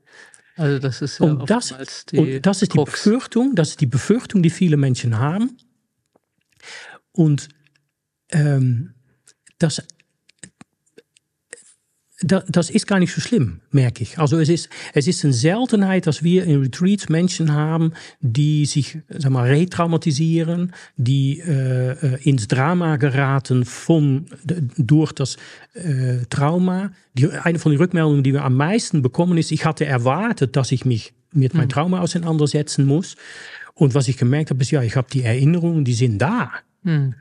Also 0.61 0.79
das 0.79 1.01
ist 1.01 1.19
ja 1.19 1.27
und 1.27 1.49
das, 1.49 1.75
die 2.13 2.19
und 2.19 2.43
das 2.43 2.61
ist 2.61 2.75
die 2.75 2.79
Befürchtung, 2.79 3.55
das 3.55 3.71
ist 3.71 3.81
die 3.81 3.87
Befürchtung, 3.87 4.43
die 4.43 4.51
viele 4.51 4.77
Menschen 4.77 5.19
haben. 5.19 5.57
Und 7.13 7.49
ähm, 8.29 8.93
das 9.59 9.83
das 12.23 12.69
ist 12.69 12.87
gar 12.87 12.99
nicht 12.99 13.15
so 13.15 13.21
schlimm, 13.21 13.61
merke 13.71 14.03
ich. 14.03 14.19
Also 14.19 14.39
es 14.39 14.51
ist, 14.51 14.69
es 14.93 15.07
ist 15.07 15.25
eine 15.25 15.33
Seltenheit, 15.33 16.07
dass 16.07 16.23
wir 16.23 16.45
in 16.45 16.61
Retreats 16.61 17.09
Menschen 17.09 17.55
haben, 17.55 17.93
die 18.21 18.67
sich 18.67 18.99
sag 19.09 19.33
mal, 19.33 19.49
retraumatisieren, 19.49 20.73
die 20.97 21.41
äh, 21.41 21.93
äh 21.93 22.19
ins 22.23 22.47
Drama 22.47 22.97
geraten 22.97 23.65
von, 23.65 24.27
durch 24.77 25.13
das 25.13 25.37
äh, 25.73 26.27
Trauma. 26.29 26.93
Die, 27.15 27.31
eine 27.31 27.59
von 27.59 27.73
den 27.73 27.81
Rückmeldungen, 27.81 28.23
die 28.23 28.35
wir 28.35 28.45
am 28.45 28.57
meisten 28.57 29.01
bekommen, 29.01 29.39
ist, 29.39 29.51
ich 29.51 29.65
hatte 29.65 29.87
erwartet, 29.87 30.57
dass 30.57 30.73
ich 30.73 30.85
mich 30.85 31.15
mit 31.33 31.55
meinem 31.55 31.63
hm. 31.63 31.69
Trauma 31.71 32.01
auseinandersetzen 32.01 32.85
muss. 32.85 33.17
Und 33.73 33.95
was 33.95 34.09
ich 34.09 34.19
gemerkt 34.19 34.51
habe, 34.51 34.61
ist, 34.61 34.71
ja, 34.73 34.83
ich 34.83 34.97
habe 34.97 35.09
die 35.11 35.23
Erinnerungen, 35.23 35.87
die 35.87 35.95
sind 35.95 36.19
da. 36.19 36.51
Mhm. 36.83 37.15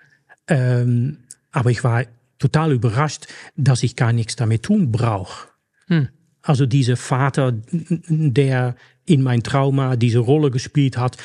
Ähm, 0.47 1.17
aber 1.51 1.71
ich 1.71 1.83
war 1.83 2.03
total 2.39 2.71
überrascht, 2.71 3.27
dass 3.55 3.83
ich 3.83 3.95
gar 3.95 4.13
nichts 4.13 4.35
damit 4.35 4.63
tun 4.63 4.91
brauche. 4.91 5.49
Hm. 5.87 6.09
Also 6.41 6.65
dieser 6.65 6.97
Vater, 6.97 7.53
der 7.71 8.75
in 9.05 9.21
mein 9.21 9.43
Trauma 9.43 9.95
diese 9.95 10.19
Rolle 10.19 10.51
gespielt 10.51 10.97
hat, 10.97 11.17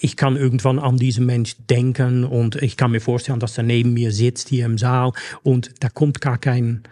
ich 0.00 0.16
kann 0.16 0.36
irgendwann 0.36 0.78
an 0.78 0.96
diesen 0.96 1.26
Mensch 1.26 1.56
denken 1.70 2.24
und 2.24 2.56
ich 2.56 2.76
kann 2.76 2.90
mir 2.90 3.00
vorstellen, 3.00 3.40
dass 3.40 3.56
er 3.56 3.64
neben 3.64 3.94
mir 3.94 4.12
sitzt 4.12 4.48
hier 4.48 4.66
im 4.66 4.78
Saal 4.78 5.12
und 5.42 5.72
da 5.80 5.88
kommt 5.88 6.20
gar 6.20 6.38
kein, 6.38 6.82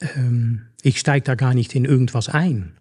ähm, 0.00 0.66
ich 0.82 0.98
steige 0.98 1.24
da 1.24 1.34
gar 1.34 1.54
nicht 1.54 1.74
in 1.74 1.84
irgendwas 1.84 2.28
ein. 2.28 2.76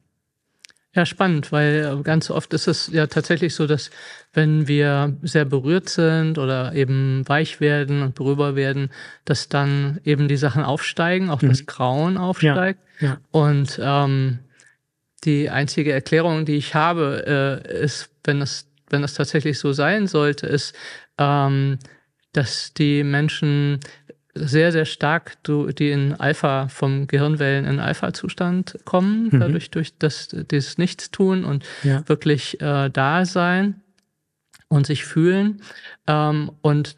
Ja, 0.95 1.05
spannend, 1.05 1.51
weil 1.51 2.01
ganz 2.03 2.31
oft 2.31 2.53
ist 2.53 2.67
es 2.67 2.89
ja 2.91 3.07
tatsächlich 3.07 3.53
so, 3.53 3.67
dass 3.67 3.91
wenn 4.34 4.67
wir 4.67 5.17
sehr 5.23 5.43
berührt 5.43 5.89
sind 5.89 6.38
oder 6.38 6.73
eben 6.73 7.27
weich 7.27 7.59
werden 7.59 8.01
und 8.01 8.15
berührbar 8.15 8.55
werden, 8.55 8.89
dass 9.26 9.49
dann 9.49 9.99
eben 10.05 10.30
die 10.30 10.38
Sachen 10.38 10.63
aufsteigen, 10.63 11.30
auch 11.30 11.41
mhm. 11.41 11.49
das 11.49 11.65
Grauen 11.65 12.17
aufsteigt. 12.17 12.80
Ja, 13.01 13.07
ja. 13.07 13.17
Und 13.31 13.80
ähm, 13.84 14.39
die 15.26 15.49
einzige 15.49 15.91
Erklärung, 15.91 16.45
die 16.45 16.55
ich 16.55 16.76
habe, 16.76 17.61
äh, 17.67 17.84
ist, 17.84 18.09
wenn 18.23 18.41
es 18.41 18.67
wenn 18.89 19.01
das 19.01 19.13
tatsächlich 19.15 19.59
so 19.59 19.73
sein 19.73 20.07
sollte, 20.07 20.47
ist, 20.47 20.76
ähm, 21.17 21.80
dass 22.34 22.73
die 22.73 23.03
Menschen 23.03 23.80
sehr, 24.35 24.71
sehr 24.71 24.85
stark 24.85 25.37
die 25.43 25.89
in 25.89 26.13
Alpha, 26.13 26.67
vom 26.67 27.07
Gehirnwellen 27.07 27.65
in 27.65 27.79
Alpha-Zustand 27.79 28.79
kommen, 28.83 29.29
mhm. 29.31 29.39
dadurch 29.39 29.71
durch 29.71 29.97
das, 29.97 30.35
dieses 30.51 30.77
Nichtstun 30.77 31.45
und 31.45 31.65
ja. 31.83 32.07
wirklich 32.07 32.61
äh, 32.61 32.89
da 32.89 33.25
sein 33.25 33.81
und 34.67 34.85
sich 34.85 35.05
fühlen. 35.05 35.61
Ähm, 36.05 36.51
und 36.61 36.97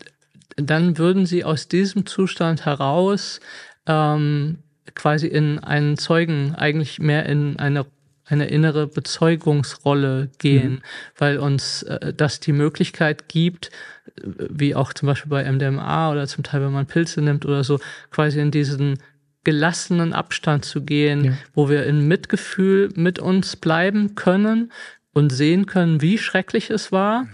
dann 0.55 0.97
würden 0.97 1.27
sie 1.27 1.43
aus 1.43 1.67
diesem 1.67 2.07
Zustand 2.07 2.65
heraus 2.65 3.39
ähm, 3.85 4.57
quasi 4.95 5.27
in 5.27 5.59
einen 5.59 5.97
Zeugen, 5.97 6.55
eigentlich 6.55 6.99
mehr 6.99 7.27
in 7.27 7.59
eine 7.59 7.85
eine 8.29 8.47
innere 8.47 8.87
Bezeugungsrolle 8.87 10.29
gehen, 10.37 10.73
mhm. 10.73 10.81
weil 11.17 11.37
uns 11.37 11.83
äh, 11.83 12.13
das 12.13 12.39
die 12.39 12.51
Möglichkeit 12.51 13.29
gibt, 13.29 13.71
wie 14.23 14.75
auch 14.75 14.93
zum 14.93 15.07
Beispiel 15.07 15.29
bei 15.29 15.49
MDMA 15.51 16.11
oder 16.11 16.27
zum 16.27 16.43
Teil, 16.43 16.61
wenn 16.61 16.71
man 16.71 16.85
Pilze 16.85 17.21
nimmt 17.21 17.45
oder 17.45 17.63
so, 17.63 17.79
quasi 18.11 18.39
in 18.39 18.51
diesen 18.51 18.99
gelassenen 19.43 20.13
Abstand 20.13 20.65
zu 20.65 20.83
gehen, 20.83 21.23
ja. 21.23 21.33
wo 21.53 21.69
wir 21.69 21.85
in 21.85 22.07
Mitgefühl 22.07 22.89
mit 22.95 23.19
uns 23.19 23.55
bleiben 23.55 24.15
können 24.15 24.71
und 25.13 25.31
sehen 25.31 25.65
können, 25.65 26.01
wie 26.01 26.17
schrecklich 26.17 26.69
es 26.69 26.91
war, 26.91 27.23
mhm 27.23 27.29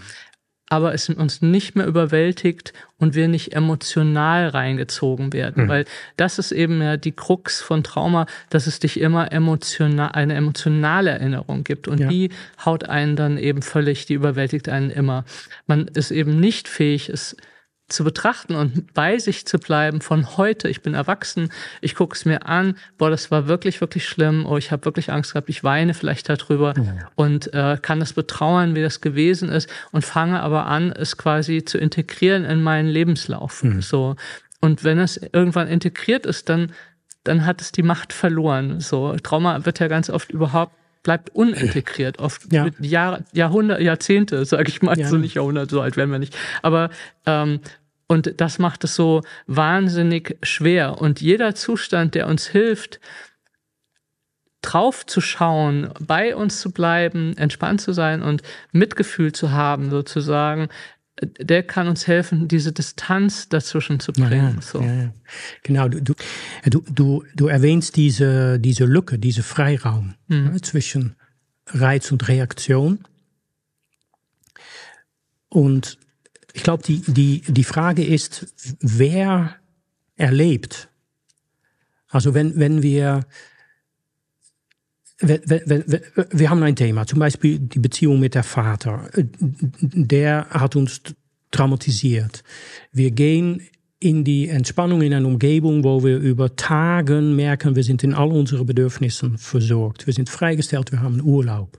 aber 0.70 0.94
es 0.94 1.06
uns 1.18 1.42
nicht 1.42 1.76
mehr 1.76 1.86
überwältigt 1.86 2.72
und 2.98 3.14
wir 3.14 3.28
nicht 3.28 3.54
emotional 3.54 4.48
reingezogen 4.48 5.32
werden. 5.32 5.64
Mhm. 5.64 5.68
Weil 5.68 5.84
das 6.16 6.38
ist 6.38 6.52
eben 6.52 6.80
ja 6.80 6.96
die 6.96 7.12
Krux 7.12 7.60
von 7.60 7.84
Trauma, 7.84 8.26
dass 8.50 8.66
es 8.66 8.78
dich 8.78 8.98
immer 8.98 9.30
emotional, 9.30 10.12
eine 10.12 10.34
emotionale 10.34 11.10
Erinnerung 11.10 11.64
gibt 11.64 11.86
und 11.86 12.00
ja. 12.00 12.08
die 12.08 12.30
haut 12.64 12.84
einen 12.88 13.14
dann 13.14 13.36
eben 13.36 13.62
völlig, 13.62 14.06
die 14.06 14.14
überwältigt 14.14 14.68
einen 14.68 14.90
immer. 14.90 15.24
Man 15.66 15.86
ist 15.88 16.10
eben 16.10 16.40
nicht 16.40 16.68
fähig, 16.68 17.08
es 17.08 17.36
zu 17.88 18.02
betrachten 18.02 18.54
und 18.54 18.94
bei 18.94 19.18
sich 19.18 19.46
zu 19.46 19.58
bleiben 19.58 20.00
von 20.00 20.36
heute, 20.36 20.68
ich 20.68 20.80
bin 20.80 20.94
erwachsen, 20.94 21.50
ich 21.82 21.94
gucke 21.94 22.16
es 22.16 22.24
mir 22.24 22.46
an, 22.46 22.76
boah, 22.96 23.10
das 23.10 23.30
war 23.30 23.46
wirklich, 23.46 23.80
wirklich 23.80 24.08
schlimm, 24.08 24.46
oh, 24.46 24.56
ich 24.56 24.72
habe 24.72 24.86
wirklich 24.86 25.12
Angst 25.12 25.32
gehabt, 25.32 25.50
ich 25.50 25.64
weine 25.64 25.92
vielleicht 25.92 26.28
darüber 26.28 26.74
ja. 26.76 27.10
und 27.14 27.52
äh, 27.52 27.76
kann 27.80 28.00
das 28.00 28.14
betrauern, 28.14 28.74
wie 28.74 28.82
das 28.82 29.02
gewesen 29.02 29.50
ist 29.50 29.68
und 29.92 30.04
fange 30.04 30.40
aber 30.40 30.66
an, 30.66 30.92
es 30.92 31.18
quasi 31.18 31.62
zu 31.64 31.76
integrieren 31.76 32.44
in 32.44 32.62
meinen 32.62 32.88
Lebenslauf. 32.88 33.62
Mhm. 33.62 33.82
So. 33.82 34.16
Und 34.60 34.82
wenn 34.82 34.98
es 34.98 35.20
irgendwann 35.32 35.68
integriert 35.68 36.24
ist, 36.24 36.48
dann, 36.48 36.72
dann 37.22 37.44
hat 37.44 37.60
es 37.60 37.70
die 37.70 37.82
Macht 37.82 38.14
verloren. 38.14 38.80
So, 38.80 39.14
Trauma 39.22 39.66
wird 39.66 39.78
ja 39.78 39.88
ganz 39.88 40.08
oft 40.08 40.30
überhaupt 40.30 40.74
bleibt 41.04 41.30
unintegriert, 41.30 42.18
oft 42.18 42.52
ja. 42.52 42.64
mit 42.64 42.80
Jahr, 42.80 43.20
Jahrhundert, 43.32 43.80
Jahrzehnte, 43.80 44.44
sage 44.44 44.68
ich 44.68 44.82
mal, 44.82 44.98
ja. 44.98 45.06
so 45.06 45.16
nicht 45.16 45.34
Jahrhundert, 45.34 45.70
so 45.70 45.80
alt 45.80 45.96
werden 45.96 46.10
wir 46.10 46.18
nicht. 46.18 46.36
Aber 46.62 46.90
ähm, 47.26 47.60
und 48.06 48.40
das 48.40 48.58
macht 48.58 48.84
es 48.84 48.96
so 48.96 49.22
wahnsinnig 49.46 50.36
schwer. 50.42 51.00
Und 51.00 51.20
jeder 51.20 51.54
Zustand, 51.54 52.14
der 52.14 52.26
uns 52.26 52.46
hilft, 52.46 53.00
drauf 54.60 55.04
zu 55.06 55.20
schauen, 55.20 55.90
bei 56.00 56.34
uns 56.34 56.60
zu 56.60 56.70
bleiben, 56.70 57.36
entspannt 57.36 57.80
zu 57.80 57.92
sein 57.92 58.22
und 58.22 58.42
Mitgefühl 58.72 59.32
zu 59.32 59.52
haben, 59.52 59.90
sozusagen, 59.90 60.68
der 61.20 61.62
kann 61.62 61.86
uns 61.86 62.06
helfen, 62.06 62.48
diese 62.48 62.72
Distanz 62.72 63.48
dazwischen 63.48 64.00
zu 64.00 64.12
bringen. 64.12 64.56
Ja, 64.56 64.62
so. 64.62 64.80
Ja, 64.80 65.12
genau, 65.62 65.88
du, 65.88 66.14
du, 66.64 66.80
du, 66.90 67.24
du 67.34 67.46
erwähnst 67.46 67.96
diese, 67.96 68.58
diese 68.58 68.84
Lücke, 68.84 69.18
diese 69.18 69.42
Freiraum 69.42 70.14
mhm. 70.28 70.60
zwischen 70.62 71.14
Reiz 71.68 72.10
und 72.10 72.26
Reaktion. 72.28 73.00
Und 75.48 75.98
ich 76.52 76.62
glaube, 76.62 76.82
die, 76.82 77.00
die, 77.06 77.42
die 77.46 77.64
Frage 77.64 78.04
ist, 78.04 78.46
wer 78.80 79.56
erlebt? 80.16 80.88
Also 82.08 82.34
wenn, 82.34 82.58
wenn 82.58 82.82
wir 82.82 83.26
wenn, 85.28 85.62
wenn, 85.66 86.00
wir 86.30 86.50
haben 86.50 86.62
ein 86.62 86.76
Thema, 86.76 87.06
zum 87.06 87.18
Beispiel 87.18 87.58
die 87.58 87.78
Beziehung 87.78 88.20
mit 88.20 88.34
der 88.34 88.42
Vater. 88.42 89.08
Der 89.80 90.46
hat 90.50 90.76
uns 90.76 91.00
traumatisiert. 91.50 92.42
Wir 92.92 93.10
gehen 93.10 93.62
in 94.00 94.24
die 94.24 94.48
Entspannung 94.48 95.00
in 95.02 95.14
einer 95.14 95.26
Umgebung, 95.26 95.82
wo 95.82 96.04
wir 96.04 96.18
über 96.18 96.54
Tagen 96.56 97.36
merken, 97.36 97.74
wir 97.74 97.84
sind 97.84 98.04
in 98.04 98.12
all 98.12 98.30
unseren 98.30 98.66
Bedürfnissen 98.66 99.38
versorgt. 99.38 100.06
Wir 100.06 100.12
sind 100.12 100.28
freigestellt, 100.28 100.92
wir 100.92 101.00
haben 101.00 101.22
Urlaub. 101.22 101.78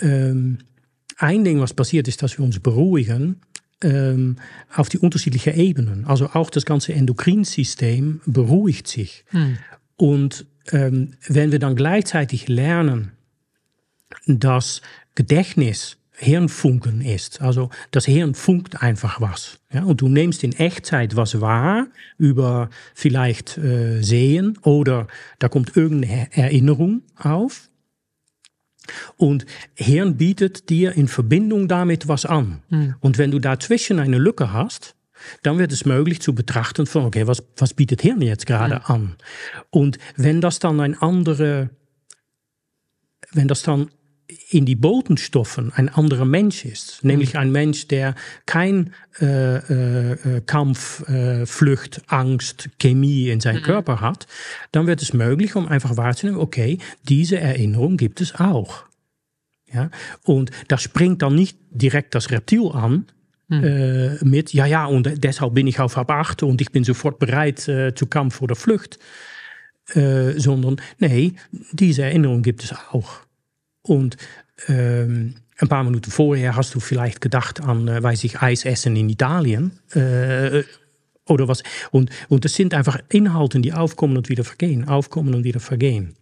Ähm, 0.00 0.58
ein 1.18 1.44
Ding, 1.44 1.60
was 1.60 1.74
passiert, 1.74 2.08
ist, 2.08 2.22
dass 2.22 2.38
wir 2.38 2.44
uns 2.44 2.60
beruhigen 2.60 3.40
ähm, 3.82 4.36
auf 4.74 4.88
die 4.88 4.98
unterschiedlichen 4.98 5.54
Ebenen. 5.54 6.04
Also 6.06 6.30
auch 6.32 6.50
das 6.50 6.64
ganze 6.64 6.94
Endokrinsystem 6.94 8.20
beruhigt 8.24 8.86
sich. 8.88 9.24
Hm. 9.28 9.58
Und 9.96 10.46
ähm, 10.72 11.14
wenn 11.26 11.52
wir 11.52 11.58
dann 11.58 11.76
gleichzeitig 11.76 12.48
lernen, 12.48 13.12
dass 14.26 14.82
Gedächtnis 15.14 15.98
Hirnfunken 16.20 17.00
ist. 17.00 17.40
Also 17.40 17.70
das 17.92 18.04
Hirn 18.06 18.34
funkt 18.34 18.82
einfach 18.82 19.20
was. 19.20 19.60
Ja? 19.72 19.84
Und 19.84 20.00
du 20.00 20.08
nimmst 20.08 20.42
in 20.42 20.52
Echtzeit 20.52 21.14
was 21.14 21.40
wahr 21.40 21.86
über 22.18 22.70
vielleicht 22.94 23.56
äh, 23.56 24.02
Sehen 24.02 24.58
oder 24.62 25.06
da 25.38 25.48
kommt 25.48 25.76
irgendeine 25.76 26.28
Erinnerung 26.32 27.02
auf. 27.16 27.70
Und 29.16 29.46
Hirn 29.74 30.16
bietet 30.16 30.70
dir 30.70 30.92
in 30.96 31.06
Verbindung 31.06 31.68
damit 31.68 32.08
was 32.08 32.26
an. 32.26 32.62
Mhm. 32.70 32.94
Und 33.00 33.18
wenn 33.18 33.30
du 33.30 33.38
dazwischen 33.38 34.00
eine 34.00 34.18
Lücke 34.18 34.52
hast, 34.52 34.96
dann 35.42 35.58
wird 35.58 35.72
es 35.72 35.84
möglich 35.84 36.20
zu 36.20 36.34
betrachten 36.34 36.86
von, 36.86 37.04
okay, 37.04 37.26
was, 37.26 37.42
was 37.56 37.74
bietet 37.74 38.02
Hirn 38.02 38.22
jetzt 38.22 38.46
gerade 38.46 38.76
mhm. 38.76 38.82
an? 38.84 39.16
Und 39.70 39.98
wenn 40.16 40.40
das 40.40 40.58
dann 40.58 40.80
ein 40.80 41.00
andere, 41.00 41.70
wenn 43.32 43.48
das 43.48 43.62
dann 43.62 43.90
in 44.50 44.66
die 44.66 44.76
Botenstoffen 44.76 45.72
ein 45.72 45.88
anderer 45.88 46.26
Mensch 46.26 46.64
ist, 46.64 47.02
nämlich 47.02 47.34
mhm. 47.34 47.40
ein 47.40 47.52
Mensch, 47.52 47.88
der 47.88 48.14
kein 48.44 48.92
äh, 49.20 49.56
äh, 49.56 50.40
Kampf, 50.42 51.08
äh, 51.08 51.46
Flucht, 51.46 52.02
Angst, 52.08 52.68
Chemie 52.78 53.30
in 53.30 53.40
seinem 53.40 53.60
mhm. 53.60 53.64
Körper 53.64 54.00
hat, 54.00 54.26
dann 54.72 54.86
wird 54.86 55.00
es 55.00 55.14
möglich, 55.14 55.56
um 55.56 55.66
einfach 55.66 55.96
wahrzunehmen, 55.96 56.40
okay, 56.40 56.78
diese 57.08 57.38
Erinnerung 57.38 57.96
gibt 57.96 58.20
es 58.20 58.34
auch. 58.34 58.84
Ja? 59.72 59.90
Und 60.24 60.50
da 60.68 60.78
springt 60.78 61.22
dann 61.22 61.34
nicht 61.34 61.58
direkt 61.70 62.14
das 62.14 62.30
Reptil 62.30 62.70
an. 62.72 63.06
Äh, 63.50 64.24
mit, 64.24 64.52
ja, 64.52 64.66
ja, 64.66 64.86
und 64.86 65.24
deshalb 65.24 65.54
bin 65.54 65.66
ich 65.66 65.80
auf 65.80 65.96
8 65.96 66.42
und 66.42 66.60
ich 66.60 66.70
bin 66.70 66.84
sofort 66.84 67.18
bereit 67.18 67.66
äh, 67.68 67.94
zu 67.94 68.06
Kampf 68.06 68.42
oder 68.42 68.54
Flucht. 68.54 68.98
Äh, 69.94 70.32
sondern, 70.38 70.76
nee, 70.98 71.32
diese 71.72 72.02
Erinnerung 72.02 72.42
gibt 72.42 72.64
es 72.64 72.74
auch. 72.92 73.20
Und 73.82 74.18
ähm, 74.68 75.36
ein 75.56 75.68
paar 75.68 75.82
Minuten 75.82 76.10
vorher 76.10 76.56
hast 76.56 76.74
du 76.74 76.80
vielleicht 76.80 77.22
gedacht 77.22 77.62
an, 77.62 77.86
weiß 77.86 78.24
ich, 78.24 78.42
Eisessen 78.42 78.96
in 78.96 79.08
Italien. 79.08 79.78
Äh, 79.94 80.64
oder 81.26 81.48
was. 81.48 81.62
Und, 81.90 82.10
und 82.28 82.44
das 82.44 82.54
sind 82.54 82.74
einfach 82.74 82.98
Inhalte, 83.08 83.60
die 83.60 83.72
aufkommen 83.72 84.16
und 84.16 84.28
wieder 84.28 84.44
vergehen, 84.44 84.88
aufkommen 84.88 85.34
und 85.34 85.44
wieder 85.44 85.60
vergehen. 85.60 86.14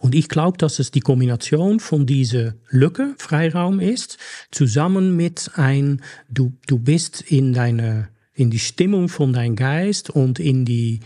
Und 0.00 0.14
ich 0.14 0.28
glaube, 0.28 0.58
dass 0.58 0.78
es 0.78 0.90
die 0.90 1.00
Kombination 1.00 1.80
von 1.80 2.06
dieser 2.06 2.54
Lücke, 2.68 3.14
Freiraum 3.18 3.80
ist, 3.80 4.18
zusammen 4.50 5.16
mit 5.16 5.50
ein, 5.54 6.02
du, 6.28 6.52
du 6.66 6.78
bist 6.78 7.20
in 7.22 7.52
deine, 7.52 8.08
in 8.34 8.50
die 8.50 8.58
Stimmung 8.58 9.08
von 9.08 9.32
deinem 9.32 9.56
Geist 9.56 10.10
und 10.10 10.38
in 10.38 10.64
die, 10.64 11.00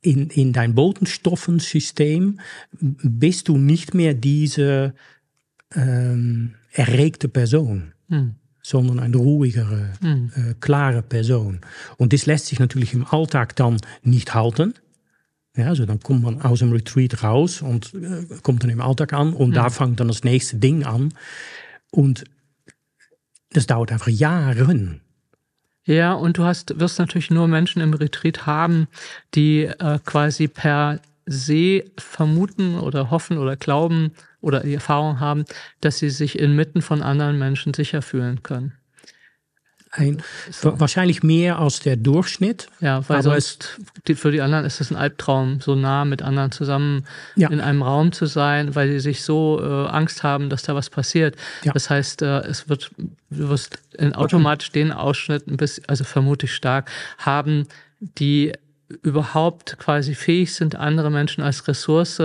in, 0.00 0.30
in 0.30 0.52
dein 0.52 0.74
Botenstoffensystem 0.74 2.40
bist 2.80 3.48
du 3.48 3.58
nicht 3.58 3.94
mehr 3.94 4.14
diese 4.14 4.94
ähm, 5.74 6.54
erregte 6.72 7.28
Person, 7.28 7.92
hm. 8.08 8.34
sondern 8.62 9.00
eine 9.00 9.16
ruhigere, 9.16 9.92
hm. 10.00 10.30
äh, 10.34 10.54
klare 10.60 11.02
Person. 11.02 11.60
Und 11.96 12.12
das 12.12 12.26
lässt 12.26 12.46
sich 12.46 12.58
natürlich 12.58 12.94
im 12.94 13.06
Alltag 13.06 13.56
dann 13.56 13.78
nicht 14.02 14.34
halten. 14.34 14.74
Ja, 15.56 15.66
also 15.66 15.84
dann 15.84 16.00
kommt 16.00 16.22
man 16.22 16.40
aus 16.40 16.60
dem 16.60 16.72
Retreat 16.72 17.22
raus 17.22 17.60
und 17.60 17.92
äh, 17.94 18.24
kommt 18.42 18.62
dann 18.62 18.70
im 18.70 18.80
Alltag 18.80 19.12
an 19.12 19.34
und 19.34 19.50
mhm. 19.50 19.54
da 19.54 19.70
fängt 19.70 20.00
dann 20.00 20.08
das 20.08 20.24
nächste 20.24 20.56
Ding 20.56 20.84
an. 20.84 21.12
Und 21.90 22.24
das 23.50 23.66
dauert 23.66 23.92
einfach 23.92 24.08
Jahre. 24.08 24.98
Ja, 25.84 26.14
und 26.14 26.38
du 26.38 26.44
hast, 26.44 26.78
wirst 26.80 26.98
natürlich 26.98 27.30
nur 27.30 27.48
Menschen 27.48 27.82
im 27.82 27.92
Retreat 27.92 28.46
haben, 28.46 28.88
die 29.34 29.64
äh, 29.64 29.98
quasi 30.04 30.48
per 30.48 31.00
se 31.26 31.84
vermuten 31.98 32.78
oder 32.78 33.10
hoffen 33.10 33.36
oder 33.36 33.56
glauben 33.56 34.12
oder 34.40 34.60
die 34.60 34.74
Erfahrung 34.74 35.20
haben, 35.20 35.44
dass 35.80 35.98
sie 35.98 36.10
sich 36.10 36.38
inmitten 36.38 36.80
von 36.80 37.02
anderen 37.02 37.38
Menschen 37.38 37.74
sicher 37.74 38.00
fühlen 38.00 38.42
können 38.42 38.72
ein, 39.92 40.22
so. 40.50 40.80
wahrscheinlich 40.80 41.22
mehr 41.22 41.58
als 41.58 41.80
der 41.80 41.96
Durchschnitt. 41.96 42.66
Ja, 42.80 43.06
weil 43.08 43.22
sonst 43.22 43.78
für 44.14 44.32
die 44.32 44.40
anderen 44.40 44.64
ist 44.64 44.80
es 44.80 44.90
ein 44.90 44.96
Albtraum, 44.96 45.60
so 45.60 45.74
nah 45.74 46.06
mit 46.06 46.22
anderen 46.22 46.50
zusammen 46.50 47.04
ja. 47.36 47.50
in 47.50 47.60
einem 47.60 47.82
Raum 47.82 48.10
zu 48.12 48.24
sein, 48.24 48.74
weil 48.74 48.88
sie 48.88 49.00
sich 49.00 49.22
so 49.22 49.60
äh, 49.62 49.88
Angst 49.88 50.22
haben, 50.22 50.48
dass 50.48 50.62
da 50.62 50.74
was 50.74 50.88
passiert. 50.88 51.36
Ja. 51.62 51.72
Das 51.72 51.90
heißt, 51.90 52.22
äh, 52.22 52.40
es 52.40 52.70
wird, 52.70 52.90
du 52.96 53.48
wirst 53.50 53.78
automatisch 54.14 54.72
den 54.72 54.92
Ausschnitt 54.92 55.46
ein 55.46 55.58
bisschen, 55.58 55.84
also 55.88 56.04
vermutlich 56.04 56.54
stark, 56.54 56.90
haben, 57.18 57.68
die 58.00 58.52
überhaupt 59.02 59.78
quasi 59.78 60.14
fähig 60.14 60.54
sind, 60.54 60.76
andere 60.76 61.10
Menschen 61.10 61.42
als 61.42 61.66
Ressource 61.68 62.20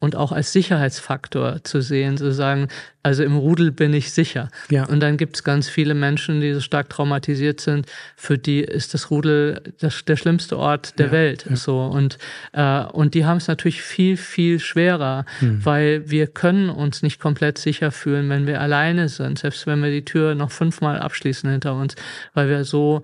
und 0.00 0.16
auch 0.16 0.32
als 0.32 0.52
Sicherheitsfaktor 0.52 1.62
zu 1.62 1.82
sehen, 1.82 2.16
zu 2.16 2.32
sagen, 2.32 2.68
also 3.02 3.22
im 3.22 3.36
Rudel 3.36 3.70
bin 3.70 3.92
ich 3.92 4.12
sicher. 4.12 4.48
Ja. 4.70 4.86
Und 4.86 5.00
dann 5.00 5.18
gibt 5.18 5.36
es 5.36 5.44
ganz 5.44 5.68
viele 5.68 5.94
Menschen, 5.94 6.40
die 6.40 6.54
so 6.54 6.60
stark 6.60 6.88
traumatisiert 6.88 7.60
sind, 7.60 7.86
für 8.16 8.38
die 8.38 8.60
ist 8.60 8.94
das 8.94 9.10
Rudel 9.10 9.60
das, 9.78 10.04
der 10.06 10.16
schlimmste 10.16 10.56
Ort 10.56 10.98
der 10.98 11.06
ja. 11.06 11.12
Welt. 11.12 11.46
Ja. 11.48 11.56
So 11.56 11.82
und 11.82 12.16
äh, 12.52 12.82
und 12.84 13.12
die 13.12 13.26
haben 13.26 13.36
es 13.36 13.46
natürlich 13.46 13.82
viel 13.82 14.16
viel 14.16 14.58
schwerer, 14.58 15.26
hm. 15.40 15.64
weil 15.64 16.10
wir 16.10 16.26
können 16.26 16.70
uns 16.70 17.02
nicht 17.02 17.20
komplett 17.20 17.58
sicher 17.58 17.90
fühlen, 17.90 18.30
wenn 18.30 18.46
wir 18.46 18.60
alleine 18.60 19.10
sind, 19.10 19.38
selbst 19.38 19.66
wenn 19.66 19.82
wir 19.82 19.90
die 19.90 20.04
Tür 20.04 20.34
noch 20.34 20.50
fünfmal 20.50 20.98
abschließen 20.98 21.48
hinter 21.50 21.74
uns, 21.74 21.94
weil 22.32 22.48
wir 22.48 22.64
so 22.64 23.02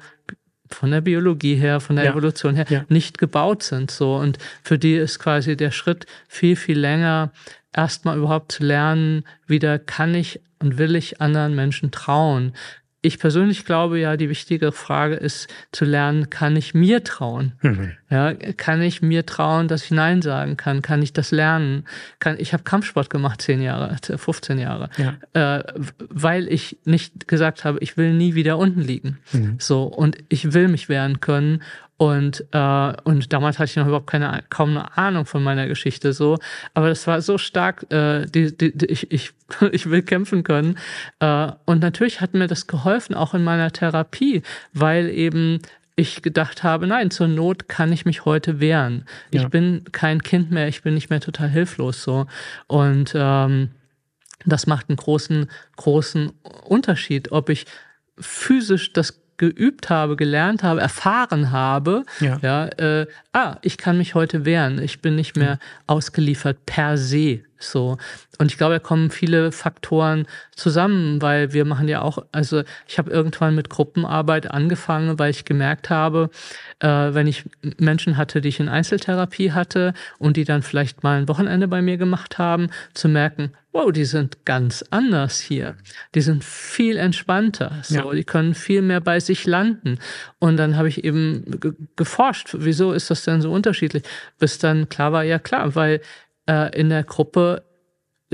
von 0.71 0.91
der 0.91 1.01
Biologie 1.01 1.55
her, 1.55 1.81
von 1.81 1.97
der 1.97 2.07
ja. 2.07 2.11
Evolution 2.13 2.55
her 2.55 2.67
ja. 2.69 2.85
nicht 2.89 3.19
gebaut 3.19 3.63
sind. 3.63 3.91
So 3.91 4.17
und 4.17 4.39
für 4.63 4.79
die 4.79 4.95
ist 4.95 5.19
quasi 5.19 5.57
der 5.57 5.71
Schritt 5.71 6.07
viel 6.29 6.57
viel 6.57 6.79
länger, 6.79 7.33
erstmal 7.73 8.17
überhaupt 8.17 8.53
zu 8.53 8.65
lernen, 8.65 9.25
wieder 9.47 9.79
kann 9.79 10.15
ich 10.15 10.41
und 10.59 10.79
will 10.79 10.97
ich 10.97 11.21
anderen 11.21 11.55
Menschen 11.55 11.91
trauen 11.91 12.53
ich 13.03 13.19
persönlich 13.19 13.65
glaube 13.65 14.01
ja, 14.01 14.17
die 14.17 14.29
wichtige 14.29 14.73
Frage 14.73 15.15
ist 15.15 15.49
zu 15.71 15.85
lernen, 15.85 16.31
kann 16.31 16.57
ich 16.57 16.75
mir 16.75 17.05
trauen? 17.05 17.53
Mhm. 17.63 17.93
Ja, 18.11 18.35
kann 18.35 18.83
ich 18.83 19.03
mir 19.03 19.27
trauen, 19.27 19.69
dass 19.69 19.85
ich 19.85 19.91
Nein 19.91 20.23
sagen 20.23 20.57
kann? 20.57 20.83
Kann 20.83 21.03
ich 21.03 21.13
das 21.13 21.31
lernen? 21.31 21.85
Kann, 22.19 22.37
ich 22.39 22.53
habe 22.53 22.65
Kampfsport 22.65 23.11
gemacht, 23.11 23.43
zehn 23.43 23.63
Jahre, 23.63 23.97
15 24.03 24.59
Jahre, 24.59 24.91
ja. 24.97 25.15
äh, 25.59 25.65
weil 25.99 26.49
ich 26.49 26.79
nicht 26.85 27.29
gesagt 27.29 27.65
habe, 27.65 27.79
ich 27.81 27.97
will 27.97 28.13
nie 28.13 28.35
wieder 28.35 28.59
unten 28.59 28.81
liegen. 28.81 29.19
Mhm. 29.33 29.57
So, 29.59 29.85
und 29.85 30.19
ich 30.29 30.53
will 30.53 30.69
mich 30.69 30.89
wehren 30.89 31.21
können 31.21 31.63
und, 31.99 32.45
äh, 32.53 32.93
und 33.05 33.33
damals 33.33 33.59
hatte 33.59 33.71
ich 33.71 33.77
noch 33.77 33.87
überhaupt 33.87 34.07
keine, 34.09 34.45
kaum 34.51 34.71
eine 34.71 34.99
Ahnung 34.99 35.25
von 35.25 35.43
meiner 35.43 35.67
Geschichte 35.67 36.13
so. 36.13 36.39
Aber 36.75 36.89
das 36.89 37.07
war 37.07 37.23
so 37.23 37.39
stark, 37.39 37.91
äh, 37.91 38.27
die, 38.27 38.57
die, 38.57 38.77
die, 38.77 38.87
ich, 38.87 39.11
ich, 39.11 39.33
ich 39.73 39.89
will 39.89 40.03
kämpfen 40.03 40.43
können. 40.43 40.79
Äh, 41.21 41.53
und 41.65 41.81
natürlich 41.81 42.21
hat 42.21 42.35
mir 42.35 42.49
das 42.49 42.67
geholfen, 42.67 43.15
auch 43.15 43.33
in 43.33 43.45
meiner 43.45 43.71
Therapie, 43.71 44.43
weil 44.75 45.09
eben 45.09 45.61
ich 45.99 46.21
gedacht 46.21 46.63
habe, 46.63 46.87
nein, 46.87 47.11
zur 47.11 47.29
Not 47.29 47.71
kann 47.71 47.91
ich 47.91 48.05
mich 48.05 48.27
heute 48.27 48.61
wehren. 48.61 49.07
Ja. 49.33 49.43
Ich 49.43 49.49
bin 49.49 49.85
kein 49.93 50.23
Kind 50.23 50.51
mehr, 50.51 50.69
ich 50.69 50.83
bin 50.83 50.93
nicht 50.93 51.09
mehr 51.09 51.21
total 51.21 51.49
hilflos 51.49 52.03
so. 52.03 52.27
Und 52.67 53.13
ähm, 53.15 53.71
das 54.45 54.67
macht 54.67 54.91
einen 54.91 54.97
großen, 54.97 55.51
großen 55.77 56.33
Unterschied, 56.65 57.33
ob 57.33 57.49
ich 57.49 57.65
physisch 58.19 58.93
das 58.93 59.23
geübt 59.39 59.91
habe, 59.91 60.17
gelernt 60.17 60.63
habe, 60.63 60.81
erfahren 60.81 61.51
habe, 61.53 62.05
ja, 62.21 62.39
ja 62.43 62.67
äh, 62.67 63.07
ah, 63.33 63.57
ich 63.63 63.79
kann 63.79 63.99
mich 63.99 64.15
heute 64.15 64.45
wehren, 64.45 64.81
ich 64.83 65.01
bin 65.01 65.17
nicht 65.17 65.37
mehr 65.37 65.59
ausgeliefert 65.87 66.65
per 66.67 66.97
se. 66.97 67.41
So. 67.59 67.99
Und 68.39 68.51
ich 68.51 68.59
glaube, 68.59 68.75
da 68.75 68.79
kommen 68.79 69.11
viele 69.11 69.53
Faktoren 69.53 70.27
zusammen, 70.55 71.23
weil 71.23 71.53
wir 71.53 71.65
machen 71.65 71.89
ja 71.89 72.03
auch, 72.03 72.19
also 72.33 72.63
ich 72.87 72.99
habe 72.99 73.11
irgendwann 73.11 73.55
mit 73.55 73.71
Gruppenarbeit 73.71 74.51
angefangen, 74.51 75.19
weil 75.19 75.31
ich 75.31 75.45
gemerkt 75.45 75.91
habe, 75.91 76.31
äh, 76.81 76.89
wenn 76.89 77.27
ich 77.27 77.45
Menschen 77.79 78.17
hatte, 78.17 78.41
die 78.41 78.49
ich 78.49 78.61
in 78.61 78.69
Einzeltherapie 78.69 79.53
hatte 79.53 79.95
und 80.19 80.37
die 80.37 80.45
dann 80.45 80.63
vielleicht 80.63 81.03
mal 81.03 81.19
ein 81.19 81.29
Wochenende 81.29 81.69
bei 81.69 81.83
mir 81.83 81.97
gemacht 81.97 82.39
haben, 82.39 82.69
zu 82.95 83.09
merken, 83.09 83.53
wow, 83.77 83.93
die 83.93 84.07
sind 84.07 84.45
ganz 84.47 84.85
anders 84.91 85.39
hier. 85.39 85.77
Die 86.15 86.23
sind 86.23 86.45
viel 86.45 86.97
entspannter. 86.97 87.73
So, 87.83 87.95
ja. 87.95 88.13
die 88.13 88.25
können 88.25 88.55
viel 88.55 88.81
mehr 88.81 89.01
bei 89.01 89.21
sich 89.21 89.47
landen. 89.47 89.99
Und 90.39 90.57
dann 90.57 90.77
habe 90.77 90.89
ich 90.89 91.05
eben 91.05 91.61
geforscht, 91.95 92.57
wieso 92.59 92.93
ist 92.93 93.11
das 93.11 93.25
denn 93.25 93.43
so 93.43 93.53
unterschiedlich? 93.53 94.03
Bis 94.39 94.59
dann 94.59 94.89
klar 94.89 95.13
war, 95.13 95.25
ja 95.25 95.39
klar, 95.39 95.75
weil 95.75 96.01
äh, 96.47 96.79
in 96.79 96.89
der 96.89 97.05
Gruppe 97.05 97.63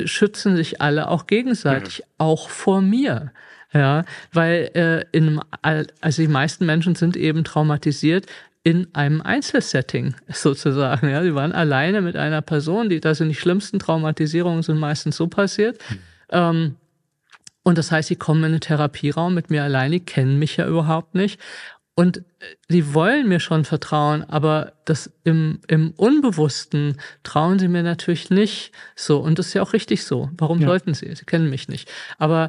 schützen 0.04 0.56
sich 0.56 0.80
alle 0.80 1.08
auch 1.08 1.26
gegenseitig, 1.26 1.98
mhm. 1.98 2.04
auch 2.18 2.48
vor 2.48 2.80
mir. 2.80 3.32
Ja, 3.74 4.04
weil 4.32 4.70
äh, 4.74 5.04
in, 5.16 5.40
also 5.62 6.22
die 6.22 6.28
meisten 6.28 6.66
Menschen 6.66 6.94
sind 6.94 7.16
eben 7.16 7.42
traumatisiert 7.42 8.26
in 8.64 8.94
einem 8.94 9.22
Einzelsetting 9.22 10.14
sozusagen. 10.28 11.08
Ja, 11.08 11.22
sie 11.22 11.34
waren 11.34 11.52
alleine 11.52 12.02
mit 12.02 12.16
einer 12.16 12.42
Person, 12.42 12.90
die 12.90 13.00
da 13.00 13.14
sind 13.14 13.30
die 13.30 13.34
schlimmsten 13.34 13.78
Traumatisierungen 13.78 14.62
sind 14.62 14.78
meistens 14.78 15.16
so 15.16 15.26
passiert. 15.26 15.78
Mhm. 15.88 15.98
Ähm, 16.30 16.76
und 17.64 17.78
das 17.78 17.92
heißt, 17.92 18.08
sie 18.08 18.16
kommen 18.16 18.40
in 18.40 18.52
einen 18.52 18.60
Therapieraum 18.60 19.34
mit 19.34 19.48
mir 19.48 19.62
alleine, 19.62 20.00
die 20.00 20.04
kennen 20.04 20.38
mich 20.38 20.56
ja 20.56 20.66
überhaupt 20.66 21.14
nicht. 21.14 21.40
Und 21.94 22.22
sie 22.68 22.94
wollen 22.94 23.28
mir 23.28 23.38
schon 23.38 23.64
vertrauen, 23.64 24.24
aber 24.24 24.72
das 24.86 25.12
im, 25.24 25.60
im 25.68 25.90
Unbewussten 25.90 26.98
trauen 27.22 27.58
sie 27.58 27.68
mir 27.68 27.82
natürlich 27.82 28.30
nicht 28.30 28.72
so. 28.96 29.18
Und 29.18 29.38
das 29.38 29.48
ist 29.48 29.54
ja 29.54 29.62
auch 29.62 29.74
richtig 29.74 30.04
so. 30.04 30.30
Warum 30.38 30.60
ja. 30.60 30.68
sollten 30.68 30.94
sie? 30.94 31.14
Sie 31.14 31.26
kennen 31.26 31.50
mich 31.50 31.68
nicht. 31.68 31.90
Aber 32.18 32.48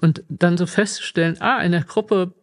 und 0.00 0.22
dann 0.28 0.56
so 0.56 0.66
festzustellen, 0.66 1.40
ah, 1.40 1.60
in 1.60 1.72
der 1.72 1.84
Gruppe 1.84 2.34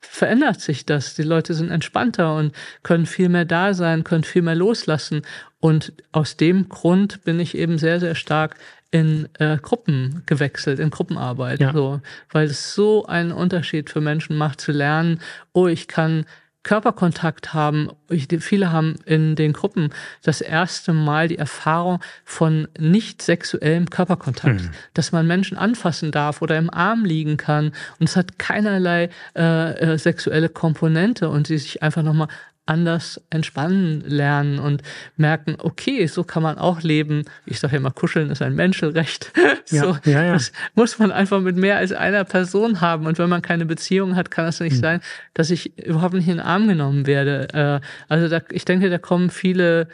verändert 0.00 0.60
sich 0.60 0.86
das. 0.86 1.14
Die 1.14 1.22
Leute 1.22 1.54
sind 1.54 1.70
entspannter 1.70 2.36
und 2.36 2.54
können 2.82 3.06
viel 3.06 3.28
mehr 3.28 3.44
da 3.44 3.74
sein, 3.74 4.04
können 4.04 4.24
viel 4.24 4.42
mehr 4.42 4.54
loslassen. 4.54 5.22
Und 5.60 5.92
aus 6.12 6.36
dem 6.36 6.68
Grund 6.68 7.24
bin 7.24 7.40
ich 7.40 7.56
eben 7.56 7.78
sehr, 7.78 8.00
sehr 8.00 8.14
stark 8.14 8.56
in 8.94 9.28
äh, 9.40 9.56
Gruppen 9.56 10.22
gewechselt, 10.26 10.78
in 10.78 10.90
Gruppenarbeit, 10.90 11.58
ja. 11.58 11.72
so, 11.72 12.00
weil 12.30 12.46
es 12.46 12.74
so 12.74 13.06
einen 13.06 13.32
Unterschied 13.32 13.90
für 13.90 14.00
Menschen 14.00 14.36
macht 14.36 14.60
zu 14.60 14.70
lernen, 14.70 15.18
oh, 15.52 15.66
ich 15.66 15.88
kann 15.88 16.26
Körperkontakt 16.62 17.52
haben. 17.52 17.90
Ich, 18.08 18.28
viele 18.38 18.70
haben 18.70 18.94
in 19.04 19.34
den 19.34 19.52
Gruppen 19.52 19.90
das 20.22 20.40
erste 20.40 20.92
Mal 20.92 21.26
die 21.26 21.38
Erfahrung 21.38 21.98
von 22.24 22.68
nicht 22.78 23.20
sexuellem 23.20 23.90
Körperkontakt, 23.90 24.62
mhm. 24.62 24.70
dass 24.94 25.10
man 25.10 25.26
Menschen 25.26 25.58
anfassen 25.58 26.12
darf 26.12 26.40
oder 26.40 26.56
im 26.56 26.70
Arm 26.70 27.04
liegen 27.04 27.36
kann 27.36 27.72
und 27.98 28.08
es 28.08 28.16
hat 28.16 28.38
keinerlei 28.38 29.10
äh, 29.36 29.72
äh, 29.72 29.98
sexuelle 29.98 30.48
Komponente 30.48 31.28
und 31.28 31.48
sie 31.48 31.58
sich 31.58 31.82
einfach 31.82 32.04
nochmal 32.04 32.28
anders 32.66 33.20
entspannen 33.30 34.00
lernen 34.06 34.58
und 34.58 34.82
merken, 35.16 35.56
okay, 35.58 36.06
so 36.06 36.24
kann 36.24 36.42
man 36.42 36.56
auch 36.56 36.80
leben. 36.82 37.24
Ich 37.44 37.60
sage 37.60 37.74
ja 37.74 37.78
immer, 37.78 37.90
kuscheln 37.90 38.30
ist 38.30 38.40
ein 38.40 38.54
Menschenrecht. 38.54 39.32
so, 39.66 39.96
ja, 40.04 40.24
ja. 40.24 40.32
Das 40.32 40.52
muss 40.74 40.98
man 40.98 41.12
einfach 41.12 41.40
mit 41.40 41.56
mehr 41.56 41.76
als 41.76 41.92
einer 41.92 42.24
Person 42.24 42.80
haben. 42.80 43.06
Und 43.06 43.18
wenn 43.18 43.28
man 43.28 43.42
keine 43.42 43.66
Beziehung 43.66 44.16
hat, 44.16 44.30
kann 44.30 44.46
es 44.46 44.60
nicht 44.60 44.76
mhm. 44.76 44.80
sein, 44.80 45.00
dass 45.34 45.50
ich 45.50 45.78
überhaupt 45.78 46.14
nicht 46.14 46.28
in 46.28 46.38
den 46.38 46.46
Arm 46.46 46.66
genommen 46.66 47.06
werde. 47.06 47.48
Äh, 47.52 47.86
also 48.08 48.28
da, 48.28 48.40
ich 48.50 48.64
denke, 48.64 48.88
da 48.88 48.98
kommen 48.98 49.28
viele 49.28 49.88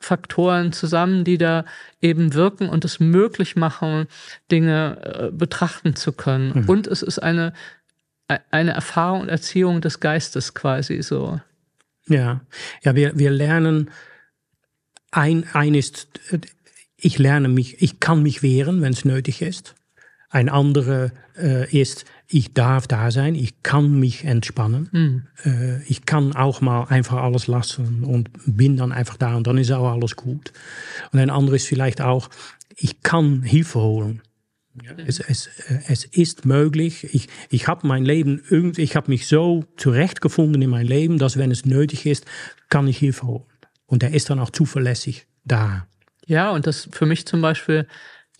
Faktoren 0.00 0.72
zusammen, 0.72 1.24
die 1.24 1.38
da 1.38 1.64
eben 2.00 2.34
wirken 2.34 2.68
und 2.68 2.84
es 2.84 2.98
möglich 2.98 3.54
machen, 3.54 4.06
Dinge 4.50 4.98
äh, 5.02 5.30
betrachten 5.30 5.94
zu 5.94 6.12
können. 6.12 6.62
Mhm. 6.62 6.68
Und 6.68 6.86
es 6.88 7.02
ist 7.02 7.20
eine, 7.20 7.52
eine 8.50 8.72
Erfahrung 8.72 9.20
und 9.20 9.28
Erziehung 9.28 9.80
des 9.80 10.00
Geistes 10.00 10.54
quasi 10.54 11.02
so. 11.02 11.40
Ja, 12.08 12.42
ja 12.82 12.94
wir, 12.94 13.18
wir 13.18 13.30
lernen, 13.30 13.90
ein, 15.10 15.44
ein 15.52 15.74
ist, 15.74 16.08
ich 16.96 17.18
lerne 17.18 17.48
mich, 17.48 17.82
ich 17.82 18.00
kann 18.00 18.22
mich 18.22 18.42
wehren, 18.42 18.80
wenn 18.80 18.92
es 18.92 19.04
nötig 19.04 19.42
ist. 19.42 19.74
Ein 20.30 20.48
andere 20.48 21.12
äh, 21.36 21.70
ist, 21.70 22.06
ich 22.26 22.54
darf 22.54 22.86
da 22.86 23.10
sein, 23.10 23.34
ich 23.34 23.62
kann 23.62 24.00
mich 24.00 24.24
entspannen. 24.24 24.88
Mhm. 24.92 25.26
Äh, 25.44 25.82
ich 25.84 26.06
kann 26.06 26.34
auch 26.34 26.62
mal 26.62 26.84
einfach 26.84 27.22
alles 27.22 27.46
lassen 27.46 28.04
und 28.04 28.30
bin 28.46 28.78
dann 28.78 28.92
einfach 28.92 29.18
da 29.18 29.36
und 29.36 29.46
dann 29.46 29.58
ist 29.58 29.70
auch 29.70 29.92
alles 29.92 30.16
gut. 30.16 30.52
Und 31.12 31.18
ein 31.18 31.28
andere 31.28 31.56
ist 31.56 31.66
vielleicht 31.66 32.00
auch, 32.00 32.30
ich 32.74 33.02
kann 33.02 33.42
Hilfe 33.42 33.80
holen. 33.80 34.22
Ja, 34.80 34.92
es, 35.06 35.20
es, 35.20 35.50
es 35.88 36.04
ist 36.04 36.46
möglich. 36.46 37.12
Ich, 37.12 37.28
ich 37.50 37.68
habe 37.68 37.86
mein 37.86 38.04
Leben 38.04 38.42
irgendwie, 38.48 38.82
ich 38.82 38.96
habe 38.96 39.10
mich 39.10 39.26
so 39.26 39.64
zurechtgefunden 39.76 40.62
in 40.62 40.70
mein 40.70 40.86
Leben, 40.86 41.18
dass 41.18 41.36
wenn 41.36 41.50
es 41.50 41.66
nötig 41.66 42.06
ist, 42.06 42.24
kann 42.70 42.88
ich 42.88 42.98
Hilfe 42.98 43.26
holen. 43.26 43.44
Und 43.86 44.02
er 44.02 44.14
ist 44.14 44.30
dann 44.30 44.38
auch 44.38 44.50
zuverlässig 44.50 45.26
da. 45.44 45.86
Ja, 46.26 46.50
und 46.50 46.66
das 46.66 46.88
für 46.90 47.04
mich 47.04 47.26
zum 47.26 47.42
Beispiel, 47.42 47.86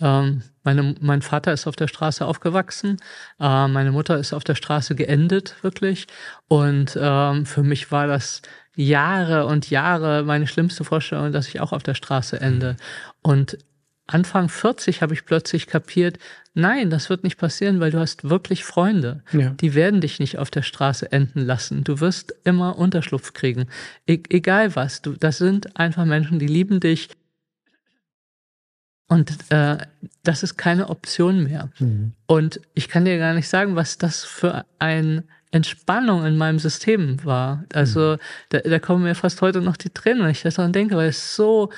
ähm, 0.00 0.42
meine, 0.62 0.94
mein 1.00 1.20
Vater 1.20 1.52
ist 1.52 1.66
auf 1.66 1.76
der 1.76 1.88
Straße 1.88 2.24
aufgewachsen, 2.24 2.96
äh, 3.38 3.68
meine 3.68 3.92
Mutter 3.92 4.18
ist 4.18 4.32
auf 4.32 4.44
der 4.44 4.54
Straße 4.54 4.94
geendet, 4.94 5.56
wirklich. 5.62 6.06
Und 6.48 6.98
ähm, 6.98 7.44
für 7.44 7.62
mich 7.62 7.92
war 7.92 8.06
das 8.06 8.40
Jahre 8.74 9.44
und 9.46 9.68
Jahre 9.68 10.22
meine 10.22 10.46
schlimmste 10.46 10.84
Vorstellung, 10.84 11.32
dass 11.32 11.48
ich 11.48 11.60
auch 11.60 11.72
auf 11.72 11.82
der 11.82 11.94
Straße 11.94 12.40
ende. 12.40 12.76
Und 13.20 13.58
Anfang 14.06 14.48
40 14.48 15.00
habe 15.00 15.14
ich 15.14 15.24
plötzlich 15.24 15.66
kapiert, 15.66 16.18
nein, 16.54 16.90
das 16.90 17.08
wird 17.08 17.24
nicht 17.24 17.38
passieren, 17.38 17.80
weil 17.80 17.90
du 17.90 18.00
hast 18.00 18.28
wirklich 18.28 18.64
Freunde. 18.64 19.22
Ja. 19.32 19.50
Die 19.50 19.74
werden 19.74 20.00
dich 20.00 20.18
nicht 20.18 20.38
auf 20.38 20.50
der 20.50 20.62
Straße 20.62 21.10
enden 21.12 21.40
lassen. 21.40 21.84
Du 21.84 22.00
wirst 22.00 22.34
immer 22.44 22.78
Unterschlupf 22.78 23.32
kriegen. 23.32 23.66
E 24.06 24.20
egal 24.28 24.74
was, 24.74 25.02
du, 25.02 25.12
das 25.12 25.38
sind 25.38 25.76
einfach 25.76 26.04
Menschen, 26.04 26.38
die 26.38 26.46
lieben 26.46 26.80
dich. 26.80 27.10
Und 29.06 29.30
äh, 29.50 29.78
das 30.22 30.42
ist 30.42 30.56
keine 30.56 30.88
Option 30.88 31.44
mehr. 31.44 31.70
Mhm. 31.78 32.12
Und 32.26 32.60
ich 32.74 32.88
kann 32.88 33.04
dir 33.04 33.18
gar 33.18 33.34
nicht 33.34 33.48
sagen, 33.48 33.76
was 33.76 33.98
das 33.98 34.24
für 34.24 34.64
ein 34.78 35.24
Entspannung 35.50 36.24
in 36.24 36.36
meinem 36.36 36.58
System 36.58 37.22
war. 37.24 37.64
Also 37.72 38.14
mhm. 38.14 38.18
da, 38.48 38.58
da 38.60 38.78
kommen 38.78 39.04
mir 39.04 39.14
fast 39.14 39.42
heute 39.42 39.60
noch 39.60 39.76
die 39.76 39.90
Tränen, 39.90 40.22
wenn 40.22 40.30
ich 40.30 40.42
daran 40.42 40.72
denke, 40.72 40.96
weil 40.96 41.10
es 41.10 41.36
so, 41.36 41.70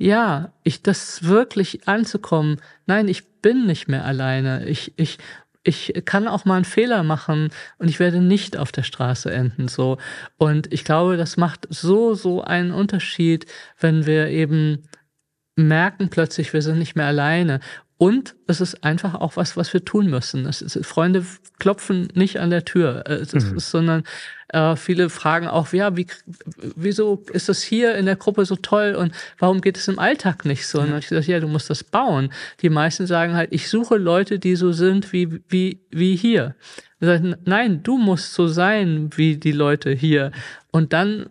ja, 0.00 0.52
ich 0.62 0.82
das 0.82 1.24
wirklich 1.24 1.86
anzukommen. 1.86 2.58
Nein, 2.86 3.06
ich 3.06 3.28
bin 3.42 3.66
nicht 3.66 3.86
mehr 3.86 4.06
alleine. 4.06 4.66
Ich, 4.66 4.94
ich, 4.96 5.18
ich 5.62 5.92
kann 6.06 6.26
auch 6.26 6.46
mal 6.46 6.56
einen 6.56 6.64
Fehler 6.64 7.02
machen 7.02 7.50
und 7.76 7.88
ich 7.88 8.00
werde 8.00 8.22
nicht 8.22 8.56
auf 8.56 8.72
der 8.72 8.82
Straße 8.82 9.30
enden, 9.30 9.68
so. 9.68 9.98
Und 10.38 10.72
ich 10.72 10.84
glaube, 10.84 11.18
das 11.18 11.36
macht 11.36 11.66
so, 11.68 12.14
so 12.14 12.42
einen 12.42 12.72
Unterschied, 12.72 13.44
wenn 13.78 14.06
wir 14.06 14.28
eben 14.28 14.84
merken 15.54 16.08
plötzlich, 16.08 16.54
wir 16.54 16.62
sind 16.62 16.78
nicht 16.78 16.96
mehr 16.96 17.06
alleine. 17.06 17.60
Und 18.02 18.34
es 18.46 18.62
ist 18.62 18.82
einfach 18.82 19.14
auch 19.14 19.36
was, 19.36 19.58
was 19.58 19.74
wir 19.74 19.84
tun 19.84 20.08
müssen. 20.08 20.46
Ist, 20.46 20.86
Freunde 20.86 21.22
klopfen 21.58 22.08
nicht 22.14 22.40
an 22.40 22.48
der 22.48 22.64
Tür, 22.64 23.04
äh, 23.06 23.16
es 23.16 23.34
mhm. 23.34 23.58
ist, 23.58 23.70
sondern 23.70 24.04
äh, 24.48 24.74
viele 24.74 25.10
fragen 25.10 25.48
auch, 25.48 25.70
ja, 25.74 25.98
wie, 25.98 26.06
wieso 26.74 27.22
ist 27.30 27.50
das 27.50 27.62
hier 27.62 27.96
in 27.96 28.06
der 28.06 28.16
Gruppe 28.16 28.46
so 28.46 28.56
toll 28.56 28.94
und 28.94 29.12
warum 29.38 29.60
geht 29.60 29.76
es 29.76 29.86
im 29.86 29.98
Alltag 29.98 30.46
nicht 30.46 30.66
so? 30.66 30.80
Und 30.80 30.96
ich 30.96 31.08
sage, 31.08 31.30
ja, 31.30 31.40
du 31.40 31.46
musst 31.46 31.68
das 31.68 31.84
bauen. 31.84 32.32
Die 32.62 32.70
meisten 32.70 33.06
sagen 33.06 33.34
halt, 33.34 33.52
ich 33.52 33.68
suche 33.68 33.98
Leute, 33.98 34.38
die 34.38 34.56
so 34.56 34.72
sind 34.72 35.12
wie, 35.12 35.42
wie, 35.50 35.82
wie 35.90 36.16
hier. 36.16 36.54
Sage, 37.00 37.36
nein, 37.44 37.82
du 37.82 37.98
musst 37.98 38.32
so 38.32 38.46
sein 38.46 39.10
wie 39.14 39.36
die 39.36 39.52
Leute 39.52 39.90
hier. 39.90 40.32
Und 40.70 40.94
dann 40.94 41.28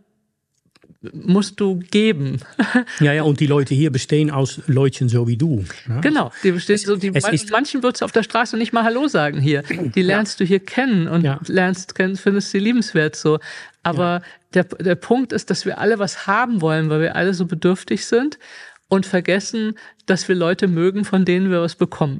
musst 1.13 1.59
du 1.59 1.79
geben. 1.79 2.39
Ja, 2.99 3.13
ja, 3.13 3.23
und 3.23 3.39
die 3.39 3.47
Leute 3.47 3.73
hier 3.73 3.91
bestehen 3.91 4.29
aus 4.29 4.61
Leuten 4.67 5.09
so 5.09 5.27
wie 5.27 5.37
du. 5.37 5.63
Ja? 5.87 6.01
Genau, 6.01 6.31
die 6.43 6.51
bestehen 6.51 6.75
es, 6.75 6.83
so, 6.83 6.95
die, 6.95 7.11
man, 7.11 7.39
manchen 7.51 7.81
würdest 7.81 8.01
du 8.01 8.05
auf 8.05 8.11
der 8.11 8.23
Straße 8.23 8.57
nicht 8.57 8.73
mal 8.73 8.83
Hallo 8.83 9.07
sagen 9.07 9.39
hier. 9.39 9.63
Die 9.63 10.01
lernst 10.01 10.39
ja. 10.39 10.43
du 10.43 10.47
hier 10.47 10.59
kennen 10.59 11.07
und 11.07 11.23
ja. 11.23 11.39
lernst 11.47 11.95
kennen, 11.95 12.15
findest 12.17 12.51
sie 12.51 12.59
liebenswert 12.59 13.15
so. 13.15 13.39
Aber 13.83 14.21
der, 14.53 14.65
der 14.65 14.95
Punkt 14.95 15.31
ist, 15.31 15.49
dass 15.49 15.65
wir 15.65 15.77
alle 15.77 15.99
was 15.99 16.27
haben 16.27 16.61
wollen, 16.61 16.89
weil 16.89 17.01
wir 17.01 17.15
alle 17.15 17.33
so 17.33 17.45
bedürftig 17.45 18.05
sind 18.05 18.37
und 18.87 19.05
vergessen, 19.05 19.75
dass 20.05 20.27
wir 20.27 20.35
Leute 20.35 20.67
mögen, 20.67 21.05
von 21.05 21.23
denen 21.23 21.49
wir 21.49 21.61
was 21.61 21.75
bekommen. 21.75 22.19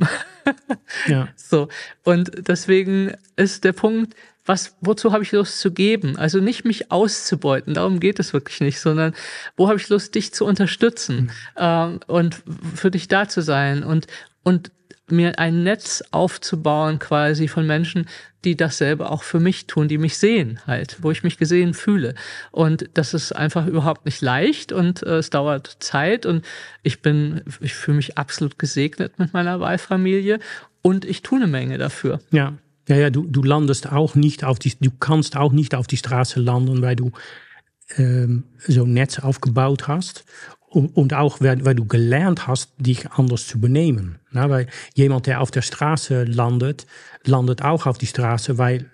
ja. 1.08 1.28
So. 1.36 1.68
Und 2.04 2.48
deswegen 2.48 3.14
ist 3.36 3.64
der 3.64 3.74
Punkt, 3.74 4.16
was, 4.50 4.76
wozu 4.82 5.14
habe 5.14 5.22
ich 5.22 5.32
Lust 5.32 5.60
zu 5.60 5.72
geben? 5.72 6.18
Also 6.18 6.40
nicht 6.40 6.66
mich 6.66 6.92
auszubeuten, 6.92 7.76
darum 7.76 8.00
geht 8.00 8.20
es 8.20 8.34
wirklich 8.34 8.62
nicht, 8.62 8.80
sondern 8.80 9.14
wo 9.56 9.68
habe 9.68 9.78
ich 9.78 9.88
Lust, 9.90 10.16
dich 10.16 10.34
zu 10.34 10.44
unterstützen 10.44 11.26
mhm. 11.26 11.30
ähm, 11.58 12.00
und 12.08 12.42
für 12.74 12.90
dich 12.90 13.08
da 13.08 13.28
zu 13.28 13.42
sein 13.42 13.84
und, 13.84 14.08
und 14.44 14.72
mir 15.12 15.38
ein 15.38 15.62
Netz 15.62 16.04
aufzubauen 16.10 16.98
quasi 16.98 17.48
von 17.48 17.68
Menschen, 17.68 18.08
die 18.44 18.58
dasselbe 18.58 19.12
auch 19.12 19.22
für 19.22 19.40
mich 19.40 19.68
tun, 19.68 19.88
die 19.88 20.00
mich 20.00 20.18
sehen 20.18 20.60
halt, 20.66 20.98
wo 21.04 21.12
ich 21.12 21.24
mich 21.24 21.38
gesehen 21.38 21.76
fühle. 21.76 22.16
Und 22.50 22.90
das 22.96 23.14
ist 23.14 23.34
einfach 23.34 23.68
überhaupt 23.68 24.06
nicht 24.06 24.22
leicht 24.22 24.72
und 24.72 25.04
äh, 25.04 25.18
es 25.18 25.30
dauert 25.30 25.78
Zeit 25.80 26.26
und 26.26 26.44
ich 26.82 27.04
bin, 27.04 27.44
ich 27.60 27.76
fühle 27.76 27.98
mich 27.98 28.18
absolut 28.18 28.58
gesegnet 28.58 29.20
mit 29.20 29.32
meiner 29.32 29.60
Wahlfamilie 29.60 30.40
und 30.82 31.06
ich 31.06 31.22
tue 31.22 31.38
eine 31.38 31.48
Menge 31.48 31.78
dafür. 31.78 32.20
Ja. 32.32 32.54
Ja, 32.90 32.98
ja, 32.98 33.10
du, 33.12 33.28
du 33.28 33.44
landest 33.44 33.92
auch 33.92 34.16
nicht 34.16 34.44
auf 34.44 34.58
die, 34.58 34.74
du 34.80 34.90
kannst 35.00 35.38
auch 35.38 35.52
nicht 35.52 35.76
auf 35.76 35.86
die 35.86 35.98
Straße 35.98 36.40
landen, 36.40 36.82
weil 36.82 36.96
du 36.96 37.12
ähm, 37.98 38.46
so 38.68 38.84
ein 38.84 38.94
Netz 38.94 39.20
aufgebaut 39.20 39.88
hast. 39.88 40.26
Und, 40.68 40.96
und 40.96 41.14
auch 41.14 41.40
weil, 41.40 41.64
weil, 41.66 41.76
du 41.76 41.86
gelernt 41.86 42.48
hast, 42.48 42.72
dich 42.78 43.10
anders 43.12 43.48
zu 43.48 43.60
benehmen. 43.60 44.20
Na, 44.32 44.50
weil 44.50 44.68
jemand, 44.94 45.28
der 45.28 45.42
auf 45.42 45.52
der 45.52 45.62
Straße 45.62 46.26
landet, 46.26 46.86
landet 47.24 47.64
auch 47.64 47.86
auf 47.86 47.98
die 47.98 48.06
Straße, 48.08 48.58
weil 48.58 48.90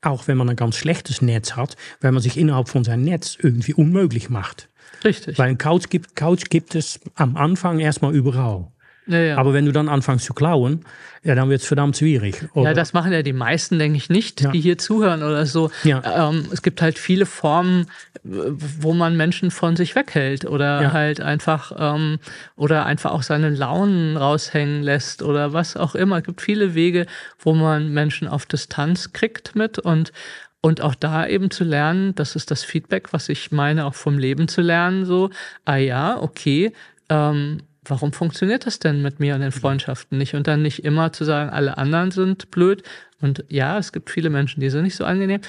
auch 0.00 0.28
wenn 0.28 0.36
man 0.36 0.50
ein 0.50 0.56
ganz 0.56 0.76
schlechtes 0.76 1.22
Netz 1.22 1.56
hat, 1.56 1.76
weil 2.00 2.12
man 2.12 2.22
sich 2.22 2.36
innerhalb 2.36 2.68
von 2.68 2.84
seinem 2.84 3.04
Netz 3.04 3.36
irgendwie 3.40 3.74
unmöglich 3.74 4.28
macht. 4.28 4.68
Richtig. 5.04 5.38
Weil 5.38 5.50
ein 5.50 5.58
Couch 5.58 5.88
gibt, 5.88 6.14
Couch 6.14 6.50
gibt 6.50 6.74
es 6.74 7.00
am 7.14 7.36
Anfang 7.36 7.80
erstmal 7.80 8.14
überall. 8.14 8.68
Ja, 9.06 9.18
ja. 9.18 9.36
Aber 9.36 9.52
wenn 9.52 9.66
du 9.66 9.72
dann 9.72 9.88
anfängst 9.88 10.24
zu 10.24 10.32
klauen, 10.32 10.84
ja, 11.22 11.34
dann 11.34 11.48
wird 11.48 11.62
es 11.62 11.66
verdammt 11.66 11.96
schwierig. 11.96 12.44
Oder? 12.54 12.70
Ja, 12.70 12.74
das 12.74 12.92
machen 12.92 13.12
ja 13.12 13.22
die 13.22 13.32
meisten, 13.32 13.78
denke 13.78 13.96
ich, 13.96 14.10
nicht, 14.10 14.42
ja. 14.42 14.50
die 14.50 14.60
hier 14.60 14.78
zuhören 14.78 15.22
oder 15.22 15.46
so. 15.46 15.70
Ja. 15.82 16.28
Ähm, 16.28 16.46
es 16.52 16.62
gibt 16.62 16.82
halt 16.82 16.98
viele 16.98 17.26
Formen, 17.26 17.86
wo 18.22 18.92
man 18.92 19.16
Menschen 19.16 19.50
von 19.50 19.76
sich 19.76 19.94
weghält 19.94 20.44
oder 20.44 20.92
halt 20.92 21.20
einfach 21.20 21.72
ähm, 21.78 22.18
oder 22.56 22.86
einfach 22.86 23.12
auch 23.12 23.22
seine 23.22 23.50
Launen 23.50 24.16
raushängen 24.16 24.82
lässt 24.82 25.22
oder 25.22 25.52
was 25.52 25.76
auch 25.76 25.94
immer. 25.94 26.18
Es 26.18 26.24
gibt 26.24 26.40
viele 26.40 26.74
Wege, 26.74 27.06
wo 27.38 27.54
man 27.54 27.92
Menschen 27.92 28.28
auf 28.28 28.46
Distanz 28.46 29.12
kriegt 29.12 29.54
mit 29.54 29.78
und 29.78 30.12
und 30.60 30.80
auch 30.80 30.94
da 30.94 31.26
eben 31.26 31.50
zu 31.50 31.62
lernen, 31.62 32.14
das 32.14 32.36
ist 32.36 32.50
das 32.50 32.64
Feedback, 32.64 33.12
was 33.12 33.28
ich 33.28 33.52
meine, 33.52 33.84
auch 33.84 33.94
vom 33.94 34.16
Leben 34.16 34.48
zu 34.48 34.62
lernen, 34.62 35.04
so, 35.04 35.28
ah 35.66 35.76
ja, 35.76 36.18
okay, 36.18 36.72
ähm, 37.10 37.58
warum 37.84 38.12
funktioniert 38.12 38.66
das 38.66 38.78
denn 38.78 39.02
mit 39.02 39.20
mir 39.20 39.34
und 39.34 39.40
den 39.40 39.52
Freundschaften 39.52 40.18
nicht? 40.18 40.34
Und 40.34 40.46
dann 40.46 40.62
nicht 40.62 40.84
immer 40.84 41.12
zu 41.12 41.24
sagen, 41.24 41.50
alle 41.50 41.78
anderen 41.78 42.10
sind 42.10 42.50
blöd. 42.50 42.82
Und 43.20 43.44
ja, 43.48 43.78
es 43.78 43.92
gibt 43.92 44.10
viele 44.10 44.30
Menschen, 44.30 44.60
die 44.60 44.70
sind 44.70 44.84
nicht 44.84 44.96
so 44.96 45.04
angenehm. 45.04 45.40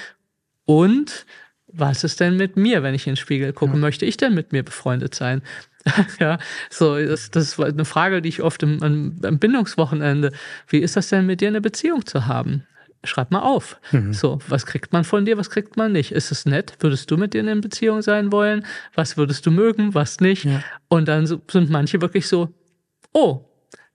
Und 0.64 1.26
was 1.66 2.04
ist 2.04 2.20
denn 2.20 2.36
mit 2.36 2.56
mir, 2.56 2.82
wenn 2.82 2.94
ich 2.94 3.06
in 3.06 3.12
den 3.12 3.16
Spiegel 3.16 3.52
gucke? 3.52 3.74
Ja. 3.74 3.78
Möchte 3.78 4.06
ich 4.06 4.16
denn 4.16 4.34
mit 4.34 4.52
mir 4.52 4.62
befreundet 4.62 5.14
sein? 5.14 5.42
ja, 6.20 6.38
so, 6.70 6.98
das, 6.98 7.30
das 7.30 7.58
war 7.58 7.66
eine 7.66 7.84
Frage, 7.84 8.22
die 8.22 8.28
ich 8.28 8.42
oft 8.42 8.62
im, 8.62 8.82
im 9.22 9.38
Bindungswochenende, 9.38 10.32
wie 10.68 10.78
ist 10.78 10.96
das 10.96 11.08
denn 11.08 11.26
mit 11.26 11.40
dir 11.40 11.48
eine 11.48 11.60
Beziehung 11.60 12.06
zu 12.06 12.26
haben? 12.26 12.66
Schreib 13.04 13.30
mal 13.30 13.40
auf. 13.40 13.80
Mhm. 13.92 14.12
So, 14.12 14.38
was 14.48 14.66
kriegt 14.66 14.92
man 14.92 15.04
von 15.04 15.24
dir, 15.24 15.38
was 15.38 15.50
kriegt 15.50 15.76
man 15.76 15.92
nicht? 15.92 16.12
Ist 16.12 16.32
es 16.32 16.46
nett? 16.46 16.74
Würdest 16.80 17.10
du 17.10 17.16
mit 17.16 17.34
dir 17.34 17.46
in 17.46 17.60
Beziehung 17.60 18.02
sein 18.02 18.32
wollen? 18.32 18.64
Was 18.94 19.16
würdest 19.16 19.46
du 19.46 19.50
mögen, 19.50 19.94
was 19.94 20.20
nicht? 20.20 20.44
Ja. 20.44 20.62
Und 20.88 21.08
dann 21.08 21.26
sind 21.26 21.70
manche 21.70 22.00
wirklich 22.00 22.26
so, 22.28 22.54
oh, 23.12 23.44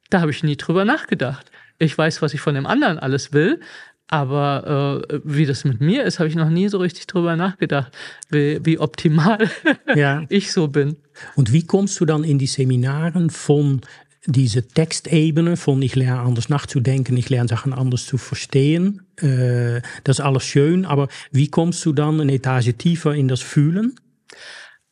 da 0.10 0.22
habe 0.22 0.32
ich 0.32 0.44
nie 0.44 0.58
drüber 0.58 0.86
nachgedacht. 0.86 1.52
Ich 1.80 1.98
weiß, 1.98 2.22
was 2.22 2.34
ich 2.34 2.42
von 2.42 2.54
dem 2.54 2.66
anderen 2.66 3.00
alles 3.00 3.34
will, 3.34 3.60
aber 4.08 5.06
äh, 5.10 5.20
wie 5.24 5.46
das 5.46 5.64
mit 5.64 5.80
mir 5.80 6.04
ist, 6.04 6.20
habe 6.20 6.28
ich 6.28 6.36
noch 6.36 6.50
nie 6.50 6.68
so 6.68 6.80
richtig 6.80 7.08
drüber 7.08 7.38
nachgedacht, 7.38 7.96
wie, 8.30 8.60
wie 8.64 8.78
optimal 8.78 9.50
ja. 9.96 10.24
ich 10.30 10.52
so 10.52 10.68
bin. 10.68 10.98
Und 11.36 11.54
wie 11.54 11.66
kommst 11.66 12.00
du 12.00 12.06
dann 12.06 12.26
in 12.26 12.38
die 12.38 12.48
Seminaren 12.48 13.30
von 13.30 13.82
diese 14.26 14.68
Textebene 14.68 15.58
von 15.58 15.82
ich 15.82 15.96
lerne 15.96 16.22
anders 16.22 16.50
nachzudenken, 16.50 17.18
ich 17.18 17.30
lerne 17.30 17.50
Sachen 17.50 17.74
anders 17.74 18.06
zu 18.06 18.18
verstehen. 18.18 19.02
Äh, 19.18 19.82
das 20.04 20.20
ist 20.20 20.26
alles 20.26 20.44
schön, 20.44 20.86
aber 20.86 21.08
wie 21.32 21.50
kommst 21.50 21.84
du 21.86 21.94
dann 21.94 22.22
eine 22.22 22.34
Etage 22.34 22.74
tiefer 22.78 23.14
in 23.16 23.28
das 23.28 23.42
Fühlen? 23.42 23.96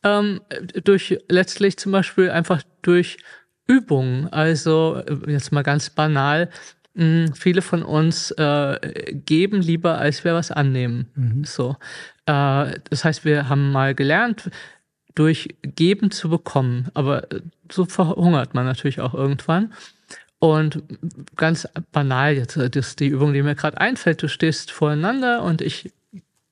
Ähm, 0.02 0.40
durch 0.84 1.18
letztlich 1.28 1.76
zum 1.76 1.92
Beispiel 1.92 2.30
einfach 2.30 2.62
durch 2.82 3.18
Übungen. 3.66 4.26
Also 4.28 5.02
jetzt 5.26 5.52
mal 5.52 5.62
ganz 5.62 5.90
banal. 5.90 6.50
Hm, 6.96 7.32
viele 7.34 7.62
von 7.62 7.84
uns 7.84 8.32
äh, 8.32 9.14
geben 9.14 9.62
lieber, 9.62 9.98
als 9.98 10.24
wir 10.24 10.34
was 10.34 10.50
annehmen. 10.50 11.06
Mhm. 11.14 11.44
So, 11.44 11.76
äh, 12.26 12.74
das 12.90 13.04
heißt, 13.04 13.24
wir 13.24 13.48
haben 13.48 13.70
mal 13.70 13.94
gelernt, 13.94 14.50
durch 15.20 15.54
Geben 15.60 16.10
zu 16.10 16.30
bekommen. 16.30 16.88
Aber 16.94 17.30
äh, 17.30 17.42
so 17.70 17.84
verhungert 17.84 18.54
man 18.54 18.64
natürlich 18.64 19.02
auch 19.02 19.12
irgendwann. 19.12 19.74
Und 20.38 20.82
ganz 21.36 21.68
banal 21.92 22.32
jetzt, 22.32 22.56
äh, 22.56 22.70
das 22.70 22.88
ist 22.88 23.00
die 23.00 23.08
Übung, 23.08 23.34
die 23.34 23.42
mir 23.42 23.54
gerade 23.54 23.78
einfällt. 23.78 24.22
Du 24.22 24.28
stehst 24.28 24.70
voreinander 24.70 25.42
und 25.42 25.60
ich 25.60 25.92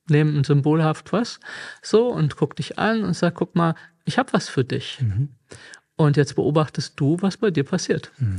nehme 0.07 0.43
symbolhaft 0.45 1.11
was 1.13 1.39
so 1.81 2.09
und 2.09 2.35
guck 2.35 2.55
dich 2.55 2.77
an 2.77 3.03
und 3.03 3.15
sag, 3.15 3.33
guck 3.33 3.55
mal, 3.55 3.73
ich 4.05 4.19
habe 4.19 4.33
was 4.33 4.49
für 4.49 4.63
dich. 4.63 4.99
Mhm. 5.01 5.29
Und 5.95 6.15
jetzt 6.15 6.35
beobachtest 6.35 6.99
du, 6.99 7.17
was 7.21 7.37
bei 7.37 7.49
dir 7.49 7.63
passiert. 7.63 8.11
Mhm 8.19 8.37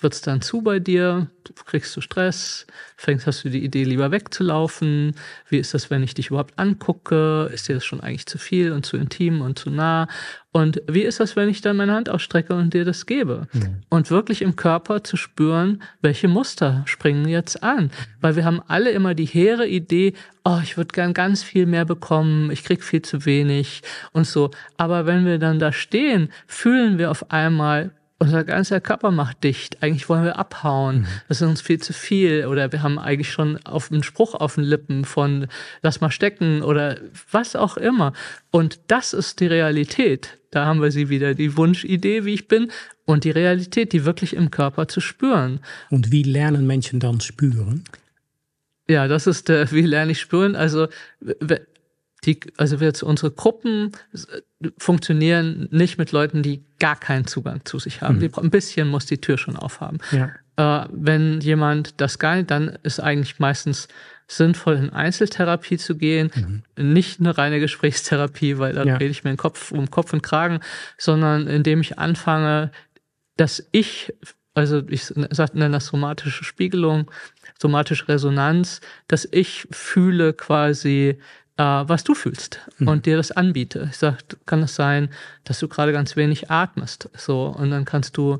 wird 0.00 0.14
es 0.14 0.20
dann 0.20 0.40
zu 0.40 0.62
bei 0.62 0.78
dir? 0.78 1.28
Kriegst 1.64 1.96
du 1.96 2.00
Stress? 2.00 2.66
Fängst, 2.96 3.26
hast 3.26 3.44
du 3.44 3.50
die 3.50 3.64
Idee, 3.64 3.84
lieber 3.84 4.10
wegzulaufen? 4.10 5.14
Wie 5.48 5.58
ist 5.58 5.74
das, 5.74 5.90
wenn 5.90 6.02
ich 6.02 6.14
dich 6.14 6.28
überhaupt 6.28 6.58
angucke? 6.58 7.50
Ist 7.52 7.68
dir 7.68 7.74
das 7.74 7.84
schon 7.84 8.00
eigentlich 8.00 8.26
zu 8.26 8.38
viel 8.38 8.72
und 8.72 8.84
zu 8.84 8.96
intim 8.96 9.40
und 9.40 9.58
zu 9.58 9.70
nah? 9.70 10.08
Und 10.52 10.82
wie 10.88 11.02
ist 11.02 11.20
das, 11.20 11.36
wenn 11.36 11.50
ich 11.50 11.60
dann 11.60 11.76
meine 11.76 11.92
Hand 11.92 12.08
ausstrecke 12.08 12.54
und 12.54 12.72
dir 12.72 12.84
das 12.84 13.04
gebe? 13.06 13.46
Mhm. 13.52 13.82
Und 13.90 14.10
wirklich 14.10 14.42
im 14.42 14.56
Körper 14.56 15.04
zu 15.04 15.16
spüren, 15.16 15.82
welche 16.00 16.28
Muster 16.28 16.82
springen 16.86 17.28
jetzt 17.28 17.62
an? 17.62 17.90
Weil 18.20 18.36
wir 18.36 18.44
haben 18.44 18.62
alle 18.66 18.90
immer 18.90 19.14
die 19.14 19.26
hehre 19.26 19.66
Idee, 19.66 20.14
oh, 20.44 20.58
ich 20.62 20.76
würde 20.76 20.92
gern 20.94 21.12
ganz 21.12 21.42
viel 21.42 21.66
mehr 21.66 21.84
bekommen, 21.84 22.50
ich 22.50 22.64
krieg 22.64 22.82
viel 22.82 23.02
zu 23.02 23.26
wenig 23.26 23.82
und 24.12 24.26
so. 24.26 24.50
Aber 24.78 25.04
wenn 25.06 25.26
wir 25.26 25.38
dann 25.38 25.58
da 25.58 25.72
stehen, 25.72 26.30
fühlen 26.46 26.98
wir 26.98 27.10
auf 27.10 27.30
einmal, 27.30 27.90
unser 28.18 28.44
ganzer 28.44 28.80
Körper 28.80 29.10
macht 29.10 29.44
dicht. 29.44 29.82
Eigentlich 29.82 30.08
wollen 30.08 30.24
wir 30.24 30.38
abhauen. 30.38 31.00
Mhm. 31.00 31.06
Das 31.28 31.40
ist 31.40 31.48
uns 31.48 31.60
viel 31.60 31.80
zu 31.80 31.92
viel. 31.92 32.46
Oder 32.46 32.72
wir 32.72 32.82
haben 32.82 32.98
eigentlich 32.98 33.30
schon 33.30 33.58
auf 33.64 33.92
einen 33.92 34.02
Spruch 34.02 34.34
auf 34.34 34.54
den 34.54 34.64
Lippen 34.64 35.04
von 35.04 35.48
lass 35.82 36.00
mal 36.00 36.10
stecken 36.10 36.62
oder 36.62 36.98
was 37.30 37.56
auch 37.56 37.76
immer. 37.76 38.12
Und 38.50 38.80
das 38.86 39.12
ist 39.12 39.40
die 39.40 39.46
Realität. 39.46 40.38
Da 40.50 40.64
haben 40.64 40.80
wir 40.80 40.90
sie 40.90 41.10
wieder, 41.10 41.34
die 41.34 41.56
Wunschidee, 41.56 42.24
wie 42.24 42.34
ich 42.34 42.48
bin, 42.48 42.70
und 43.04 43.24
die 43.24 43.30
Realität, 43.30 43.92
die 43.92 44.04
wirklich 44.04 44.34
im 44.34 44.50
Körper 44.50 44.88
zu 44.88 45.00
spüren. 45.00 45.60
Und 45.90 46.10
wie 46.10 46.22
lernen 46.22 46.66
Menschen 46.66 46.98
dann 46.98 47.20
spüren? 47.20 47.84
Ja, 48.88 49.08
das 49.08 49.26
ist 49.26 49.48
der, 49.48 49.70
wie 49.72 49.82
lerne 49.82 50.12
ich 50.12 50.20
spüren. 50.20 50.56
Also, 50.56 50.88
die, 52.26 52.40
also 52.56 52.76
jetzt 52.76 53.02
unsere 53.02 53.30
Gruppen 53.30 53.92
funktionieren 54.78 55.68
nicht 55.70 55.96
mit 55.96 56.12
Leuten, 56.12 56.42
die 56.42 56.64
gar 56.78 56.96
keinen 56.96 57.26
Zugang 57.26 57.64
zu 57.64 57.78
sich 57.78 58.02
haben. 58.02 58.16
Mhm. 58.16 58.20
Die, 58.20 58.30
ein 58.34 58.50
bisschen 58.50 58.88
muss 58.88 59.06
die 59.06 59.20
Tür 59.20 59.38
schon 59.38 59.56
aufhaben. 59.56 59.98
Ja. 60.10 60.32
Äh, 60.56 60.88
wenn 60.92 61.40
jemand 61.40 62.00
das 62.00 62.18
gar 62.18 62.36
nicht, 62.36 62.50
dann 62.50 62.78
ist 62.82 63.00
eigentlich 63.00 63.38
meistens 63.38 63.88
sinnvoll, 64.28 64.76
in 64.76 64.90
Einzeltherapie 64.90 65.78
zu 65.78 65.96
gehen, 65.96 66.30
mhm. 66.76 66.92
nicht 66.92 67.20
eine 67.20 67.38
reine 67.38 67.60
Gesprächstherapie, 67.60 68.58
weil 68.58 68.72
da 68.72 68.84
ja. 68.84 68.96
rede 68.96 69.10
ich 69.10 69.22
mir 69.22 69.30
den 69.30 69.36
Kopf 69.36 69.70
um 69.70 69.90
Kopf 69.90 70.12
und 70.12 70.22
Kragen, 70.22 70.60
sondern 70.98 71.46
indem 71.46 71.80
ich 71.80 71.98
anfange, 71.98 72.72
dass 73.36 73.68
ich, 73.70 74.12
also 74.54 74.82
ich 74.88 75.14
nenne 75.14 75.70
das 75.70 75.86
somatische 75.86 76.42
Spiegelung, 76.42 77.10
somatische 77.60 78.08
Resonanz, 78.08 78.80
dass 79.06 79.28
ich 79.30 79.68
fühle 79.70 80.32
quasi, 80.32 81.18
äh, 81.56 81.62
was 81.62 82.04
du 82.04 82.14
fühlst 82.14 82.60
mhm. 82.78 82.88
und 82.88 83.06
dir 83.06 83.16
das 83.16 83.32
anbiete. 83.32 83.88
Ich 83.90 83.96
sage, 83.96 84.18
kann 84.46 84.62
es 84.62 84.74
sein, 84.74 85.08
dass 85.44 85.58
du 85.58 85.68
gerade 85.68 85.92
ganz 85.92 86.16
wenig 86.16 86.50
atmest, 86.50 87.10
so 87.14 87.46
und 87.46 87.70
dann 87.70 87.84
kannst 87.84 88.16
du 88.16 88.38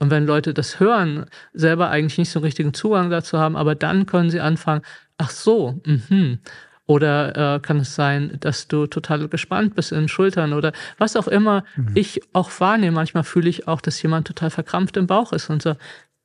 und 0.00 0.10
wenn 0.10 0.26
Leute 0.26 0.52
das 0.52 0.80
hören, 0.80 1.26
selber 1.52 1.88
eigentlich 1.88 2.18
nicht 2.18 2.30
so 2.30 2.40
einen 2.40 2.44
richtigen 2.44 2.74
Zugang 2.74 3.10
dazu 3.10 3.38
haben, 3.38 3.56
aber 3.56 3.74
dann 3.74 4.06
können 4.06 4.28
sie 4.28 4.40
anfangen, 4.40 4.82
ach 5.18 5.30
so, 5.30 5.80
mhm. 5.84 6.40
Oder 6.86 7.54
äh, 7.54 7.60
kann 7.60 7.78
es 7.78 7.94
sein, 7.94 8.36
dass 8.40 8.68
du 8.68 8.86
total 8.86 9.26
gespannt 9.28 9.74
bist 9.74 9.90
in 9.90 10.00
den 10.00 10.08
Schultern 10.08 10.52
oder 10.52 10.72
was 10.98 11.16
auch 11.16 11.28
immer 11.28 11.64
mhm. 11.76 11.92
ich 11.94 12.20
auch 12.34 12.50
wahrnehme. 12.60 12.94
Manchmal 12.94 13.24
fühle 13.24 13.48
ich 13.48 13.66
auch, 13.66 13.80
dass 13.80 14.02
jemand 14.02 14.26
total 14.26 14.50
verkrampft 14.50 14.98
im 14.98 15.06
Bauch 15.06 15.32
ist 15.32 15.48
und 15.48 15.62
so, 15.62 15.76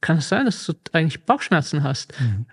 kann 0.01 0.17
es 0.17 0.27
sein, 0.27 0.45
dass 0.45 0.65
du 0.65 0.73
eigentlich 0.91 1.23
Bauchschmerzen 1.23 1.83
hast? 1.83 2.13
Mhm. 2.19 2.45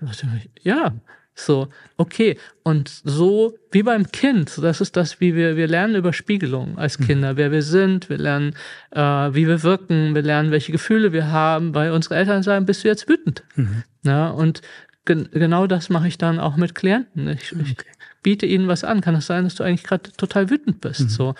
Ja, 0.62 0.92
so, 1.38 1.68
okay. 1.98 2.38
Und 2.62 2.88
so 3.04 3.58
wie 3.70 3.82
beim 3.82 4.10
Kind, 4.10 4.58
das 4.62 4.80
ist 4.80 4.96
das, 4.96 5.20
wie 5.20 5.34
wir, 5.34 5.56
wir 5.56 5.68
lernen 5.68 5.94
über 5.94 6.14
Spiegelung 6.14 6.78
als 6.78 6.98
mhm. 6.98 7.04
Kinder, 7.04 7.32
mhm. 7.34 7.36
wer 7.36 7.52
wir 7.52 7.62
sind, 7.62 8.08
wir 8.08 8.16
lernen, 8.16 8.54
äh, 8.90 9.00
wie 9.00 9.46
wir 9.46 9.62
wirken, 9.62 10.14
wir 10.14 10.22
lernen, 10.22 10.50
welche 10.50 10.72
Gefühle 10.72 11.12
wir 11.12 11.30
haben, 11.30 11.74
weil 11.74 11.92
unsere 11.92 12.16
Eltern 12.16 12.42
sagen, 12.42 12.64
bist 12.64 12.84
du 12.84 12.88
jetzt 12.88 13.06
wütend? 13.06 13.44
Mhm. 13.54 13.84
Ja, 14.02 14.30
und 14.30 14.62
gen 15.04 15.28
genau 15.30 15.66
das 15.66 15.90
mache 15.90 16.08
ich 16.08 16.16
dann 16.16 16.40
auch 16.40 16.56
mit 16.56 16.74
Klienten. 16.74 17.28
Ich, 17.28 17.52
okay. 17.52 17.64
ich 17.66 17.76
biete 18.22 18.46
ihnen 18.46 18.66
was 18.66 18.82
an. 18.82 19.02
Kann 19.02 19.14
es 19.14 19.20
das 19.20 19.26
sein, 19.26 19.44
dass 19.44 19.56
du 19.56 19.62
eigentlich 19.62 19.84
gerade 19.84 20.10
total 20.12 20.48
wütend 20.48 20.80
bist? 20.80 21.02
Mhm. 21.02 21.08
So. 21.08 21.34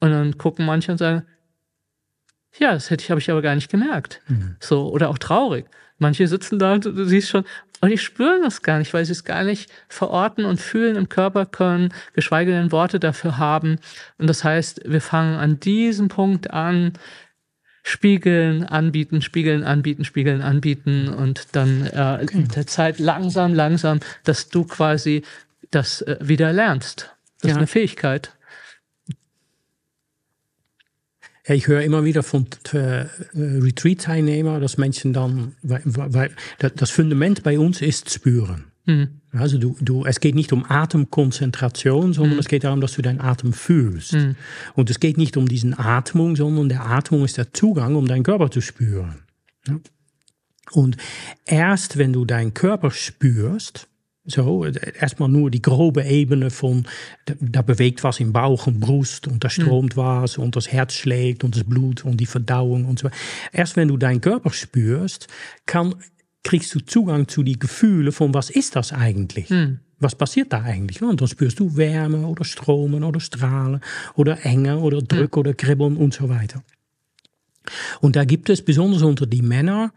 Und 0.00 0.10
dann 0.10 0.38
gucken 0.38 0.66
manche 0.66 0.90
und 0.90 0.98
sagen, 0.98 1.22
ja, 2.58 2.72
das 2.72 2.90
hätte 2.90 3.04
ich, 3.04 3.10
habe 3.10 3.20
ich 3.20 3.30
aber 3.30 3.42
gar 3.42 3.54
nicht 3.54 3.70
gemerkt. 3.70 4.20
Mhm. 4.26 4.56
So, 4.60 4.88
oder 4.90 5.08
auch 5.08 5.18
traurig. 5.18 5.66
Manche 5.98 6.28
sitzen 6.28 6.58
da 6.58 6.74
und 6.74 6.84
du 6.84 7.04
siehst 7.04 7.30
schon, 7.30 7.44
und 7.80 7.90
die 7.90 7.98
spüren 7.98 8.42
das 8.42 8.62
gar 8.62 8.78
nicht, 8.78 8.94
weil 8.94 9.04
sie 9.04 9.12
es 9.12 9.24
gar 9.24 9.44
nicht 9.44 9.70
verorten 9.88 10.44
und 10.44 10.60
fühlen 10.60 10.96
im 10.96 11.08
Körper 11.08 11.46
können, 11.46 11.92
geschweige 12.14 12.50
denn 12.50 12.72
Worte 12.72 12.98
dafür 12.98 13.38
haben. 13.38 13.78
Und 14.18 14.28
das 14.28 14.44
heißt, 14.44 14.82
wir 14.86 15.00
fangen 15.00 15.36
an 15.36 15.60
diesem 15.60 16.08
Punkt 16.08 16.50
an, 16.50 16.94
spiegeln, 17.82 18.64
anbieten, 18.64 19.22
spiegeln, 19.22 19.62
anbieten, 19.62 20.04
spiegeln, 20.04 20.42
anbieten 20.42 21.08
und 21.08 21.48
dann 21.52 21.86
äh, 21.86 22.20
okay. 22.22 22.38
in 22.38 22.48
der 22.48 22.66
Zeit 22.66 22.98
langsam, 22.98 23.54
langsam, 23.54 24.00
dass 24.24 24.48
du 24.48 24.64
quasi 24.64 25.22
das 25.70 26.02
äh, 26.02 26.16
wieder 26.20 26.52
lernst. 26.52 27.14
Das 27.40 27.50
ja. 27.50 27.50
ist 27.50 27.56
eine 27.58 27.66
Fähigkeit. 27.66 28.32
Ja, 31.46 31.54
ich 31.54 31.68
höre 31.68 31.82
immer 31.82 32.04
wieder 32.04 32.22
von 32.22 32.46
äh, 32.72 33.06
Retreat-Teilnehmern, 33.34 34.60
dass 34.60 34.78
Menschen 34.78 35.12
dann, 35.12 35.54
weil, 35.62 35.82
weil, 35.84 36.30
das 36.58 36.90
Fundament 36.90 37.42
bei 37.42 37.58
uns 37.58 37.80
ist 37.82 38.10
spüren. 38.10 38.64
Mhm. 38.86 39.20
Also 39.32 39.58
du, 39.58 39.76
du, 39.80 40.04
es 40.04 40.20
geht 40.20 40.34
nicht 40.34 40.52
um 40.52 40.64
Atemkonzentration, 40.68 42.12
sondern 42.12 42.34
mhm. 42.34 42.40
es 42.40 42.48
geht 42.48 42.64
darum, 42.64 42.80
dass 42.80 42.94
du 42.94 43.02
deinen 43.02 43.20
Atem 43.20 43.52
fühlst. 43.52 44.14
Mhm. 44.14 44.34
Und 44.74 44.90
es 44.90 44.98
geht 44.98 45.18
nicht 45.18 45.36
um 45.36 45.46
diesen 45.46 45.78
Atmung, 45.78 46.34
sondern 46.36 46.68
der 46.68 46.86
Atmung 46.86 47.24
ist 47.24 47.36
der 47.36 47.52
Zugang, 47.52 47.94
um 47.94 48.06
deinen 48.06 48.22
Körper 48.24 48.50
zu 48.50 48.60
spüren. 48.60 49.20
Ja? 49.68 49.78
Und 50.72 50.96
erst 51.44 51.96
wenn 51.96 52.12
du 52.12 52.24
deinen 52.24 52.54
Körper 52.54 52.90
spürst, 52.90 53.88
so, 54.26 54.64
erstmal 54.64 55.28
nur 55.28 55.50
die 55.50 55.62
grobe 55.62 56.04
Ebene 56.04 56.50
von, 56.50 56.84
da 57.40 57.62
bewegt 57.62 58.02
was 58.02 58.20
im 58.20 58.32
Bauch 58.32 58.66
und 58.66 58.80
Brust 58.80 59.28
und 59.28 59.44
da 59.44 59.50
stroomt 59.50 59.96
mhm. 59.96 60.00
was 60.00 60.38
und 60.38 60.56
das 60.56 60.70
Herz 60.72 60.94
schlägt 60.94 61.44
und 61.44 61.56
das 61.56 61.64
Blut 61.64 62.04
und 62.04 62.18
die 62.18 62.26
Verdauung 62.26 62.86
und 62.86 62.98
so. 62.98 63.08
Erst 63.52 63.76
wenn 63.76 63.88
du 63.88 63.96
deinen 63.96 64.20
Körper 64.20 64.50
spürst, 64.50 65.28
kann, 65.64 65.94
kriegst 66.42 66.74
du 66.74 66.80
Zugang 66.80 67.28
zu 67.28 67.42
die 67.42 67.58
Gefühle 67.58 68.12
von, 68.12 68.34
was 68.34 68.50
ist 68.50 68.76
das 68.76 68.92
eigentlich? 68.92 69.48
Hm. 69.48 69.78
Was 69.98 70.14
passiert 70.14 70.52
da 70.52 70.62
eigentlich? 70.62 71.00
Und 71.00 71.20
dann 71.20 71.28
spürst 71.28 71.58
du 71.58 71.76
Wärme 71.76 72.26
oder 72.26 72.44
Stromen 72.44 73.02
oder 73.02 73.20
Strahlen 73.20 73.80
oder 74.14 74.44
Enge 74.44 74.78
oder 74.78 75.00
Druck 75.00 75.36
hm. 75.36 75.40
oder 75.40 75.54
Kribbeln 75.54 75.96
und 75.96 76.12
so 76.12 76.28
weiter. 76.28 76.62
Und 78.00 78.16
da 78.16 78.24
gibt 78.24 78.50
es 78.50 78.62
besonders 78.62 79.02
unter 79.02 79.26
die 79.26 79.42
Männer 79.42 79.92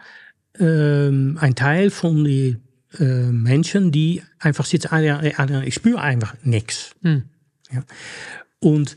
ähm, 0.60 1.38
ein 1.40 1.56
Teil 1.56 1.90
von 1.90 2.24
die 2.24 2.58
äh, 2.98 3.32
Menschen, 3.32 3.92
die 3.92 4.24
einfach 4.40 4.66
sitzen, 4.66 4.90
ah, 4.92 5.22
ah, 5.38 5.62
ich 5.64 5.76
spüre 5.76 6.02
einfach 6.02 6.36
nichts. 6.44 6.96
Hm. 7.02 7.24
Ja. 7.72 7.84
Und 8.60 8.96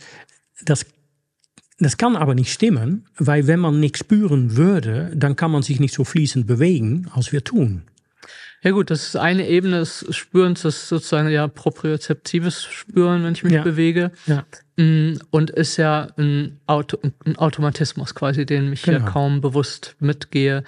das 0.65 0.87
das 1.79 1.97
kann 1.97 2.15
aber 2.15 2.37
nicht 2.37 2.53
stimmen, 2.53 3.07
weil 3.17 3.49
wenn 3.49 3.59
man 3.59 3.81
nichts 3.81 3.99
spüren 3.99 4.57
würde, 4.57 5.11
dann 5.17 5.35
kann 5.35 5.51
man 5.51 5.63
sich 5.63 5.81
nicht 5.81 5.95
so 5.95 6.05
fließend 6.05 6.47
bewegen, 6.47 7.09
als 7.13 7.33
wir 7.33 7.43
tun. 7.43 7.83
Ja 8.63 8.71
gut, 8.71 8.91
das 8.91 9.09
ist 9.09 9.17
eine 9.17 9.49
Ebene 9.49 9.81
des 9.81 10.07
Spürens, 10.11 10.63
das 10.63 10.77
ist 10.77 10.89
sozusagen 10.89 11.29
ja 11.29 11.49
propriozeptives 11.49 12.65
Spüren, 12.65 13.25
wenn 13.25 13.33
ich 13.33 13.43
mich 13.43 13.55
ja. 13.55 13.63
bewege. 13.63 14.13
Ja. 14.27 14.45
Mm, 14.77 15.19
und 15.31 15.51
ist 15.51 15.77
ja 15.79 16.09
ein, 16.17 16.61
Auto, 16.67 16.99
ein 17.27 17.37
Automatismus 17.37 18.15
quasi, 18.15 18.47
den 18.47 18.73
ich 18.73 18.83
genau. 18.83 19.01
ja 19.01 19.05
kaum 19.05 19.41
bewusst 19.41 19.97
mitgehe. 19.99 20.63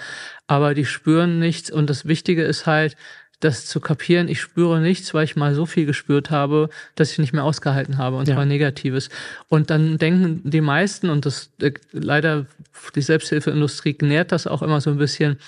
Aber 0.49 0.75
die 0.75 0.85
spüren 0.85 1.39
nichts 1.39 1.71
und 1.71 1.89
das 1.89 2.05
Wichtige 2.05 2.43
ist 2.43 2.67
halt, 2.67 2.97
das 3.45 3.67
zu 3.67 3.81
kapieren, 3.81 4.29
ich 4.29 4.41
spüre 4.41 4.81
nichts, 4.81 5.13
weil 5.13 5.25
ich 5.25 5.37
mal 5.37 5.55
so 5.55 5.67
viel 5.67 5.87
gespürt 5.87 6.31
habe, 6.31 6.71
dass 6.95 7.13
ich 7.13 7.19
nicht 7.19 7.33
mehr 7.33 7.45
ausgehalten 7.45 7.99
habe, 7.99 8.17
und 8.17 8.27
ja. 8.27 8.35
zwar 8.35 8.47
Negatives. 8.47 9.11
Und 9.49 9.71
dann 9.71 9.99
denken 9.99 10.41
die 10.45 10.63
meisten, 10.63 11.11
und 11.11 11.27
das 11.27 11.51
äh, 11.61 11.73
leider 11.93 12.47
die 12.95 13.03
Selbsthilfeindustrie 13.03 13.97
nährt 14.01 14.33
das 14.33 14.47
auch 14.47 14.63
immer 14.63 14.81
so 14.81 14.91
ein 14.91 14.99
bisschen, 14.99 15.39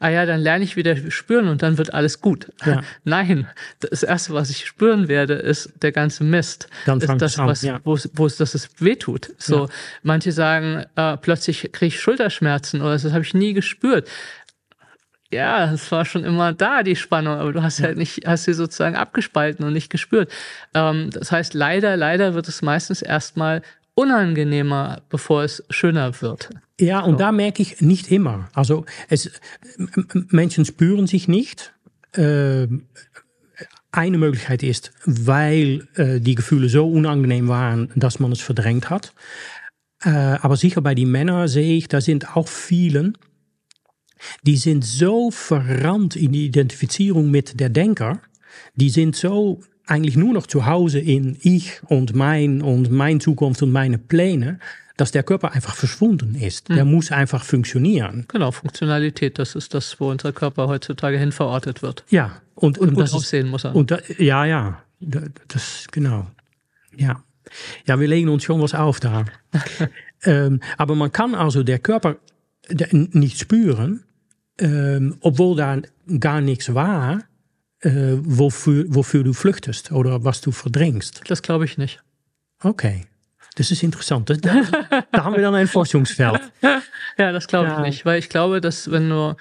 ah 0.00 0.08
ja, 0.08 0.26
dann 0.26 0.40
lerne 0.40 0.64
ich 0.64 0.76
wieder 0.76 0.96
spüren 1.10 1.48
und 1.48 1.62
dann 1.62 1.78
wird 1.78 1.94
alles 1.94 2.20
gut. 2.20 2.52
Ja. 2.64 2.82
Nein, 3.04 3.46
das 3.80 4.02
erste, 4.02 4.34
was 4.34 4.50
ich 4.50 4.66
spüren 4.66 5.08
werde, 5.08 5.34
ist 5.34 5.72
der 5.82 5.92
ganze 5.92 6.24
Mist. 6.24 6.68
Dann 6.86 7.00
ist 7.00 7.16
das, 7.18 7.38
was, 7.38 7.62
ja. 7.62 7.80
wo, 7.84 7.98
wo 8.14 8.26
es, 8.26 8.36
dass 8.36 8.54
es 8.54 8.68
wehtut. 8.80 9.32
So, 9.38 9.64
ja. 9.64 9.70
manche 10.02 10.32
sagen, 10.32 10.84
äh, 10.96 11.16
plötzlich 11.16 11.70
kriege 11.72 11.86
ich 11.86 12.00
Schulterschmerzen 12.00 12.80
oder 12.80 12.92
das 12.92 13.04
habe 13.12 13.22
ich 13.22 13.34
nie 13.34 13.52
gespürt 13.52 14.08
ja, 15.34 15.72
es 15.72 15.90
war 15.90 16.04
schon 16.04 16.24
immer 16.24 16.52
da, 16.52 16.82
die 16.82 16.96
Spannung, 16.96 17.34
aber 17.34 17.52
du 17.52 17.62
hast 17.62 17.80
ja. 17.80 17.86
halt 17.86 17.98
nicht, 17.98 18.26
hast 18.26 18.44
sie 18.44 18.54
sozusagen 18.54 18.96
abgespalten 18.96 19.64
und 19.64 19.72
nicht 19.72 19.90
gespürt. 19.90 20.30
Ähm, 20.72 21.10
das 21.10 21.32
heißt, 21.32 21.54
leider, 21.54 21.96
leider 21.96 22.34
wird 22.34 22.48
es 22.48 22.62
meistens 22.62 23.02
erstmal 23.02 23.62
unangenehmer, 23.94 25.02
bevor 25.08 25.42
es 25.42 25.64
schöner 25.70 26.20
wird. 26.22 26.50
Ja, 26.80 27.00
und 27.00 27.12
so. 27.12 27.18
da 27.18 27.32
merke 27.32 27.62
ich 27.62 27.80
nicht 27.80 28.10
immer. 28.10 28.48
Also 28.52 28.84
es, 29.08 29.30
Menschen 30.30 30.64
spüren 30.64 31.06
sich 31.06 31.28
nicht. 31.28 31.72
Äh, 32.12 32.66
eine 33.92 34.18
Möglichkeit 34.18 34.62
ist, 34.64 34.92
weil 35.04 35.86
äh, 35.94 36.20
die 36.20 36.34
Gefühle 36.34 36.68
so 36.68 36.88
unangenehm 36.88 37.46
waren, 37.48 37.90
dass 37.94 38.18
man 38.18 38.32
es 38.32 38.40
verdrängt 38.40 38.90
hat. 38.90 39.14
Äh, 40.02 40.10
aber 40.10 40.56
sicher 40.56 40.80
bei 40.80 40.94
den 40.94 41.10
Männern 41.10 41.46
sehe 41.46 41.76
ich, 41.76 41.88
da 41.88 42.00
sind 42.00 42.36
auch 42.36 42.48
vielen, 42.48 43.16
die 44.42 44.56
sind 44.56 44.84
so 44.84 45.30
verrannt 45.30 46.16
in 46.16 46.32
die 46.32 46.46
Identifizierung 46.46 47.30
mit 47.30 47.60
der 47.60 47.68
Denker, 47.68 48.20
die 48.74 48.90
sind 48.90 49.16
so 49.16 49.60
eigentlich 49.86 50.16
nur 50.16 50.32
noch 50.32 50.46
zu 50.46 50.66
Hause 50.66 50.98
in 50.98 51.36
ich 51.42 51.80
und 51.84 52.14
mein 52.14 52.62
und 52.62 52.90
mein 52.90 53.20
Zukunft 53.20 53.62
und 53.62 53.70
meine 53.70 53.98
Pläne, 53.98 54.58
dass 54.96 55.10
der 55.10 55.22
Körper 55.22 55.52
einfach 55.52 55.74
verschwunden 55.74 56.34
ist. 56.34 56.68
Der 56.68 56.82
hm. 56.82 56.92
muss 56.92 57.10
einfach 57.10 57.44
funktionieren. 57.44 58.26
Genau, 58.28 58.52
Funktionalität, 58.52 59.38
das 59.38 59.54
ist 59.54 59.74
das, 59.74 59.98
wo 60.00 60.10
unser 60.10 60.32
Körper 60.32 60.68
heutzutage 60.68 61.18
hin 61.18 61.32
verortet 61.32 61.82
wird. 61.82 62.04
Ja, 62.10 62.40
und, 62.54 62.78
und, 62.78 62.90
und 62.90 62.98
das 62.98 63.12
aussehen 63.12 63.48
muss 63.48 63.64
er. 63.64 63.74
Und 63.74 63.90
da, 63.90 63.98
ja, 64.18 64.44
ja, 64.44 64.82
das 65.00 65.86
genau. 65.90 66.26
Ja. 66.96 67.22
Ja, 67.86 68.00
wir 68.00 68.08
legen 68.08 68.28
uns 68.28 68.44
schon 68.44 68.60
was 68.60 68.74
auf 68.74 69.00
da. 69.00 69.24
ähm, 70.24 70.60
aber 70.78 70.94
man 70.94 71.12
kann 71.12 71.34
also 71.34 71.62
der 71.62 71.78
Körper 71.78 72.16
nicht 72.90 73.38
spüren, 73.38 74.04
ähm, 74.58 75.16
obwohl 75.20 75.56
da 75.56 75.82
gar 76.20 76.40
nichts 76.40 76.72
war, 76.74 77.22
äh, 77.80 78.16
wofür, 78.22 78.86
wofür 78.88 79.24
du 79.24 79.32
flüchtest 79.32 79.92
oder 79.92 80.24
was 80.24 80.40
du 80.40 80.52
verdrängst. 80.52 81.22
Das 81.26 81.42
glaube 81.42 81.64
ich 81.66 81.76
nicht. 81.76 82.02
Okay. 82.62 83.06
Das 83.56 83.70
ist 83.70 83.82
interessant. 83.82 84.30
Das, 84.30 84.40
da, 84.40 84.62
da, 85.12 85.24
haben 85.24 85.36
wir 85.36 85.42
dann 85.42 85.54
ein 85.54 85.68
Forschungsfeld. 85.68 86.40
Ja, 87.16 87.30
das 87.30 87.46
glaube 87.46 87.70
ich 87.70 87.78
nicht, 87.78 88.04
weil 88.04 88.18
ich 88.18 88.28
glaube, 88.28 88.60
dass 88.60 88.90
wenn 88.90 89.08
du 89.08 89.36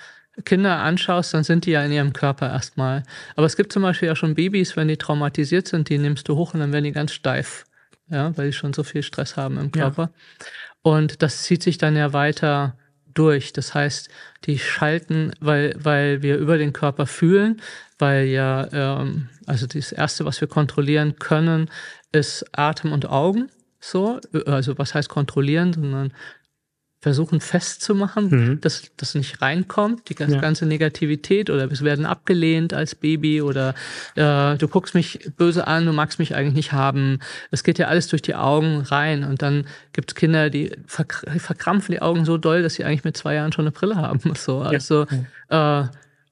Kinder 0.45 0.77
anschaust, 0.77 1.33
dann 1.33 1.43
sind 1.43 1.65
die 1.65 1.71
ja 1.71 1.83
in 1.83 1.91
ihrem 1.91 2.13
Körper 2.13 2.51
erstmal. 2.51 3.01
Aber 3.35 3.47
es 3.47 3.55
gibt 3.55 3.73
zum 3.73 3.81
Beispiel 3.81 4.07
ja 4.07 4.15
schon 4.15 4.35
Babys, 4.35 4.75
wenn 4.75 4.87
die 4.87 4.97
traumatisiert 4.97 5.67
sind, 5.67 5.89
die 5.89 5.97
nimmst 5.97 6.27
du 6.27 6.35
hoch 6.35 6.53
und 6.53 6.59
dann 6.59 6.71
werden 6.71 6.83
die 6.85 6.91
ganz 6.91 7.13
steif, 7.13 7.65
ja, 8.09 8.37
weil 8.37 8.47
die 8.47 8.53
schon 8.53 8.73
so 8.73 8.83
viel 8.83 9.01
Stress 9.01 9.37
haben 9.37 9.57
im 9.57 9.71
Körper. 9.71 10.03
Ja. 10.03 10.47
Und 10.83 11.23
das 11.23 11.41
zieht 11.43 11.63
sich 11.63 11.79
dann 11.79 11.95
ja 11.95 12.13
weiter 12.13 12.77
durch. 13.13 13.53
Das 13.53 13.73
heißt, 13.73 14.09
die 14.45 14.59
schalten, 14.59 15.33
weil, 15.39 15.75
weil 15.77 16.21
wir 16.21 16.37
über 16.37 16.57
den 16.57 16.73
Körper 16.73 17.05
fühlen, 17.05 17.61
weil 17.99 18.25
ja, 18.25 18.67
ähm, 18.71 19.29
also 19.45 19.67
das 19.67 19.91
Erste, 19.91 20.25
was 20.25 20.41
wir 20.41 20.47
kontrollieren 20.47 21.17
können, 21.19 21.69
ist 22.11 22.45
Atem 22.51 22.91
und 22.91 23.07
Augen. 23.07 23.49
So, 23.85 24.21
also 24.45 24.77
was 24.77 24.95
heißt 24.95 25.09
kontrollieren, 25.09 25.73
sondern 25.73 26.13
versuchen 27.01 27.41
festzumachen, 27.41 28.29
mhm. 28.29 28.61
dass 28.61 28.89
das 28.95 29.13
nicht 29.13 29.41
reinkommt, 29.41 30.07
die 30.07 30.15
ganze, 30.15 30.35
ja. 30.35 30.41
ganze 30.41 30.65
Negativität 30.65 31.49
oder 31.49 31.69
wir 31.69 31.79
werden 31.81 32.05
abgelehnt 32.05 32.73
als 32.73 32.95
Baby 32.95 33.41
oder 33.41 33.75
äh, 34.15 34.57
du 34.57 34.69
guckst 34.69 34.95
mich 34.95 35.29
böse 35.35 35.67
an, 35.67 35.85
du 35.85 35.91
magst 35.91 36.17
mich 36.17 36.33
eigentlich 36.33 36.53
nicht 36.53 36.71
haben. 36.71 37.19
Es 37.51 37.65
geht 37.65 37.77
ja 37.77 37.87
alles 37.87 38.07
durch 38.07 38.21
die 38.21 38.35
Augen 38.35 38.79
rein 38.79 39.25
und 39.25 39.41
dann 39.41 39.67
gibt 39.91 40.11
es 40.11 40.15
Kinder, 40.15 40.49
die 40.49 40.71
verkrampfen 40.87 41.93
die 41.93 42.01
Augen 42.01 42.23
so 42.23 42.37
doll, 42.37 42.63
dass 42.63 42.75
sie 42.75 42.85
eigentlich 42.85 43.03
mit 43.03 43.17
zwei 43.17 43.35
Jahren 43.35 43.51
schon 43.51 43.65
eine 43.65 43.73
Brille 43.73 43.97
haben. 43.97 44.33
So, 44.43 44.59
also 44.59 45.05
ja. 45.49 45.81
äh, 45.81 45.87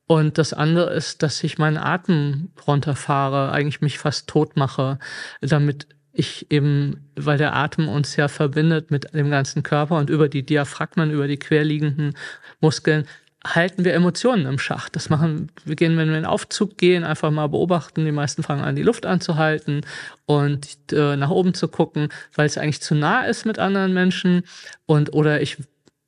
und 0.08 0.38
das 0.38 0.54
andere 0.54 0.94
ist, 0.94 1.22
dass 1.22 1.44
ich 1.44 1.58
meinen 1.58 1.78
Atem 1.78 2.52
runterfahre, 2.66 3.52
eigentlich 3.52 3.82
mich 3.82 3.98
fast 3.98 4.28
tot 4.28 4.56
mache, 4.56 5.00
damit 5.42 5.88
ich 6.14 6.52
eben, 6.52 7.10
weil 7.16 7.38
der 7.38 7.56
Atem 7.56 7.88
uns 7.88 8.16
ja 8.16 8.28
verbindet 8.28 8.92
mit 8.92 9.14
dem 9.14 9.30
ganzen 9.30 9.64
Körper 9.64 9.98
und 9.98 10.10
über 10.10 10.28
die 10.28 10.44
Diaphragmen, 10.44 11.12
über 11.12 11.28
die 11.28 11.38
querliegenden 11.38 12.16
Muskeln, 12.60 13.06
halten 13.44 13.86
wir 13.86 13.94
Emotionen 13.94 14.46
im 14.46 14.60
Schach. 14.60 14.90
Das 14.90 15.10
machen 15.10 15.52
wir 15.66 15.76
gehen, 15.76 15.98
wenn 15.98 16.10
wir 16.10 16.16
in 16.16 16.22
den 16.22 16.26
Aufzug 16.26 16.78
gehen, 16.78 17.04
einfach 17.04 17.32
mal 17.32 17.48
beobachten. 17.48 18.06
Die 18.06 18.12
meisten 18.12 18.44
fangen 18.44 18.64
an, 18.64 18.76
die 18.76 18.84
Luft 18.84 19.06
anzuhalten 19.06 19.82
und 20.26 20.68
äh, 20.92 21.16
nach 21.16 21.32
oben 21.32 21.54
zu 21.54 21.68
gucken, 21.68 22.10
weil 22.36 22.46
es 22.46 22.58
eigentlich 22.58 22.82
zu 22.82 22.94
nah 22.94 23.24
ist 23.24 23.46
mit 23.46 23.58
anderen 23.58 23.94
Menschen. 23.94 24.44
Und 24.86 25.14
oder 25.14 25.42
ich 25.42 25.58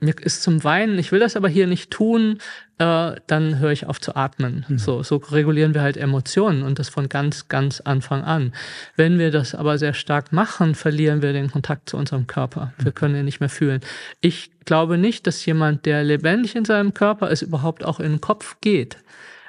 mir 0.03 0.15
ist 0.21 0.43
zum 0.43 0.63
Weinen, 0.63 0.99
ich 0.99 1.11
will 1.11 1.19
das 1.19 1.35
aber 1.35 1.49
hier 1.49 1.67
nicht 1.67 1.91
tun, 1.91 2.39
äh, 2.77 3.15
dann 3.27 3.59
höre 3.59 3.71
ich 3.71 3.87
auf 3.87 3.99
zu 4.01 4.15
atmen. 4.15 4.65
Mhm. 4.67 4.77
So, 4.77 5.03
so 5.03 5.17
regulieren 5.17 5.73
wir 5.73 5.81
halt 5.81 5.97
Emotionen 5.97 6.63
und 6.63 6.79
das 6.79 6.89
von 6.89 7.09
ganz, 7.09 7.47
ganz 7.47 7.81
Anfang 7.81 8.23
an. 8.23 8.53
Wenn 8.95 9.17
wir 9.17 9.31
das 9.31 9.55
aber 9.55 9.77
sehr 9.77 9.93
stark 9.93 10.31
machen, 10.31 10.75
verlieren 10.75 11.21
wir 11.21 11.33
den 11.33 11.49
Kontakt 11.49 11.89
zu 11.89 11.97
unserem 11.97 12.27
Körper. 12.27 12.73
Wir 12.77 12.91
mhm. 12.91 12.95
können 12.95 13.15
ihn 13.15 13.25
nicht 13.25 13.39
mehr 13.39 13.49
fühlen. 13.49 13.81
Ich 14.21 14.51
glaube 14.65 14.97
nicht, 14.97 15.25
dass 15.27 15.45
jemand, 15.45 15.85
der 15.85 16.03
lebendig 16.03 16.55
in 16.55 16.65
seinem 16.65 16.93
Körper 16.93 17.29
ist, 17.29 17.41
überhaupt 17.41 17.85
auch 17.85 17.99
in 17.99 18.13
den 18.13 18.21
Kopf 18.21 18.57
geht. 18.61 18.97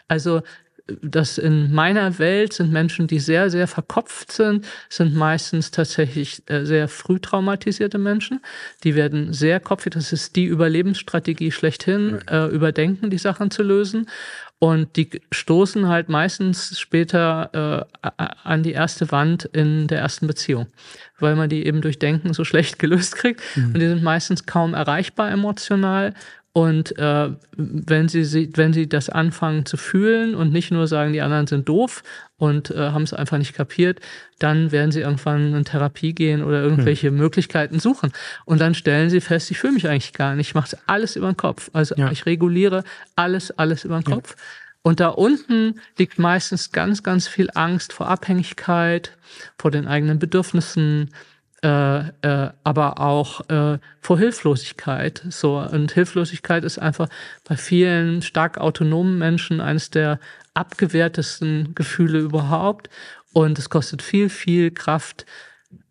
Also 0.07 0.43
dass 0.87 1.39
in 1.39 1.73
meiner 1.73 2.19
Welt 2.19 2.53
sind 2.53 2.71
Menschen, 2.71 3.07
die 3.07 3.19
sehr, 3.19 3.49
sehr 3.49 3.67
verkopft 3.67 4.33
sind, 4.33 4.67
sind 4.91 5.15
meistens 5.15 5.71
tatsächlich 5.71 6.43
äh, 6.47 6.65
sehr 6.65 6.89
früh 6.89 7.19
traumatisierte 7.19 7.97
Menschen. 7.97 8.41
Die 8.83 8.95
werden 8.95 9.33
sehr 9.33 9.61
kopfig, 9.61 9.95
das 9.95 10.13
ist 10.13 10.37
die 10.37 10.45
Überlebensstrategie 10.45 11.53
schlechthin, 11.53 12.21
äh, 12.29 12.47
überdenken, 12.49 13.09
die 13.09 13.19
Sachen 13.19 13.51
zu 13.51 13.63
lösen. 13.63 14.09
Und 14.59 14.97
die 14.97 15.21
stoßen 15.33 15.89
halt 15.89 16.09
meistens 16.09 16.79
später 16.79 17.87
äh, 18.03 18.11
an 18.45 18.63
die 18.63 18.73
erste 18.73 19.11
Wand 19.11 19.45
in 19.47 19.89
der 19.89 20.01
ersten 20.01 20.27
Beziehung, 20.27 20.69
weil 21.19 21.35
man 21.35 21.49
die 21.49 21.67
eben 21.67 21.81
durch 21.81 21.99
Denken 21.99 22.35
so 22.35 22.45
schlecht 22.45 22.79
gelöst 22.79 23.17
kriegt. 23.17 23.41
Mhm. 23.57 23.67
Und 23.67 23.81
die 23.81 23.89
sind 23.89 24.03
meistens 24.03 24.47
kaum 24.47 24.75
erreichbar 24.75 25.31
emotional 25.31 26.15
und 26.57 26.97
äh, 27.01 27.31
wenn 27.57 28.09
sie 28.09 28.49
wenn 28.55 28.73
sie 28.73 28.89
das 28.89 29.09
anfangen 29.09 29.67
zu 29.67 29.77
fühlen 29.77 30.37
und 30.37 30.53
nicht 30.53 30.71
nur 30.71 30.87
sagen, 30.87 31.13
die 31.13 31.21
anderen 31.21 31.49
sind 31.49 31.69
doof 31.69 32.05
und 32.37 32.71
äh, 32.71 32.91
haben 32.91 33.03
es 33.03 33.13
einfach 33.13 33.39
nicht 33.39 33.55
kapiert, 33.55 33.99
dann 34.39 34.71
werden 34.71 34.93
sie 34.93 35.01
irgendwann 35.01 35.53
in 35.53 35.65
Therapie 35.65 36.15
gehen 36.15 36.45
oder 36.45 36.63
irgendwelche 36.63 37.09
hm. 37.09 37.17
Möglichkeiten 37.17 37.81
suchen. 37.81 38.13
Und 38.45 38.61
dann 38.61 38.75
stellen 38.75 39.11
sie 39.11 39.21
fest, 39.21 39.51
ich 39.51 39.59
fühle 39.59 39.73
mich 39.73 39.89
eigentlich 39.89 40.13
gar 40.13 40.37
nicht. 40.37 40.51
Ich 40.51 40.55
mache 40.55 40.79
alles 40.87 41.17
über 41.17 41.27
den 41.27 41.37
Kopf. 41.37 41.71
Also 41.73 41.97
ja. 41.97 42.13
ich 42.13 42.25
reguliere 42.25 42.85
alles, 43.17 43.51
alles 43.59 43.85
über 43.85 43.99
den 43.99 44.05
Kopf. 44.05 44.37
Ja. 44.39 44.43
Und 44.83 45.01
da 45.01 45.09
unten 45.09 45.81
liegt 45.99 46.21
meistens 46.21 46.71
ganz, 46.71 47.03
ganz 47.03 47.27
viel 47.27 47.51
Angst 47.55 47.93
vor 47.93 48.07
Abhängigkeit, 48.07 49.11
vor 49.59 49.73
den 49.73 49.89
eigenen 49.89 50.21
Bedürfnissen, 50.21 51.11
äh, 51.65 52.09
äh, 52.21 52.51
aber 52.63 53.01
auch 53.01 53.49
äh, 53.49 53.79
vor 53.99 54.19
Hilflosigkeit. 54.19 55.23
So 55.31 55.59
und 55.59 55.93
Hilflosigkeit 55.93 56.63
ist 56.63 56.79
einfach 56.79 57.09
bei 57.49 57.57
vielen 57.57 58.21
stark 58.21 58.59
autonomen 58.59 59.17
Menschen 59.17 59.63
eines 59.63 59.89
der 59.89 60.21
abgewehrtesten 60.53 61.75
Gefühle 61.75 62.19
überhaupt. 62.19 62.91
Und 63.33 63.59
es 63.59 63.71
kostet 63.71 64.03
viel, 64.03 64.29
viel 64.29 64.73
Kraft 64.73 65.25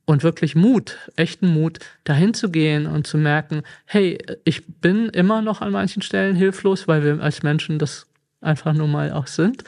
und 0.05 0.21
wirklich 0.21 0.55
Mut, 0.55 0.99
echten 1.15 1.47
Mut, 1.47 1.79
dahin 2.03 2.35
zu 2.35 2.51
gehen 2.51 2.85
und 2.85 3.07
zu 3.07 3.17
merken, 3.17 3.63
hey, 3.85 4.19
ich 4.43 4.79
bin 4.79 5.09
immer 5.09 5.41
noch 5.41 5.61
an 5.61 5.71
manchen 5.71 6.03
Stellen 6.03 6.35
hilflos, 6.35 6.87
weil 6.87 7.03
wir 7.03 7.19
als 7.19 7.41
Menschen 7.41 7.79
das 7.79 8.05
einfach 8.41 8.73
nur 8.73 8.87
mal 8.87 9.11
auch 9.11 9.27
sind. 9.27 9.63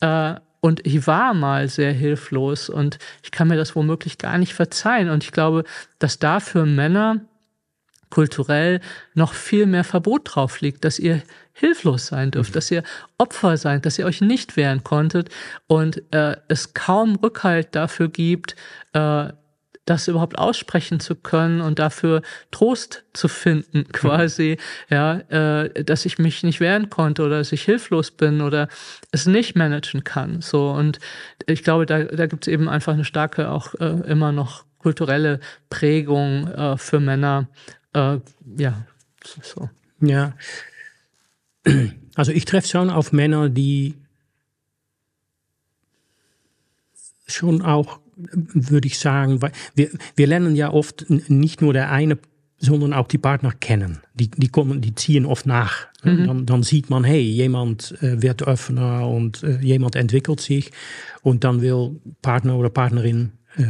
Äh, 0.00 0.36
und 0.60 0.84
ich 0.86 1.06
war 1.06 1.34
mal 1.34 1.68
sehr 1.68 1.92
hilflos 1.92 2.68
und 2.68 2.98
ich 3.22 3.30
kann 3.30 3.48
mir 3.48 3.56
das 3.56 3.76
womöglich 3.76 4.18
gar 4.18 4.38
nicht 4.38 4.54
verzeihen. 4.54 5.08
Und 5.08 5.22
ich 5.22 5.32
glaube, 5.32 5.64
dass 5.98 6.18
da 6.18 6.40
für 6.40 6.66
Männer 6.66 7.20
kulturell 8.10 8.80
noch 9.14 9.34
viel 9.34 9.66
mehr 9.66 9.84
Verbot 9.84 10.22
drauf 10.24 10.60
liegt, 10.60 10.84
dass 10.84 10.98
ihr 10.98 11.22
hilflos 11.52 12.06
sein 12.06 12.30
dürft, 12.30 12.50
mhm. 12.50 12.54
dass 12.54 12.70
ihr 12.70 12.82
Opfer 13.18 13.56
seid, 13.56 13.86
dass 13.86 13.98
ihr 13.98 14.06
euch 14.06 14.20
nicht 14.20 14.56
wehren 14.56 14.82
konntet 14.82 15.28
und 15.66 16.02
äh, 16.12 16.36
es 16.48 16.74
kaum 16.74 17.16
Rückhalt 17.16 17.74
dafür 17.74 18.08
gibt, 18.08 18.56
äh, 18.94 19.28
das 19.88 20.06
überhaupt 20.06 20.38
aussprechen 20.38 21.00
zu 21.00 21.14
können 21.14 21.60
und 21.62 21.78
dafür 21.78 22.22
Trost 22.50 23.04
zu 23.14 23.26
finden, 23.26 23.84
quasi, 23.92 24.58
ja, 24.90 25.18
äh, 25.30 25.84
dass 25.84 26.04
ich 26.04 26.18
mich 26.18 26.42
nicht 26.42 26.60
wehren 26.60 26.90
konnte 26.90 27.22
oder 27.24 27.38
dass 27.38 27.52
ich 27.52 27.62
hilflos 27.62 28.10
bin 28.10 28.42
oder 28.42 28.68
es 29.12 29.26
nicht 29.26 29.56
managen 29.56 30.04
kann. 30.04 30.42
So 30.42 30.70
und 30.70 30.98
ich 31.46 31.64
glaube, 31.64 31.86
da, 31.86 32.04
da 32.04 32.26
gibt 32.26 32.46
es 32.46 32.52
eben 32.52 32.68
einfach 32.68 32.92
eine 32.92 33.04
starke, 33.04 33.50
auch 33.50 33.74
äh, 33.76 34.00
immer 34.06 34.30
noch 34.32 34.64
kulturelle 34.78 35.40
Prägung 35.70 36.48
äh, 36.48 36.76
für 36.76 37.00
Männer. 37.00 37.48
Äh, 37.94 38.18
ja, 38.56 38.86
so. 39.42 39.70
Ja. 40.00 40.34
Also 42.14 42.32
ich 42.32 42.44
treffe 42.44 42.68
schon 42.68 42.90
auf 42.90 43.12
Männer, 43.12 43.48
die 43.48 43.94
schon 47.26 47.62
auch 47.62 48.00
würde 48.32 48.88
ich 48.88 48.98
sagen, 48.98 49.40
weil 49.42 49.52
wir, 49.74 49.90
wir 50.16 50.26
lernen 50.26 50.56
ja 50.56 50.72
oft 50.72 51.06
nicht 51.08 51.62
nur 51.62 51.72
der 51.72 51.90
eine, 51.90 52.18
sondern 52.58 52.92
auch 52.92 53.06
die 53.06 53.18
Partner 53.18 53.52
kennen. 53.52 54.00
Die, 54.14 54.28
die, 54.30 54.48
kommen, 54.48 54.80
die 54.80 54.94
ziehen 54.94 55.26
oft 55.26 55.46
nach. 55.46 55.86
Mhm. 56.02 56.26
Dann, 56.26 56.46
dann 56.46 56.62
sieht 56.62 56.90
man, 56.90 57.04
hey, 57.04 57.22
jemand 57.22 58.00
äh, 58.02 58.20
wird 58.20 58.42
offener 58.42 59.08
und 59.08 59.42
äh, 59.42 59.58
jemand 59.60 59.94
entwickelt 59.94 60.40
sich 60.40 60.72
und 61.22 61.44
dann 61.44 61.60
will 61.60 62.00
Partner 62.20 62.56
oder 62.56 62.70
Partnerin 62.70 63.32
äh, 63.56 63.62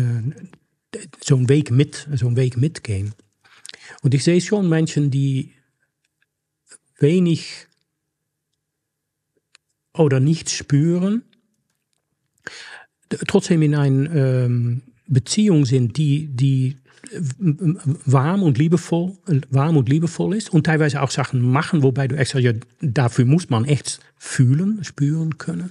äh, 0.00 0.98
zo'n 1.22 1.48
Weg 1.48 1.70
mit, 1.70 2.08
zo'n 2.12 2.36
Weg 2.36 2.58
mitgehen. 2.58 3.14
Und 4.02 4.12
ich 4.12 4.22
sehe 4.22 4.40
schon 4.40 4.68
Menschen, 4.68 5.10
die 5.10 5.52
wenig 6.98 7.66
oder 9.94 10.20
nichts 10.20 10.52
spüren 10.52 11.22
trotzdem 13.26 13.62
in 13.62 13.74
einer 13.74 14.14
ähm, 14.14 14.82
Beziehung 15.06 15.64
sind, 15.64 15.96
die, 15.96 16.28
die 16.28 16.76
warm 18.04 18.42
und 18.42 18.58
liebevoll, 18.58 19.16
warm 19.50 19.76
und 19.76 19.88
liebevoll 19.88 20.36
ist 20.36 20.50
und 20.52 20.64
teilweise 20.64 21.00
auch 21.00 21.10
Sachen 21.10 21.40
machen, 21.40 21.82
wobei 21.82 22.08
du 22.08 22.16
extra, 22.16 22.38
ja, 22.38 22.52
dafür 22.80 23.24
muss 23.24 23.50
man 23.50 23.64
echt 23.64 24.00
fühlen, 24.16 24.84
spüren 24.84 25.38
können. 25.38 25.70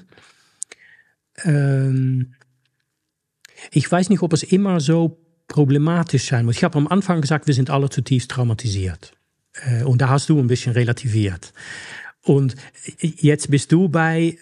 Ähm, 1.44 2.34
ich 3.72 3.92
weiß 3.92 4.10
nicht, 4.10 4.22
ob 4.22 4.34
es 4.34 4.44
immer 4.44 4.80
so 4.80 5.20
problematisch 5.48 6.26
sein 6.26 6.46
muss. 6.46 6.58
Ich 6.58 6.64
habe 6.64 6.78
am 6.78 6.88
Anfang 6.88 7.22
gesagt, 7.22 7.48
wir 7.48 7.54
sind 7.54 7.70
alle 7.70 7.90
zutiefst 7.90 8.32
traumatisiert. 8.32 9.14
Äh, 9.54 9.84
und 9.84 10.02
da 10.02 10.10
hast 10.10 10.30
du 10.30 10.40
ein 10.40 10.48
bisschen 10.48 10.74
relativiert. 10.74 11.54
Und 12.22 12.56
jetzt 13.00 13.50
bist 13.50 13.72
du 13.72 13.88
bei, 13.88 14.38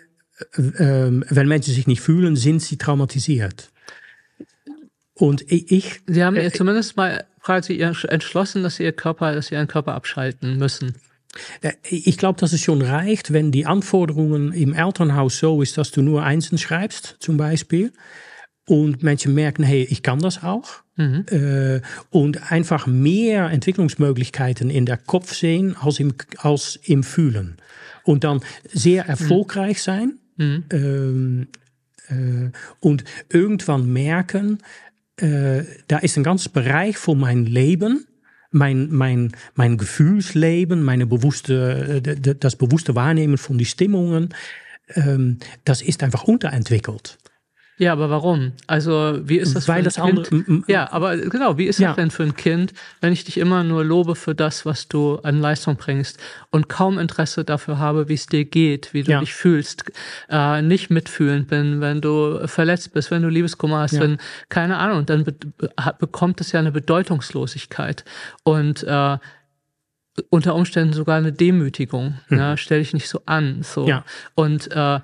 ähm, 0.58 1.24
wenn 1.30 1.48
Menschen 1.48 1.74
sich 1.74 1.88
nicht 1.88 2.02
fühlen, 2.02 2.36
sind 2.36 2.62
sie 2.62 2.78
traumatisiert. 2.78 3.72
Und 5.14 5.50
ich. 5.50 6.02
Sie 6.08 6.24
haben 6.24 6.36
äh, 6.36 6.52
zumindest 6.52 6.98
mal 6.98 7.26
quasi 7.42 7.80
entschlossen, 7.80 8.64
dass 8.64 8.78
sie 8.78 8.84
ihr 8.84 8.92
Körper, 8.92 9.34
dass 9.34 9.48
sie 9.48 9.56
ihren 9.56 9.68
Körper 9.68 9.94
abschalten 9.94 10.58
müssen. 10.58 10.96
Äh, 11.62 11.74
ich 11.90 12.18
glaube, 12.18 12.40
dass 12.40 12.54
es 12.54 12.62
schon 12.62 12.82
reicht, 12.82 13.32
wenn 13.32 13.52
die 13.52 13.66
Anforderungen 13.66 14.52
im 14.52 14.74
Elternhaus 14.74 15.40
so 15.40 15.62
ist, 15.62 15.78
dass 15.78 15.92
du 15.92 16.02
nur 16.02 16.24
Einsen 16.24 16.58
schreibst, 16.58 17.18
zum 17.20 17.38
Beispiel. 17.38 17.92
und 18.68 19.04
Menschen 19.04 19.36
merken, 19.36 19.64
hey, 19.64 19.84
ich 19.90 20.02
kann 20.02 20.20
das 20.20 20.42
auch. 20.44 20.82
Mhm. 20.96 21.26
Äh, 21.30 21.82
und 22.10 22.52
einfach 22.52 22.88
mehr 22.88 23.50
Entwicklungsmöglichkeiten 23.52 24.70
in 24.70 24.86
der 24.86 24.98
Kopf 24.98 25.36
sehen 25.36 25.76
als 25.80 26.00
im, 26.00 26.16
als 26.38 26.80
im 26.84 27.04
Fühlen. 27.04 27.58
Und 28.04 28.24
dann 28.24 28.42
sehr 28.72 29.06
erfolgreich 29.06 29.82
sein. 29.82 30.20
Mhm. 30.38 30.64
Ähm, 30.72 31.48
äh, 32.10 32.52
und 32.80 33.04
irgendwann 33.30 33.92
merken, 33.92 34.60
äh, 35.18 35.64
da 35.88 35.98
ist 36.00 36.18
ein 36.18 36.24
ganzes 36.24 36.50
Bereich 36.50 36.98
von 36.98 37.20
mein 37.20 37.46
Leben, 37.46 38.06
mein, 38.52 38.90
mein, 38.92 39.32
mein 39.56 39.78
Gefühlsleben, 39.78 40.84
meine 40.84 41.06
bewusste, 41.06 42.02
äh, 42.06 42.36
das 42.36 42.56
bewusste 42.56 42.96
Wahrnehmen 42.96 43.38
von 43.38 43.58
die 43.58 43.66
Stimmungen, 43.66 44.34
ähm, 44.90 45.40
das 45.64 45.82
ist 45.82 46.04
einfach 46.04 46.24
unterentwickelt. 46.24 47.18
Ja, 47.78 47.92
aber 47.92 48.10
warum? 48.10 48.54
Also, 48.68 49.20
wie 49.24 49.38
ist 49.38 49.54
das 49.54 49.68
Weil 49.68 49.84
für 49.84 50.02
ein 50.02 50.16
das 50.16 50.30
Kind? 50.30 50.48
Andere, 50.48 50.72
ja, 50.72 50.92
aber 50.94 51.18
genau, 51.18 51.58
wie 51.58 51.66
ist 51.66 51.80
ja. 51.80 51.90
das 51.90 51.98
denn 51.98 52.10
für 52.10 52.24
ein 52.24 52.36
Kind, 52.36 52.74
wenn 53.02 53.12
ich 53.12 53.26
dich 53.26 53.38
immer 53.38 53.66
nur 53.66 53.84
lobe 53.84 54.16
für 54.16 54.34
das, 54.34 54.66
was 54.66 54.88
du 54.88 55.18
an 55.18 55.42
Leistung 55.42 55.76
bringst 55.76 56.18
und 56.52 56.70
kaum 56.70 56.98
Interesse 56.98 57.44
dafür 57.44 57.78
habe, 57.78 58.08
wie 58.08 58.14
es 58.14 58.28
dir 58.28 58.46
geht, 58.46 58.94
wie 58.94 59.04
du 59.04 59.12
ja. 59.12 59.20
dich 59.20 59.34
fühlst, 59.34 59.84
äh, 60.30 60.62
nicht 60.62 60.90
mitfühlend 60.90 61.50
bin, 61.50 61.82
wenn 61.82 62.00
du 62.00 62.48
verletzt 62.48 62.94
bist, 62.94 63.12
wenn 63.12 63.24
du 63.24 63.28
Liebeskummer 63.28 63.80
hast, 63.80 63.94
ja. 63.94 64.02
wenn, 64.02 64.20
keine 64.48 64.78
Ahnung, 64.78 65.06
dann 65.06 65.26
be 65.26 65.36
bekommt 66.00 66.40
es 66.40 66.54
ja 66.54 66.60
eine 66.62 66.72
Bedeutungslosigkeit 66.72 68.06
und 68.44 68.84
äh, 68.84 69.18
unter 70.30 70.56
Umständen 70.56 70.94
sogar 70.94 71.18
eine 71.18 71.34
Demütigung. 71.34 72.20
Hm. 72.28 72.38
Ja, 72.38 72.56
stell 72.56 72.80
dich 72.80 72.94
nicht 72.94 73.10
so 73.10 73.22
an. 73.26 73.64
So. 73.64 73.86
Ja. 73.86 74.06
Und 74.34 74.72
äh, 74.72 75.02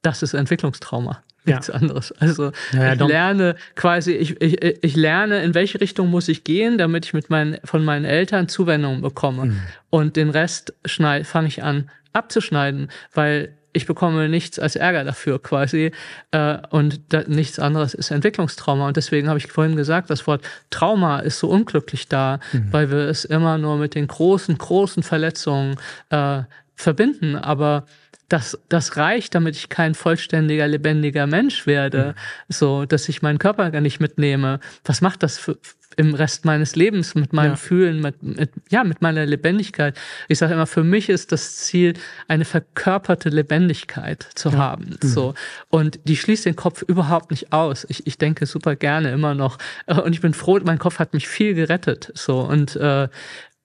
das 0.00 0.22
ist 0.22 0.32
Entwicklungstrauma 0.32 1.22
nichts 1.44 1.68
ja. 1.68 1.74
anderes. 1.74 2.12
Also 2.12 2.52
ja, 2.72 2.94
ich 2.94 3.00
lerne 3.00 3.56
quasi, 3.74 4.12
ich, 4.12 4.40
ich, 4.40 4.62
ich 4.62 4.96
lerne, 4.96 5.42
in 5.42 5.54
welche 5.54 5.80
Richtung 5.80 6.10
muss 6.10 6.28
ich 6.28 6.44
gehen, 6.44 6.78
damit 6.78 7.06
ich 7.06 7.14
mit 7.14 7.30
meinen, 7.30 7.58
von 7.64 7.84
meinen 7.84 8.04
Eltern 8.04 8.48
Zuwendung 8.48 9.02
bekomme. 9.02 9.46
Mhm. 9.46 9.60
Und 9.90 10.16
den 10.16 10.30
Rest 10.30 10.74
fange 10.86 11.48
ich 11.48 11.62
an 11.62 11.90
abzuschneiden, 12.12 12.90
weil 13.12 13.54
ich 13.74 13.86
bekomme 13.86 14.28
nichts 14.28 14.58
als 14.58 14.76
Ärger 14.76 15.04
dafür 15.04 15.42
quasi 15.42 15.90
äh, 16.30 16.58
und 16.70 17.00
da, 17.12 17.24
nichts 17.26 17.58
anderes 17.58 17.92
ist 17.92 18.10
Entwicklungstrauma 18.12 18.86
und 18.86 18.96
deswegen 18.96 19.28
habe 19.28 19.38
ich 19.38 19.48
vorhin 19.48 19.76
gesagt, 19.76 20.10
das 20.10 20.26
Wort 20.26 20.46
Trauma 20.70 21.18
ist 21.18 21.40
so 21.40 21.48
unglücklich 21.48 22.08
da, 22.08 22.38
mhm. 22.52 22.72
weil 22.72 22.90
wir 22.90 22.98
es 22.98 23.24
immer 23.24 23.58
nur 23.58 23.76
mit 23.76 23.96
den 23.96 24.06
großen, 24.06 24.56
großen 24.56 25.02
Verletzungen 25.02 25.76
äh, 26.10 26.42
verbinden, 26.76 27.36
aber 27.36 27.84
das, 28.28 28.58
das 28.68 28.96
reicht, 28.96 29.34
damit 29.34 29.56
ich 29.56 29.68
kein 29.68 29.94
vollständiger, 29.94 30.66
lebendiger 30.66 31.26
Mensch 31.26 31.66
werde, 31.66 32.14
mhm. 32.16 32.52
so, 32.52 32.84
dass 32.86 33.08
ich 33.08 33.22
meinen 33.22 33.38
Körper 33.38 33.70
gar 33.70 33.80
nicht 33.80 34.00
mitnehme. 34.00 34.60
Was 34.84 35.00
macht 35.00 35.22
das 35.22 35.38
für, 35.38 35.58
im 35.96 36.14
Rest 36.14 36.44
meines 36.44 36.74
Lebens 36.74 37.14
mit 37.14 37.32
meinem 37.32 37.52
ja. 37.52 37.56
Fühlen, 37.56 38.00
mit, 38.00 38.22
mit, 38.22 38.50
ja, 38.70 38.82
mit 38.82 39.02
meiner 39.02 39.26
Lebendigkeit? 39.26 39.96
Ich 40.28 40.38
sage 40.38 40.54
immer, 40.54 40.66
für 40.66 40.82
mich 40.82 41.08
ist 41.08 41.32
das 41.32 41.56
Ziel, 41.56 41.94
eine 42.26 42.44
verkörperte 42.44 43.28
Lebendigkeit 43.28 44.26
zu 44.34 44.50
ja. 44.50 44.58
haben, 44.58 44.96
mhm. 45.02 45.06
so. 45.06 45.34
Und 45.68 46.00
die 46.04 46.16
schließt 46.16 46.46
den 46.46 46.56
Kopf 46.56 46.82
überhaupt 46.82 47.30
nicht 47.30 47.52
aus. 47.52 47.86
Ich, 47.88 48.06
ich 48.06 48.18
denke 48.18 48.46
super 48.46 48.74
gerne 48.74 49.12
immer 49.12 49.34
noch. 49.34 49.58
Und 49.86 50.12
ich 50.12 50.20
bin 50.20 50.34
froh, 50.34 50.58
mein 50.64 50.78
Kopf 50.78 50.98
hat 50.98 51.12
mich 51.12 51.28
viel 51.28 51.54
gerettet, 51.54 52.10
so. 52.14 52.40
Und, 52.40 52.76
äh, 52.76 53.08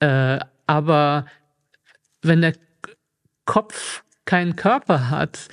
äh, 0.00 0.38
aber 0.66 1.26
wenn 2.22 2.42
der 2.42 2.54
Kopf 3.46 4.04
keinen 4.24 4.56
Körper 4.56 5.10
hat, 5.10 5.48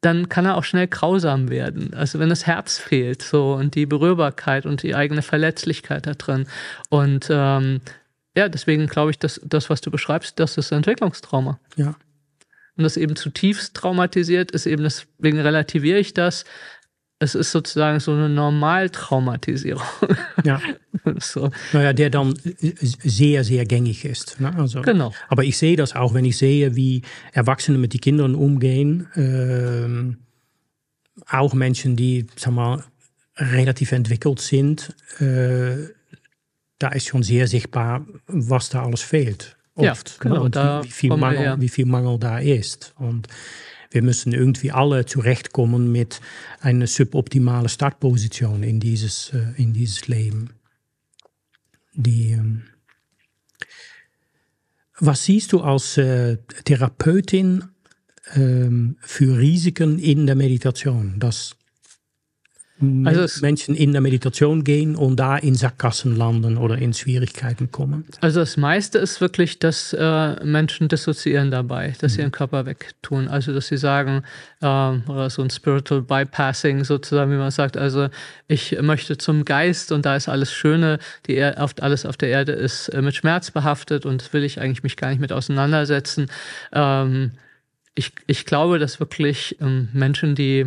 dann 0.00 0.28
kann 0.28 0.46
er 0.46 0.56
auch 0.56 0.64
schnell 0.64 0.86
grausam 0.86 1.48
werden. 1.50 1.92
Also 1.94 2.18
wenn 2.18 2.28
das 2.28 2.46
Herz 2.46 2.78
fehlt, 2.78 3.22
so 3.22 3.54
und 3.54 3.74
die 3.74 3.86
Berührbarkeit 3.86 4.64
und 4.64 4.82
die 4.82 4.94
eigene 4.94 5.22
Verletzlichkeit 5.22 6.06
da 6.06 6.14
drin. 6.14 6.46
Und 6.88 7.28
ähm, 7.30 7.80
ja, 8.36 8.48
deswegen 8.48 8.86
glaube 8.86 9.10
ich, 9.10 9.18
dass 9.18 9.40
das, 9.44 9.70
was 9.70 9.80
du 9.80 9.90
beschreibst, 9.90 10.38
das 10.38 10.56
ist 10.56 10.70
Entwicklungstrauma. 10.70 11.58
Ja. 11.76 11.96
Und 12.76 12.84
das 12.84 12.96
eben 12.96 13.16
zutiefst 13.16 13.74
traumatisiert 13.74 14.52
ist, 14.52 14.66
eben 14.66 14.84
deswegen 14.84 15.40
relativiere 15.40 15.98
ich 15.98 16.14
das, 16.14 16.44
es 17.20 17.34
ist 17.34 17.50
sozusagen 17.50 17.98
so 18.00 18.12
eine 18.12 18.28
Normaltraumatisierung. 18.28 19.82
Ja. 20.44 20.60
so. 21.18 21.50
Naja, 21.72 21.92
der 21.92 22.10
dann 22.10 22.34
sehr, 22.60 23.42
sehr 23.42 23.64
gängig 23.66 24.04
ist. 24.04 24.40
Ne? 24.40 24.54
Also, 24.56 24.82
genau. 24.82 25.12
Aber 25.28 25.42
ich 25.42 25.58
sehe 25.58 25.76
das 25.76 25.96
auch, 25.96 26.14
wenn 26.14 26.24
ich 26.24 26.38
sehe, 26.38 26.76
wie 26.76 27.02
Erwachsene 27.32 27.78
mit 27.78 27.92
den 27.92 28.00
Kindern 28.00 28.34
umgehen. 28.34 29.08
Ähm, 29.16 30.18
auch 31.26 31.54
Menschen, 31.54 31.96
die, 31.96 32.26
sag 32.36 32.52
mal, 32.52 32.84
relativ 33.36 33.92
entwickelt 33.92 34.40
sind. 34.40 34.94
Äh, 35.18 35.88
da 36.78 36.88
ist 36.88 37.08
schon 37.08 37.24
sehr 37.24 37.48
sichtbar, 37.48 38.06
was 38.28 38.68
da 38.68 38.84
alles 38.84 39.02
fehlt. 39.02 39.56
Oft. 39.74 40.10
Ja, 40.10 40.16
genau. 40.20 40.34
Ne? 40.34 40.40
Und 40.42 40.56
wie, 40.56 40.84
wie, 40.84 40.92
viel 40.92 41.16
Mangel, 41.16 41.60
wie 41.60 41.68
viel 41.68 41.86
Mangel 41.86 42.18
da 42.18 42.38
ist. 42.38 42.94
Und 42.98 43.26
wir 43.90 44.02
müssen 44.02 44.32
irgendwie 44.32 44.70
alle 44.70 45.06
zurechtkommen 45.06 45.90
mit 45.90 46.20
einer 46.60 46.86
suboptimalen 46.86 47.68
Startposition 47.68 48.62
in 48.62 48.80
dieses, 48.80 49.32
äh, 49.32 49.52
in 49.56 49.72
dieses 49.72 50.08
Leben. 50.08 50.50
Die, 51.94 52.32
ähm, 52.32 52.64
was 54.98 55.24
siehst 55.24 55.52
du 55.52 55.60
als 55.60 55.96
äh, 55.96 56.38
Therapeutin 56.64 57.64
für 58.30 59.38
Risiken 59.38 59.98
in 59.98 60.26
der 60.26 60.36
Meditation? 60.36 61.14
Also 63.04 63.40
Menschen 63.40 63.74
in 63.74 63.92
der 63.92 64.00
Meditation 64.00 64.62
gehen 64.62 64.94
und 64.94 65.16
da 65.16 65.36
in 65.36 65.54
Sackgassen 65.54 66.16
landen 66.16 66.56
oder 66.56 66.78
in 66.78 66.94
Schwierigkeiten 66.94 67.72
kommen? 67.72 68.04
Also 68.20 68.40
das 68.40 68.56
meiste 68.56 68.98
ist 68.98 69.20
wirklich, 69.20 69.58
dass 69.58 69.92
äh, 69.92 70.44
Menschen 70.44 70.88
dissoziieren 70.88 71.50
dabei, 71.50 71.94
dass 72.00 72.12
mhm. 72.12 72.14
sie 72.14 72.20
ihren 72.20 72.32
Körper 72.32 72.66
wegtun. 72.66 73.26
Also 73.26 73.52
dass 73.52 73.66
sie 73.66 73.76
sagen, 73.76 74.22
äh, 74.60 74.66
oder 74.66 75.28
so 75.28 75.42
ein 75.42 75.50
Spiritual 75.50 76.02
Bypassing 76.02 76.84
sozusagen, 76.84 77.32
wie 77.32 77.36
man 77.36 77.50
sagt, 77.50 77.76
also 77.76 78.08
ich 78.46 78.80
möchte 78.80 79.18
zum 79.18 79.44
Geist 79.44 79.90
und 79.90 80.06
da 80.06 80.14
ist 80.14 80.28
alles 80.28 80.52
Schöne, 80.52 81.00
die 81.26 81.34
er 81.34 81.62
auf, 81.62 81.74
alles 81.80 82.06
auf 82.06 82.16
der 82.16 82.28
Erde 82.28 82.52
ist 82.52 82.88
äh, 82.90 83.02
mit 83.02 83.16
Schmerz 83.16 83.50
behaftet 83.50 84.06
und 84.06 84.32
will 84.32 84.44
ich 84.44 84.60
eigentlich 84.60 84.84
mich 84.84 84.96
gar 84.96 85.10
nicht 85.10 85.20
mit 85.20 85.32
auseinandersetzen. 85.32 86.28
Ähm, 86.72 87.32
ich, 87.96 88.12
ich 88.28 88.46
glaube, 88.46 88.78
dass 88.78 89.00
wirklich 89.00 89.56
ähm, 89.60 89.88
Menschen, 89.92 90.36
die 90.36 90.66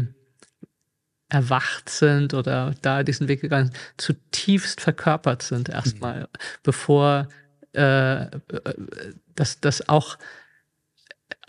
erwacht 1.31 1.89
sind 1.89 2.33
oder 2.33 2.75
da 2.81 3.03
diesen 3.03 3.29
Weg 3.29 3.39
gegangen 3.39 3.67
sind, 3.67 3.77
zutiefst 3.97 4.81
verkörpert 4.81 5.41
sind 5.41 5.69
erstmal, 5.69 6.21
mhm. 6.21 6.27
bevor 6.61 7.27
äh, 7.73 8.25
das, 9.35 9.61
das 9.61 9.87
auch 9.87 10.17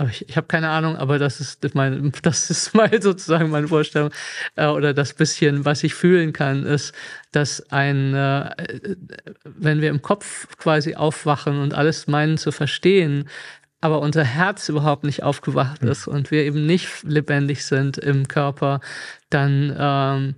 ich, 0.08 0.28
ich 0.28 0.36
habe 0.36 0.46
keine 0.46 0.70
Ahnung, 0.70 0.96
aber 0.96 1.18
das 1.18 1.40
ist 1.40 1.74
mein, 1.74 2.12
das 2.22 2.48
ist 2.48 2.74
mal 2.74 3.02
sozusagen 3.02 3.50
meine 3.50 3.68
Vorstellung 3.68 4.10
äh, 4.54 4.66
oder 4.66 4.94
das 4.94 5.14
bisschen, 5.14 5.64
was 5.64 5.82
ich 5.82 5.94
fühlen 5.94 6.32
kann, 6.32 6.64
ist, 6.64 6.94
dass 7.32 7.70
ein, 7.70 8.14
äh, 8.14 8.50
wenn 9.44 9.80
wir 9.80 9.90
im 9.90 10.02
Kopf 10.02 10.56
quasi 10.58 10.94
aufwachen 10.94 11.60
und 11.60 11.74
alles 11.74 12.06
meinen 12.06 12.38
zu 12.38 12.52
verstehen, 12.52 13.28
aber 13.80 14.00
unser 14.00 14.22
Herz 14.22 14.68
überhaupt 14.68 15.02
nicht 15.02 15.24
aufgewacht 15.24 15.82
ist 15.82 16.06
und 16.06 16.30
wir 16.30 16.44
eben 16.44 16.66
nicht 16.66 17.02
lebendig 17.02 17.64
sind 17.64 17.98
im 17.98 18.28
Körper, 18.28 18.80
dann, 19.32 19.74
ähm, 19.78 20.34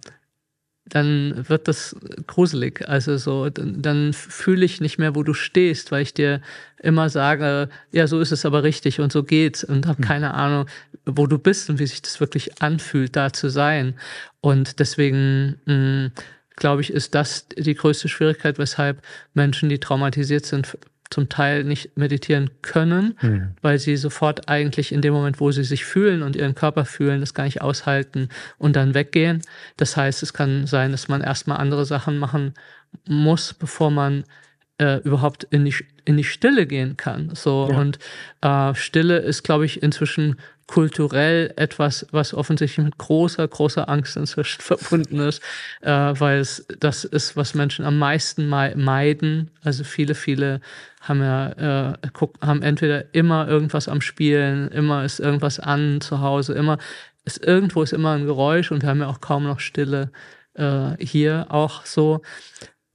dann 0.86 1.48
wird 1.48 1.68
das 1.68 1.96
gruselig. 2.26 2.86
Also 2.88 3.16
so, 3.16 3.48
dann, 3.50 3.82
dann 3.82 4.12
fühle 4.12 4.64
ich 4.64 4.80
nicht 4.80 4.98
mehr, 4.98 5.14
wo 5.14 5.22
du 5.22 5.34
stehst, 5.34 5.90
weil 5.92 6.02
ich 6.02 6.14
dir 6.14 6.40
immer 6.82 7.08
sage, 7.08 7.68
ja, 7.90 8.06
so 8.06 8.20
ist 8.20 8.32
es 8.32 8.44
aber 8.44 8.62
richtig 8.62 9.00
und 9.00 9.12
so 9.12 9.22
geht's 9.22 9.64
und 9.64 9.86
habe 9.86 10.02
keine 10.02 10.34
Ahnung, 10.34 10.66
wo 11.06 11.26
du 11.26 11.38
bist 11.38 11.70
und 11.70 11.78
wie 11.78 11.86
sich 11.86 12.02
das 12.02 12.20
wirklich 12.20 12.62
anfühlt, 12.62 13.16
da 13.16 13.32
zu 13.32 13.48
sein. 13.48 13.94
Und 14.40 14.78
deswegen 14.78 15.60
mh, 15.64 16.10
glaube 16.56 16.82
ich, 16.82 16.92
ist 16.92 17.14
das 17.14 17.48
die 17.48 17.74
größte 17.74 18.08
Schwierigkeit, 18.08 18.58
weshalb 18.58 19.02
Menschen, 19.32 19.68
die 19.68 19.80
traumatisiert 19.80 20.46
sind, 20.46 20.76
zum 21.14 21.28
Teil 21.28 21.62
nicht 21.62 21.96
meditieren 21.96 22.50
können, 22.60 23.16
mhm. 23.22 23.48
weil 23.62 23.78
sie 23.78 23.96
sofort 23.96 24.48
eigentlich 24.48 24.90
in 24.90 25.00
dem 25.00 25.14
Moment, 25.14 25.38
wo 25.38 25.52
sie 25.52 25.62
sich 25.62 25.84
fühlen 25.84 26.24
und 26.24 26.34
ihren 26.34 26.56
Körper 26.56 26.84
fühlen, 26.84 27.20
das 27.20 27.34
gar 27.34 27.44
nicht 27.44 27.62
aushalten 27.62 28.30
und 28.58 28.74
dann 28.74 28.94
weggehen. 28.94 29.40
Das 29.76 29.96
heißt, 29.96 30.24
es 30.24 30.32
kann 30.32 30.66
sein, 30.66 30.90
dass 30.90 31.06
man 31.06 31.20
erstmal 31.20 31.58
andere 31.58 31.84
Sachen 31.84 32.18
machen 32.18 32.54
muss, 33.06 33.54
bevor 33.54 33.92
man 33.92 34.24
äh, 34.78 34.96
überhaupt 35.04 35.44
in 35.44 35.64
die, 35.64 35.74
in 36.04 36.16
die 36.16 36.24
Stille 36.24 36.66
gehen 36.66 36.96
kann. 36.96 37.30
So 37.32 37.68
ja. 37.70 37.78
und 37.78 38.00
äh, 38.40 38.74
Stille 38.74 39.18
ist, 39.18 39.44
glaube 39.44 39.66
ich, 39.66 39.84
inzwischen 39.84 40.34
kulturell 40.66 41.52
etwas, 41.56 42.06
was 42.10 42.32
offensichtlich 42.32 42.84
mit 42.84 42.98
großer, 42.98 43.46
großer 43.46 43.88
Angst 43.88 44.16
inzwischen 44.16 44.60
verbunden 44.62 45.20
ist, 45.20 45.42
äh, 45.82 45.90
weil 45.90 46.38
es 46.38 46.66
das 46.80 47.04
ist, 47.04 47.36
was 47.36 47.54
Menschen 47.54 47.84
am 47.84 47.98
meisten 47.98 48.48
meiden. 48.48 49.50
Also 49.62 49.84
viele, 49.84 50.14
viele 50.14 50.60
haben 51.00 51.20
ja 51.20 51.92
äh, 51.92 51.98
haben 52.40 52.62
entweder 52.62 53.14
immer 53.14 53.46
irgendwas 53.46 53.88
am 53.88 54.00
Spielen, 54.00 54.68
immer 54.68 55.04
ist 55.04 55.20
irgendwas 55.20 55.60
an 55.60 56.00
zu 56.00 56.20
Hause, 56.20 56.54
immer 56.54 56.78
ist 57.24 57.44
irgendwo 57.44 57.82
ist 57.82 57.92
immer 57.92 58.12
ein 58.12 58.26
Geräusch 58.26 58.70
und 58.70 58.82
wir 58.82 58.88
haben 58.88 59.00
ja 59.00 59.08
auch 59.08 59.20
kaum 59.20 59.44
noch 59.44 59.60
Stille 59.60 60.10
äh, 60.54 60.92
hier 60.98 61.46
auch 61.50 61.84
so. 61.86 62.22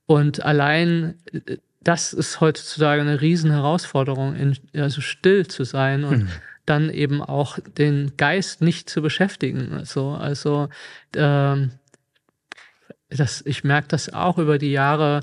Und 0.05 0.43
allein 0.43 1.15
äh, 1.31 1.57
das 1.81 2.13
ist 2.13 2.41
heutzutage 2.41 3.01
eine 3.01 3.21
riesen 3.21 3.51
Herausforderung, 3.51 4.35
in, 4.35 4.57
also 4.75 5.01
still 5.01 5.47
zu 5.47 5.63
sein 5.63 6.03
und 6.03 6.23
mhm. 6.23 6.29
Dann 6.69 6.89
eben 6.89 7.21
auch 7.21 7.59
den 7.77 8.13
Geist 8.17 8.61
nicht 8.61 8.89
zu 8.89 9.01
beschäftigen. 9.01 9.73
Also, 9.73 10.11
also 10.11 10.69
ähm, 11.15 11.71
das, 13.09 13.41
ich 13.45 13.63
merke 13.63 13.87
das 13.87 14.13
auch 14.13 14.37
über 14.37 14.57
die 14.57 14.71
Jahre, 14.71 15.21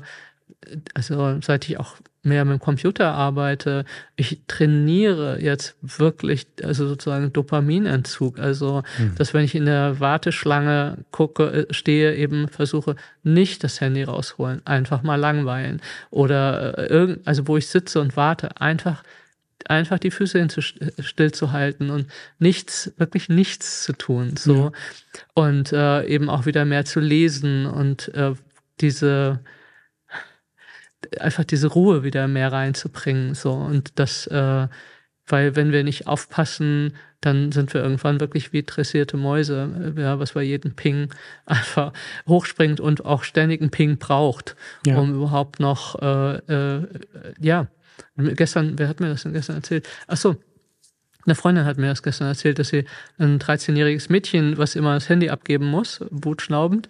also 0.93 1.39
seit 1.41 1.69
ich 1.69 1.79
auch 1.79 1.95
mehr 2.27 2.45
mit 2.45 2.59
dem 2.59 2.59
Computer 2.59 3.13
arbeite, 3.13 3.85
ich 4.15 4.41
trainiere 4.47 5.41
jetzt 5.41 5.75
wirklich, 5.81 6.47
also 6.61 6.87
sozusagen 6.87 7.33
Dopaminentzug. 7.33 8.37
Also, 8.37 8.83
mhm. 8.97 9.15
dass 9.15 9.33
wenn 9.33 9.45
ich 9.45 9.55
in 9.55 9.65
der 9.65 9.99
Warteschlange 9.99 10.99
gucke, 11.11 11.67
äh, 11.69 11.73
stehe, 11.73 12.15
eben 12.15 12.47
versuche, 12.49 12.95
nicht 13.23 13.63
das 13.63 13.81
Handy 13.81 14.03
rausholen, 14.03 14.61
einfach 14.65 15.03
mal 15.03 15.15
langweilen. 15.15 15.81
Oder 16.09 16.77
äh, 16.77 16.85
irgend, 16.87 17.27
also 17.27 17.47
wo 17.47 17.57
ich 17.57 17.67
sitze 17.67 18.01
und 18.01 18.15
warte, 18.15 18.61
einfach 18.61 19.03
einfach 19.69 19.99
die 19.99 20.11
Füße 20.11 20.47
still 20.99 21.31
zu 21.31 21.51
halten 21.51 21.89
und 21.89 22.07
nichts, 22.39 22.93
wirklich 22.97 23.29
nichts 23.29 23.83
zu 23.83 23.93
tun. 23.93 24.35
So. 24.37 24.55
Ja. 24.55 24.71
Und 25.33 25.73
äh, 25.73 26.05
eben 26.05 26.29
auch 26.29 26.45
wieder 26.45 26.65
mehr 26.65 26.85
zu 26.85 26.99
lesen 26.99 27.65
und 27.65 28.13
äh, 28.15 28.33
diese 28.79 29.39
einfach 31.19 31.43
diese 31.43 31.67
Ruhe 31.67 32.03
wieder 32.03 32.27
mehr 32.27 32.51
reinzubringen. 32.51 33.35
So 33.35 33.53
und 33.53 33.99
das, 33.99 34.27
äh, 34.27 34.67
weil 35.27 35.55
wenn 35.55 35.71
wir 35.71 35.83
nicht 35.83 36.07
aufpassen, 36.07 36.93
dann 37.21 37.51
sind 37.51 37.73
wir 37.73 37.81
irgendwann 37.81 38.19
wirklich 38.19 38.53
wie 38.53 38.63
dressierte 38.63 39.17
Mäuse, 39.17 39.93
äh, 39.97 40.01
ja, 40.01 40.19
was 40.19 40.33
bei 40.33 40.43
jedem 40.43 40.75
Ping 40.75 41.09
einfach 41.45 41.93
hochspringt 42.27 42.79
und 42.79 43.05
auch 43.05 43.23
ständigen 43.23 43.69
Ping 43.69 43.97
braucht, 43.97 44.55
ja. 44.85 44.97
um 44.97 45.13
überhaupt 45.15 45.59
noch, 45.59 46.01
äh, 46.01 46.37
äh, 46.37 46.87
ja, 47.39 47.67
gestern, 48.17 48.77
wer 48.77 48.87
hat 48.87 48.99
mir 48.99 49.09
das 49.09 49.23
denn 49.23 49.33
gestern 49.33 49.57
erzählt? 49.57 49.87
Ach 50.07 50.17
so, 50.17 50.35
eine 51.25 51.35
Freundin 51.35 51.65
hat 51.65 51.77
mir 51.77 51.87
das 51.87 52.03
gestern 52.03 52.27
erzählt, 52.27 52.57
dass 52.57 52.69
sie 52.69 52.85
ein 53.17 53.37
13-jähriges 53.37 54.11
Mädchen, 54.11 54.57
was 54.57 54.75
immer 54.75 54.93
das 54.93 55.09
Handy 55.09 55.29
abgeben 55.29 55.65
muss, 55.65 55.99
wutschnaubend, 56.09 56.87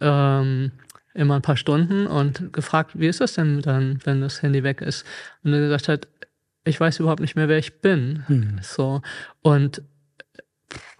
ähm, 0.00 0.70
immer 1.14 1.36
ein 1.36 1.42
paar 1.42 1.56
Stunden 1.56 2.06
und 2.06 2.52
gefragt, 2.52 2.92
wie 2.94 3.08
ist 3.08 3.20
das 3.20 3.34
denn 3.34 3.60
dann, 3.60 3.98
wenn 4.04 4.20
das 4.20 4.40
Handy 4.42 4.62
weg 4.62 4.80
ist? 4.80 5.04
Und 5.42 5.52
er 5.52 5.60
gesagt 5.60 5.88
hat, 5.88 6.08
ich 6.64 6.78
weiß 6.78 7.00
überhaupt 7.00 7.20
nicht 7.20 7.34
mehr, 7.34 7.48
wer 7.48 7.58
ich 7.58 7.80
bin. 7.80 8.22
Hm. 8.28 8.60
So. 8.62 9.02
Und, 9.42 9.82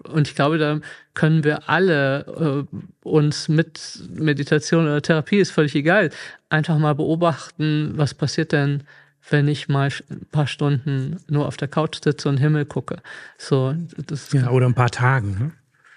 und 0.03 0.27
ich 0.27 0.35
glaube, 0.35 0.59
da 0.59 0.81
können 1.15 1.44
wir 1.44 1.69
alle 1.69 2.66
äh, 2.73 2.77
uns 3.09 3.49
mit 3.49 4.03
Meditation 4.11 4.86
oder 4.86 5.03
Therapie, 5.03 5.39
ist 5.39 5.53
völlig 5.53 5.74
egal, 5.77 6.11
einfach 6.49 6.78
mal 6.78 6.94
beobachten, 6.94 7.93
was 7.94 8.15
passiert 8.15 8.51
denn, 8.51 8.82
wenn 9.31 9.49
ich 9.49 9.69
mal 9.69 9.90
ein 10.11 10.27
paar 10.31 10.47
Stunden 10.47 11.19
nur 11.28 11.47
auf 11.47 11.57
der 11.57 11.69
Couch 11.69 12.03
sitze 12.03 12.28
und 12.28 12.39
Himmel 12.39 12.65
gucke. 12.65 12.99
So, 13.39 13.74
das 14.07 14.32
ja, 14.32 14.51
oder 14.51 14.66
ein 14.66 14.74
paar 14.74 14.90
Tagen. 14.90 15.39
Ne? 15.39 15.53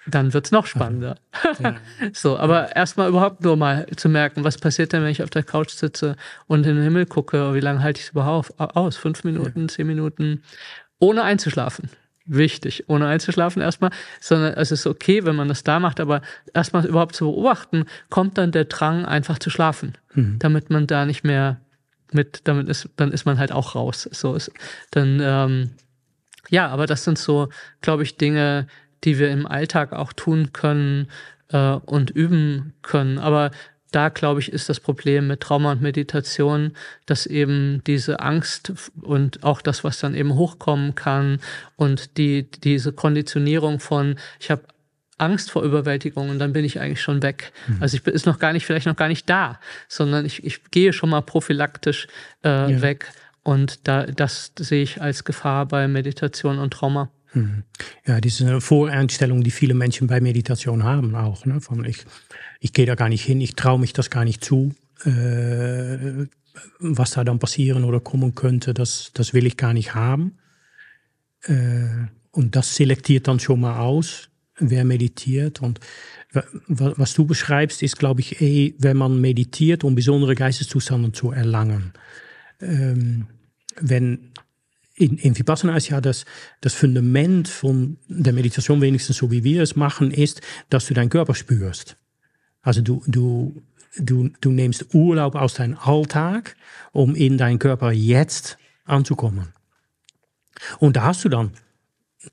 dann 0.08 0.34
wird's 0.34 0.52
noch 0.52 0.66
spannender. 0.66 1.18
Ja. 1.60 1.76
so, 2.14 2.38
aber 2.38 2.76
erstmal 2.76 3.10
überhaupt 3.10 3.44
nur 3.44 3.58
mal 3.58 3.88
zu 3.96 4.10
merken, 4.10 4.44
was 4.44 4.58
passiert 4.58 4.94
denn, 4.94 5.04
wenn 5.04 5.10
ich 5.10 5.24
auf 5.24 5.30
der 5.30 5.44
Couch 5.44 5.72
sitze 5.72 6.16
und 6.48 6.66
in 6.66 6.76
den 6.76 6.84
Himmel 6.84 7.06
gucke, 7.06 7.54
wie 7.54 7.60
lange 7.60 7.82
halte 7.82 8.00
ich 8.00 8.06
es 8.06 8.12
überhaupt 8.12 8.54
aus? 8.60 8.98
Fünf 8.98 9.24
Minuten, 9.24 9.62
ja. 9.62 9.68
zehn 9.68 9.88
Minuten, 9.88 10.44
ohne 11.00 11.24
einzuschlafen. 11.24 11.90
Wichtig, 12.28 12.86
ohne 12.88 13.06
einzuschlafen 13.06 13.62
erstmal, 13.62 13.92
sondern 14.20 14.54
es 14.56 14.72
ist 14.72 14.88
okay, 14.88 15.26
wenn 15.26 15.36
man 15.36 15.48
das 15.48 15.64
da 15.64 15.80
macht, 15.80 16.00
aber 16.00 16.22
erstmal 16.56 16.84
überhaupt 16.86 17.16
zu 17.16 17.26
beobachten, 17.26 17.86
kommt 18.10 18.40
dann 18.40 18.52
der 18.52 18.66
Drang, 18.66 19.06
einfach 19.06 19.38
zu 19.38 19.52
schlafen, 19.52 19.94
mhm. 20.16 20.38
damit 20.40 20.72
man 20.72 20.88
da 20.88 21.06
nicht 21.06 21.24
mehr 21.24 21.62
mit, 22.12 22.42
damit 22.46 22.70
ist, 22.70 22.90
dann 22.96 23.12
ist 23.12 23.26
man 23.26 23.38
halt 23.38 23.52
auch 23.52 23.76
raus. 23.76 24.10
So 24.12 24.36
ist, 24.36 24.52
dann, 24.92 25.20
ähm, 25.22 25.72
ja, 26.50 26.68
aber 26.68 26.86
das 26.86 27.04
sind 27.04 27.18
so, 27.18 27.50
glaube 27.82 28.04
ich, 28.04 28.18
Dinge, 28.18 28.68
die 29.04 29.20
wir 29.20 29.30
im 29.32 29.46
Alltag 29.46 29.94
auch 29.94 30.14
tun 30.14 30.52
können 30.54 31.08
äh, 31.50 31.72
und 31.86 32.10
üben 32.12 32.74
können. 32.82 33.20
Aber 33.20 33.52
da, 33.92 34.10
glaube 34.10 34.42
ich, 34.42 34.52
ist 34.52 34.68
das 34.68 34.82
Problem 34.82 35.28
mit 35.28 35.40
Trauma 35.40 35.72
und 35.72 35.82
Meditation, 35.82 36.74
dass 37.06 37.26
eben 37.26 37.82
diese 37.88 38.20
Angst 38.20 38.74
und 39.02 39.44
auch 39.44 39.62
das, 39.62 39.86
was 39.86 40.00
dann 40.00 40.16
eben 40.16 40.36
hochkommen 40.36 40.96
kann 40.96 41.40
und 41.78 42.18
die, 42.18 42.50
diese 42.52 42.92
Konditionierung 42.92 43.80
von, 43.80 44.18
ich 44.40 44.52
habe 44.52 44.64
Angst 45.18 45.52
vor 45.52 45.64
Überwältigung 45.64 46.30
und 46.30 46.40
dann 46.40 46.54
bin 46.54 46.66
ich 46.66 46.80
eigentlich 46.80 47.02
schon 47.02 47.22
weg. 47.22 47.54
Mhm. 47.68 47.78
Also 47.80 47.96
ich 47.96 48.04
bin 48.04 48.14
ist 48.14 48.26
noch 48.26 48.40
gar 48.40 48.54
nicht, 48.54 48.66
vielleicht 48.66 48.86
noch 48.86 48.96
gar 48.96 49.08
nicht 49.08 49.30
da, 49.30 49.60
sondern 49.88 50.26
ich, 50.26 50.44
ich 50.44 50.72
gehe 50.72 50.92
schon 50.92 51.10
mal 51.10 51.22
prophylaktisch 51.22 52.08
äh, 52.44 52.74
ja. 52.74 52.82
weg. 52.82 53.12
Und 53.44 53.88
da, 53.88 54.06
das 54.06 54.52
sehe 54.58 54.84
ich 54.84 55.02
als 55.02 55.24
Gefahr 55.24 55.68
bei 55.68 55.88
Meditation 55.88 56.58
und 56.58 56.74
Trauma. 56.74 57.12
Mhm. 57.34 57.64
Ja, 58.06 58.20
diese 58.20 58.60
Voreinstellung, 58.60 59.44
die 59.44 59.52
viele 59.52 59.74
Menschen 59.74 60.08
bei 60.08 60.20
Meditation 60.20 60.84
haben 60.84 61.16
auch. 61.16 61.46
Ne? 61.46 61.62
Von 61.62 61.86
ich, 61.86 62.06
ich 62.60 62.74
gehe 62.74 62.86
da 62.86 62.96
gar 62.96 63.10
nicht 63.10 63.24
hin, 63.24 63.40
ich 63.40 63.56
traue 63.56 63.80
mich 63.80 63.94
das 63.94 64.10
gar 64.10 64.26
nicht 64.26 64.44
zu. 64.44 64.74
Äh, 65.06 66.26
was 66.80 67.12
da 67.12 67.24
dann 67.24 67.40
passieren 67.40 67.84
oder 67.84 68.00
kommen 68.00 68.34
könnte, 68.34 68.74
das, 68.74 69.12
das 69.14 69.34
will 69.34 69.46
ich 69.46 69.58
gar 69.58 69.74
nicht 69.74 69.94
haben. 69.94 70.38
Äh, 71.44 72.08
und 72.32 72.56
das 72.56 72.76
selektiert 72.76 73.28
dann 73.28 73.40
schon 73.40 73.62
mal 73.62 73.80
aus, 73.80 74.30
wer 74.58 74.86
meditiert. 74.86 75.62
Und 75.62 75.80
was 76.68 77.14
du 77.14 77.26
beschreibst, 77.26 77.84
ist, 77.84 77.98
glaube 77.98 78.22
ich, 78.22 78.42
eh, 78.42 78.76
wenn 78.80 78.98
man 78.98 79.22
meditiert, 79.22 79.84
um 79.84 79.96
besondere 79.96 80.36
Geisteszustände 80.36 81.12
zu 81.12 81.32
erlangen. 81.32 81.94
Ähm, 82.62 83.28
wenn 83.80 84.32
in, 84.96 85.18
in 85.18 85.38
Vipassana 85.38 85.76
ist 85.76 85.90
ja 85.90 86.00
das, 86.00 86.26
das 86.62 86.74
Fundament 86.74 87.50
von 87.50 87.98
der 88.08 88.34
Meditation, 88.34 88.82
wenigstens 88.82 89.18
so 89.18 89.30
wie 89.30 89.44
wir 89.44 89.62
es 89.62 89.76
machen, 89.76 90.12
ist, 90.12 90.42
dass 90.70 90.86
du 90.86 90.94
deinen 90.94 91.10
Körper 91.10 91.36
spürst. 91.36 91.98
Also 92.62 92.82
du, 92.82 93.04
du, 93.06 93.62
du, 93.98 94.30
du 94.40 94.52
nimmst 94.52 94.94
Urlaub 94.94 95.36
aus 95.36 95.56
deinem 95.56 95.78
Alltag, 95.78 96.56
um 96.94 97.14
in 97.14 97.38
deinen 97.38 97.60
Körper 97.60 97.92
jetzt 97.92 98.58
anzukommen. 98.86 99.50
Und 100.80 100.96
da 100.96 101.04
hast 101.04 101.26
du 101.26 101.30
dann 101.30 101.52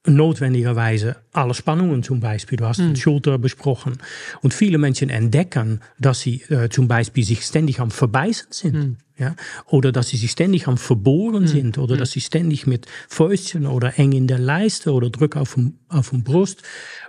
notwendigerweise 0.07 1.17
alle 1.33 1.55
Spannungen 1.55 2.03
zum 2.03 2.21
Beispiel. 2.21 2.59
Du 2.59 2.65
hast 2.65 2.79
mhm. 2.79 2.97
Schulter 2.97 3.39
besprochen. 3.39 3.99
Und 4.43 4.55
viele 4.55 4.79
Menschen 4.79 5.11
entdecken, 5.11 5.81
dass 5.99 6.21
sie 6.21 6.43
äh, 6.49 6.69
zum 6.69 6.89
Beispiel 6.89 7.25
sich 7.25 7.45
ständig 7.45 7.81
am 7.81 7.91
Verbeißen 7.91 8.49
sind. 8.51 8.75
Mhm. 8.75 8.97
Ja? 9.19 9.37
Oder 9.67 9.93
dass 9.93 10.09
sie 10.09 10.17
sich 10.17 10.31
ständig 10.31 10.69
am 10.69 10.79
Verbohren 10.79 11.45
mhm. 11.45 11.49
sind. 11.49 11.79
Oder 11.79 11.97
dass 11.97 12.13
sie 12.13 12.21
ständig 12.21 12.67
mit 12.67 12.87
Fäustchen 13.09 13.67
oder 13.67 13.99
eng 13.99 14.13
in 14.13 14.27
der 14.27 14.39
Leiste 14.39 14.93
oder 14.93 15.11
Druck 15.11 15.37
auf 15.37 15.55
dem, 15.55 15.79
auf 15.89 16.11
dem 16.11 16.25
Brust. 16.25 16.63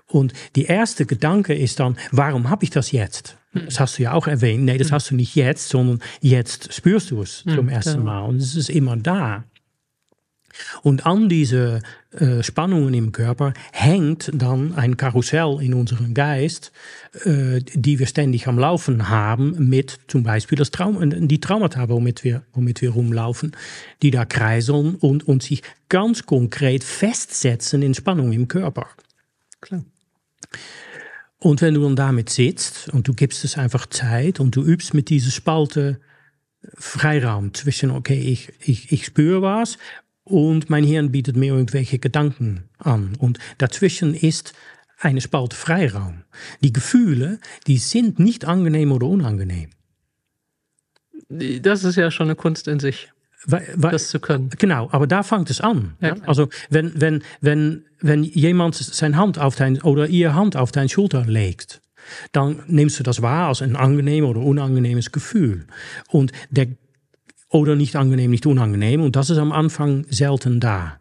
Und 0.07 0.33
die 0.55 0.65
erste 0.65 1.05
Gedanke 1.05 1.53
ist 1.53 1.79
dann, 1.79 1.97
warum 2.11 2.49
habe 2.49 2.63
ich 2.63 2.69
das 2.69 2.91
jetzt? 2.91 3.37
Das 3.53 3.79
hast 3.79 3.99
du 3.99 4.03
ja 4.03 4.13
auch 4.13 4.27
erwähnt. 4.27 4.63
Nee, 4.63 4.77
das 4.77 4.91
hast 4.91 5.11
du 5.11 5.15
nicht 5.15 5.35
jetzt, 5.35 5.69
sondern 5.69 5.99
jetzt 6.21 6.73
spürst 6.73 7.11
du 7.11 7.21
es 7.21 7.43
zum 7.43 7.69
ersten 7.69 8.03
Mal. 8.03 8.21
Und 8.21 8.37
es 8.37 8.55
ist 8.55 8.69
immer 8.69 8.97
da. 8.97 9.43
Und 10.81 11.05
an 11.05 11.29
diese 11.29 11.81
äh, 12.11 12.43
Spannungen 12.43 12.93
im 12.93 13.11
Körper 13.11 13.53
hängt 13.71 14.31
dann 14.33 14.73
ein 14.73 14.97
Karussell 14.97 15.57
in 15.61 15.73
unserem 15.73 16.13
Geist, 16.13 16.71
äh, 17.25 17.59
die 17.73 17.99
wir 17.99 18.07
ständig 18.07 18.47
am 18.47 18.59
Laufen 18.59 19.09
haben, 19.09 19.69
mit 19.69 19.99
zum 20.07 20.23
Beispiel 20.23 20.57
das 20.57 20.71
Traum 20.71 21.27
die 21.27 21.39
Traumata, 21.39 21.89
womit 21.89 22.23
wir, 22.23 22.43
womit 22.53 22.81
wir 22.81 22.91
rumlaufen, 22.91 23.55
die 24.01 24.11
da 24.11 24.25
kreiseln 24.25 24.95
und, 24.95 25.27
und 25.27 25.43
sich 25.43 25.63
ganz 25.89 26.25
konkret 26.25 26.83
festsetzen 26.83 27.81
in 27.81 27.93
Spannung 27.93 28.31
im 28.31 28.47
Körper. 28.47 28.87
Klar. 29.61 29.83
Und 31.39 31.61
wenn 31.61 31.73
du 31.73 31.83
dann 31.83 31.95
damit 31.95 32.29
sitzt 32.29 32.89
und 32.89 33.07
du 33.07 33.13
gibst 33.13 33.43
es 33.43 33.57
einfach 33.57 33.85
Zeit 33.87 34.39
und 34.39 34.55
du 34.55 34.63
übst 34.63 34.93
mit 34.93 35.09
dieser 35.09 35.31
Spalte 35.31 35.99
Freiraum 36.75 37.53
zwischen, 37.53 37.91
okay, 37.91 38.17
ich, 38.19 38.53
ich, 38.61 38.91
ich 38.91 39.05
spüre 39.05 39.41
was 39.41 39.77
und 40.23 40.69
mein 40.69 40.83
Hirn 40.83 41.11
bietet 41.11 41.35
mir 41.35 41.53
irgendwelche 41.53 41.99
Gedanken 41.99 42.63
an. 42.77 43.15
Und 43.17 43.39
dazwischen 43.57 44.13
ist 44.13 44.53
eine 44.99 45.21
Spalte 45.21 45.55
Freiraum. 45.55 46.23
Die 46.61 46.73
Gefühle, 46.73 47.39
die 47.67 47.77
sind 47.77 48.19
nicht 48.19 48.45
angenehm 48.45 48.91
oder 48.91 49.07
unangenehm. 49.07 49.69
Das 51.29 51.83
ist 51.83 51.95
ja 51.95 52.11
schon 52.11 52.27
eine 52.27 52.35
Kunst 52.35 52.67
in 52.67 52.79
sich. 52.79 53.09
Weil, 53.45 53.67
weil, 53.75 53.91
das 53.91 54.07
zu 54.07 54.21
können. 54.21 54.49
Genau, 54.57 54.87
aber 54.91 55.05
da 55.05 55.21
fängt 55.21 55.49
es 55.49 55.59
an. 55.59 55.95
Ja. 55.99 56.15
Also 56.25 56.47
wenn, 56.69 56.93
wenn, 57.01 57.23
wenn, 57.41 57.83
wenn 57.99 58.23
jemand 58.23 58.75
seine 58.75 59.17
Hand 59.17 59.37
auf 59.37 59.55
dein 59.55 59.81
oder 59.81 60.07
ihr 60.07 60.33
Hand 60.33 60.55
auf 60.55 60.71
deine 60.71 60.87
Schulter 60.87 61.25
legt, 61.25 61.81
dann 62.31 62.63
nimmst 62.67 62.99
du 62.99 63.03
das 63.03 63.21
wahr 63.21 63.49
als 63.49 63.61
ein 63.61 63.75
angenehmes 63.75 64.29
oder 64.29 64.41
unangenehmes 64.41 65.11
Gefühl. 65.11 65.65
Und 66.09 66.31
der 66.51 66.67
oder 67.53 67.75
nicht 67.75 67.95
angenehm, 67.95 68.31
nicht 68.31 68.45
unangenehm. 68.45 69.01
Und 69.01 69.15
das 69.15 69.29
ist 69.29 69.37
am 69.37 69.51
Anfang 69.51 70.05
selten 70.09 70.59
da. 70.59 70.97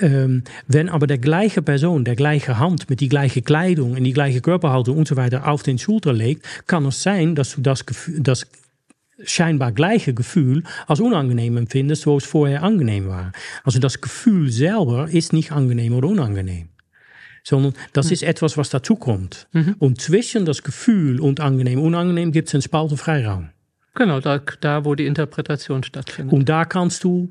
Ähm, 0.00 0.42
wenn 0.66 0.88
aber 0.88 1.06
der 1.06 1.18
gleiche 1.18 1.62
Person, 1.62 2.04
der 2.04 2.16
gleiche 2.16 2.58
Hand 2.58 2.90
mit 2.90 3.00
die 3.00 3.08
gleiche 3.08 3.42
Kleidung 3.42 3.92
und 3.92 4.02
die 4.02 4.12
gleiche 4.12 4.40
Körperhaltung 4.40 4.96
und 4.96 5.06
so 5.06 5.16
weiter 5.16 5.46
auf 5.46 5.62
den 5.62 5.78
Schulter 5.78 6.12
legt, 6.12 6.44
kann 6.66 6.84
es 6.86 7.02
sein, 7.02 7.36
dass 7.36 7.54
du 7.54 7.60
das, 7.60 7.84
das 8.18 8.46
scheinbar 9.22 9.70
gleiche 9.70 10.14
Gefühl 10.14 10.64
als 10.88 11.00
unangenehm 11.00 11.58
empfindest, 11.58 12.02
zoals 12.02 12.24
es 12.24 12.30
vorher 12.30 12.62
angenehm 12.64 13.06
war. 13.06 13.32
Also 13.62 13.78
das 13.78 14.00
Gefühl 14.00 14.50
selber 14.50 15.08
ist 15.08 15.32
nicht 15.32 15.52
angenehm 15.52 15.94
oder 15.94 16.08
unangenehm. 16.08 16.70
Sondern 17.44 17.74
das 17.92 18.10
ist 18.10 18.22
etwas, 18.22 18.56
was 18.56 18.70
dazukommt. 18.70 19.48
Mhm. 19.52 19.76
Und 19.78 20.00
zwischen 20.00 20.46
das 20.46 20.62
Gefühl 20.62 21.20
und 21.20 21.40
angenehm, 21.40 21.78
unangenehm 21.78 22.32
gibt 22.32 22.48
es 22.48 22.54
einen 22.54 22.62
Spalt 22.62 22.98
Freiraum. 22.98 23.50
Genau, 23.94 24.20
da, 24.20 24.40
da 24.60 24.84
wo 24.84 24.94
die 24.94 25.06
Interpretation 25.06 25.82
stattfindet. 25.82 26.32
Und 26.32 26.48
da 26.48 26.64
kannst 26.64 27.04
du, 27.04 27.28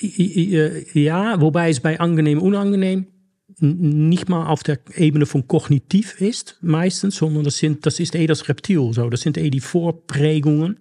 ja, 0.00 1.40
wobei 1.40 1.70
es 1.70 1.80
bei 1.80 2.00
angenehm, 2.00 2.40
unangenehm 2.40 3.06
nicht 3.58 4.28
mal 4.28 4.46
auf 4.46 4.62
der 4.62 4.78
Ebene 4.96 5.26
von 5.26 5.46
kognitiv 5.46 6.20
ist, 6.20 6.58
meistens, 6.62 7.16
sondern 7.16 7.44
das, 7.44 7.58
sind, 7.58 7.86
das 7.86 8.00
ist 8.00 8.14
eher 8.14 8.26
das 8.26 8.48
Reptil 8.48 8.92
so. 8.92 9.08
Das 9.10 9.20
sind 9.20 9.36
eher 9.36 9.50
die 9.50 9.60
Vorprägungen. 9.60 10.80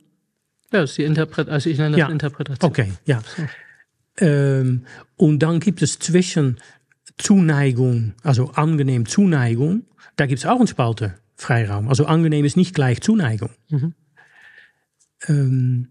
Ja, 0.72 0.82
das 0.82 0.92
ist 0.92 0.98
die 0.98 1.04
Interpret 1.04 1.50
also 1.50 1.70
ich 1.70 1.78
nenne 1.78 1.92
das 1.92 2.00
ja. 2.00 2.10
Interpretation. 2.10 2.70
Okay, 2.70 2.92
ja. 3.06 3.22
So. 3.36 4.26
Ähm, 4.26 4.86
und 5.18 5.40
dann 5.40 5.60
gibt 5.60 5.82
es 5.82 6.00
zwischen 6.00 6.58
Zuneigung, 7.18 8.14
also 8.24 8.52
angenehm 8.52 9.06
Zuneigung, 9.06 9.84
da 10.16 10.26
gibt 10.26 10.40
es 10.40 10.46
auch 10.46 10.58
einen 10.58 10.68
Spalte 10.68 11.16
Freiraum. 11.36 11.88
Also 11.88 12.06
angenehm 12.06 12.46
ist 12.46 12.58
nicht 12.58 12.74
gleich 12.74 13.02
Zuneigung. 13.02 13.50
Mhm. 13.70 13.94
Ähm, 15.27 15.88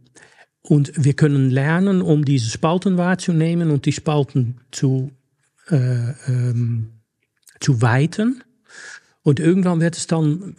und 0.63 0.93
wir 0.97 1.15
können 1.15 1.51
lernen, 1.51 2.03
um 2.03 2.25
diese 2.25 2.51
Spalten 2.51 2.97
wahrzunehmen 2.97 3.71
und 3.71 3.87
die 3.87 3.93
Spalten 3.93 4.61
zu, 4.71 5.11
äh, 5.69 6.11
ähm, 6.29 7.01
zu 7.61 7.83
weiten. 7.83 8.45
Und 9.23 9.41
irgendwann 9.41 9.81
wird 9.81 9.97
es 9.97 10.07
dann, 10.07 10.57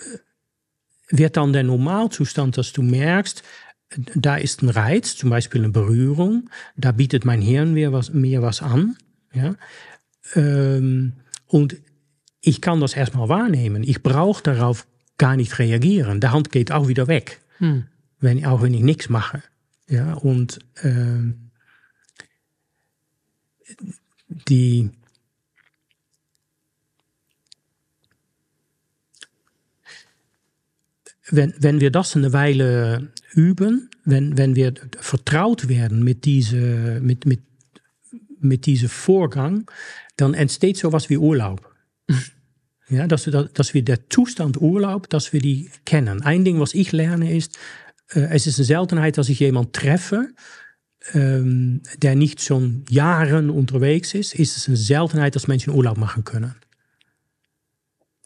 wird 1.10 1.38
dann 1.38 1.54
der 1.54 1.64
Normalzustand, 1.64 2.58
dass 2.58 2.74
du 2.74 2.82
merkst, 2.82 3.44
da 4.16 4.38
ist 4.38 4.64
ein 4.64 4.70
Reiz, 4.70 5.16
zum 5.16 5.30
Beispiel 5.30 5.62
eine 5.62 5.72
Berührung, 5.72 6.50
da 6.78 6.92
bietet 6.92 7.26
mein 7.26 7.42
Hirn 7.42 7.74
mir 7.74 7.92
was, 7.92 8.14
mir 8.14 8.42
was 8.42 8.62
an. 8.62 8.98
Ja? 9.34 9.56
Ähm, 10.36 11.14
und 11.48 11.76
ich 12.42 12.62
kann 12.62 12.80
das 12.80 12.96
erstmal 12.96 13.30
wahrnehmen. 13.30 13.84
Ich 13.84 14.02
brauche 14.02 14.42
darauf 14.42 14.88
gar 15.18 15.36
nicht 15.36 15.60
reagieren. 15.60 16.22
Der 16.22 16.32
Hand 16.32 16.52
geht 16.52 16.72
auch 16.72 16.88
wieder 16.88 17.08
weg, 17.08 17.42
hm. 17.58 17.86
Wenn, 18.22 18.46
auch 18.46 18.62
wenn 18.62 18.74
ich 18.74 18.82
nichts 18.82 19.10
mache. 19.10 19.44
Ja, 19.88 20.14
und 20.14 20.60
ähm, 20.84 21.52
die 24.48 24.92
wenn, 31.32 31.54
wenn 31.58 31.80
wir 31.80 31.92
das 31.92 32.16
eine 32.16 32.34
Weile 32.34 33.12
üben, 33.34 33.90
wenn, 34.04 34.38
wenn 34.38 34.56
wir 34.56 34.74
vertraut 35.00 35.70
werden 35.70 36.04
mit, 36.04 36.26
diese, 36.26 37.00
mit, 37.02 37.26
mit, 37.26 37.42
mit 38.40 38.66
diesem 38.66 38.90
Vorgang, 38.90 39.70
dann 40.18 40.34
entsteht 40.34 40.78
sowas 40.78 41.10
wie 41.10 41.18
Urlaub. 41.18 41.74
Ja, 42.90 43.08
dass, 43.08 43.26
wir, 43.26 43.46
dass 43.54 43.74
wir 43.74 43.84
der 43.84 44.10
Zustand 44.10 44.60
Urlaub, 44.60 45.10
dass 45.10 45.32
wir 45.32 45.40
die 45.40 45.70
kennen. 45.86 46.22
Ein 46.24 46.44
Ding, 46.44 46.60
was 46.60 46.74
ich 46.74 46.92
lerne, 46.92 47.34
ist, 47.34 47.58
es 48.14 48.48
ist 48.48 48.60
eine 48.60 48.66
Seltenheit, 48.66 49.18
dass 49.18 49.30
ich 49.30 49.40
jemand 49.40 49.74
treffe, 49.74 50.30
ähm, 51.14 51.82
der 51.98 52.16
nicht 52.16 52.42
schon 52.42 52.86
Jahre 52.90 53.52
unterwegs 53.52 54.14
ist, 54.14 54.36
ist 54.36 54.58
es 54.58 54.68
eine 54.68 54.78
Seltenheit, 54.78 55.36
dass 55.36 55.48
Menschen 55.48 55.74
Urlaub 55.74 55.98
machen 55.98 56.24
können. 56.24 56.56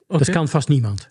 Okay. 0.08 0.20
Das 0.20 0.32
kann 0.32 0.48
fast 0.48 0.70
niemand. 0.70 1.10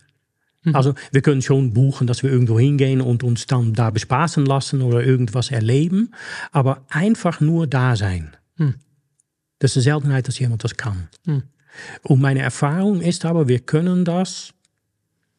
Mhm. 0.63 0.75
Also 0.75 0.95
wir 1.13 1.23
können 1.23 1.43
schon 1.43 1.73
buchen, 1.73 2.07
dass 2.07 2.23
wir 2.23 2.31
irgendwo 2.31 2.59
hingehen 2.59 3.01
und 3.01 3.23
uns 3.23 3.47
dann 3.47 3.73
da 3.73 3.91
bespaßen 3.91 4.45
lassen 4.45 4.83
oder 4.83 5.05
irgendwas 5.05 5.51
erleben, 5.51 6.13
aber 6.53 6.85
einfach 6.89 7.41
nur 7.41 7.67
da 7.67 7.97
sein. 7.97 8.37
Mhm. 8.57 8.75
Das 9.59 9.73
ist 9.73 9.79
eine 9.79 9.95
Seltenheit, 9.95 10.29
dass 10.29 10.39
jemand 10.39 10.65
das 10.65 10.77
kann. 10.77 11.09
Mhm. 11.25 11.45
Und 12.03 12.21
meine 12.21 12.41
Erfahrung 12.41 13.01
ist 13.01 13.25
aber, 13.25 13.49
wir 13.49 13.61
können 13.61 14.05
das, 14.05 14.53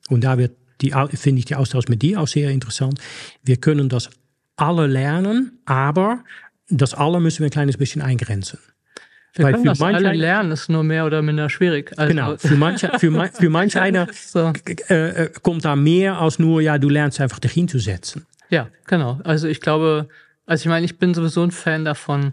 und 0.09 0.23
da 0.23 0.37
wird 0.37 0.57
die, 0.81 0.93
finde 1.13 1.39
ich 1.39 1.45
die 1.45 1.55
Austausch 1.55 1.87
mit 1.87 2.01
dir 2.01 2.21
auch 2.21 2.27
sehr 2.27 2.51
interessant, 2.51 2.99
wir 3.43 3.57
können 3.57 3.89
das 3.89 4.09
alle 4.55 4.87
lernen, 4.87 5.59
aber 5.65 6.23
das 6.69 6.93
alle 6.93 7.19
müssen 7.19 7.39
wir 7.39 7.47
ein 7.47 7.51
kleines 7.51 7.77
bisschen 7.77 8.01
eingrenzen. 8.01 8.59
Wir 9.33 9.45
Weil 9.45 9.53
können 9.53 9.65
das 9.65 9.81
alle 9.81 10.13
lernen, 10.13 10.51
ist 10.51 10.69
nur 10.69 10.83
mehr 10.83 11.05
oder 11.05 11.21
minder 11.21 11.49
schwierig. 11.49 11.91
Also 11.97 12.07
genau, 12.09 12.37
für 12.37 12.55
manche, 12.55 12.89
für, 12.97 13.29
für 13.33 13.49
manch 13.49 13.77
einer 13.79 14.07
so. 14.13 14.53
äh, 14.89 14.93
äh 14.93 15.29
kommt 15.41 15.65
da 15.65 15.75
mehr 15.75 16.17
als 16.19 16.39
nur, 16.39 16.61
ja, 16.61 16.77
du 16.77 16.87
lernst 16.87 17.19
einfach 17.19 17.39
dich 17.39 17.51
hinzusetzen. 17.51 18.25
Ja, 18.49 18.69
genau. 18.85 19.19
Also 19.25 19.47
ich 19.47 19.59
glaube, 19.59 20.07
also 20.45 20.61
ich 20.61 20.67
meine, 20.67 20.85
ich 20.85 20.97
bin 20.97 21.13
sowieso 21.13 21.43
ein 21.43 21.51
Fan 21.51 21.83
davon, 21.83 22.31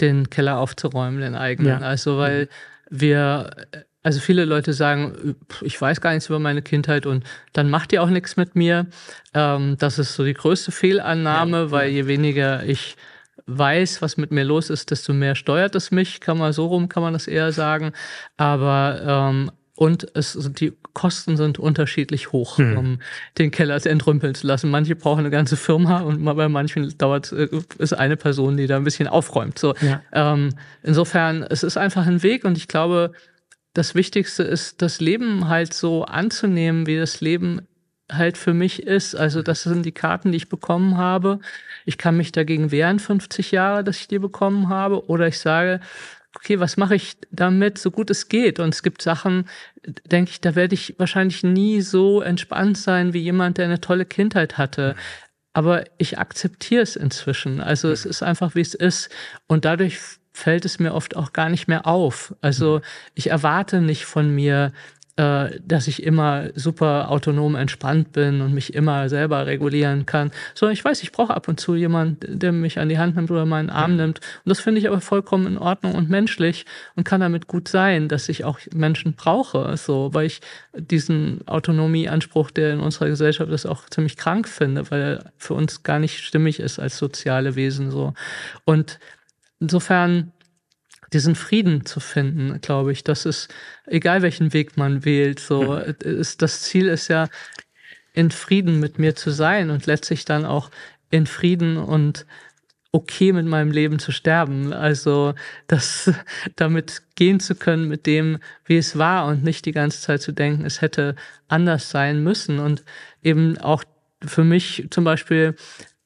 den 0.00 0.28
Keller 0.28 0.58
aufzuräumen, 0.58 1.20
den 1.20 1.34
eigenen. 1.34 1.80
Ja. 1.80 1.86
Also 1.86 2.18
weil 2.18 2.48
wir, 2.90 3.50
also 4.04 4.20
viele 4.20 4.44
Leute 4.44 4.74
sagen, 4.74 5.34
ich 5.62 5.80
weiß 5.80 6.00
gar 6.00 6.12
nichts 6.12 6.28
über 6.28 6.38
meine 6.38 6.62
Kindheit 6.62 7.06
und 7.06 7.24
dann 7.54 7.70
macht 7.70 7.92
ihr 7.92 8.02
auch 8.02 8.10
nichts 8.10 8.36
mit 8.36 8.54
mir. 8.54 8.86
Ähm, 9.32 9.76
das 9.78 9.98
ist 9.98 10.14
so 10.14 10.24
die 10.24 10.34
größte 10.34 10.70
Fehlannahme, 10.72 11.56
ja, 11.56 11.70
weil 11.70 11.90
je 11.90 12.06
weniger 12.06 12.62
ich 12.64 12.96
weiß, 13.46 14.02
was 14.02 14.18
mit 14.18 14.30
mir 14.30 14.44
los 14.44 14.68
ist, 14.68 14.90
desto 14.90 15.14
mehr 15.14 15.34
steuert 15.34 15.74
es 15.74 15.90
mich, 15.90 16.20
kann 16.20 16.38
man 16.38 16.52
so 16.52 16.66
rum, 16.66 16.88
kann 16.88 17.02
man 17.02 17.14
das 17.14 17.26
eher 17.26 17.50
sagen. 17.50 17.92
Aber 18.36 19.32
ähm, 19.32 19.50
und 19.76 20.06
es 20.14 20.38
die 20.52 20.74
Kosten 20.92 21.36
sind 21.36 21.58
unterschiedlich 21.58 22.30
hoch, 22.30 22.58
hm. 22.58 22.76
um 22.76 22.98
den 23.38 23.50
Keller 23.50 23.84
entrümpeln 23.84 24.34
zu 24.34 24.46
lassen. 24.46 24.70
Manche 24.70 24.94
brauchen 24.94 25.20
eine 25.20 25.30
ganze 25.30 25.56
Firma 25.56 26.00
und 26.00 26.24
bei 26.24 26.48
manchen 26.48 26.96
dauert 26.98 27.32
äh, 27.32 27.48
ist 27.78 27.94
eine 27.94 28.16
Person, 28.16 28.56
die 28.56 28.66
da 28.66 28.76
ein 28.76 28.84
bisschen 28.84 29.08
aufräumt. 29.08 29.58
So, 29.58 29.74
ja. 29.80 30.02
ähm, 30.12 30.50
insofern 30.82 31.42
es 31.42 31.64
ist 31.64 31.76
einfach 31.76 32.06
ein 32.06 32.22
Weg 32.22 32.44
und 32.44 32.56
ich 32.56 32.68
glaube, 32.68 33.12
das 33.74 33.94
Wichtigste 33.94 34.44
ist, 34.44 34.80
das 34.82 35.00
Leben 35.00 35.48
halt 35.48 35.74
so 35.74 36.04
anzunehmen, 36.04 36.86
wie 36.86 36.96
das 36.96 37.20
Leben 37.20 37.66
halt 38.10 38.38
für 38.38 38.54
mich 38.54 38.82
ist. 38.82 39.14
Also 39.14 39.42
das 39.42 39.64
sind 39.64 39.84
die 39.84 39.92
Karten, 39.92 40.32
die 40.32 40.36
ich 40.36 40.48
bekommen 40.48 40.96
habe. 40.96 41.40
Ich 41.84 41.98
kann 41.98 42.16
mich 42.16 42.32
dagegen 42.32 42.70
wehren, 42.70 42.98
50 42.98 43.50
Jahre, 43.50 43.82
dass 43.84 43.98
ich 43.98 44.08
die 44.08 44.18
bekommen 44.18 44.68
habe. 44.68 45.08
Oder 45.08 45.26
ich 45.26 45.38
sage, 45.38 45.80
okay, 46.36 46.60
was 46.60 46.76
mache 46.76 46.94
ich 46.94 47.16
damit, 47.30 47.78
so 47.78 47.90
gut 47.90 48.10
es 48.10 48.28
geht? 48.28 48.60
Und 48.60 48.74
es 48.74 48.82
gibt 48.82 49.02
Sachen, 49.02 49.48
denke 50.06 50.30
ich, 50.30 50.40
da 50.40 50.54
werde 50.54 50.74
ich 50.74 50.94
wahrscheinlich 50.98 51.42
nie 51.42 51.80
so 51.80 52.20
entspannt 52.20 52.78
sein 52.78 53.12
wie 53.12 53.20
jemand, 53.20 53.58
der 53.58 53.64
eine 53.64 53.80
tolle 53.80 54.04
Kindheit 54.04 54.56
hatte. 54.56 54.94
Aber 55.52 55.84
ich 55.98 56.18
akzeptiere 56.18 56.82
es 56.82 56.96
inzwischen. 56.96 57.60
Also 57.60 57.90
es 57.90 58.04
ist 58.04 58.22
einfach, 58.22 58.54
wie 58.54 58.60
es 58.60 58.74
ist. 58.74 59.08
Und 59.46 59.64
dadurch 59.64 59.98
fällt 60.34 60.64
es 60.64 60.80
mir 60.80 60.92
oft 60.92 61.16
auch 61.16 61.32
gar 61.32 61.48
nicht 61.48 61.68
mehr 61.68 61.86
auf. 61.86 62.34
Also 62.42 62.80
ich 63.14 63.30
erwarte 63.30 63.80
nicht 63.80 64.04
von 64.04 64.34
mir, 64.34 64.72
äh, 65.16 65.60
dass 65.64 65.86
ich 65.86 66.02
immer 66.02 66.48
super 66.56 67.08
autonom 67.08 67.54
entspannt 67.54 68.10
bin 68.10 68.40
und 68.40 68.52
mich 68.52 68.74
immer 68.74 69.08
selber 69.08 69.46
regulieren 69.46 70.06
kann. 70.06 70.32
So, 70.54 70.68
ich 70.68 70.84
weiß, 70.84 71.04
ich 71.04 71.12
brauche 71.12 71.32
ab 71.32 71.46
und 71.46 71.60
zu 71.60 71.76
jemanden, 71.76 72.40
der 72.40 72.50
mich 72.50 72.80
an 72.80 72.88
die 72.88 72.98
Hand 72.98 73.14
nimmt 73.14 73.30
oder 73.30 73.46
meinen 73.46 73.70
Arm 73.70 73.94
nimmt. 73.94 74.18
Und 74.18 74.50
das 74.50 74.58
finde 74.58 74.80
ich 74.80 74.88
aber 74.88 75.00
vollkommen 75.00 75.46
in 75.46 75.56
Ordnung 75.56 75.94
und 75.94 76.10
menschlich 76.10 76.66
und 76.96 77.04
kann 77.04 77.20
damit 77.20 77.46
gut 77.46 77.68
sein, 77.68 78.08
dass 78.08 78.28
ich 78.28 78.42
auch 78.42 78.58
Menschen 78.74 79.12
brauche. 79.12 79.76
So, 79.76 80.12
weil 80.12 80.26
ich 80.26 80.40
diesen 80.76 81.46
Autonomieanspruch, 81.46 82.50
der 82.50 82.72
in 82.72 82.80
unserer 82.80 83.06
Gesellschaft 83.06 83.52
ist, 83.52 83.66
auch 83.66 83.88
ziemlich 83.88 84.16
krank 84.16 84.48
finde, 84.48 84.90
weil 84.90 85.00
er 85.00 85.32
für 85.36 85.54
uns 85.54 85.84
gar 85.84 86.00
nicht 86.00 86.24
stimmig 86.24 86.58
ist 86.58 86.80
als 86.80 86.98
soziale 86.98 87.54
Wesen. 87.54 87.92
So. 87.92 88.14
Und 88.64 88.98
insofern 89.60 90.32
diesen 91.12 91.34
Frieden 91.34 91.86
zu 91.86 92.00
finden, 92.00 92.60
glaube 92.60 92.92
ich. 92.92 93.04
Das 93.04 93.24
ist, 93.24 93.52
egal 93.86 94.22
welchen 94.22 94.52
Weg 94.52 94.76
man 94.76 95.04
wählt, 95.04 95.38
so 95.40 95.76
ist 95.76 96.42
das 96.42 96.62
Ziel 96.62 96.88
ist 96.88 97.08
ja, 97.08 97.28
in 98.12 98.30
Frieden 98.30 98.80
mit 98.80 98.98
mir 98.98 99.16
zu 99.16 99.30
sein 99.30 99.70
und 99.70 99.86
letztlich 99.86 100.24
dann 100.24 100.44
auch 100.44 100.70
in 101.10 101.26
Frieden 101.26 101.76
und 101.76 102.26
okay 102.92 103.32
mit 103.32 103.44
meinem 103.44 103.72
Leben 103.72 103.98
zu 103.98 104.12
sterben. 104.12 104.72
Also 104.72 105.34
das 105.66 106.12
damit 106.56 107.02
gehen 107.16 107.40
zu 107.40 107.56
können 107.56 107.88
mit 107.88 108.06
dem, 108.06 108.38
wie 108.64 108.76
es 108.76 108.96
war 108.96 109.26
und 109.26 109.42
nicht 109.42 109.66
die 109.66 109.72
ganze 109.72 110.00
Zeit 110.00 110.22
zu 110.22 110.32
denken, 110.32 110.64
es 110.64 110.80
hätte 110.80 111.16
anders 111.48 111.90
sein 111.90 112.22
müssen. 112.22 112.60
Und 112.60 112.84
eben 113.22 113.58
auch 113.58 113.82
für 114.24 114.44
mich 114.44 114.86
zum 114.90 115.02
Beispiel, 115.02 115.56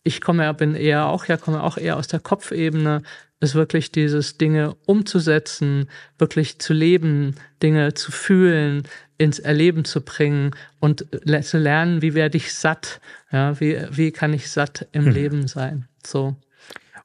ich 0.03 0.23
komme 0.23 0.45
ja, 0.45 0.53
bin 0.53 0.75
eher 0.75 1.07
auch 1.07 1.27
ja, 1.27 1.37
komme 1.37 1.63
auch 1.63 1.77
eher 1.77 1.99
aus 1.99 2.09
der 2.09 2.21
Kopfebene, 2.21 3.03
ist 3.41 3.55
wirklich 3.55 3.93
dieses 3.93 4.37
Dinge 4.37 4.75
umzusetzen, 4.87 5.89
wirklich 6.19 6.59
zu 6.59 6.73
leben, 6.73 7.37
Dinge 7.63 7.95
zu 7.95 8.11
fühlen, 8.11 8.83
ins 9.17 9.39
Erleben 9.39 9.85
zu 9.85 10.01
bringen 10.01 10.53
und 10.81 11.07
zu 11.43 11.59
lernen, 11.59 12.03
wie 12.03 12.15
werde 12.15 12.37
ich 12.37 12.55
satt, 12.55 13.01
ja, 13.33 13.59
wie, 13.61 13.79
wie 13.91 14.11
kann 14.11 14.33
ich 14.33 14.51
satt 14.51 14.87
im 14.93 15.07
hm. 15.07 15.13
Leben 15.13 15.49
sein, 15.49 15.89
so. 16.05 16.37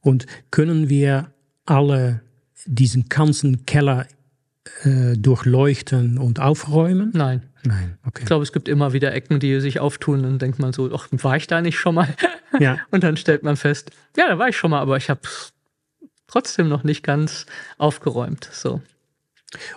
Und 0.01 0.25
können 0.51 0.89
wir 0.89 1.31
alle 1.65 2.21
diesen 2.65 3.09
ganzen 3.09 3.65
Keller 3.65 4.07
äh, 4.83 5.15
durchleuchten 5.17 6.17
und 6.17 6.39
aufräumen? 6.39 7.11
Nein. 7.13 7.43
Nein, 7.65 7.97
okay. 8.05 8.19
Ich 8.19 8.25
glaube, 8.25 8.43
es 8.43 8.51
gibt 8.51 8.67
immer 8.67 8.91
wieder 8.91 9.13
Ecken, 9.13 9.39
die 9.39 9.61
sich 9.61 9.79
auftun 9.79 10.25
und 10.25 10.41
denkt 10.41 10.59
man 10.59 10.73
so, 10.73 10.93
ach, 10.93 11.07
war 11.11 11.37
ich 11.37 11.47
da 11.47 11.61
nicht 11.61 11.79
schon 11.79 11.95
mal? 11.95 12.09
Ja. 12.59 12.77
und 12.91 13.05
dann 13.05 13.15
stellt 13.15 13.43
man 13.43 13.55
fest, 13.55 13.91
ja, 14.17 14.27
da 14.27 14.37
war 14.37 14.49
ich 14.49 14.57
schon 14.57 14.71
mal, 14.71 14.81
aber 14.81 14.97
ich 14.97 15.09
habe 15.09 15.21
trotzdem 16.33 16.67
noch 16.67 16.83
nicht 16.83 17.03
ganz 17.03 17.45
aufgeräumt. 17.77 18.49
So. 18.51 18.81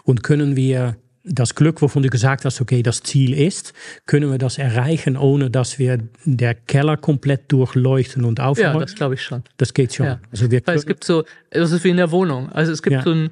Und 0.05 0.23
können 0.23 0.57
wir 0.57 0.97
das 1.23 1.55
Glück, 1.55 1.83
wovon 1.83 2.03
du 2.03 2.09
gesagt 2.09 2.45
hast, 2.45 2.61
okay, 2.61 2.83
das 2.83 3.03
Ziel 3.03 3.35
ist, 3.35 3.73
können 4.07 4.31
wir 4.31 4.39
das 4.39 4.59
erreichen, 4.59 5.16
ohne 5.16 5.51
dass 5.51 5.78
wir 5.78 5.99
der 6.24 6.55
Keller 6.55 6.97
komplett 6.97 7.51
durchleuchten 7.53 8.24
und 8.24 8.41
aufräumen? 8.41 8.74
Ja, 8.74 8.81
das 8.81 8.95
glaube 8.95 9.15
ich 9.15 9.23
schon. 9.23 9.43
Das 9.57 9.74
geht 9.74 9.93
schon. 9.93 10.07
Ja. 10.07 10.20
Also 10.31 10.51
wir 10.51 10.62
Weil 10.65 10.77
es 10.77 10.87
gibt 10.87 11.05
so, 11.05 11.24
das 11.51 11.73
ist 11.73 11.85
wie 11.85 11.91
in 11.91 11.97
der 11.97 12.12
Wohnung. 12.12 12.51
Also 12.53 12.73
es 12.73 12.83
gibt 12.83 12.95
Ja. 12.95 13.03
so 13.03 13.11
ein 13.11 13.31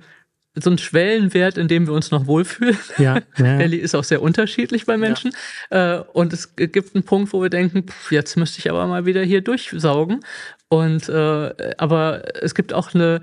so 0.56 0.70
ein 0.70 0.78
Schwellenwert, 0.78 1.58
in 1.58 1.68
dem 1.68 1.86
wir 1.86 1.94
uns 1.94 2.10
noch 2.10 2.26
wohlfühlen. 2.26 2.78
ja, 2.98 3.20
ja. 3.36 3.58
Der 3.58 3.72
ist 3.72 3.94
auch 3.94 4.04
sehr 4.04 4.22
unterschiedlich 4.22 4.86
bei 4.86 4.96
Menschen. 4.96 5.32
Äh, 5.70 5.98
und 6.12 6.32
es 6.32 6.54
gibt 6.56 6.94
einen 6.94 7.04
Punkt, 7.04 7.32
wo 7.32 7.42
wir 7.42 7.50
denken, 7.50 7.84
pff, 7.88 8.12
jetzt 8.12 8.36
müsste 8.36 8.60
ich 8.60 8.70
aber 8.70 8.86
mal 8.86 9.06
wieder 9.06 9.22
hier 9.22 9.40
durchsaugen. 9.40 10.20
Und 10.68 11.08
äh, 11.08 11.74
aber 11.78 12.42
es 12.42 12.54
gibt 12.54 12.72
auch 12.72 12.94
eine 12.94 13.20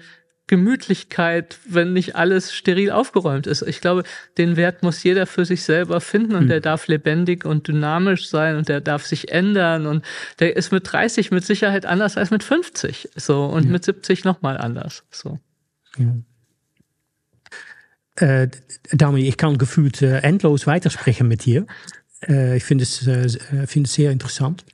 Gemütlichkeit, 0.47 1.59
wenn 1.65 1.93
nicht 1.93 2.17
alles 2.17 2.53
steril 2.53 2.91
aufgeräumt 2.91 3.47
ist. 3.47 3.61
Ich 3.61 3.79
glaube, 3.79 4.03
den 4.37 4.57
Wert 4.57 4.83
muss 4.83 5.01
jeder 5.01 5.25
für 5.25 5.45
sich 5.45 5.63
selber 5.63 6.01
finden 6.01 6.35
und 6.35 6.49
der 6.49 6.59
darf 6.59 6.87
lebendig 6.87 7.45
und 7.45 7.69
dynamisch 7.69 8.27
sein 8.27 8.57
und 8.57 8.67
der 8.67 8.81
darf 8.81 9.05
sich 9.05 9.31
ändern 9.31 9.85
und 9.87 10.03
der 10.39 10.57
ist 10.57 10.73
mit 10.73 10.91
30 10.91 11.31
mit 11.31 11.45
Sicherheit 11.45 11.85
anders 11.85 12.17
als 12.17 12.31
mit 12.31 12.43
50 12.43 13.11
so 13.15 13.45
und 13.45 13.69
mit 13.69 13.85
70 13.85 14.25
nochmal 14.25 14.57
anders 14.57 15.05
so. 15.09 15.39
Äh, 18.15 18.49
Dami, 18.91 19.27
ich 19.27 19.37
kann 19.37 19.57
gefühlt 19.57 20.01
äh, 20.01 20.19
endlos 20.19 20.67
weitersprechen 20.67 21.27
mit 21.27 21.45
dir. 21.45 21.65
Äh, 22.27 22.57
ich 22.57 22.63
finde 22.63 22.83
es, 22.83 23.07
äh, 23.07 23.67
finde 23.67 23.87
es 23.87 23.93
sehr 23.93 24.11
interessant. 24.11 24.65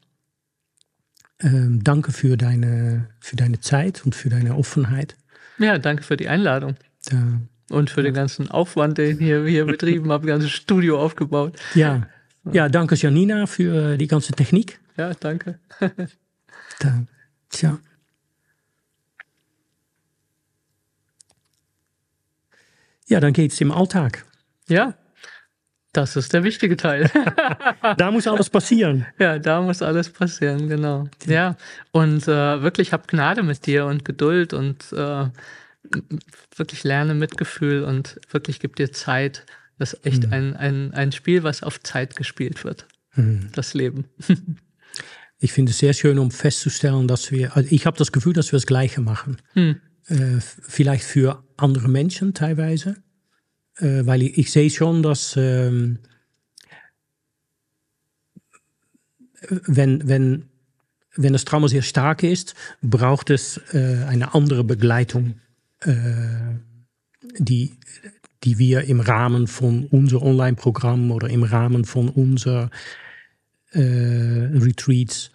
Ähm, 1.39 1.83
danke 1.83 2.11
für 2.11 2.35
deine, 2.35 3.09
für 3.19 3.35
deine 3.35 3.59
Zeit 3.59 4.03
und 4.05 4.15
für 4.15 4.29
deine 4.29 4.55
Offenheit. 4.55 5.15
Ja, 5.59 5.77
danke 5.77 6.03
für 6.03 6.17
die 6.17 6.27
Einladung 6.27 6.75
Da, 7.11 7.47
und 7.69 7.89
für 7.91 8.01
den 8.01 8.13
ganzen 8.13 8.49
Aufwand, 8.49 8.97
den 8.97 9.19
ihr 9.19 9.45
hier 9.45 9.65
betrieben 9.65 10.11
habt, 10.11 10.25
ganzes 10.25 10.51
Studio 10.51 10.99
aufgebaut. 10.99 11.55
ja. 11.75 12.07
ja, 12.51 12.69
danke 12.69 12.95
Janina 12.95 13.45
für 13.45 13.97
die 13.97 14.07
ganze 14.07 14.33
Technik. 14.33 14.79
Ja, 14.97 15.13
danke. 15.13 15.59
Da, 16.79 17.05
tja. 17.49 17.79
Ja, 23.07 23.19
dann 23.19 23.33
geht's 23.33 23.59
im 23.61 23.71
Alltag. 23.71 24.25
Ja, 24.67 24.95
das 25.93 26.15
ist 26.15 26.33
der 26.33 26.43
wichtige 26.43 26.77
Teil. 26.77 27.09
Da 27.97 28.11
muss 28.11 28.27
alles 28.27 28.49
passieren. 28.49 29.05
ja, 29.17 29.39
da 29.39 29.61
muss 29.61 29.81
alles 29.81 30.09
passieren, 30.09 30.67
genau. 30.67 31.07
Ja, 31.25 31.55
und 31.91 32.27
äh, 32.27 32.61
wirklich 32.61 32.91
hab 32.91 33.07
Gnade 33.07 33.43
mit 33.43 33.65
dir 33.65 33.85
und 33.85 34.03
Geduld 34.03 34.53
und 34.53 34.91
äh, 34.91 35.29
wirklich 36.55 36.83
lerne 36.83 37.13
Mitgefühl 37.13 37.83
und 37.83 38.19
wirklich 38.29 38.59
gib 38.59 38.75
dir 38.75 38.91
Zeit. 38.91 39.45
Das 39.79 39.93
ist 39.93 40.05
echt 40.05 40.31
ein, 40.31 40.55
ein, 40.55 40.93
ein 40.93 41.11
Spiel, 41.11 41.43
was 41.43 41.63
auf 41.63 41.81
Zeit 41.81 42.15
gespielt 42.15 42.63
wird. 42.63 42.87
Das 43.53 43.73
Leben. 43.73 44.05
Ich 45.39 45.53
finde 45.53 45.69
es 45.69 45.77
sehr 45.77 45.93
schön, 45.93 46.17
um 46.17 46.31
festzustellen, 46.31 47.07
dass 47.07 47.31
wir, 47.31 47.55
also 47.55 47.69
ich 47.71 47.85
habe 47.85 47.95
das 47.95 48.11
Gefühl, 48.11 48.33
dass 48.33 48.51
wir 48.51 48.57
das 48.57 48.65
Gleiche 48.65 49.01
machen. 49.01 49.37
Hm. 49.53 49.79
Äh, 50.07 50.39
vielleicht 50.39 51.03
für 51.03 51.43
andere 51.57 51.87
Menschen 51.87 52.33
teilweise. 52.33 52.97
Äh, 53.77 54.05
weil 54.05 54.23
ich, 54.23 54.37
ich 54.37 54.51
sehe 54.51 54.69
schon, 54.69 55.03
dass 55.03 55.35
ähm, 55.37 55.99
wenn, 59.49 60.07
wenn, 60.07 60.49
wenn 61.15 61.33
das 61.33 61.45
Trauma 61.45 61.67
sehr 61.67 61.81
stark 61.81 62.23
ist, 62.23 62.55
braucht 62.81 63.29
es 63.29 63.59
äh, 63.73 64.05
eine 64.07 64.33
andere 64.33 64.63
Begleitung, 64.63 65.35
äh, 65.81 65.93
die, 67.37 67.73
die 68.43 68.57
wir 68.57 68.83
im 68.83 68.99
Rahmen 68.99 69.47
von 69.47 69.85
unser 69.85 70.21
Online-Programm 70.21 71.11
oder 71.11 71.29
im 71.29 71.43
Rahmen 71.43 71.85
von 71.85 72.09
äh, 73.71 73.79
Retreats 73.79 75.31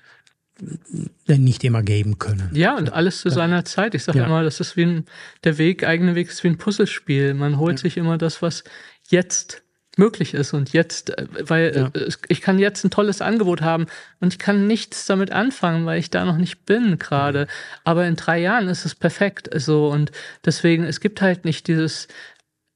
nicht 1.26 1.64
immer 1.64 1.82
geben 1.82 2.18
können. 2.18 2.50
Ja, 2.52 2.76
und 2.76 2.92
alles 2.92 3.20
zu 3.20 3.30
seiner 3.30 3.64
Zeit. 3.64 3.94
Ich 3.94 4.04
sage 4.04 4.18
Ja. 4.18 4.26
immer, 4.26 4.42
das 4.42 4.60
ist 4.60 4.76
wie 4.76 4.84
ein, 4.84 5.06
der 5.44 5.58
Weg, 5.58 5.84
eigene 5.84 6.14
Weg 6.14 6.28
ist 6.28 6.44
wie 6.44 6.48
ein 6.48 6.58
Puzzlespiel. 6.58 7.34
Man 7.34 7.58
holt 7.58 7.78
sich 7.78 7.96
immer 7.96 8.18
das, 8.18 8.42
was 8.42 8.64
jetzt 9.08 9.62
möglich 9.98 10.32
ist 10.34 10.54
und 10.54 10.72
jetzt, 10.72 11.10
äh, 11.18 11.26
weil 11.40 11.72
Ja. 11.76 12.00
äh, 12.00 12.08
ich 12.28 12.40
kann 12.40 12.58
jetzt 12.58 12.84
ein 12.84 12.90
tolles 12.90 13.20
Angebot 13.20 13.60
haben 13.60 13.86
und 14.20 14.32
ich 14.32 14.38
kann 14.38 14.66
nichts 14.66 15.04
damit 15.06 15.32
anfangen, 15.32 15.84
weil 15.84 15.98
ich 15.98 16.08
da 16.10 16.24
noch 16.24 16.38
nicht 16.38 16.64
bin 16.64 16.98
gerade. 16.98 17.46
Aber 17.84 18.06
in 18.06 18.16
drei 18.16 18.38
Jahren 18.40 18.68
ist 18.68 18.86
es 18.86 18.94
perfekt. 18.94 19.50
So 19.54 19.88
und 19.88 20.10
deswegen, 20.44 20.84
es 20.84 21.00
gibt 21.00 21.20
halt 21.20 21.44
nicht 21.44 21.66
dieses, 21.68 22.08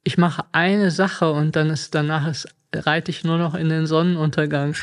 ich 0.03 0.17
mache 0.17 0.45
eine 0.51 0.91
Sache 0.91 1.31
und 1.31 1.55
dann 1.55 1.69
ist 1.71 1.95
danach 1.95 2.27
ist, 2.27 2.47
reite 2.73 3.11
ich 3.11 3.23
nur 3.23 3.37
noch 3.37 3.55
in 3.55 3.69
den 3.69 3.85
Sonnenuntergang. 3.85 4.75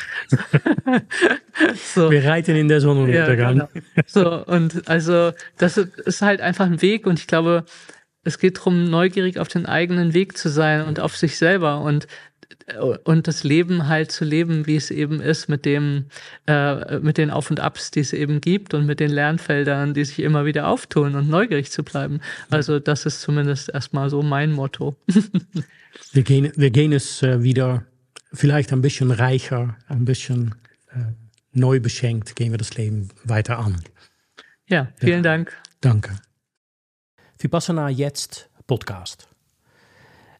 so. 1.93 2.09
Wir 2.09 2.25
reiten 2.25 2.55
in 2.55 2.67
der 2.67 2.81
Sonnenuntergang. 2.81 3.57
Ja, 3.57 3.67
genau. 3.67 4.05
So, 4.07 4.45
und 4.45 4.87
also 4.87 5.31
das 5.57 5.77
ist 5.77 6.21
halt 6.21 6.41
einfach 6.41 6.65
ein 6.65 6.81
Weg 6.81 7.05
und 7.07 7.19
ich 7.19 7.27
glaube, 7.27 7.65
es 8.23 8.39
geht 8.39 8.57
darum, 8.57 8.89
neugierig 8.89 9.39
auf 9.39 9.47
den 9.47 9.65
eigenen 9.65 10.13
Weg 10.13 10.37
zu 10.37 10.49
sein 10.49 10.83
und 10.85 10.99
auf 10.99 11.15
sich 11.15 11.37
selber 11.37 11.81
und 11.81 12.07
und 13.03 13.27
das 13.27 13.43
Leben 13.43 13.87
halt 13.87 14.11
zu 14.11 14.25
leben, 14.25 14.65
wie 14.65 14.75
es 14.75 14.89
eben 14.89 15.21
ist, 15.21 15.49
mit 15.49 15.65
dem, 15.65 16.05
äh, 16.47 16.99
mit 16.99 17.17
den 17.17 17.29
Auf 17.29 17.51
und 17.51 17.59
Abs, 17.59 17.91
die 17.91 17.99
es 17.99 18.11
eben 18.11 18.41
gibt 18.41 18.73
und 18.73 18.87
mit 18.87 18.99
den 18.99 19.11
Lernfeldern, 19.11 19.93
die 19.93 20.03
sich 20.03 20.19
immer 20.19 20.45
wieder 20.45 20.67
auftun 20.67 21.15
und 21.15 21.29
neugierig 21.29 21.71
zu 21.71 21.83
bleiben. 21.83 22.21
Also 22.49 22.79
das 22.79 23.05
ist 23.05 23.21
zumindest 23.21 23.69
erstmal 23.69 24.09
so 24.09 24.23
mein 24.23 24.51
Motto. 24.51 24.95
Wir 26.11 26.23
gehen, 26.23 26.51
wir 26.57 26.71
gehen 26.71 26.91
es 26.91 27.23
äh, 27.23 27.41
wieder 27.41 27.85
vielleicht 28.33 28.73
ein 28.73 28.81
bisschen 28.81 29.11
reicher, 29.11 29.77
ein 29.87 30.03
bisschen 30.03 30.53
äh, 30.91 31.13
neu 31.53 31.79
beschenkt, 31.79 32.35
gehen 32.35 32.51
wir 32.51 32.57
das 32.57 32.75
Leben 32.75 33.09
weiter 33.23 33.59
an. 33.59 33.81
Ja, 34.67 34.89
vielen 34.97 35.23
Dank. 35.23 35.53
Danke. 35.79 36.19
Vipassana 37.39 37.89
Jetzt 37.89 38.49
Podcast. 38.67 39.34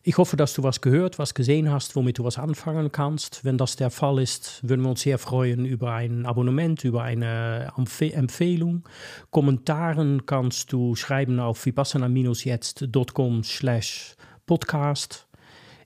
Ich 0.08 0.20
hoffe, 0.20 0.38
dass 0.38 0.54
du 0.54 0.62
was 0.62 0.82
gehört, 0.82 1.18
was 1.18 1.34
gesehen 1.34 1.72
hast, 1.72 1.96
womit 1.96 2.20
du 2.20 2.24
was 2.24 2.38
anfangen 2.38 2.92
kannst. 2.92 3.44
Wenn 3.44 3.58
das 3.58 3.76
der 3.76 3.90
Fall 3.90 4.20
ist, 4.20 4.60
würden 4.62 4.84
wir 4.84 4.92
uns 4.92 5.02
sehr 5.02 5.18
freuen 5.18 5.66
über 5.66 5.94
ein 5.94 6.28
Abonnement, 6.28 6.84
über 6.84 7.02
eine 7.02 7.74
Empfe 7.76 8.14
Empfehlung. 8.14 8.88
Kommentaren 9.32 10.28
kannst 10.28 10.72
du 10.72 10.94
schreiben 10.94 11.40
auf 11.40 11.66
vipassana-jetzt.com 11.66 13.44
slash 13.44 14.16
podcast. 14.46 15.26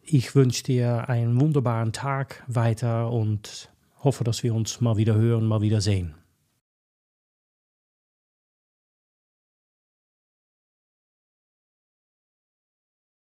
Ich 0.03 0.35
wünsche 0.35 0.63
dir 0.63 1.07
einen 1.07 1.39
wunderbaren 1.39 1.93
Tag 1.93 2.43
weiter 2.47 3.09
und 3.11 3.69
hoffe, 4.03 4.25
dass 4.25 4.43
wir 4.43 4.53
uns 4.53 4.81
mal 4.81 4.97
wieder 4.97 5.15
hören, 5.15 5.45
mal 5.45 5.61
wieder 5.61 5.79
sehen. 5.79 6.18